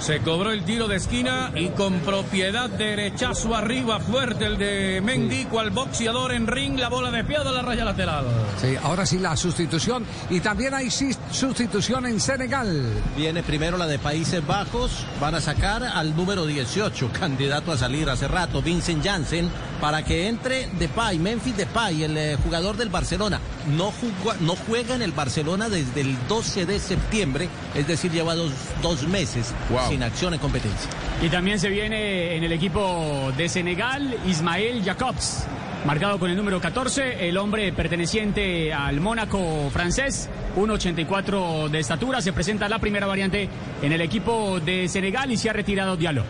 [0.00, 5.44] Se cobró el tiro de esquina y con propiedad derechazo arriba fuerte el de Mendy,
[5.44, 8.26] cual boxeador en ring, la bola de piedra a la raya lateral.
[8.60, 10.04] Sí, ahora sí la sustitución.
[10.30, 12.90] Y también hay sí- sustitución en Senegal.
[13.16, 15.06] Viene primero la de Países Bajos.
[15.20, 19.48] Van a sacar al número 18, candidato a salir hace rato, Vincent Janssen,
[19.84, 23.38] para que entre Depay, Memphis Depay, el eh, jugador del Barcelona.
[23.76, 28.34] No, jugó- no juega en el Barcelona desde el 12 de septiembre, es decir, lleva
[28.34, 28.50] dos,
[28.80, 29.52] dos meses
[29.90, 30.88] sin acción en competencia.
[31.20, 35.44] Y también se viene en el equipo de Senegal Ismael Jacobs,
[35.84, 42.32] marcado con el número 14, el hombre perteneciente al Mónaco francés, 1.84 de estatura, se
[42.32, 43.50] presenta la primera variante
[43.82, 46.24] en el equipo de Senegal y se ha retirado Diallo.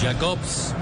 [0.00, 0.72] Jacobs,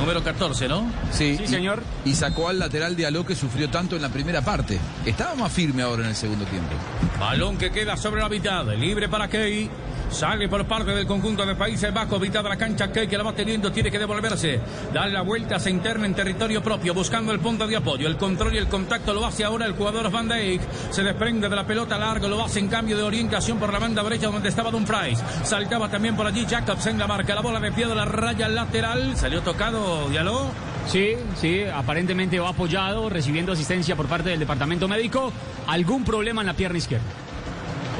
[0.00, 0.90] número 14, ¿no?
[1.12, 1.82] Sí, Sí, y- señor.
[2.04, 4.78] Y, sacó al lateral de Aló que sufrió tanto en la primera parte.
[5.04, 6.70] Estaba más firme ahora en el segundo tiempo.
[7.18, 9.70] Balón que queda sobre la mitad, libre para Key.
[10.10, 13.32] Sale por parte del conjunto de Países Bajos, mitad de la cancha, que la va
[13.32, 14.60] teniendo, tiene que devolverse.
[14.92, 18.08] Da la vuelta, se interna en territorio propio, buscando el punto de apoyo.
[18.08, 20.60] El control y el contacto lo hace ahora el jugador Van Dijk.
[20.90, 24.02] Se desprende de la pelota larga, lo hace en cambio de orientación por la banda
[24.02, 25.22] derecha donde estaba Dumfries.
[25.44, 28.48] Saltaba también por allí Jacobs en la marca, la bola de pie de la raya
[28.48, 29.16] lateral.
[29.16, 30.50] Salió tocado, Diallo.
[30.86, 35.32] Sí, sí, aparentemente va apoyado, recibiendo asistencia por parte del departamento médico.
[35.68, 37.06] Algún problema en la pierna izquierda.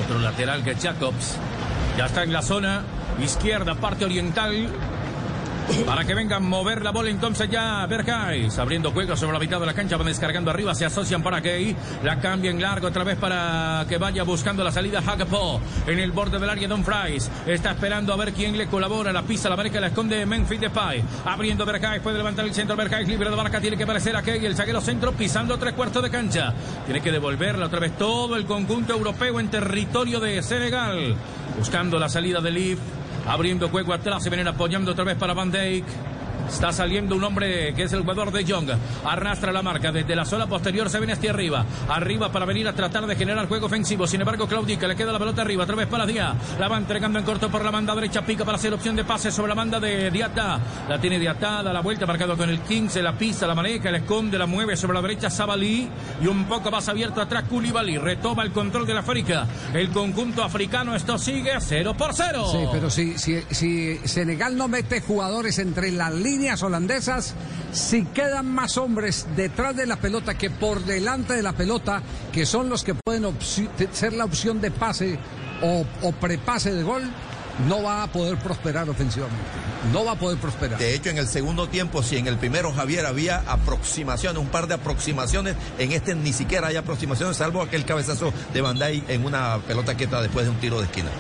[0.05, 1.39] Otro lateral que Jacobs.
[2.01, 2.83] Ya está en la zona
[3.23, 4.71] izquierda, parte oriental.
[5.85, 8.59] Para que vengan a mover la bola entonces ya Berkais.
[8.59, 11.77] Abriendo juego sobre la mitad de la cancha, van descargando arriba, se asocian para que
[12.03, 16.39] la cambien largo otra vez para que vaya buscando la salida Hagapo en el borde
[16.39, 17.31] del área Don Fries.
[17.47, 19.13] Está esperando a ver quién le colabora.
[19.13, 21.05] La pista, la marca la esconde Memphis Depay.
[21.27, 22.77] Abriendo Berkais, puede levantar el centro.
[22.77, 26.09] Berkais libre de tiene que aparecer a Key, el zaguero centro pisando tres cuartos de
[26.09, 26.55] cancha.
[26.87, 31.15] Tiene que devolverla otra vez todo el conjunto europeo en territorio de Senegal.
[31.57, 32.79] Buscando la salida de Leaf.
[33.27, 35.85] Abriendo juego atrás, se vienen apoyando otra vez para Van Dijk.
[36.51, 38.71] Está saliendo un hombre que es el jugador de Young.
[39.05, 40.91] Arrastra la marca desde la zona posterior.
[40.91, 41.65] Se viene hacia arriba.
[41.89, 44.07] Arriba para venir a tratar de generar juego ofensivo.
[44.07, 45.65] Sin embargo, Claudica le queda la pelota arriba.
[45.65, 46.35] Otra vez para Díaz.
[46.59, 48.27] La va entregando en corto por la banda derecha.
[48.27, 50.61] Pica para hacer opción de pase sobre la banda de Diata.
[50.89, 51.63] La tiene Diata.
[51.63, 53.01] Da la vuelta marcado con el 15.
[53.01, 55.89] La pisa, la maneja, la esconde, la mueve sobre la derecha Sabalí.
[56.21, 57.97] Y un poco más abierto atrás Koulibaly.
[57.97, 59.47] Retoma el control de la África.
[59.73, 60.95] El conjunto africano.
[60.95, 62.45] Esto sigue 0 por 0.
[62.51, 67.35] Sí, pero si, si, si Senegal no mete jugadores entre las líneas holandesas,
[67.71, 72.03] si quedan más hombres detrás de la pelota que por delante de la pelota,
[72.33, 73.27] que son los que pueden
[73.93, 75.19] ser la opción de pase
[75.61, 77.03] o, o prepase de gol,
[77.69, 79.45] no va a poder prosperar ofensivamente.
[79.93, 80.79] No va a poder prosperar.
[80.79, 84.67] De hecho, en el segundo tiempo, si en el primero Javier había aproximaciones, un par
[84.67, 89.59] de aproximaciones, en este ni siquiera hay aproximaciones, salvo aquel cabezazo de Bandai en una
[89.69, 91.11] pelota quieta después de un tiro de esquina.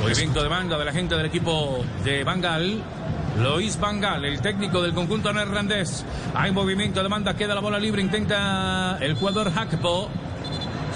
[0.00, 2.82] Movimiento de banda de la gente del equipo de Bangal.
[3.36, 6.04] Lois Bangal, el técnico del conjunto neerlandés.
[6.34, 10.08] Hay movimiento de banda, queda la bola libre, intenta el jugador Hakpo.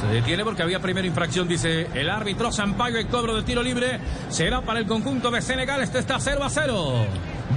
[0.01, 2.99] Se detiene porque había primera infracción, dice el árbitro Sampaio.
[2.99, 5.81] El cobro de tiro libre será para el conjunto de Senegal.
[5.81, 7.07] Este está 0 a 0.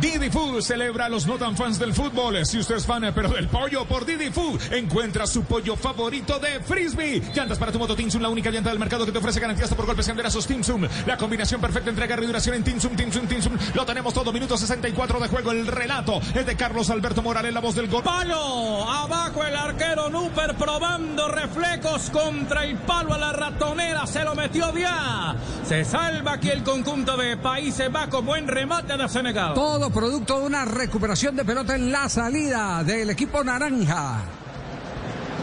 [0.02, 2.46] Didi Food celebra a los no tan fans del fútbol.
[2.46, 6.60] Si usted es fan, pero del pollo, por Didi Food encuentra su pollo favorito de
[6.60, 7.22] frisbee.
[7.34, 9.76] Llantas para tu moto Tinsum, la única llanta del mercado que te ofrece garantía hasta
[9.76, 10.88] por golpes y anderazos Tinsum.
[11.06, 13.54] La combinación perfecta entrega y duración en Tinsum, Tinsum, Tinsum.
[13.74, 15.52] Lo tenemos todo, minuto 64 de juego.
[15.52, 18.04] El relato es de Carlos Alberto Morales, la voz del gol.
[18.04, 24.36] Palo, abajo el arquero Nuper probando reflejos contra el palo a la ratonera, se lo
[24.36, 25.36] metió ya.
[25.66, 29.54] Se salva aquí el conjunto de Países Bajos, buen remate de Senegal.
[29.54, 34.24] Todo producto de una recuperación de pelota en la salida del equipo naranja.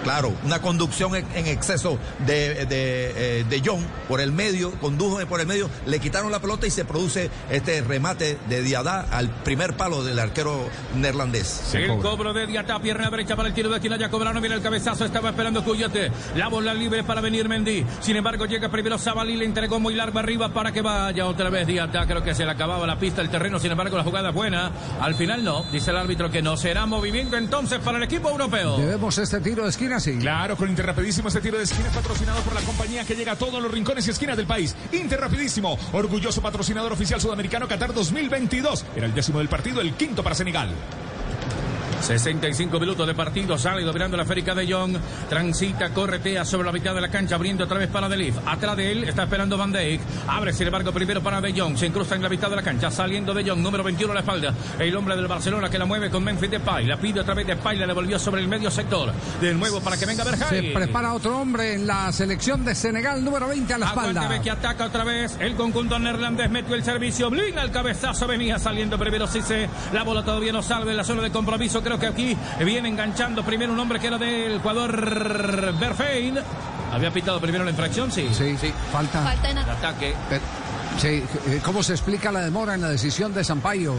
[0.02, 5.18] Claro, una conducción en en exceso de, de, eh, de John por el medio, condujo
[5.26, 9.30] por el medio, le quitaron la pelota y se produce este remate de Diadá al
[9.30, 11.74] primer palo del arquero neerlandés.
[11.74, 14.62] El cobro de Diatá, pierna derecha para el tiro de esquina, ya cobraron, viene el
[14.62, 19.36] cabezazo, estaba esperando Cuyate, la bola libre para venir Mendy, sin embargo llega primero Zabalí,
[19.36, 22.50] le entregó muy largo arriba para que vaya otra vez Diatá, creo que se le
[22.50, 24.70] acababa la pista, el terreno, sin embargo la jugada es buena,
[25.00, 28.76] al final no, dice el árbitro que no será movimiento entonces para el equipo europeo.
[28.78, 29.91] ¿Debemos este tiro de esquina?
[30.20, 33.36] Claro, con Interrapidísimo este tiro de esquina es patrocinado por la compañía que llega a
[33.36, 34.74] todos los rincones y esquinas del país.
[34.92, 38.86] Interrapidísimo, orgulloso patrocinador oficial sudamericano Qatar 2022.
[38.96, 40.70] Era el décimo del partido, el quinto para Senegal.
[42.02, 44.96] 65 minutos de partido, sale dominando la Férica de Jong,
[45.28, 48.36] transita, corretea sobre la mitad de la cancha, abriendo otra vez para Delif.
[48.46, 51.86] Atrás de él está esperando Van Dijk, abre sin embargo primero para De Jong, se
[51.86, 54.54] incrusta en la mitad de la cancha, saliendo De Jong, número 21 a la espalda,
[54.78, 57.78] el hombre del Barcelona que la mueve con Memphis Depay, la pide otra vez Depay,
[57.78, 60.74] la devolvió sobre el medio sector, de nuevo para que venga Se Berjay.
[60.74, 64.42] prepara otro hombre en la selección de Senegal, número 20 a la Aguante espalda.
[64.42, 65.36] que ataca otra vez.
[65.40, 67.30] El conjunto neerlandés metió el servicio.
[67.30, 69.68] Blin al cabezazo venía saliendo primero Cisse.
[69.92, 71.82] La bola todavía no salve en la zona de compromiso.
[71.98, 76.38] Creo que aquí viene enganchando primero un hombre que era del Ecuador, Berfein.
[76.90, 78.10] ¿Había pitado primero la infracción?
[78.10, 78.28] Sí.
[78.32, 78.72] Sí, sí.
[78.90, 79.20] Falta.
[79.22, 80.10] Falta en ataque.
[80.30, 80.40] Eh,
[80.98, 81.08] Sí,
[81.48, 83.94] eh, ¿cómo se explica la demora en la decisión de Sampaio?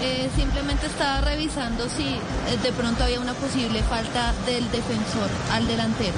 [0.00, 2.18] Eh, simplemente estaba revisando si eh,
[2.62, 6.14] de pronto había una posible falta del defensor al delantero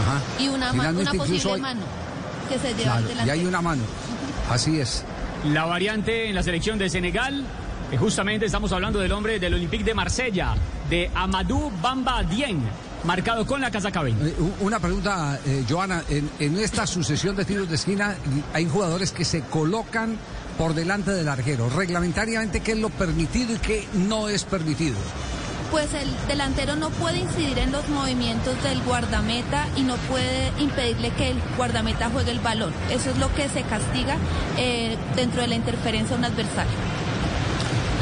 [0.00, 0.42] Ajá.
[0.42, 1.80] y una, ma- Finalmente una posible hay- mano
[2.48, 3.32] que se lleva Claro, al y delantero.
[3.40, 3.82] hay una mano.
[4.50, 5.04] Así es.
[5.44, 7.44] La variante en la selección de Senegal,
[7.98, 10.54] justamente estamos hablando del hombre del Olympique de Marsella,
[10.90, 12.60] de Amadou Bamba Dieng,
[13.04, 14.26] marcado con la casaca 20.
[14.26, 16.02] Eh, Una pregunta, eh, Joana.
[16.08, 18.16] En, en esta sucesión de tiros de esquina
[18.52, 20.18] hay jugadores que se colocan
[20.58, 21.68] por delante del arquero.
[21.70, 24.96] Reglamentariamente, ¿qué es lo permitido y qué no es permitido?
[25.70, 31.10] Pues el delantero no puede incidir en los movimientos del guardameta y no puede impedirle
[31.10, 32.72] que el guardameta juegue el balón.
[32.90, 34.16] Eso es lo que se castiga
[34.56, 36.70] eh, dentro de la interferencia a un adversario.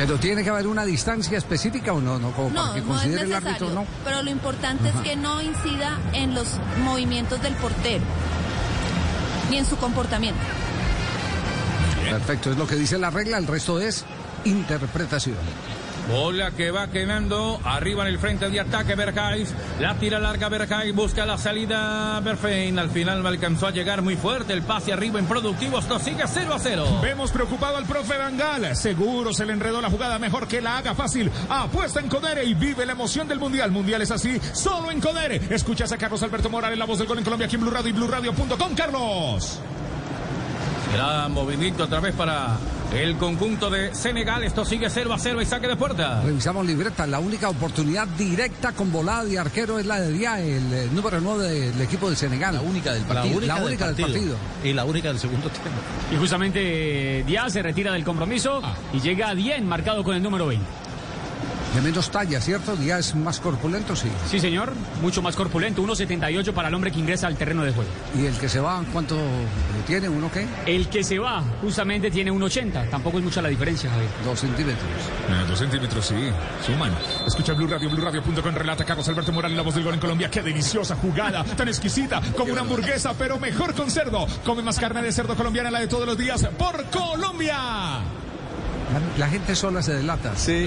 [0.04, 2.86] Pero tiene que haber una distancia específica o no, no como No, para que no
[2.86, 3.48] es considere el necesario.
[3.50, 3.86] árbitro, no.
[4.04, 4.98] Pero lo importante Ajá.
[4.98, 6.48] es que no incida en los
[6.84, 8.02] movimientos del portero
[9.48, 10.40] ni en su comportamiento.
[12.10, 14.04] Perfecto, es lo que dice la regla, el resto es
[14.44, 15.36] interpretación.
[16.08, 19.46] Bola que va quedando arriba en el frente de ataque Berghain.
[19.80, 20.94] La tira larga Berghain.
[20.94, 22.78] Busca la salida Berfein.
[22.78, 24.52] Al final no alcanzó a llegar muy fuerte.
[24.52, 25.78] El pase arriba en productivo.
[25.78, 26.98] Esto sigue 0 a 0.
[27.02, 28.74] Vemos preocupado al profe Bangal.
[28.76, 30.18] Seguro se le enredó la jugada.
[30.18, 31.30] Mejor que la haga fácil.
[31.48, 33.70] Apuesta en Codere y vive la emoción del Mundial.
[33.70, 35.40] Mundial es así, solo en Codere.
[35.50, 37.90] Escuchas a Carlos Alberto Morales, la voz del gol en Colombia, aquí en Blue Radio
[37.90, 38.74] y BlueRadio.com.
[38.74, 39.60] Carlos.
[40.92, 42.58] Gran movimiento otra vez para
[42.94, 44.44] el conjunto de Senegal.
[44.44, 46.22] Esto sigue 0 a 0 y saque de puerta.
[46.22, 47.06] Revisamos libreta.
[47.06, 51.20] La única oportunidad directa con volada de arquero es la de Dia, el eh, número
[51.20, 52.54] 9 del equipo de Senegal.
[52.54, 54.36] La única del La única, La única del partido.
[54.62, 55.70] Y la única del segundo tiempo.
[56.12, 58.62] Y justamente eh, Díaz se retira del compromiso
[58.92, 60.91] y llega Dien, marcado con el número 20.
[61.74, 62.76] De menos talla, ¿cierto?
[62.76, 64.08] Dia es más corpulento, sí.
[64.30, 67.90] Sí, señor, mucho más corpulento, 1.78 para el hombre que ingresa al terreno de juego.
[68.14, 69.16] ¿Y el que se va, cuánto
[69.86, 70.08] tiene?
[70.08, 70.46] ¿Uno qué?
[70.66, 74.10] El que se va, justamente tiene 1.80, tampoco es mucha la diferencia, Javier.
[74.24, 74.84] Dos centímetros.
[75.30, 76.14] Eh, dos centímetros, sí.
[76.66, 76.92] Suman.
[77.26, 78.54] Escucha Blue Radio, BlueRadio.com.
[78.54, 80.30] Relata Carlos Alberto Morales, la voz del gol en Colombia.
[80.30, 84.26] Qué deliciosa jugada, tan exquisita, como una hamburguesa, pero mejor con cerdo.
[84.44, 88.21] Come más carne de cerdo colombiana, la de todos los días, por Colombia.
[89.16, 90.34] La, gente sola se delata.
[90.36, 90.66] Sí,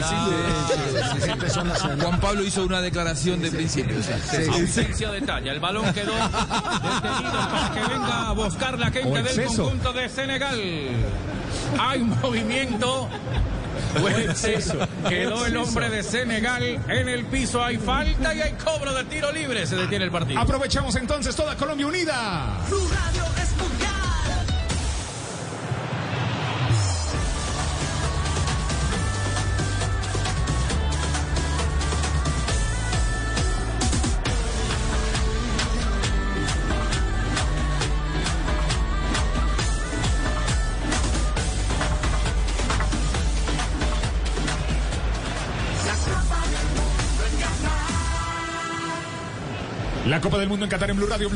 [0.93, 1.95] delata.
[2.01, 3.95] Juan Pablo hizo una declaración de principio.
[4.01, 4.37] sí.
[4.51, 5.51] Ausencia de talla.
[5.51, 10.61] El balón quedó detenido para que venga a buscar la gente del conjunto de Senegal.
[11.79, 13.09] Hay movimiento.
[15.07, 17.63] Quedó el hombre de Senegal en el piso.
[17.63, 19.65] Hay falta y hay cobro de tiro libre.
[19.65, 20.39] Se detiene el partido.
[20.39, 22.57] Aprovechamos entonces toda Colombia unida.
[50.25, 51.29] Copa del Mundo en Qatar en Blue Radio.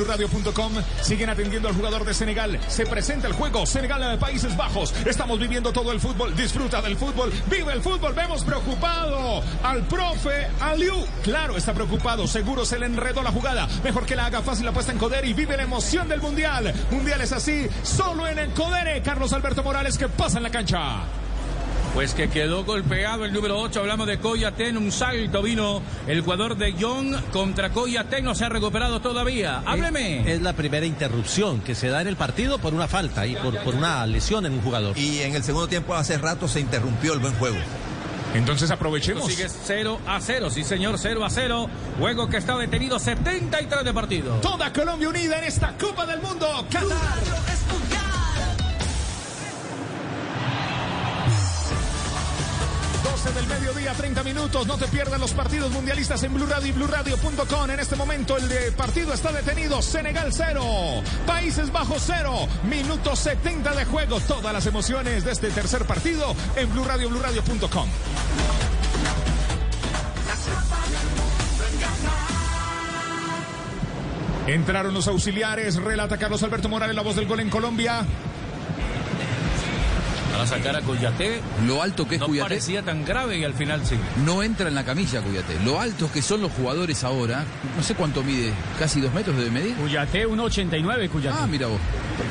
[1.04, 2.60] Siguen atendiendo al jugador de Senegal.
[2.68, 4.96] Se presenta el juego Senegal de Países Bajos.
[5.06, 6.36] Estamos viviendo todo el fútbol.
[6.36, 7.32] Disfruta del fútbol.
[7.52, 8.14] Vive el fútbol.
[8.16, 11.06] Vemos preocupado al profe Aliu.
[11.22, 12.26] Claro, está preocupado.
[12.26, 13.68] Seguro se le enredó la jugada.
[13.84, 16.74] Mejor que la haga fácil la puesta en Codere y vive la emoción del Mundial.
[16.90, 17.68] Mundial es así.
[17.84, 19.04] Solo en el Codere.
[19.04, 21.04] Carlos Alberto Morales que pasa en la cancha.
[21.94, 26.56] Pues que quedó golpeado el número 8, hablamos de Coyaten, un salto vino el jugador
[26.56, 29.64] de Young contra Coyaten, no se ha recuperado todavía.
[29.66, 30.32] Hábleme.
[30.32, 33.58] Es la primera interrupción que se da en el partido por una falta y por,
[33.64, 34.98] por una lesión en un jugador.
[34.98, 37.58] Y en el segundo tiempo hace rato se interrumpió el buen juego.
[38.34, 39.28] Entonces aprovechemos.
[39.28, 41.68] Esto sigue 0 a 0, sí señor, 0 a 0.
[42.00, 44.36] Juego que está detenido 73 de partido.
[44.36, 46.48] Toda Colombia unida en esta Copa del Mundo.
[46.72, 47.59] Qatar.
[53.24, 54.66] 12 del mediodía, 30 minutos.
[54.66, 57.70] No te pierdas los partidos mundialistas en Blue Radio y BlueRadio.com.
[57.70, 59.82] En este momento el partido está detenido.
[59.82, 60.64] Senegal 0,
[61.26, 64.22] Países Bajos 0, minuto 70 de juego.
[64.22, 67.90] Todas las emociones de este tercer partido en Blue Radio, BlueRadio.com.
[74.48, 78.06] Entraron los auxiliares, relata Carlos Alberto Morales, la voz del gol en Colombia.
[80.40, 81.42] Para sacar a Coyaté.
[81.68, 83.96] Lo alto que es no parecía tan grave y al final sí.
[84.26, 85.60] No entra en la camilla Cuyate.
[85.66, 87.44] Lo altos que son los jugadores ahora.
[87.76, 88.54] No sé cuánto mide.
[88.80, 89.76] Casi dos metros debe medir.
[89.76, 91.38] Cuyaté 1.89, Cuyaté.
[91.42, 91.80] Ah, mira vos.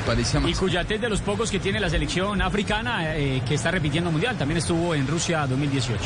[0.07, 0.49] Parecía más.
[0.49, 4.09] Y Cuyaté es de los pocos que tiene la selección africana eh, que está repitiendo
[4.11, 4.35] mundial.
[4.37, 6.03] También estuvo en Rusia 2018.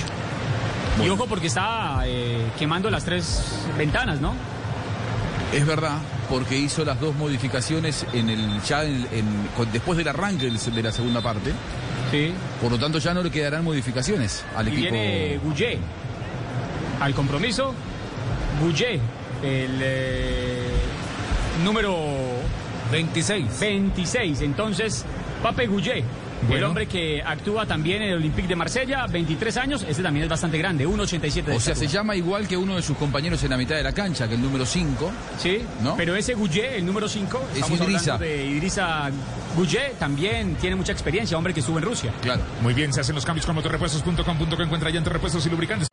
[1.06, 3.42] Y ojo porque está eh, quemando las tres
[3.78, 4.34] ventanas, ¿no?
[5.54, 6.00] Es verdad,
[6.30, 10.82] porque hizo las dos modificaciones en el ya en- en- con- después del arranque de
[10.84, 11.52] la segunda parte.
[12.14, 12.32] Sí.
[12.62, 14.92] Por lo tanto, ya no le quedarán modificaciones al y equipo.
[14.92, 15.80] viene Goulet
[17.00, 17.74] al compromiso.
[18.62, 19.02] Goulet,
[19.42, 20.68] el eh,
[21.64, 21.98] número
[22.92, 23.60] 26.
[23.60, 24.42] 26.
[24.42, 25.04] Entonces,
[25.42, 25.66] Pape
[26.50, 30.30] El hombre que actúa también en el Olympique de Marsella, 23 años, este también es
[30.30, 33.50] bastante grande, 1.87 de O sea, se llama igual que uno de sus compañeros en
[33.50, 35.12] la mitad de la cancha, que el número 5.
[35.38, 35.96] Sí, ¿no?
[35.96, 39.10] pero ese Goulet, el número 5, Es hablando de Idrissa
[39.56, 42.14] Goulet, también tiene mucha experiencia, hombre que estuvo en Rusia.
[42.22, 42.42] Claro.
[42.62, 44.64] Muy bien, se hacen los cambios con motorrepuestos.com.co.
[44.64, 45.88] Encuentra llantas, repuestos y lubricantes.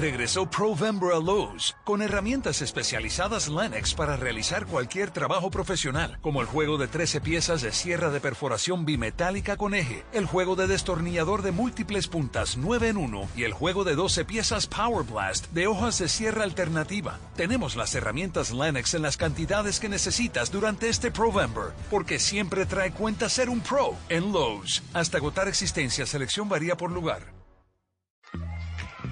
[0.00, 6.46] Regresó Provember a Lowe's con herramientas especializadas Lennox para realizar cualquier trabajo profesional, como el
[6.46, 11.42] juego de 13 piezas de sierra de perforación bimetálica con eje, el juego de destornillador
[11.42, 15.66] de múltiples puntas 9 en 1 y el juego de 12 piezas Power Blast de
[15.66, 17.18] hojas de sierra alternativa.
[17.36, 22.92] Tenemos las herramientas Lennox en las cantidades que necesitas durante este Provember, porque siempre trae
[22.92, 24.82] cuenta ser un pro en Lowe's.
[24.94, 27.39] Hasta agotar existencia, selección varía por lugar.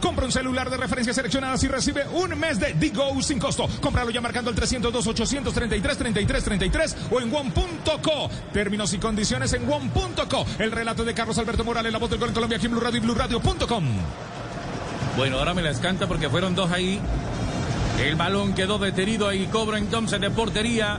[0.00, 3.68] Compra un celular de referencia seleccionadas y recibe un mes de Digo sin costo.
[3.80, 8.28] Cómpralo ya marcando el 302-833-3333 o en one.co.
[8.52, 10.44] Términos y condiciones en one.co.
[10.58, 12.80] El relato de Carlos Alberto Morales, la voz del gol en Colombia, aquí en Blue
[12.80, 13.84] Radio y BlueRadio.com.
[15.16, 17.00] Bueno, ahora me las canta porque fueron dos ahí.
[18.04, 20.98] El balón quedó detenido y cobra entonces de portería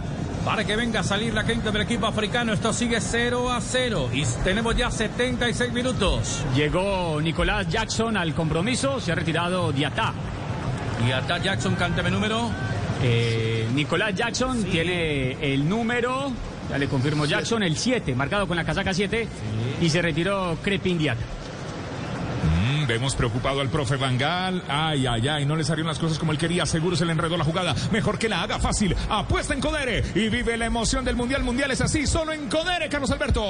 [0.49, 2.53] para que venga a salir la gente del equipo africano.
[2.53, 6.43] Esto sigue 0 a 0 y tenemos ya 76 minutos.
[6.55, 10.11] Llegó Nicolás Jackson al compromiso, se ha retirado Diatá.
[11.05, 12.49] Diatá Jackson, cánteme número.
[13.03, 16.31] Eh, Nicolás Jackson tiene el número,
[16.67, 19.27] ya le confirmo Jackson, el 7, marcado con la casaca 7,
[19.84, 21.39] y se retiró Crepin Diatá.
[22.90, 24.64] Vemos preocupado al profe Vangal.
[24.68, 26.66] Ay, ay, ay, no le salieron las cosas como él quería.
[26.66, 27.76] Seguro se le enredó la jugada.
[27.91, 28.95] Mejor que la haga fácil.
[29.07, 31.44] Apuesta en Codere y vive la emoción del Mundial.
[31.44, 33.44] Mundial es así, solo en Codere, Carlos Alberto.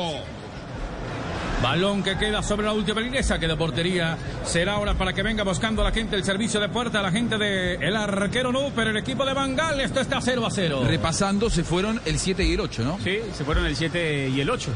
[1.63, 4.17] Balón que queda sobre la última línea, saque de portería.
[4.43, 7.37] Será ahora para que venga buscando a la gente el servicio de puerta, la gente
[7.37, 10.83] de el arquero no, pero el equipo de Bangal, esto está 0 a 0.
[10.85, 12.99] Repasando, se fueron el 7 y el 8, ¿no?
[13.01, 14.69] Sí, se fueron el 7 y el 8.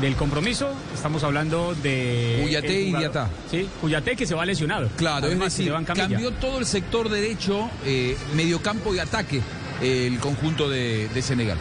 [0.00, 2.40] Del compromiso, estamos hablando de.
[2.42, 3.30] Cuyaté el y Diatá.
[3.50, 4.88] Sí, Cuyaté que se va lesionado.
[4.96, 9.40] Claro, Además, es decir, cambió todo el sector derecho, eh, mediocampo y ataque,
[9.80, 11.58] el conjunto de, de Senegal.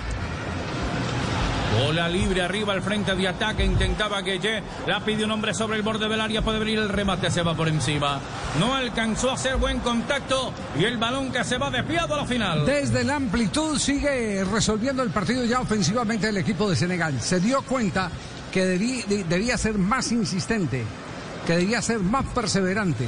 [1.80, 3.66] Bola libre arriba al frente de ataque.
[3.66, 4.62] Intentaba Gueye.
[4.88, 6.41] La pidió un hombre sobre el borde del área.
[6.41, 7.32] Puede venir el remate.
[7.32, 8.20] Se va por encima.
[8.60, 10.54] No alcanzó a hacer buen contacto.
[10.80, 12.66] Y el balón que se va desviado a la final.
[12.66, 17.20] Desde la amplitud sigue resolviendo el partido ya ofensivamente el equipo de Senegal.
[17.22, 18.10] Se dio cuenta
[18.52, 20.84] que debí- de- debía ser más insistente,
[21.48, 23.08] que debía ser más perseverante.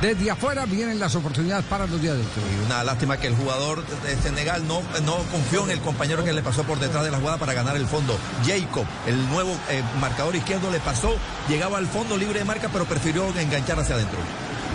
[0.00, 2.42] Desde afuera vienen las oportunidades para los de adentro.
[2.54, 6.34] Y una lástima que el jugador de Senegal no, no confió en el compañero que
[6.34, 8.16] le pasó por detrás de la jugada para ganar el fondo.
[8.46, 11.14] Jacob, el nuevo eh, marcador izquierdo, le pasó,
[11.48, 14.18] llegaba al fondo libre de marca, pero prefirió enganchar hacia adentro.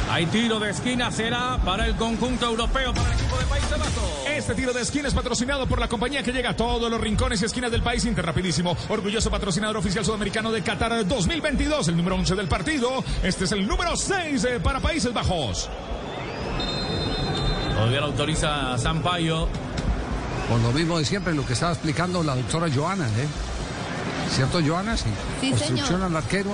[0.10, 1.12] Hay tiro de esquina.
[1.12, 4.12] Será para el conjunto europeo, para el equipo de Países Bajos.
[4.28, 7.42] Este tiro de esquina es patrocinado por la compañía que llega a todos los rincones
[7.42, 8.76] y esquinas del país Interrapidísimo.
[8.90, 13.04] Orgulloso patrocinador oficial sudamericano de Qatar 2022, el número 11 del partido.
[13.24, 15.70] Este es el número 6 eh, para Países Bajos.
[17.76, 19.48] Todavía lo autoriza Sampaio.
[20.50, 23.28] Por lo mismo de siempre, lo que estaba explicando la doctora Joana, ¿eh?
[24.32, 24.98] ¿Cierto, Joana?
[24.98, 25.06] Sí.
[25.40, 26.04] Sí, Obstrucción señor.
[26.04, 26.52] al arquero.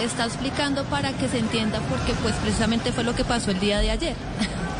[0.00, 3.78] Está explicando para que se entienda porque pues precisamente fue lo que pasó el día
[3.80, 4.16] de ayer.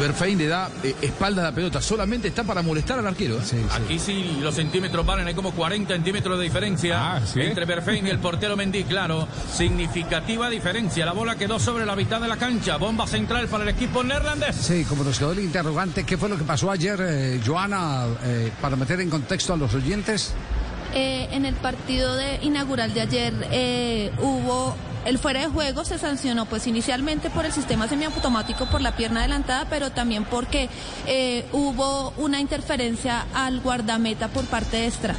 [0.00, 3.38] Berfein le da eh, espalda a la pelota, solamente está para molestar al arquero.
[3.38, 3.66] ¿eh?
[3.72, 8.18] Aquí sí los centímetros valen, hay como 40 centímetros de diferencia entre Berfein y el
[8.18, 9.28] portero Mendy, claro.
[9.52, 11.06] Significativa diferencia.
[11.06, 12.76] La bola quedó sobre la mitad de la cancha.
[12.76, 14.56] Bomba central para el equipo neerlandés.
[14.56, 18.50] Sí, como nos quedó el interrogante, ¿qué fue lo que pasó ayer, eh, Joana, eh,
[18.60, 20.34] para meter en contexto a los oyentes?
[20.94, 25.98] Eh, en el partido de inaugural de ayer eh, hubo el fuera de juego se
[25.98, 30.68] sancionó pues inicialmente por el sistema semiautomático por la pierna adelantada, pero también porque
[31.06, 35.14] eh, hubo una interferencia al guardameta por parte de Extra.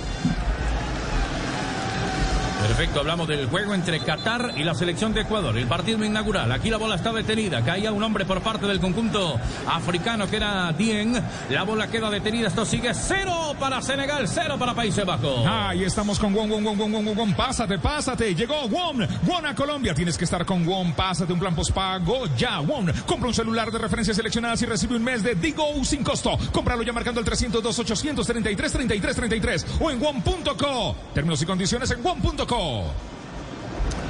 [2.68, 5.56] Perfecto, hablamos del juego entre Qatar y la selección de Ecuador.
[5.56, 6.52] El partido inaugural.
[6.52, 7.64] Aquí la bola está detenida.
[7.64, 11.14] Caía un hombre por parte del conjunto africano que era Dien.
[11.52, 12.48] La bola queda detenida.
[12.48, 15.46] Esto sigue cero para Senegal, cero para Países Bajos.
[15.48, 17.34] Ahí estamos con Won, Won, Won, Won, Won, Won.
[17.36, 18.34] Pásate, pásate.
[18.34, 19.08] Llegó Won.
[19.28, 19.94] Won a Colombia.
[19.94, 20.94] Tienes que estar con Won.
[20.94, 22.62] Pásate un plan pospago ya.
[22.62, 22.92] Won.
[23.06, 26.36] Compra un celular de referencias seleccionadas y recibe un mes de Digo sin costo.
[26.52, 30.96] Cómpralo ya marcando el 302 833 33 33 o en Won.co.
[31.14, 32.55] Términos y condiciones en Won.co.
[32.56, 33.15] México.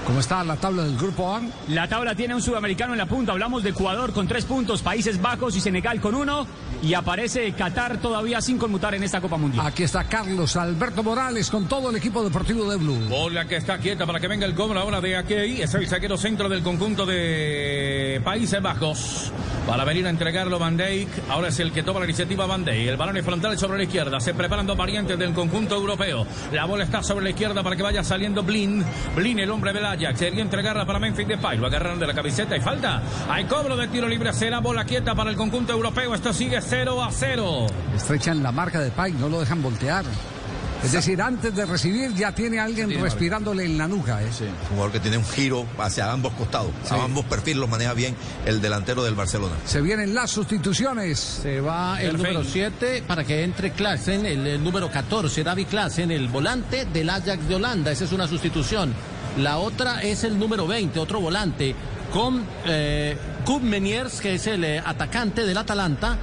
[0.05, 1.41] ¿Cómo está la tabla del grupo A?
[1.69, 3.31] La tabla tiene un sudamericano en la punta.
[3.31, 6.45] Hablamos de Ecuador con tres puntos, Países Bajos y Senegal con uno.
[6.83, 9.65] Y aparece Qatar todavía sin conmutar en esta Copa Mundial.
[9.65, 12.99] Aquí está Carlos Alberto Morales con todo el equipo deportivo de Blue.
[13.09, 15.33] Bola que está quieta para que venga el cobro ahora de aquí.
[15.33, 19.31] Es el saquero centro del conjunto de Países Bajos.
[19.65, 21.09] Para venir a entregarlo Van Dijk.
[21.29, 22.89] Ahora es el que toma la iniciativa Van Dijk.
[22.89, 24.19] El balón es frontal sobre la izquierda.
[24.19, 26.27] Se preparan dos variantes del conjunto europeo.
[26.51, 28.85] La bola está sobre la izquierda para que vaya saliendo Blin.
[29.15, 30.19] Blin, el hombre del Ajax.
[30.19, 31.57] Quería entregarla para Memphis Depay.
[31.57, 33.01] Lo agarraron de la camiseta y falta.
[33.29, 34.33] Hay cobro de tiro libre.
[34.33, 36.13] Será bola quieta para el conjunto europeo.
[36.13, 37.67] Esto sigue 0 a 0.
[37.95, 40.05] Estrechan la marca de Pike, no lo dejan voltear.
[40.83, 44.21] Es decir, antes de recibir ya tiene alguien Tiene respirándole en la nuca.
[44.21, 44.27] ¿eh?
[44.27, 46.69] Un jugador que tiene un giro hacia ambos costados.
[46.91, 48.15] A ambos perfiles lo maneja bien
[48.45, 49.55] el delantero del Barcelona.
[49.65, 51.17] Se vienen las sustituciones.
[51.19, 56.11] Se va el número 7 para que entre Klaassen, el, el número 14, David Klaassen,
[56.11, 57.91] el volante del Ajax de Holanda.
[57.91, 58.93] Esa es una sustitución.
[59.37, 61.75] La otra es el número 20, otro volante,
[62.13, 63.17] con eh,
[63.61, 66.17] Meniers, que es el eh, atacante del Atalanta.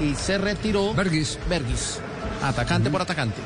[0.00, 0.92] Y se retiró.
[0.94, 1.38] Bergis.
[1.48, 2.00] Bergis.
[2.42, 3.40] Atacante por atacante.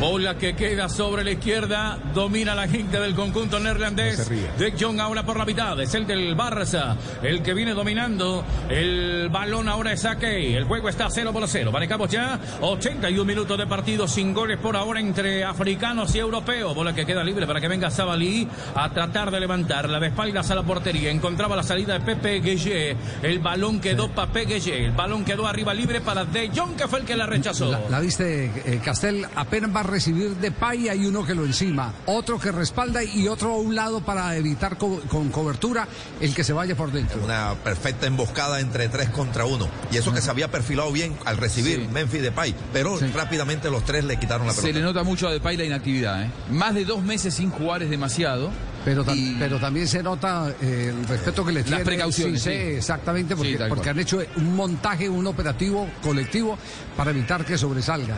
[0.00, 4.30] Bola que queda sobre la izquierda, domina la gente del conjunto neerlandés.
[4.56, 8.42] De Jong ahora por la mitad, es el del Barça, el que viene dominando.
[8.70, 10.56] El balón ahora es Ake.
[10.56, 11.70] El juego está 0 por 0.
[11.70, 16.74] Manejamos ya 81 minutos de partido sin goles por ahora entre africanos y europeos.
[16.74, 20.54] Bola que queda libre para que venga Sabalí a tratar de levantarla de espaldas a
[20.54, 21.10] la portería.
[21.10, 22.96] Encontraba la salida de Pepe Gueye.
[23.22, 24.86] El balón quedó para Pepe Gueye.
[24.86, 27.70] El balón quedó arriba libre para De Jong, que fue el que la rechazó.
[27.70, 32.38] La, la viste, eh, Castel, apenas recibir de pay, hay uno que lo encima, otro
[32.38, 35.86] que respalda y otro a un lado para evitar co- con cobertura
[36.20, 37.20] el que se vaya por dentro.
[37.22, 39.68] Una perfecta emboscada entre tres contra uno.
[39.92, 42.54] Y eso que se había perfilado bien al recibir Memphis Depay.
[42.72, 44.78] Pero rápidamente los tres le quitaron la Se pelota.
[44.78, 46.22] le nota mucho a Depay la inactividad.
[46.24, 46.30] ¿eh?
[46.50, 48.50] Más de dos meses sin jugar es demasiado.
[48.84, 51.84] Pero, tam- pero también se nota eh, el respeto que le Las tiene.
[51.84, 52.62] precauciones, Sí, sí, sí.
[52.76, 56.56] exactamente, porque, Sí, han hecho un montaje, un operativo colectivo
[56.96, 58.16] para evitar que sobresalga.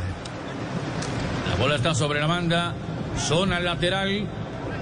[1.52, 2.72] La bola está sobre la manga.
[3.18, 4.26] Zona lateral.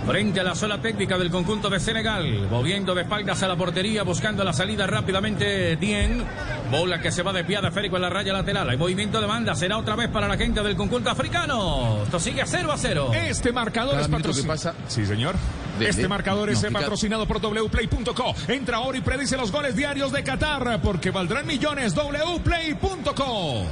[0.06, 2.48] Frente a la sola técnica del conjunto de Senegal.
[2.50, 4.02] Moviendo de espaldas a la portería.
[4.02, 5.76] Buscando la salida rápidamente.
[5.76, 6.24] Dien.
[6.70, 8.70] Bola que se va desviada esférico en la raya lateral.
[8.70, 9.54] Hay movimiento de banda.
[9.54, 11.98] Será otra vez para la gente del conjunto africano.
[12.04, 13.10] Esto sigue 0 a 0.
[13.14, 14.48] Este marcador Cada es patrocinado.
[14.54, 15.34] pasa- Sí, señor.
[15.78, 18.34] De- este de- marcador no, es patrocinado por wplay.co.
[18.48, 21.94] Entra ahora y predice los goles diarios de Qatar porque valdrán millones.
[21.94, 23.64] wplay.co.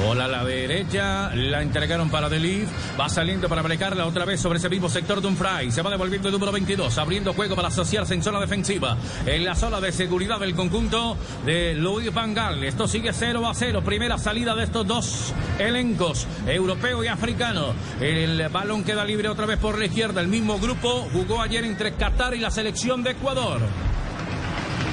[0.00, 2.68] Bola a la derecha, la entregaron para Delif.
[2.98, 5.70] Va saliendo para marcarla otra vez sobre ese mismo sector fry.
[5.70, 8.96] Se va devolviendo el número 22, abriendo juego para asociarse en zona defensiva.
[9.26, 12.64] En la zona de seguridad del conjunto de Luis Van Gaal.
[12.64, 13.82] Esto sigue 0 a 0.
[13.84, 17.74] Primera salida de estos dos elencos, europeo y africano.
[18.00, 20.22] El balón queda libre otra vez por la izquierda.
[20.22, 23.60] El mismo grupo jugó ayer entre Qatar y la selección de Ecuador.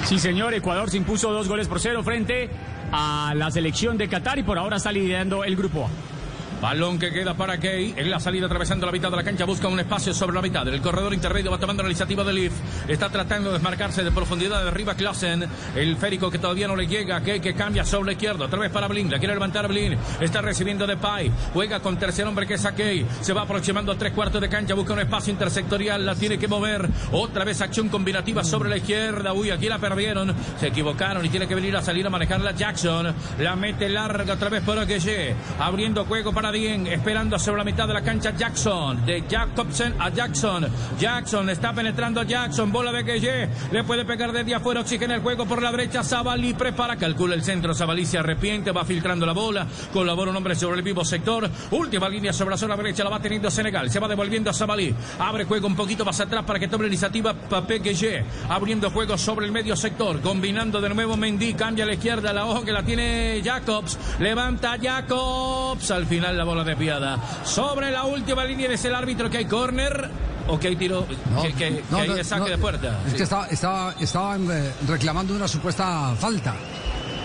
[0.04, 2.50] Sí, señor, Ecuador se impuso dos goles por cero frente
[2.92, 6.17] a la selección de Qatar y por ahora está liderando el grupo A.
[6.62, 7.94] Balón que queda para Key.
[7.96, 10.68] En la salida atravesando la mitad de la cancha busca un espacio sobre la mitad.
[10.68, 12.54] El corredor intermedio va tomando la iniciativa de Leaf.
[12.88, 15.46] Está tratando de desmarcarse de profundidad de arriba Klassen.
[15.76, 17.22] El férico que todavía no le llega.
[17.22, 18.46] Key que cambia sobre la izquierda.
[18.46, 19.12] Otra vez para Blin.
[19.12, 19.96] La quiere levantar Blin.
[20.20, 21.32] Está recibiendo de Pai.
[21.54, 23.06] Juega con tercer hombre que es a Key.
[23.22, 24.74] Se va aproximando a tres cuartos de cancha.
[24.74, 26.06] Busca un espacio intersectorial.
[26.06, 26.90] La tiene que mover.
[27.12, 29.32] Otra vez acción combinativa sobre la izquierda.
[29.32, 30.34] Uy, aquí la perdieron.
[30.60, 33.14] Se equivocaron y tiene que venir a salir a manejarla Jackson.
[33.40, 35.36] La mete larga otra vez por Aguillé.
[35.60, 36.88] Abriendo juego para Dien.
[36.88, 39.06] Esperando sobre la mitad de la cancha Jackson.
[39.06, 40.68] De Jacobsen a Jackson.
[41.00, 42.72] Jackson está penetrando Jackson.
[42.72, 43.50] Bola de Gueye.
[43.72, 44.82] Le puede pegar desde afuera.
[44.82, 46.04] Oxígena el juego por la brecha.
[46.04, 46.96] Sabali prepara.
[46.96, 47.74] Calcula el centro.
[47.74, 48.72] Sabali se arrepiente.
[48.72, 49.68] Va filtrando la bola.
[49.92, 51.50] Colabora un hombre sobre el vivo sector.
[51.72, 53.04] Última línea sobre la zona derecha.
[53.04, 53.90] La va teniendo Senegal.
[53.92, 54.96] Se va devolviendo a Sabali.
[55.20, 58.24] Abre juego un poquito más atrás para que tome la iniciativa Papé Gueye.
[58.50, 60.22] Abriendo juego sobre el medio sector.
[60.22, 61.54] Combinando de nuevo Mendy.
[61.54, 62.32] Cambia a la izquierda.
[62.32, 63.98] La ojo que la tiene Jacobs.
[64.20, 65.92] Levanta Jacobs.
[65.92, 67.18] Al final la bola desviada.
[67.44, 70.10] Sobre la última línea es el árbitro que hay córner.
[70.50, 73.00] O que hay tiro, que, que- que hay saque de puerta.
[73.06, 73.18] Es Sí.
[73.18, 76.56] que estaba, estaba, estaban eh, reclamando una supuesta falta.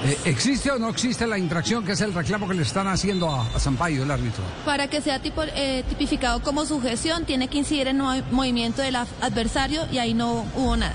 [0.05, 3.31] Eh, ¿Existe o no existe la infracción que es el reclamo que le están haciendo
[3.31, 4.43] a, a Sampaio, el árbitro?
[4.65, 8.97] Para que sea tipo, eh, tipificado como sujeción, tiene que incidir en el movimiento del
[8.97, 10.95] adversario y ahí no hubo nada.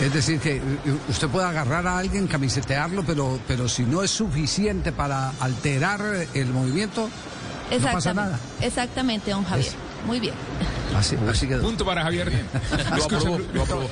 [0.00, 0.62] Es decir, que eh,
[1.08, 6.00] usted puede agarrar a alguien, camisetearlo, pero, pero si no es suficiente para alterar
[6.34, 7.08] el movimiento,
[7.70, 8.38] no pasa nada.
[8.60, 9.85] Exactamente, don Javier.
[10.06, 10.34] Muy bien.
[10.96, 11.62] Así, así quedó.
[11.62, 12.32] Punto para Javier.
[12.90, 13.88] Aprobó, lo aprobó.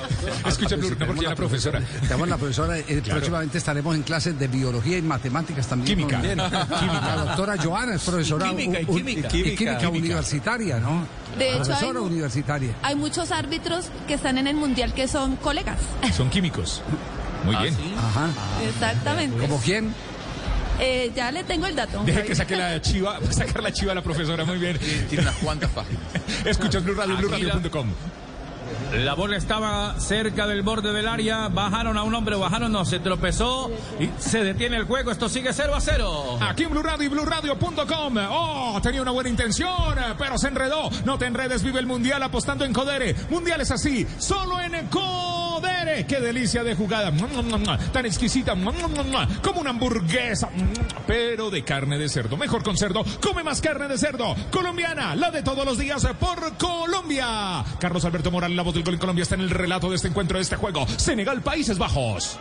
[0.46, 1.82] Escucha, Blue, no, porque ya la profesora.
[2.02, 2.78] Tenemos la profesora.
[2.78, 3.02] eh, Claro.
[3.18, 5.98] Próximamente estaremos en clases de biología y matemáticas también.
[5.98, 6.18] Química.
[6.20, 6.36] con-.
[6.38, 8.46] La doctora Joana es profesora.
[8.46, 9.26] Y química, y un- un- química.
[9.26, 9.56] y Química.
[9.56, 9.88] química Química.
[9.90, 11.06] universitaria, ¿no?
[11.38, 12.74] De hecho, profesora hay- universitaria.
[12.82, 15.78] Hay muchos árbitros que están en el mundial que son colegas.
[16.16, 16.80] Son químicos.
[17.44, 17.74] Muy bien.
[17.98, 18.28] Ajá.
[18.66, 19.36] Exactamente.
[19.38, 19.92] ¿Como quién?
[20.84, 22.02] Eh, ya le tengo el dato.
[22.04, 24.78] Deje que saque la chiva, va a sacar la chiva a la profesora, muy bien.
[25.08, 26.02] Tiene unas cuantas páginas.
[26.44, 27.88] Escuchas Blue Radio, BlueRadio.com.
[28.92, 31.48] La bola estaba cerca del borde del área.
[31.48, 35.10] Bajaron a un hombre, bajaron, no, se tropezó y se detiene el juego.
[35.10, 36.38] Esto sigue 0 a 0.
[36.42, 38.16] Aquí en Blue Radio y BlueRadio.com.
[38.30, 40.90] Oh, tenía una buena intención, pero se enredó.
[41.04, 43.16] No te enredes, vive el Mundial apostando en Codere.
[43.30, 45.73] Mundial es así, solo en Codere.
[46.08, 47.12] Qué delicia de jugada.
[47.92, 48.54] Tan exquisita,
[49.42, 50.48] como una hamburguesa,
[51.06, 52.36] pero de carne de cerdo.
[52.36, 54.34] Mejor con cerdo, come más carne de cerdo.
[54.50, 57.64] Colombiana, la de todos los días por Colombia.
[57.78, 60.08] Carlos Alberto Moral, la voz del gol en Colombia, está en el relato de este
[60.08, 60.86] encuentro, de este juego.
[60.96, 62.38] Senegal, Países Bajos.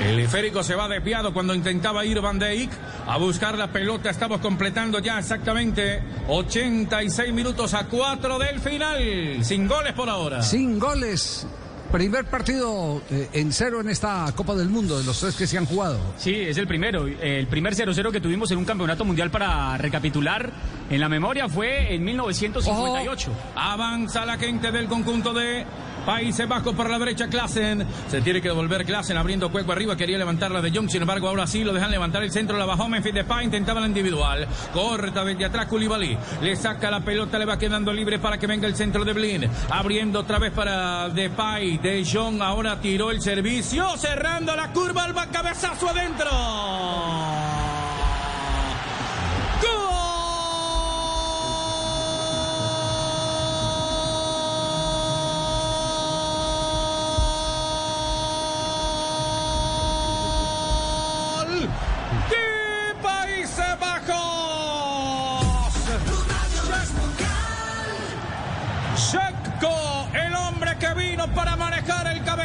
[0.00, 2.72] El esférico se va desviado cuando intentaba ir Van Dijk
[3.06, 4.10] a buscar la pelota.
[4.10, 9.44] Estamos completando ya exactamente 86 minutos a 4 del final.
[9.44, 10.42] Sin goles por ahora.
[10.42, 11.46] Sin goles.
[11.92, 15.58] Primer partido eh, en cero en esta Copa del Mundo, de los tres que se
[15.58, 16.00] han jugado.
[16.16, 17.06] Sí, es el primero.
[17.06, 20.50] El primer 0-0 que tuvimos en un campeonato mundial para recapitular
[20.88, 23.30] en la memoria fue en 1958.
[23.56, 25.66] Avanza la gente del conjunto de
[26.06, 27.86] Países Bajos por la derecha, Klassen.
[28.08, 29.96] Se tiene que devolver Klassen abriendo cuerpo arriba.
[29.96, 32.58] Quería levantarla de Jong, sin embargo, ahora sí lo dejan levantar el centro.
[32.58, 34.46] La bajó Memphis Depay, intentaba la individual.
[34.72, 36.18] Corta desde atrás Koulibaly.
[36.42, 39.48] Le saca la pelota, le va quedando libre para que venga el centro de Blin.
[39.70, 41.78] Abriendo otra vez para Depay.
[41.78, 43.96] De Jong ahora tiró el servicio.
[43.96, 47.61] Cerrando la curva, al cabezazo adentro.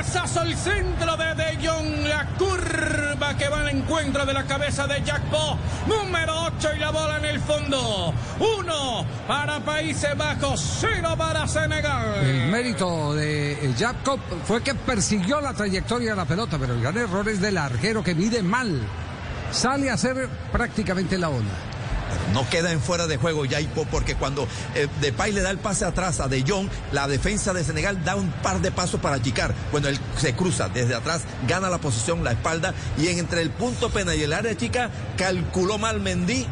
[0.07, 4.87] Cabezazo, el centro de De Jong, la curva que va al encuentro de la cabeza
[4.87, 8.13] de Jackpo, número 8 y la bola en el fondo.
[8.39, 12.25] Uno para Países Bajos, cero para Senegal.
[12.25, 16.81] El mérito de eh, Jacob fue que persiguió la trayectoria de la pelota, pero el
[16.81, 18.79] gran error es del arquero que mide mal.
[19.51, 21.66] Sale a hacer prácticamente la bola.
[22.33, 23.59] No queda en fuera de juego ya
[23.91, 27.63] porque cuando eh, Depay le da el pase atrás a De Jong, la defensa de
[27.63, 29.53] Senegal da un par de pasos para achicar.
[29.71, 33.89] Bueno, él se cruza desde atrás, gana la posición, la espalda y entre el punto
[33.89, 36.47] pena y el área chica calculó mal Mendy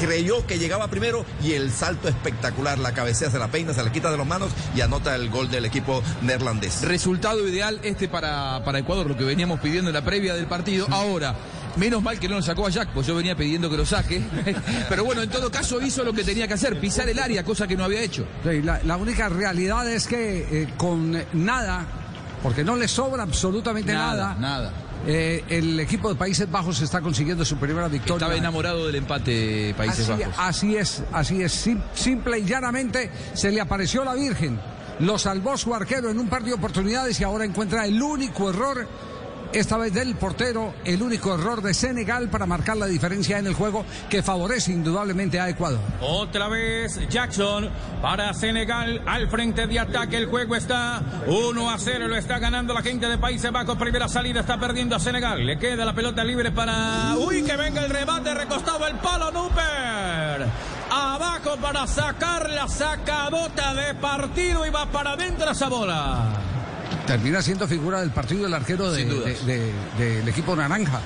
[0.00, 3.92] creyó que llegaba primero y el salto espectacular, la cabecea se la peina, se la
[3.92, 6.82] quita de las manos y anota el gol del equipo neerlandés.
[6.82, 10.86] Resultado ideal este para, para Ecuador, lo que veníamos pidiendo en la previa del partido.
[10.90, 11.34] Ahora,
[11.76, 14.22] Menos mal que no lo sacó a Jack, pues yo venía pidiendo que lo saque.
[14.88, 17.66] Pero bueno, en todo caso hizo lo que tenía que hacer, pisar el área, cosa
[17.66, 18.26] que no había hecho.
[18.44, 21.84] la, única realidad es que eh, con nada,
[22.42, 24.34] porque no le sobra absolutamente nada.
[24.38, 24.72] Nada.
[25.06, 28.16] Eh, el equipo de Países Bajos está consiguiendo su primera victoria.
[28.16, 30.34] Estaba enamorado del empate Países Bajos.
[30.38, 31.68] Así es, así es.
[31.94, 34.58] simple y llanamente se le apareció la Virgen.
[35.00, 38.88] Lo salvó su arquero en un par de oportunidades y ahora encuentra el único error
[39.52, 43.54] esta vez del portero, el único error de Senegal para marcar la diferencia en el
[43.54, 45.80] juego que favorece indudablemente a Ecuador.
[46.00, 47.70] Otra vez Jackson
[48.02, 50.16] para Senegal al frente de ataque.
[50.16, 53.76] El juego está 1 a 0, lo está ganando la gente de Países Bajos.
[53.76, 55.44] Primera salida está perdiendo a Senegal.
[55.44, 57.16] Le queda la pelota libre para.
[57.16, 60.46] Uy, que venga el remate, recostado el palo, Nuper.
[60.90, 66.55] Abajo para sacar la sacadota de partido y va para adentro esa bola.
[67.06, 71.00] Termina siendo figura del partido el arquero del equipo naranja.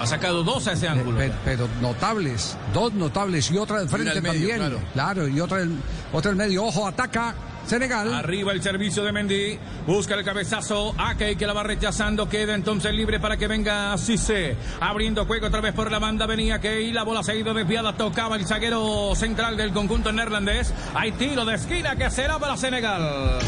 [0.00, 1.20] Ha sacado dos a ese ángulo.
[1.44, 4.60] Pero, notables, dos notables y otra del frente también.
[4.92, 5.28] Claro.
[5.28, 5.76] y otra el,
[6.12, 6.64] otra el medio.
[6.64, 7.34] Ojo, ataca
[7.66, 8.12] Senegal.
[8.12, 9.58] Arriba el servicio de Mendy.
[9.86, 10.94] Busca el cabezazo.
[10.98, 12.28] Akei que la va rechazando.
[12.28, 14.56] Queda entonces libre para que venga Cisse.
[14.80, 16.26] Abriendo juego otra vez por la banda.
[16.26, 16.92] Venía Kei.
[16.92, 17.96] La bola se ha ido desviada.
[17.96, 20.74] Tocaba el zaguero central del conjunto neerlandés.
[20.94, 23.38] Hay tiro de esquina que será para Senegal.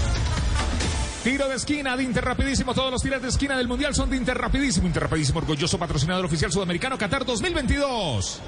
[1.27, 2.73] Tiro de esquina de Interrapidísimo.
[2.73, 4.87] Todos los tiros de esquina del Mundial son de Interrapidísimo.
[4.87, 8.41] Interrapidísimo, orgulloso patrocinador oficial sudamericano Qatar 2022.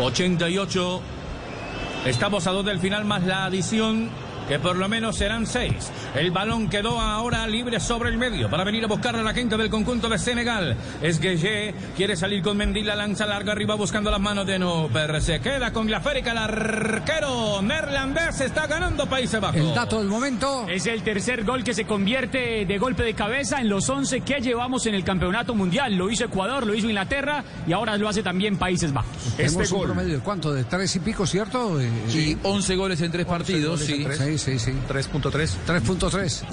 [0.00, 1.02] 88.
[2.06, 4.10] Estamos a dos del final más la adición
[4.48, 5.92] que por lo menos serán seis.
[6.14, 9.56] El balón quedó ahora libre sobre el medio para venir a buscar a la gente
[9.56, 10.76] del conjunto de Senegal.
[11.02, 15.20] Es Gueye, quiere salir con Mendy, la lanza larga arriba buscando las manos de Nuper.
[15.20, 19.56] Se queda con la férica, el arquero neerlandés está ganando Países Bajos.
[19.56, 20.68] El dato del momento.
[20.68, 24.40] Es el tercer gol que se convierte de golpe de cabeza en los 11 que
[24.40, 25.96] llevamos en el campeonato mundial.
[25.96, 29.34] Lo hizo Ecuador, lo hizo Inglaterra y ahora lo hace también Países Bajos.
[29.36, 29.80] Este gol.
[29.80, 30.52] un promedio de cuánto?
[30.52, 31.76] ¿De tres y pico, cierto?
[32.06, 34.06] Sí, 11 goles en tres partidos, sí.
[34.38, 35.56] Sí, sí, 3.3.
[35.66, 36.03] 3.3,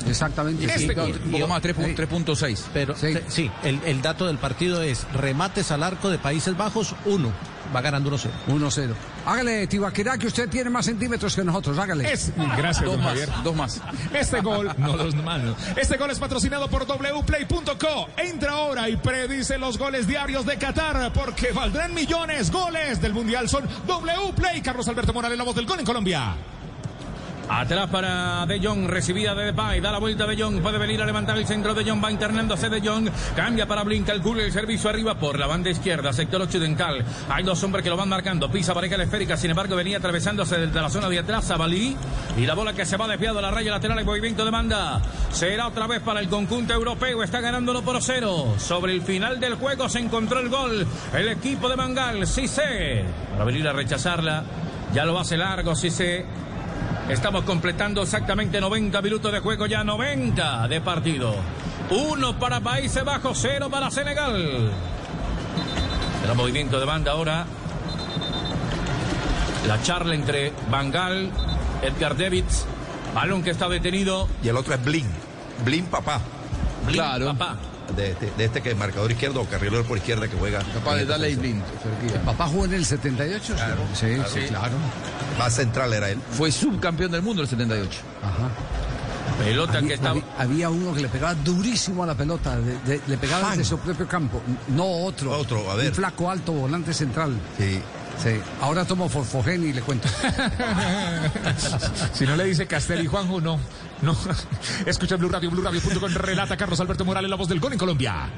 [0.08, 0.66] exactamente.
[0.66, 2.60] Este un poco más, 3.6.
[2.74, 7.32] Pero sí, el, el, dato del partido es remates al arco de Países Bajos, 1.
[7.74, 8.30] Va ganando 1-0.
[8.48, 8.94] 1-0.
[9.26, 11.78] Hágale, Tibaquerá, que usted tiene más centímetros que nosotros.
[11.78, 12.12] Hágale.
[12.12, 13.30] Es, gracias, dos más, Javier.
[13.44, 13.82] Dos más.
[14.14, 15.56] Este gol, no los malos.
[15.78, 18.10] Este gol es patrocinado por wplay.co.
[18.18, 22.52] Entra ahora y predice los goles diarios de Qatar, porque valdrán millones.
[22.52, 24.62] Goles del Mundial son Wplay.
[24.62, 26.36] Carlos Alberto Morales, la voz del gol en Colombia.
[27.54, 31.06] Atrás para De Jong, recibida de Depay, da la vuelta De Jong, puede venir a
[31.06, 34.90] levantar el centro De Jong, va internándose De Jong, cambia para Blin, calcula el servicio
[34.90, 37.04] arriba por la banda izquierda, sector occidental.
[37.28, 40.60] Hay dos hombres que lo van marcando, pisa pareja la esférica, sin embargo venía atravesándose
[40.60, 41.98] desde la zona de atrás Zabalí
[42.38, 45.02] y la bola que se va desviado a la raya lateral, el movimiento de banda.
[45.30, 48.56] Será otra vez para el conjunto europeo, está ganándolo por cero.
[48.60, 53.44] Sobre el final del juego se encontró el gol, el equipo de Mangal, sé para
[53.44, 54.42] venir a rechazarla.
[54.94, 56.26] Ya lo hace largo, sé
[57.12, 61.36] Estamos completando exactamente 90 minutos de juego, ya 90 de partido.
[61.90, 64.72] Uno para Países Bajos, cero para Senegal.
[66.26, 67.46] El movimiento de banda ahora.
[69.68, 71.30] La charla entre Bangal,
[71.82, 72.66] Edgar Davids,
[73.14, 74.30] balón que está detenido.
[74.42, 75.06] Y el otro es Blin.
[75.66, 76.22] Blin papá.
[76.86, 77.26] Blin claro.
[77.26, 77.58] papá.
[77.96, 80.60] De, este que es marcador izquierdo o carrilero por izquierda que juega.
[80.60, 81.62] Papá de Daley Blin.
[82.26, 83.54] papá jugó en el 78.
[83.56, 84.74] Claro, sí, sí, claro.
[85.38, 86.20] Más central era él.
[86.32, 88.00] Fue subcampeón del mundo en el 78.
[88.24, 88.50] Ajá.
[89.44, 90.22] Pelota había, que estaba.
[90.38, 94.42] Había, uno que le pegaba durísimo a la pelota, le pegaba desde su propio campo.
[94.70, 95.32] No otro.
[95.32, 95.90] Otro, a ver.
[95.90, 97.34] Un flaco alto, volante central.
[97.58, 97.82] Sí.
[98.22, 100.08] Sí, ahora tomo Forfogen y le cuento.
[102.14, 103.60] si no le dice Castel y Juanjo, no.
[104.02, 104.16] No.
[104.86, 108.30] Escucha Blue Radio, Blue Radio.com, relata Carlos Alberto Morales, la voz del gol en Colombia.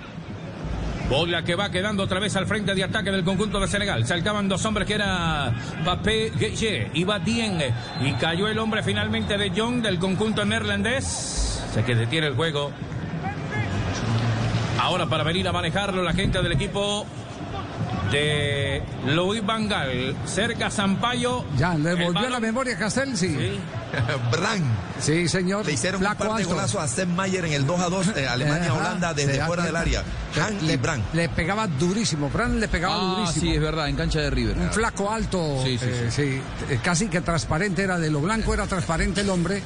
[1.09, 4.05] Bola que va quedando otra vez al frente de ataque del conjunto de Senegal.
[4.05, 7.61] Saltaban dos hombres que era Papé Gueye y Batien.
[8.01, 11.61] Y cayó el hombre finalmente de John del conjunto neerlandés.
[11.73, 12.71] Se que detiene el juego.
[14.79, 17.05] Ahora para venir a manejarlo la gente del equipo
[18.13, 21.43] de Luis Vangal, cerca Sampaio.
[21.57, 23.35] Ya, le volvió balón- la memoria a Castel, sí.
[24.31, 24.61] Bran.
[24.99, 25.65] Sí, señor.
[25.65, 26.55] Le hicieron Flaco un par de alto.
[26.55, 30.03] golazos a Sepp Mayer en el 2 a 2 de Alemania-Holanda desde fuera del área.
[30.41, 31.03] Han le, y Bran.
[31.13, 32.29] le pegaba durísimo.
[32.29, 33.41] Bran le pegaba Ah, durísimo.
[33.41, 34.57] sí, es verdad, en cancha de River.
[34.57, 36.41] Un flaco alto, Sí, sí, eh, sí,
[36.73, 39.61] eh, casi que transparente era de lo blanco, era transparente el hombre.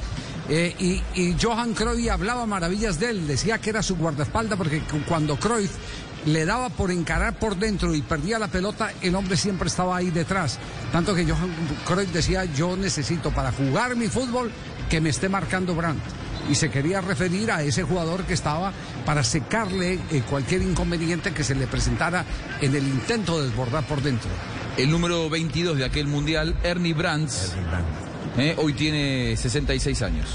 [0.50, 4.80] eh, y, y Johan Cruyff hablaba maravillas de él, decía que era su guardaespaldas porque
[4.80, 5.70] cu- cuando Cruyff
[6.26, 10.10] le daba por encarar por dentro y perdía la pelota, el hombre siempre estaba ahí
[10.10, 10.58] detrás.
[10.92, 11.50] Tanto que Johan
[11.86, 14.50] Cruyff decía, yo necesito para jugar mi fútbol
[14.88, 16.02] que me esté marcando Brandt.
[16.50, 18.72] Y se quería referir a ese jugador que estaba
[19.04, 22.24] para secarle eh, cualquier inconveniente que se le presentara
[22.60, 24.30] en el intento de desbordar por dentro.
[24.78, 27.52] El número 22 de aquel mundial, Ernie Brands,
[28.38, 30.28] eh, hoy tiene 66 años.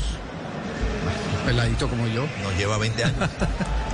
[1.45, 2.25] Peladito como yo.
[2.43, 3.29] Nos lleva 20 años.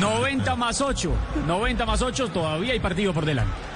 [0.00, 1.12] 90 más 8.
[1.46, 3.75] 90 más 8, todavía hay partido por delante.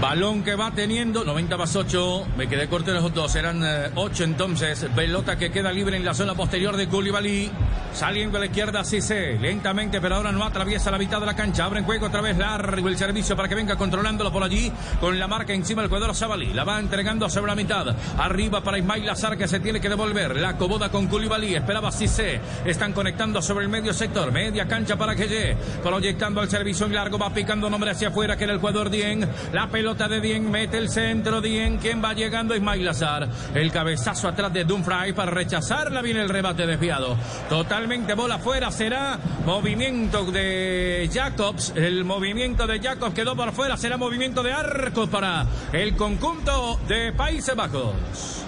[0.00, 3.62] Balón que va teniendo, 90 más 8, me quedé corto los dos, eran
[3.94, 7.50] 8 entonces, pelota que queda libre en la zona posterior de Koulibaly,
[7.92, 11.66] saliendo a la izquierda Cissé, lentamente pero ahora no atraviesa la mitad de la cancha,
[11.66, 15.18] abre en juego otra vez largo el servicio para que venga controlándolo por allí, con
[15.18, 19.04] la marca encima del jugador Sabali, la va entregando sobre la mitad, arriba para Ismail
[19.04, 23.66] Lazar que se tiene que devolver, la acomoda con Koulibaly, esperaba Cissé, están conectando sobre
[23.66, 27.90] el medio sector, media cancha para que proyectando el servicio en largo, va picando nombre
[27.90, 31.78] hacia afuera que era el jugador Dien, la pelota de Dien, mete el centro Dien,
[31.78, 36.64] quien va llegando Ismail Lazar, el cabezazo atrás de Dumfries para rechazarla, viene el rebate
[36.64, 37.16] desviado,
[37.48, 43.96] totalmente bola afuera, será movimiento de Jacobs, el movimiento de Jacobs quedó por fuera, será
[43.96, 47.94] movimiento de arcos para el conjunto de Países Bajos.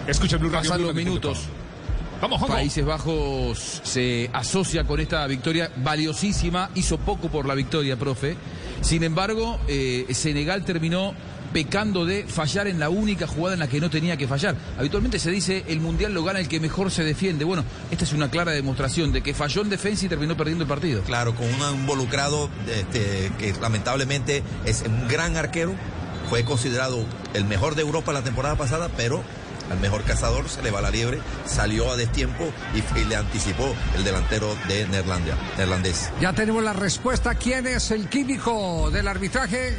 [0.06, 0.70] Escucha Blue Radio.
[0.70, 1.48] Pasan los minutos.
[2.23, 2.41] Vamos.
[2.44, 8.36] Países Bajos se asocia con esta victoria valiosísima, hizo poco por la victoria, profe.
[8.81, 11.15] Sin embargo, eh, Senegal terminó
[11.52, 14.55] pecando de fallar en la única jugada en la que no tenía que fallar.
[14.78, 17.44] Habitualmente se dice el mundial lo gana el que mejor se defiende.
[17.44, 20.68] Bueno, esta es una clara demostración de que falló en defensa y terminó perdiendo el
[20.68, 21.02] partido.
[21.02, 25.75] Claro, con un involucrado este, que lamentablemente es un gran arquero.
[26.31, 29.25] Fue considerado el mejor de Europa la temporada pasada, pero
[29.73, 32.44] al mejor cazador se le va la liebre, salió a destiempo
[32.75, 36.10] y, y le anticipó el delantero de Neerlandia, neerlandés.
[36.20, 37.34] Ya tenemos la respuesta.
[37.34, 39.75] ¿Quién es el químico del arbitraje?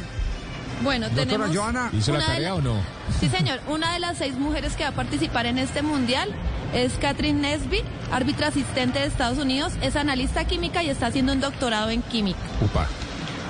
[0.82, 1.56] Bueno, Doctora tenemos.
[1.56, 1.90] Joana.
[1.92, 2.82] ¿Hizo la una de tarea la- o no?
[3.20, 3.60] Sí, señor.
[3.68, 6.34] Una de las seis mujeres que va a participar en este mundial
[6.74, 11.40] es Catherine Nesbitt, árbitra asistente de Estados Unidos, es analista química y está haciendo un
[11.40, 12.40] doctorado en química.
[12.60, 12.86] Upa.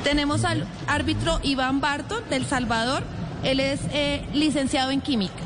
[0.05, 3.03] Tenemos al árbitro Iván Barton del Salvador,
[3.43, 5.43] él es eh, licenciado en química.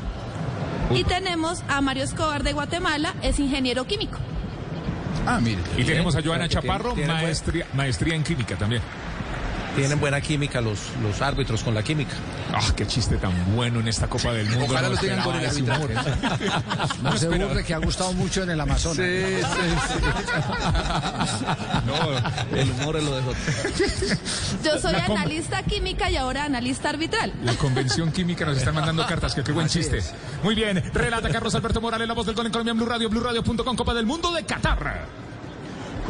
[0.93, 4.17] Y tenemos a Mario Escobar de Guatemala, es ingeniero químico.
[5.25, 5.59] Ah, mire.
[5.77, 8.81] Y tenemos a Joana Chaparro, tiene- tiene maestría, maestría en química también.
[9.75, 12.13] Tienen buena química los, los árbitros con la química.
[12.53, 14.65] Ah, qué chiste tan bueno en esta Copa del Mundo.
[14.65, 16.49] Ojalá No lo tengan con el esperaba ese arbitraje.
[16.49, 16.99] humor.
[17.03, 18.97] No se burle que ha gustado mucho en el Amazonas.
[21.85, 23.21] No, el humor es lo de
[24.63, 27.33] Yo soy La analista química y ahora analista arbitral.
[27.43, 29.99] La convención química nos están mandando cartas, que qué buen Así chiste.
[29.99, 30.13] es.
[30.43, 33.09] Muy bien, relata Carlos Alberto Morales, la voz del gol en Colombia en Blue Radio,
[33.09, 35.28] BlueRadio.com, Copa del Mundo de Qatar.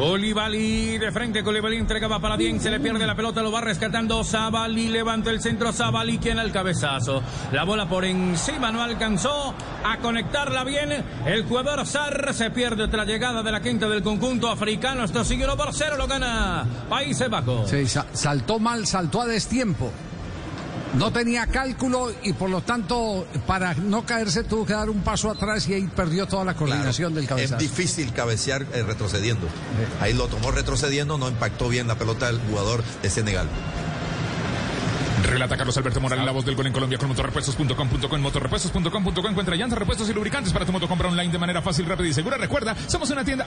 [0.00, 4.24] Koulibaly de frente, Koulibaly entregaba para Dien, se le pierde la pelota, lo va rescatando
[4.24, 7.22] Zabali, levanta el centro, Zabali quien al cabezazo.
[7.52, 9.54] La bola por encima no alcanzó
[9.84, 11.04] a conectarla bien.
[11.26, 15.04] El jugador Sar se pierde otra llegada de la quinta del conjunto africano.
[15.04, 17.68] Esto sigue 1 por 0, lo gana Países Bajos.
[17.68, 19.92] Sí, sa- saltó mal, saltó a destiempo.
[20.94, 25.30] No tenía cálculo y por lo tanto, para no caerse, tuvo que dar un paso
[25.30, 27.58] atrás y ahí perdió toda la coordinación del Es cabezazo.
[27.60, 29.46] difícil cabecear eh, retrocediendo.
[30.00, 33.48] Ahí lo tomó retrocediendo, no impactó bien la pelota del jugador de Senegal.
[35.22, 38.16] Relata Carlos Alberto Morales, la voz del gol en Colombia con motorrepuestos.com.co.
[38.16, 40.88] En motorrepuestos.com.co encuentra llantas, repuestos y lubricantes para tu moto.
[40.88, 42.36] Compra online de manera fácil, rápida y segura.
[42.36, 43.46] Recuerda, somos una tienda.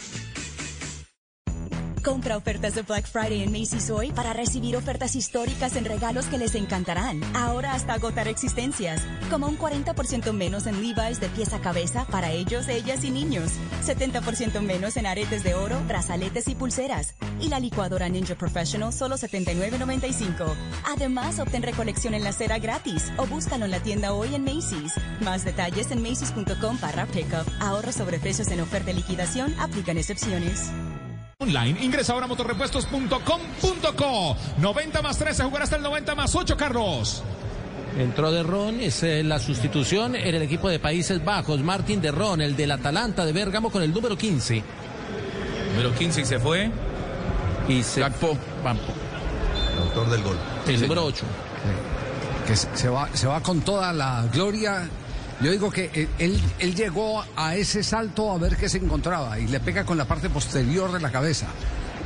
[2.03, 6.39] Compra ofertas de Black Friday en Macy's hoy para recibir ofertas históricas en regalos que
[6.39, 7.21] les encantarán.
[7.35, 9.01] Ahora hasta agotar existencias.
[9.29, 13.51] Como un 40% menos en Levi's de pieza a cabeza para ellos, ellas y niños.
[13.85, 17.13] 70% menos en aretes de oro, brazaletes y pulseras.
[17.39, 20.55] Y la licuadora Ninja Professional solo $79.95.
[20.91, 24.93] Además, obtén recolección en la cera gratis o búscalo en la tienda hoy en Macy's.
[25.21, 27.47] Más detalles en macy's.com para pickup.
[27.59, 29.53] Ahorro sobre precios en oferta y liquidación.
[29.59, 30.71] Aplican excepciones.
[31.41, 31.83] Online.
[31.83, 34.37] Ingresa ahora a motorrepuestos.com.co.
[34.59, 37.23] 90 más 13, jugar hasta el 90 más 8, Carlos.
[37.97, 41.59] Entró de Ron, es eh, la sustitución en el equipo de Países Bajos.
[41.61, 44.63] Martín de Ron, el del Atalanta de Bérgamo con el número 15.
[45.71, 46.71] Número 15 y se fue.
[47.67, 48.37] Y se Gakpo.
[48.63, 48.93] Vampo.
[49.73, 50.37] El autor del gol.
[50.67, 51.25] El número 8.
[52.47, 54.87] que se se va, se va con toda la gloria.
[55.41, 59.39] Yo digo que eh, él, él llegó a ese salto a ver qué se encontraba
[59.39, 61.47] y le pega con la parte posterior de la cabeza.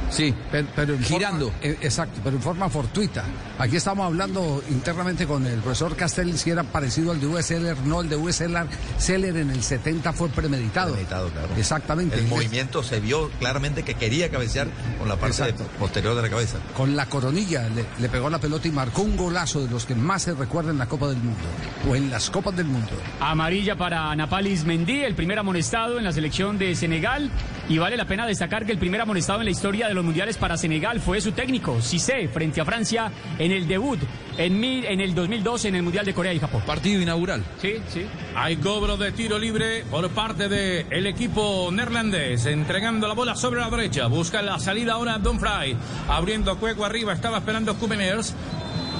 [0.09, 1.45] Sí, pero, pero en Girando.
[1.51, 3.23] forma- eh, exacto, pero en forma fortuita.
[3.57, 7.77] Aquí estamos hablando internamente con el profesor Castel si era parecido al de Seller.
[7.85, 8.67] No, el de Uwe Seller,
[8.97, 10.91] Seller en el 70 fue premeditado.
[10.91, 11.47] Premeditado, claro.
[11.57, 12.17] Exactamente.
[12.17, 14.67] El movimiento se vio claramente que quería cabecear
[14.99, 15.63] con la parte Exacto.
[15.79, 16.57] posterior de la cabeza.
[16.75, 19.95] Con la coronilla le, le pegó la pelota y marcó un golazo de los que
[19.95, 21.43] más se recuerdan en la Copa del Mundo
[21.89, 22.91] o en las Copas del Mundo.
[23.19, 27.31] Amarilla para Napalis Mendy, el primer amonestado en la selección de Senegal.
[27.67, 30.37] Y vale la pena destacar que el primer amonestado en la historia de los mundiales
[30.37, 33.99] para Senegal fue su técnico, Cissé, frente a Francia en el debut
[34.37, 36.61] en, mil- en el 2012 en el Mundial de Corea y Japón.
[36.65, 37.43] Partido inaugural.
[37.61, 38.05] Sí, sí.
[38.35, 43.69] Hay cobro de tiro libre por parte del equipo neerlandés, entregando la bola sobre la
[43.69, 44.07] derecha.
[44.07, 45.77] Busca la salida ahora Dumfries,
[46.09, 47.13] abriendo juego arriba.
[47.13, 48.33] Estaba esperando Kumeners.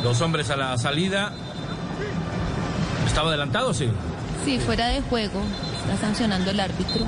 [0.03, 1.33] Dos hombres a la salida.
[3.05, 3.73] ¿Estaba adelantado?
[3.73, 3.87] Sí.
[4.43, 5.41] Sí, fuera de juego.
[5.83, 7.05] Está sancionando el árbitro.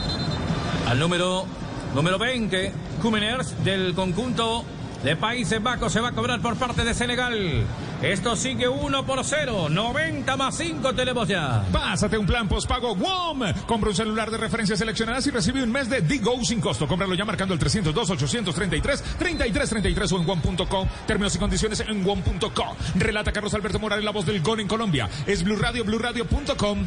[0.88, 1.46] Al número,
[1.94, 4.66] número 20, Kumeners del conjunto
[5.04, 7.64] de Países Bajos se va a cobrar por parte de Senegal.
[8.02, 9.70] Esto sigue 1 por 0.
[9.70, 11.64] 90 más 5 tenemos ya.
[11.72, 13.42] Pásate un plan postpago WOM.
[13.66, 16.88] Compra un celular de referencias seleccionadas y recibe un mes de Digo sin costo.
[16.88, 20.88] Cómpralo ya marcando el 302-833-3333 o en WOM.co.
[21.06, 22.76] Términos y condiciones en WOM.co.
[22.96, 25.10] Relata Carlos Alberto Morales, la voz del gol en Colombia.
[25.26, 26.86] Es Blue Radio, BlueRadio.com.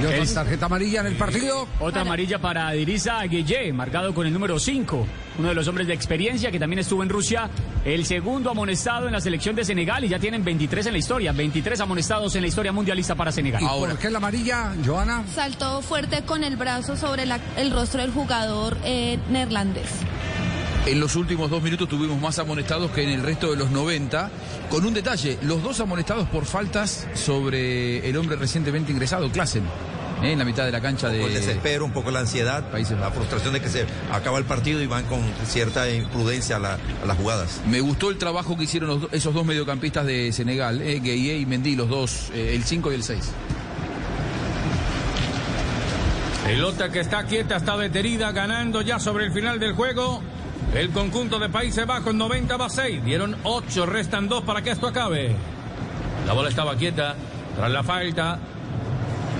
[0.00, 1.66] Y otra tarjeta amarilla en el partido.
[1.80, 5.06] Otra amarilla para Dirisa Gueye, marcado con el número 5.
[5.38, 7.48] Uno de los hombres de experiencia que también estuvo en Rusia.
[7.84, 11.32] El segundo amonestado en la selección de Senegal y ya tienen 23 en la historia.
[11.32, 13.62] 23 amonestados en la historia mundialista para Senegal.
[13.62, 15.24] ¿Y por qué la amarilla, Joana?
[15.34, 19.88] Saltó fuerte con el brazo sobre la- el rostro del jugador eh, neerlandés.
[20.86, 24.30] En los últimos dos minutos tuvimos más amonestados que en el resto de los 90,
[24.70, 29.64] con un detalle, los dos amonestados por faltas sobre el hombre recientemente ingresado, Klassen,
[30.22, 30.30] ¿eh?
[30.30, 31.16] en la mitad de la cancha de...
[31.18, 34.44] Un poco el desespero, un poco la ansiedad, la frustración de que se acaba el
[34.44, 37.60] partido y van con cierta imprudencia a, la- a las jugadas.
[37.66, 41.46] Me gustó el trabajo que hicieron los esos dos mediocampistas de Senegal, eh, Gueye y
[41.46, 43.24] Mendy, los dos, eh, el 5 y el 6.
[46.44, 50.22] Pelota que está quieta, está detenida, ganando ya sobre el final del juego.
[50.74, 53.04] El conjunto de Países Bajos 90 más 6.
[53.04, 55.34] Dieron 8, restan 2 para que esto acabe.
[56.26, 57.14] La bola estaba quieta
[57.56, 58.38] tras la falta.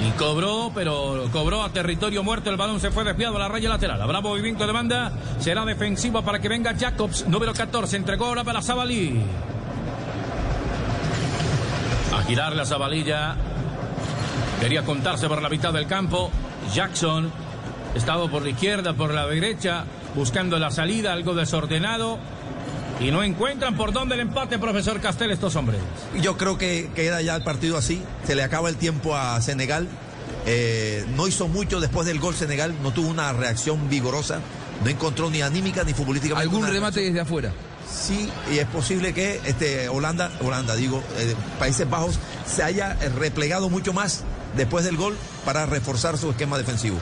[0.07, 2.51] Y cobró, pero cobró a territorio muerto.
[2.51, 4.01] El balón se fue desviado a la raya lateral.
[4.01, 5.13] Habrá movimiento de banda.
[5.39, 7.97] Será defensivo para que venga Jacobs, número 14.
[7.97, 9.21] Entregó ahora para Zabalí.
[12.15, 13.37] A girar la Zabalilla.
[14.61, 16.31] Quería contarse por la mitad del campo.
[16.73, 17.31] Jackson
[17.95, 19.85] estaba por la izquierda, por la derecha,
[20.17, 22.19] buscando la salida, algo desordenado.
[22.99, 25.81] Y no encuentran por dónde el empate, profesor Castel, estos hombres.
[26.21, 28.03] Yo creo que queda ya el partido así.
[28.27, 29.87] Se le acaba el tiempo a Senegal.
[30.47, 32.75] Eh, no hizo mucho después del gol Senegal.
[32.83, 34.41] No tuvo una reacción vigorosa.
[34.83, 36.51] No encontró ni anímica ni futbolísticamente.
[36.51, 37.53] ¿Algún remate desde afuera?
[37.89, 43.69] Sí, y es posible que este, Holanda, Holanda, digo, eh, Países Bajos, se haya replegado
[43.69, 44.25] mucho más
[44.57, 46.99] después del gol para reforzar su esquema defensivo.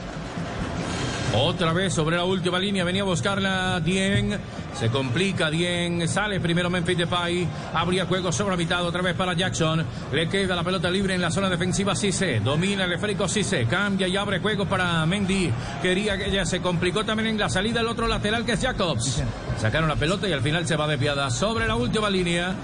[1.37, 4.39] Otra vez sobre la última línea, venía a buscarla Dien.
[4.73, 7.45] Se complica Dien, sale primero Memphis Depay.
[7.73, 9.85] Habría juego sobre la mitad otra vez para Jackson.
[10.13, 12.39] Le queda la pelota libre en la zona defensiva Cisse.
[12.39, 13.65] Domina el esférico Cisse.
[13.69, 15.51] Cambia y abre juego para Mendy.
[15.81, 19.21] Quería que ella se complicó también en la salida el otro lateral que es Jacobs.
[19.59, 22.55] Sacaron la pelota y al final se va desviada sobre la última línea.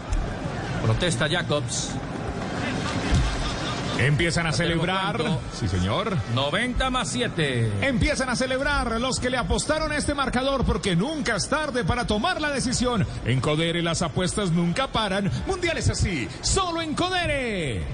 [0.81, 1.93] Protesta Jacobs.
[4.01, 5.21] Empiezan a celebrar.
[5.53, 6.17] Sí, señor.
[6.33, 7.71] 90 más 7.
[7.81, 12.07] Empiezan a celebrar los que le apostaron a este marcador porque nunca es tarde para
[12.07, 13.05] tomar la decisión.
[13.25, 15.31] En Codere las apuestas nunca paran.
[15.45, 17.85] Mundiales así, solo en Codere.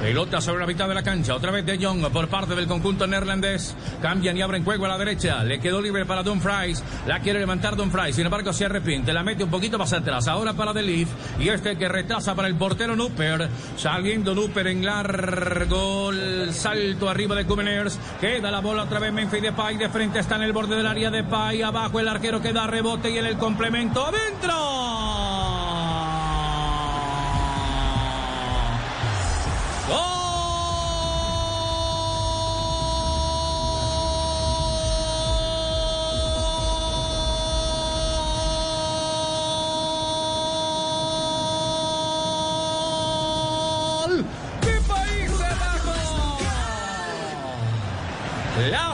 [0.00, 1.34] Pelota sobre la mitad de la cancha.
[1.34, 3.76] Otra vez de Jong por parte del conjunto neerlandés.
[4.00, 5.44] Cambian y abren juego a la derecha.
[5.44, 6.82] Le quedó libre para Dumfries.
[7.06, 8.16] La quiere levantar Dumfries.
[8.16, 9.12] Sin embargo, se arrepiente.
[9.12, 10.26] La mete un poquito más atrás.
[10.28, 11.08] Ahora para Delif.
[11.38, 13.48] Y este que retrasa para el portero Nuper.
[13.76, 16.10] Saliendo Nuper en largo.
[16.10, 17.98] El salto arriba de Cumeners.
[18.20, 19.76] Queda la bola otra vez Memphis Depay.
[19.76, 21.62] De frente está en el borde del área de Pay.
[21.62, 24.06] Abajo el arquero que da rebote y en el complemento.
[24.06, 25.79] ¡Adentro!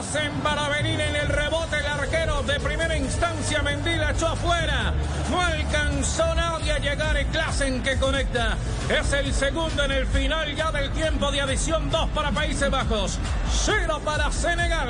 [0.07, 3.61] Hacen para venir en el rebote el arquero de primera instancia.
[3.61, 4.93] Mendy la echó afuera.
[5.29, 8.57] No alcanzó nadie a llegar en Klassen que conecta.
[8.89, 11.89] Es el segundo en el final ya del tiempo de adición.
[11.89, 13.19] Dos para Países Bajos.
[13.65, 14.89] Cero para Senegal.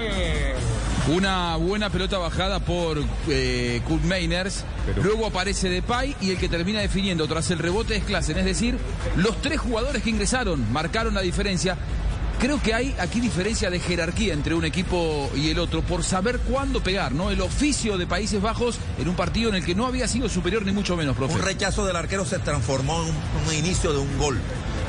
[1.08, 4.66] Una buena pelota bajada por eh, Kurt Meiners.
[5.02, 8.38] Luego aparece Depay y el que termina definiendo tras el rebote es Klassen.
[8.38, 8.78] Es decir,
[9.16, 11.78] los tres jugadores que ingresaron marcaron la diferencia.
[12.40, 16.38] Creo que hay aquí diferencia de jerarquía entre un equipo y el otro por saber
[16.40, 17.32] cuándo pegar, ¿no?
[17.32, 20.64] El oficio de Países Bajos en un partido en el que no había sido superior
[20.64, 21.34] ni mucho menos, profe.
[21.34, 23.16] Un rechazo del arquero se transformó en un,
[23.48, 24.38] un inicio de un gol.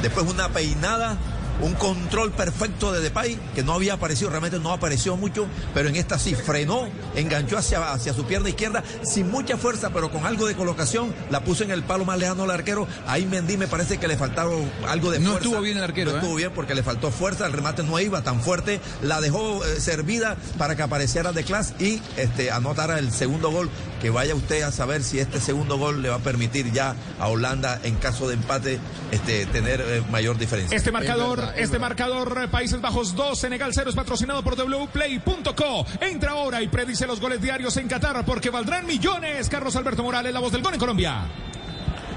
[0.02, 1.17] Después una peinada,
[1.61, 5.97] un control perfecto de Depay, que no había aparecido, realmente no apareció mucho, pero en
[5.97, 10.47] esta sí frenó, enganchó hacia, hacia su pierna izquierda sin mucha fuerza, pero con algo
[10.47, 12.87] de colocación, la puso en el palo más lejano al arquero.
[13.07, 14.53] Ahí Mendy me parece que le faltaba
[14.89, 15.45] algo de No fuerza.
[15.49, 16.20] estuvo bien el arquero, No ¿eh?
[16.20, 19.81] estuvo bien porque le faltó fuerza, el remate no iba tan fuerte, la dejó eh,
[19.81, 23.69] servida para que apareciera de clase y este, anotara el segundo gol,
[24.01, 27.28] que vaya usted a saber si este segundo gol le va a permitir ya a
[27.28, 28.78] Holanda, en caso de empate,
[29.11, 30.77] este, tener eh, mayor diferencia.
[30.77, 35.86] Este marcador, este marcador, eh, Países Bajos 2, Senegal 0 es patrocinado por wplay.co.
[36.01, 39.49] Entra ahora y predice los goles diarios en Qatar porque valdrán millones.
[39.49, 41.23] Carlos Alberto Morales, la voz del gol en Colombia.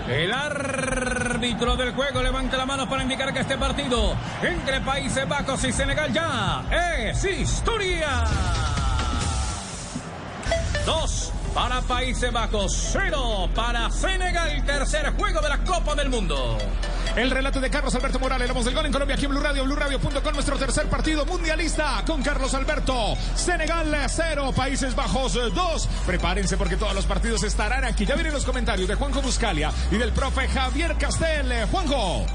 [0.10, 5.64] El árbitro del juego levanta la mano para indicar que este partido entre Países Bajos
[5.64, 6.64] y Senegal ya
[7.08, 8.24] es historia.
[10.86, 16.58] Dos para Países Bajos, cero para Senegal, tercer juego de la Copa del Mundo.
[17.16, 19.66] El relato de Carlos Alberto Morales, la del gol en Colombia, aquí en Blue Radio,
[19.66, 23.16] BlueRadio.com, nuestro tercer partido mundialista con Carlos Alberto.
[23.36, 25.90] Senegal 0, Países Bajos 2.
[26.06, 28.06] Prepárense porque todos los partidos estarán aquí.
[28.06, 31.68] Ya vienen los comentarios de Juanjo Buscalia y del profe Javier Castel.
[31.70, 32.26] Juanjo.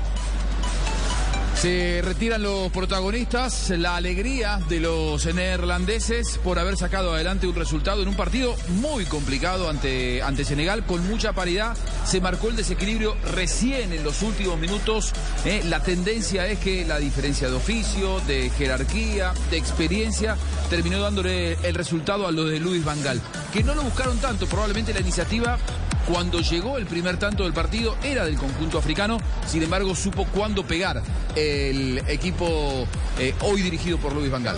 [1.56, 8.02] Se retiran los protagonistas, la alegría de los neerlandeses por haber sacado adelante un resultado
[8.02, 11.74] en un partido muy complicado ante, ante Senegal, con mucha paridad.
[12.04, 15.12] Se marcó el desequilibrio recién en los últimos minutos.
[15.46, 15.62] eh.
[15.64, 20.36] La tendencia es que la diferencia de oficio, de jerarquía, de experiencia,
[20.68, 23.20] terminó dándole el resultado a los de Luis Vangal,
[23.52, 25.58] que no lo buscaron tanto, probablemente la iniciativa
[26.06, 30.64] cuando llegó el primer tanto del partido era del conjunto africano, sin embargo supo cuándo
[30.64, 31.02] pegar
[31.34, 32.86] el equipo
[33.18, 34.56] eh, hoy dirigido por Luis Vangal.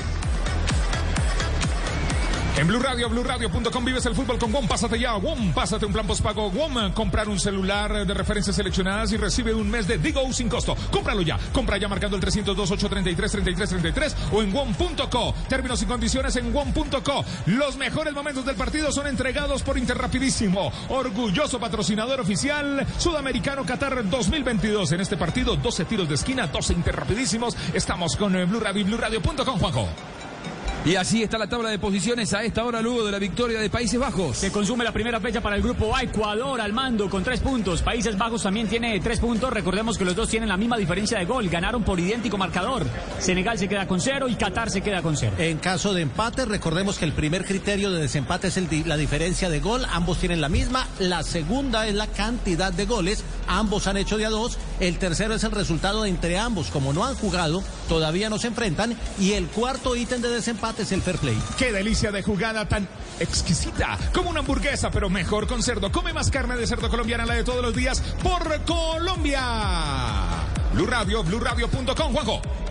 [2.59, 4.67] En Blue Radio, BlueRadio.com vives el fútbol con WOM.
[4.67, 5.53] Pásate ya, WOM.
[5.53, 6.93] Pásate un plan postpago WOM.
[6.93, 10.77] Comprar un celular de referencias seleccionadas y recibe un mes de Digo sin costo.
[10.91, 11.39] Cómpralo ya.
[11.53, 15.35] Compra ya marcando el 302-833-3333 o en WOM.co.
[15.49, 17.25] Términos y condiciones en WOM.co.
[17.47, 20.73] Los mejores momentos del partido son entregados por Interrapidísimo.
[20.89, 24.91] Orgulloso patrocinador oficial Sudamericano Qatar 2022.
[24.91, 27.57] En este partido, 12 tiros de esquina, 12 Interrapidísimos.
[27.73, 30.18] Estamos con eh, Blue Radio y BlueRadio.com, Juanjo.
[30.89, 33.69] Y así está la tabla de posiciones a esta hora luego de la victoria de
[33.69, 34.39] Países Bajos.
[34.39, 37.83] Se consume la primera fecha para el grupo A, Ecuador al mando con tres puntos.
[37.83, 39.53] Países Bajos también tiene tres puntos.
[39.53, 41.47] Recordemos que los dos tienen la misma diferencia de gol.
[41.51, 42.87] Ganaron por idéntico marcador.
[43.19, 45.33] Senegal se queda con cero y Qatar se queda con cero.
[45.37, 48.97] En caso de empate, recordemos que el primer criterio de desempate es el di- la
[48.97, 49.85] diferencia de gol.
[49.91, 50.89] Ambos tienen la misma.
[51.01, 53.25] La segunda es la cantidad de goles.
[53.47, 54.57] Ambos han hecho de a dos.
[54.81, 56.69] El tercero es el resultado entre ambos.
[56.71, 58.97] Como no han jugado, todavía no se enfrentan.
[59.21, 61.39] Y el cuarto ítem de desempate es el fair play.
[61.57, 62.89] Qué delicia de jugada tan
[63.21, 65.91] exquisita, como una hamburguesa, pero mejor con cerdo.
[65.91, 69.43] Come más carne de cerdo colombiana, la de todos los días, por Colombia.
[70.73, 72.68] Blue Radio, BlueRadio.com, Juanjo.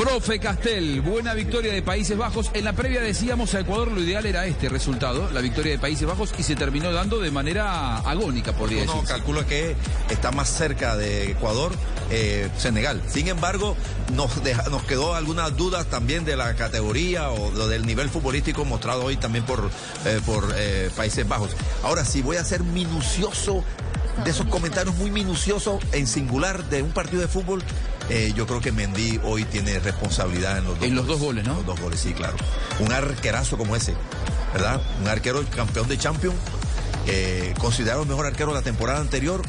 [0.00, 2.50] Profe Castel, buena victoria de Países Bajos.
[2.54, 6.06] En la previa decíamos a Ecuador lo ideal era este resultado, la victoria de Países
[6.08, 9.08] Bajos, y se terminó dando de manera agónica, podría No, decir.
[9.08, 9.76] calculo que
[10.08, 11.72] está más cerca de Ecuador,
[12.10, 13.02] eh, Senegal.
[13.12, 13.76] Sin embargo,
[14.14, 19.04] nos, deja- nos quedó algunas dudas también de la categoría o del nivel futbolístico mostrado
[19.04, 19.70] hoy también por,
[20.06, 21.50] eh, por eh, Países Bajos.
[21.82, 23.62] Ahora, si voy a ser minucioso
[24.24, 27.62] de esos comentarios muy minuciosos en singular de un partido de fútbol,
[28.10, 31.46] Eh, yo creo que Mendy hoy tiene responsabilidad en los dos En los dos goles,
[31.46, 31.54] ¿no?
[31.54, 32.36] Los dos goles, sí, claro.
[32.80, 33.94] Un arquerazo como ese,
[34.52, 34.80] ¿verdad?
[35.00, 36.34] Un arquero campeón de Champions,
[37.06, 39.42] eh, considerado el mejor arquero de la temporada anterior,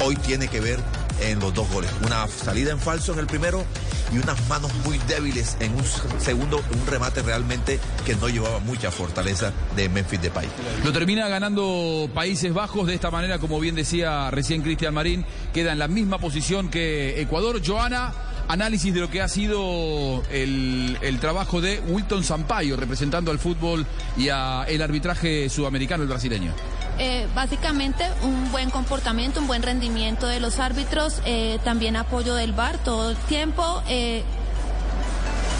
[0.00, 0.80] hoy tiene que ver
[1.20, 1.90] en los dos goles.
[2.04, 3.64] Una salida en falso en el primero
[4.12, 5.84] y unas manos muy débiles en un
[6.18, 10.48] segundo, un remate realmente que no llevaba mucha fortaleza de Memphis Depay.
[10.84, 15.72] Lo termina ganando Países Bajos de esta manera, como bien decía recién Cristian Marín, queda
[15.72, 17.60] en la misma posición que Ecuador.
[17.64, 18.12] Joana,
[18.48, 23.86] análisis de lo que ha sido el, trabajo de Wilton Sampaio representando al fútbol
[24.16, 26.52] y al arbitraje sudamericano, el brasileño.
[26.98, 32.52] Eh, básicamente un buen comportamiento, un buen rendimiento de los árbitros, eh, también apoyo del
[32.52, 33.82] VAR todo el tiempo.
[33.88, 34.24] eh,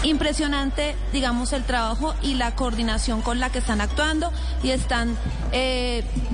[0.01, 4.31] impresionante, digamos, el trabajo y la coordinación con la que están actuando
[4.63, 5.17] y están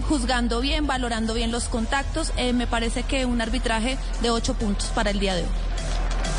[0.07, 2.31] juzgando bien, valorando bien los contactos.
[2.53, 5.49] Me parece que un arbitraje de ocho puntos para el día de hoy.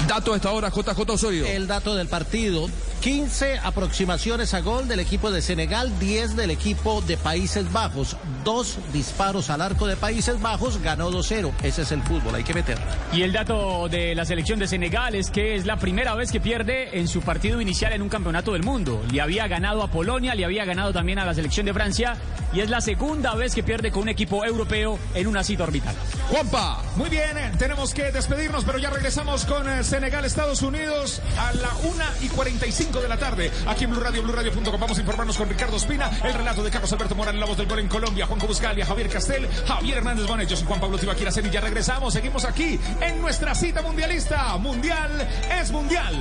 [0.06, 1.46] Dato a esta hora, JJ Osorio.
[1.46, 2.68] El dato del partido.
[3.06, 8.16] 15 aproximaciones a gol del equipo de Senegal, 10 del equipo de Países Bajos.
[8.42, 11.52] Dos disparos al arco de Países Bajos, ganó 2-0.
[11.62, 12.84] Ese es el fútbol, hay que meterlo.
[13.12, 16.40] Y el dato de la selección de Senegal es que es la primera vez que
[16.40, 19.00] pierde en su partido inicial en un campeonato del mundo.
[19.12, 22.16] Le había ganado a Polonia, le había ganado también a la selección de Francia
[22.52, 25.94] y es la segunda vez que pierde con un equipo europeo en una cita orbital.
[26.30, 26.82] Juanpa.
[26.96, 31.52] Muy bien, eh, tenemos que despedirnos, pero ya regresamos con eh, Senegal, Estados Unidos a
[31.52, 33.50] la 1 y 45 de la tarde.
[33.66, 34.80] Aquí en Blue Radio, BlueRadio.com.
[34.80, 37.66] Vamos a informarnos con Ricardo Espina, el relato de Carlos Alberto Morán, la voz del
[37.66, 40.48] gol en Colombia, Juanjo Buscalia, Javier Castel, Javier Hernández Bonet.
[40.48, 42.14] Yo soy Juan Pablo Tibaquira y ya regresamos.
[42.14, 44.56] Seguimos aquí en nuestra cita mundialista.
[44.58, 45.28] Mundial
[45.60, 46.14] es mundial.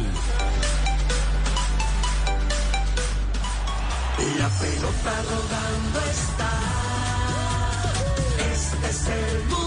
[4.38, 6.52] La pelota rodando está.
[8.54, 9.66] Este es el mundial.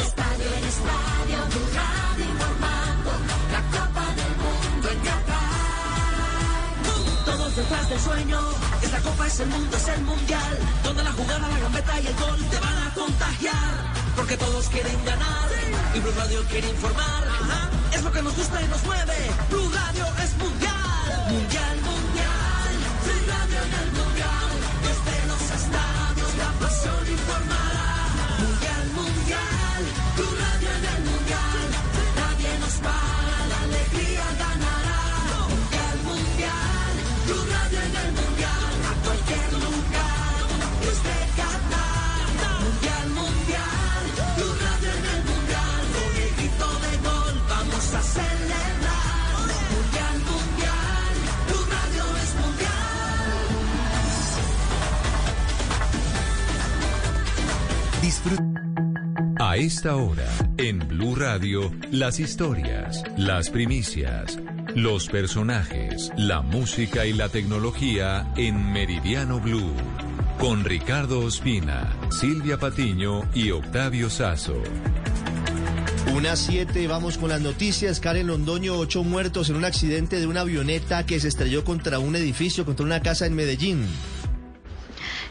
[0.00, 1.97] Estadio en estadio,
[7.58, 8.40] detrás del sueño.
[8.82, 10.58] Esta copa es el mundo, es el mundial.
[10.84, 13.74] Donde la jugada, la gambeta y el gol te van a contagiar.
[14.16, 15.48] Porque todos quieren ganar.
[15.94, 17.24] Y Blue Radio quiere informar.
[17.92, 19.18] Es lo que nos gusta y nos mueve.
[19.50, 21.08] Blue Radio es mundial.
[21.34, 22.72] Mundial, mundial.
[23.04, 24.50] Blue Radio en el mundial.
[24.86, 27.90] Desde los estadios, la pasión informará.
[28.42, 29.80] Mundial, mundial.
[30.16, 31.64] Blue Radio en el mundial.
[32.20, 33.37] Nadie nos para,
[59.40, 64.38] A esta hora, en Blue Radio, las historias, las primicias,
[64.74, 69.72] los personajes, la música y la tecnología en Meridiano Blue.
[70.38, 74.62] Con Ricardo Ospina, Silvia Patiño y Octavio Sazo.
[76.12, 78.00] Unas 7, vamos con las noticias.
[78.00, 82.16] Karen Londoño, ocho muertos en un accidente de una avioneta que se estrelló contra un
[82.16, 83.86] edificio, contra una casa en Medellín.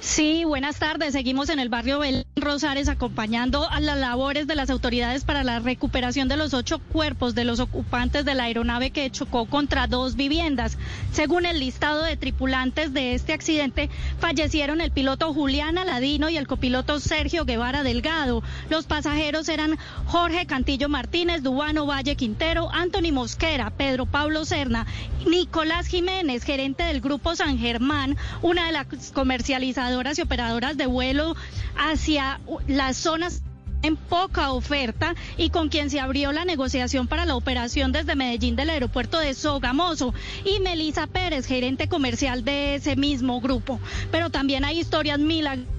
[0.08, 1.11] Sí, buenas tardes.
[1.11, 5.60] Seguimos en el barrio Belén Rosales acompañando a las labores de las autoridades para la
[5.60, 10.16] recuperación de los ocho cuerpos de los ocupantes de la aeronave que chocó contra dos
[10.16, 10.77] viviendas.
[11.11, 16.48] Según el listado de tripulantes de este accidente, fallecieron el piloto Julián Aladino y el
[16.48, 18.44] copiloto Sergio Guevara Delgado.
[18.69, 24.88] Los pasajeros eran Jorge Cantillo Martínez, Dubano Valle Quintero, Anthony Mosquera, Pedro Pablo Serna,
[25.27, 31.35] Nicolás Jiménez, gerente del Grupo San Germán, una de las comercializadoras y operadoras de vuelo
[31.76, 33.42] hacia las zonas
[33.82, 38.56] en poca oferta y con quien se abrió la negociación para la operación desde Medellín
[38.56, 40.14] del aeropuerto de Sogamoso
[40.45, 43.80] y Melisa Pérez, gerente comercial de ese mismo grupo.
[44.11, 45.74] Pero también hay historias milagrosas.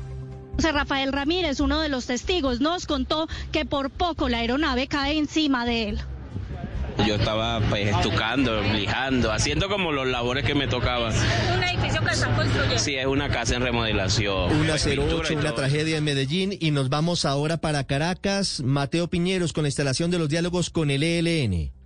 [0.61, 5.65] Rafael Ramírez, uno de los testigos, nos contó que por poco la aeronave cae encima
[5.65, 6.01] de él.
[7.07, 11.15] Yo estaba pues estucando, lijando, haciendo como los labores que me tocaban.
[11.57, 12.79] Un edificio que están construyendo.
[12.79, 14.53] Sí, es una casa en remodelación.
[14.53, 18.61] Una pues, pintura 08, y una tragedia en Medellín y nos vamos ahora para Caracas.
[18.65, 21.78] Mateo Piñeros con la instalación de los diálogos con el ELN.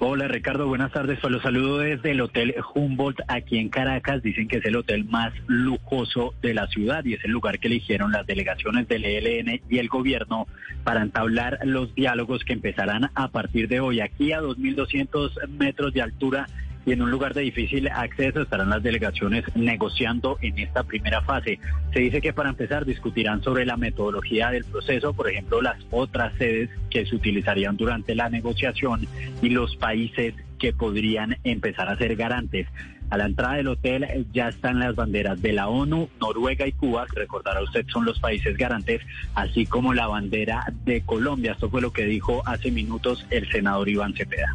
[0.00, 1.18] Hola Ricardo, buenas tardes.
[1.20, 4.22] Pues los saludo desde el Hotel Humboldt aquí en Caracas.
[4.22, 7.66] Dicen que es el hotel más lujoso de la ciudad y es el lugar que
[7.66, 10.46] eligieron las delegaciones del ELN y el gobierno
[10.84, 13.98] para entablar los diálogos que empezarán a partir de hoy.
[13.98, 16.46] Aquí a 2.200 metros de altura
[16.86, 21.58] y en un lugar de difícil acceso estarán las delegaciones negociando en esta primera fase.
[21.92, 26.32] Se dice que para empezar discutirán sobre la metodología del proceso, por ejemplo, las otras
[26.38, 29.06] sedes que se utilizarían durante la negociación
[29.42, 32.66] y los países que podrían empezar a ser garantes.
[33.10, 37.06] A la entrada del hotel ya están las banderas de la ONU, Noruega y Cuba,
[37.06, 39.00] que recordará usted son los países garantes,
[39.34, 41.52] así como la bandera de Colombia.
[41.52, 44.54] Esto fue lo que dijo hace minutos el senador Iván Cepeda.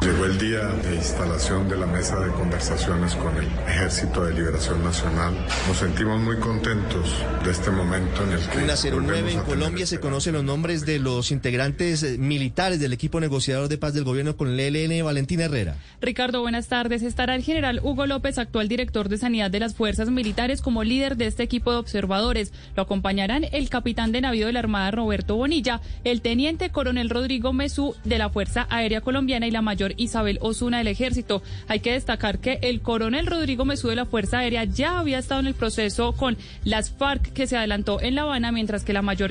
[0.00, 4.82] Llegó el día de instalación de la mesa de conversaciones con el Ejército de Liberación
[4.82, 5.34] Nacional.
[5.68, 8.58] Nos sentimos muy contentos de este momento en el que...
[8.64, 13.20] Una 09 en Colombia se conocen los nombres de los integrantes eh, militares del equipo
[13.20, 15.76] negociador de paz del gobierno con el ELN, Valentina Herrera.
[16.00, 17.02] Ricardo, buenas tardes.
[17.02, 21.18] Estará el general Hugo López, actual director de Sanidad de las Fuerzas Militares, como líder
[21.18, 22.54] de este equipo de observadores.
[22.74, 27.52] Lo acompañarán el capitán de navío de la Armada Roberto Bonilla, el teniente coronel Rodrigo
[27.52, 29.60] Mesú de la Fuerza Aérea Colombiana y la
[29.98, 31.42] Isabel Osuna del Ejército.
[31.68, 35.40] Hay que destacar que el coronel Rodrigo Mesú de la Fuerza Aérea ya había estado
[35.40, 39.02] en el proceso con las FARC que se adelantó en La Habana, mientras que la
[39.02, 39.28] mayor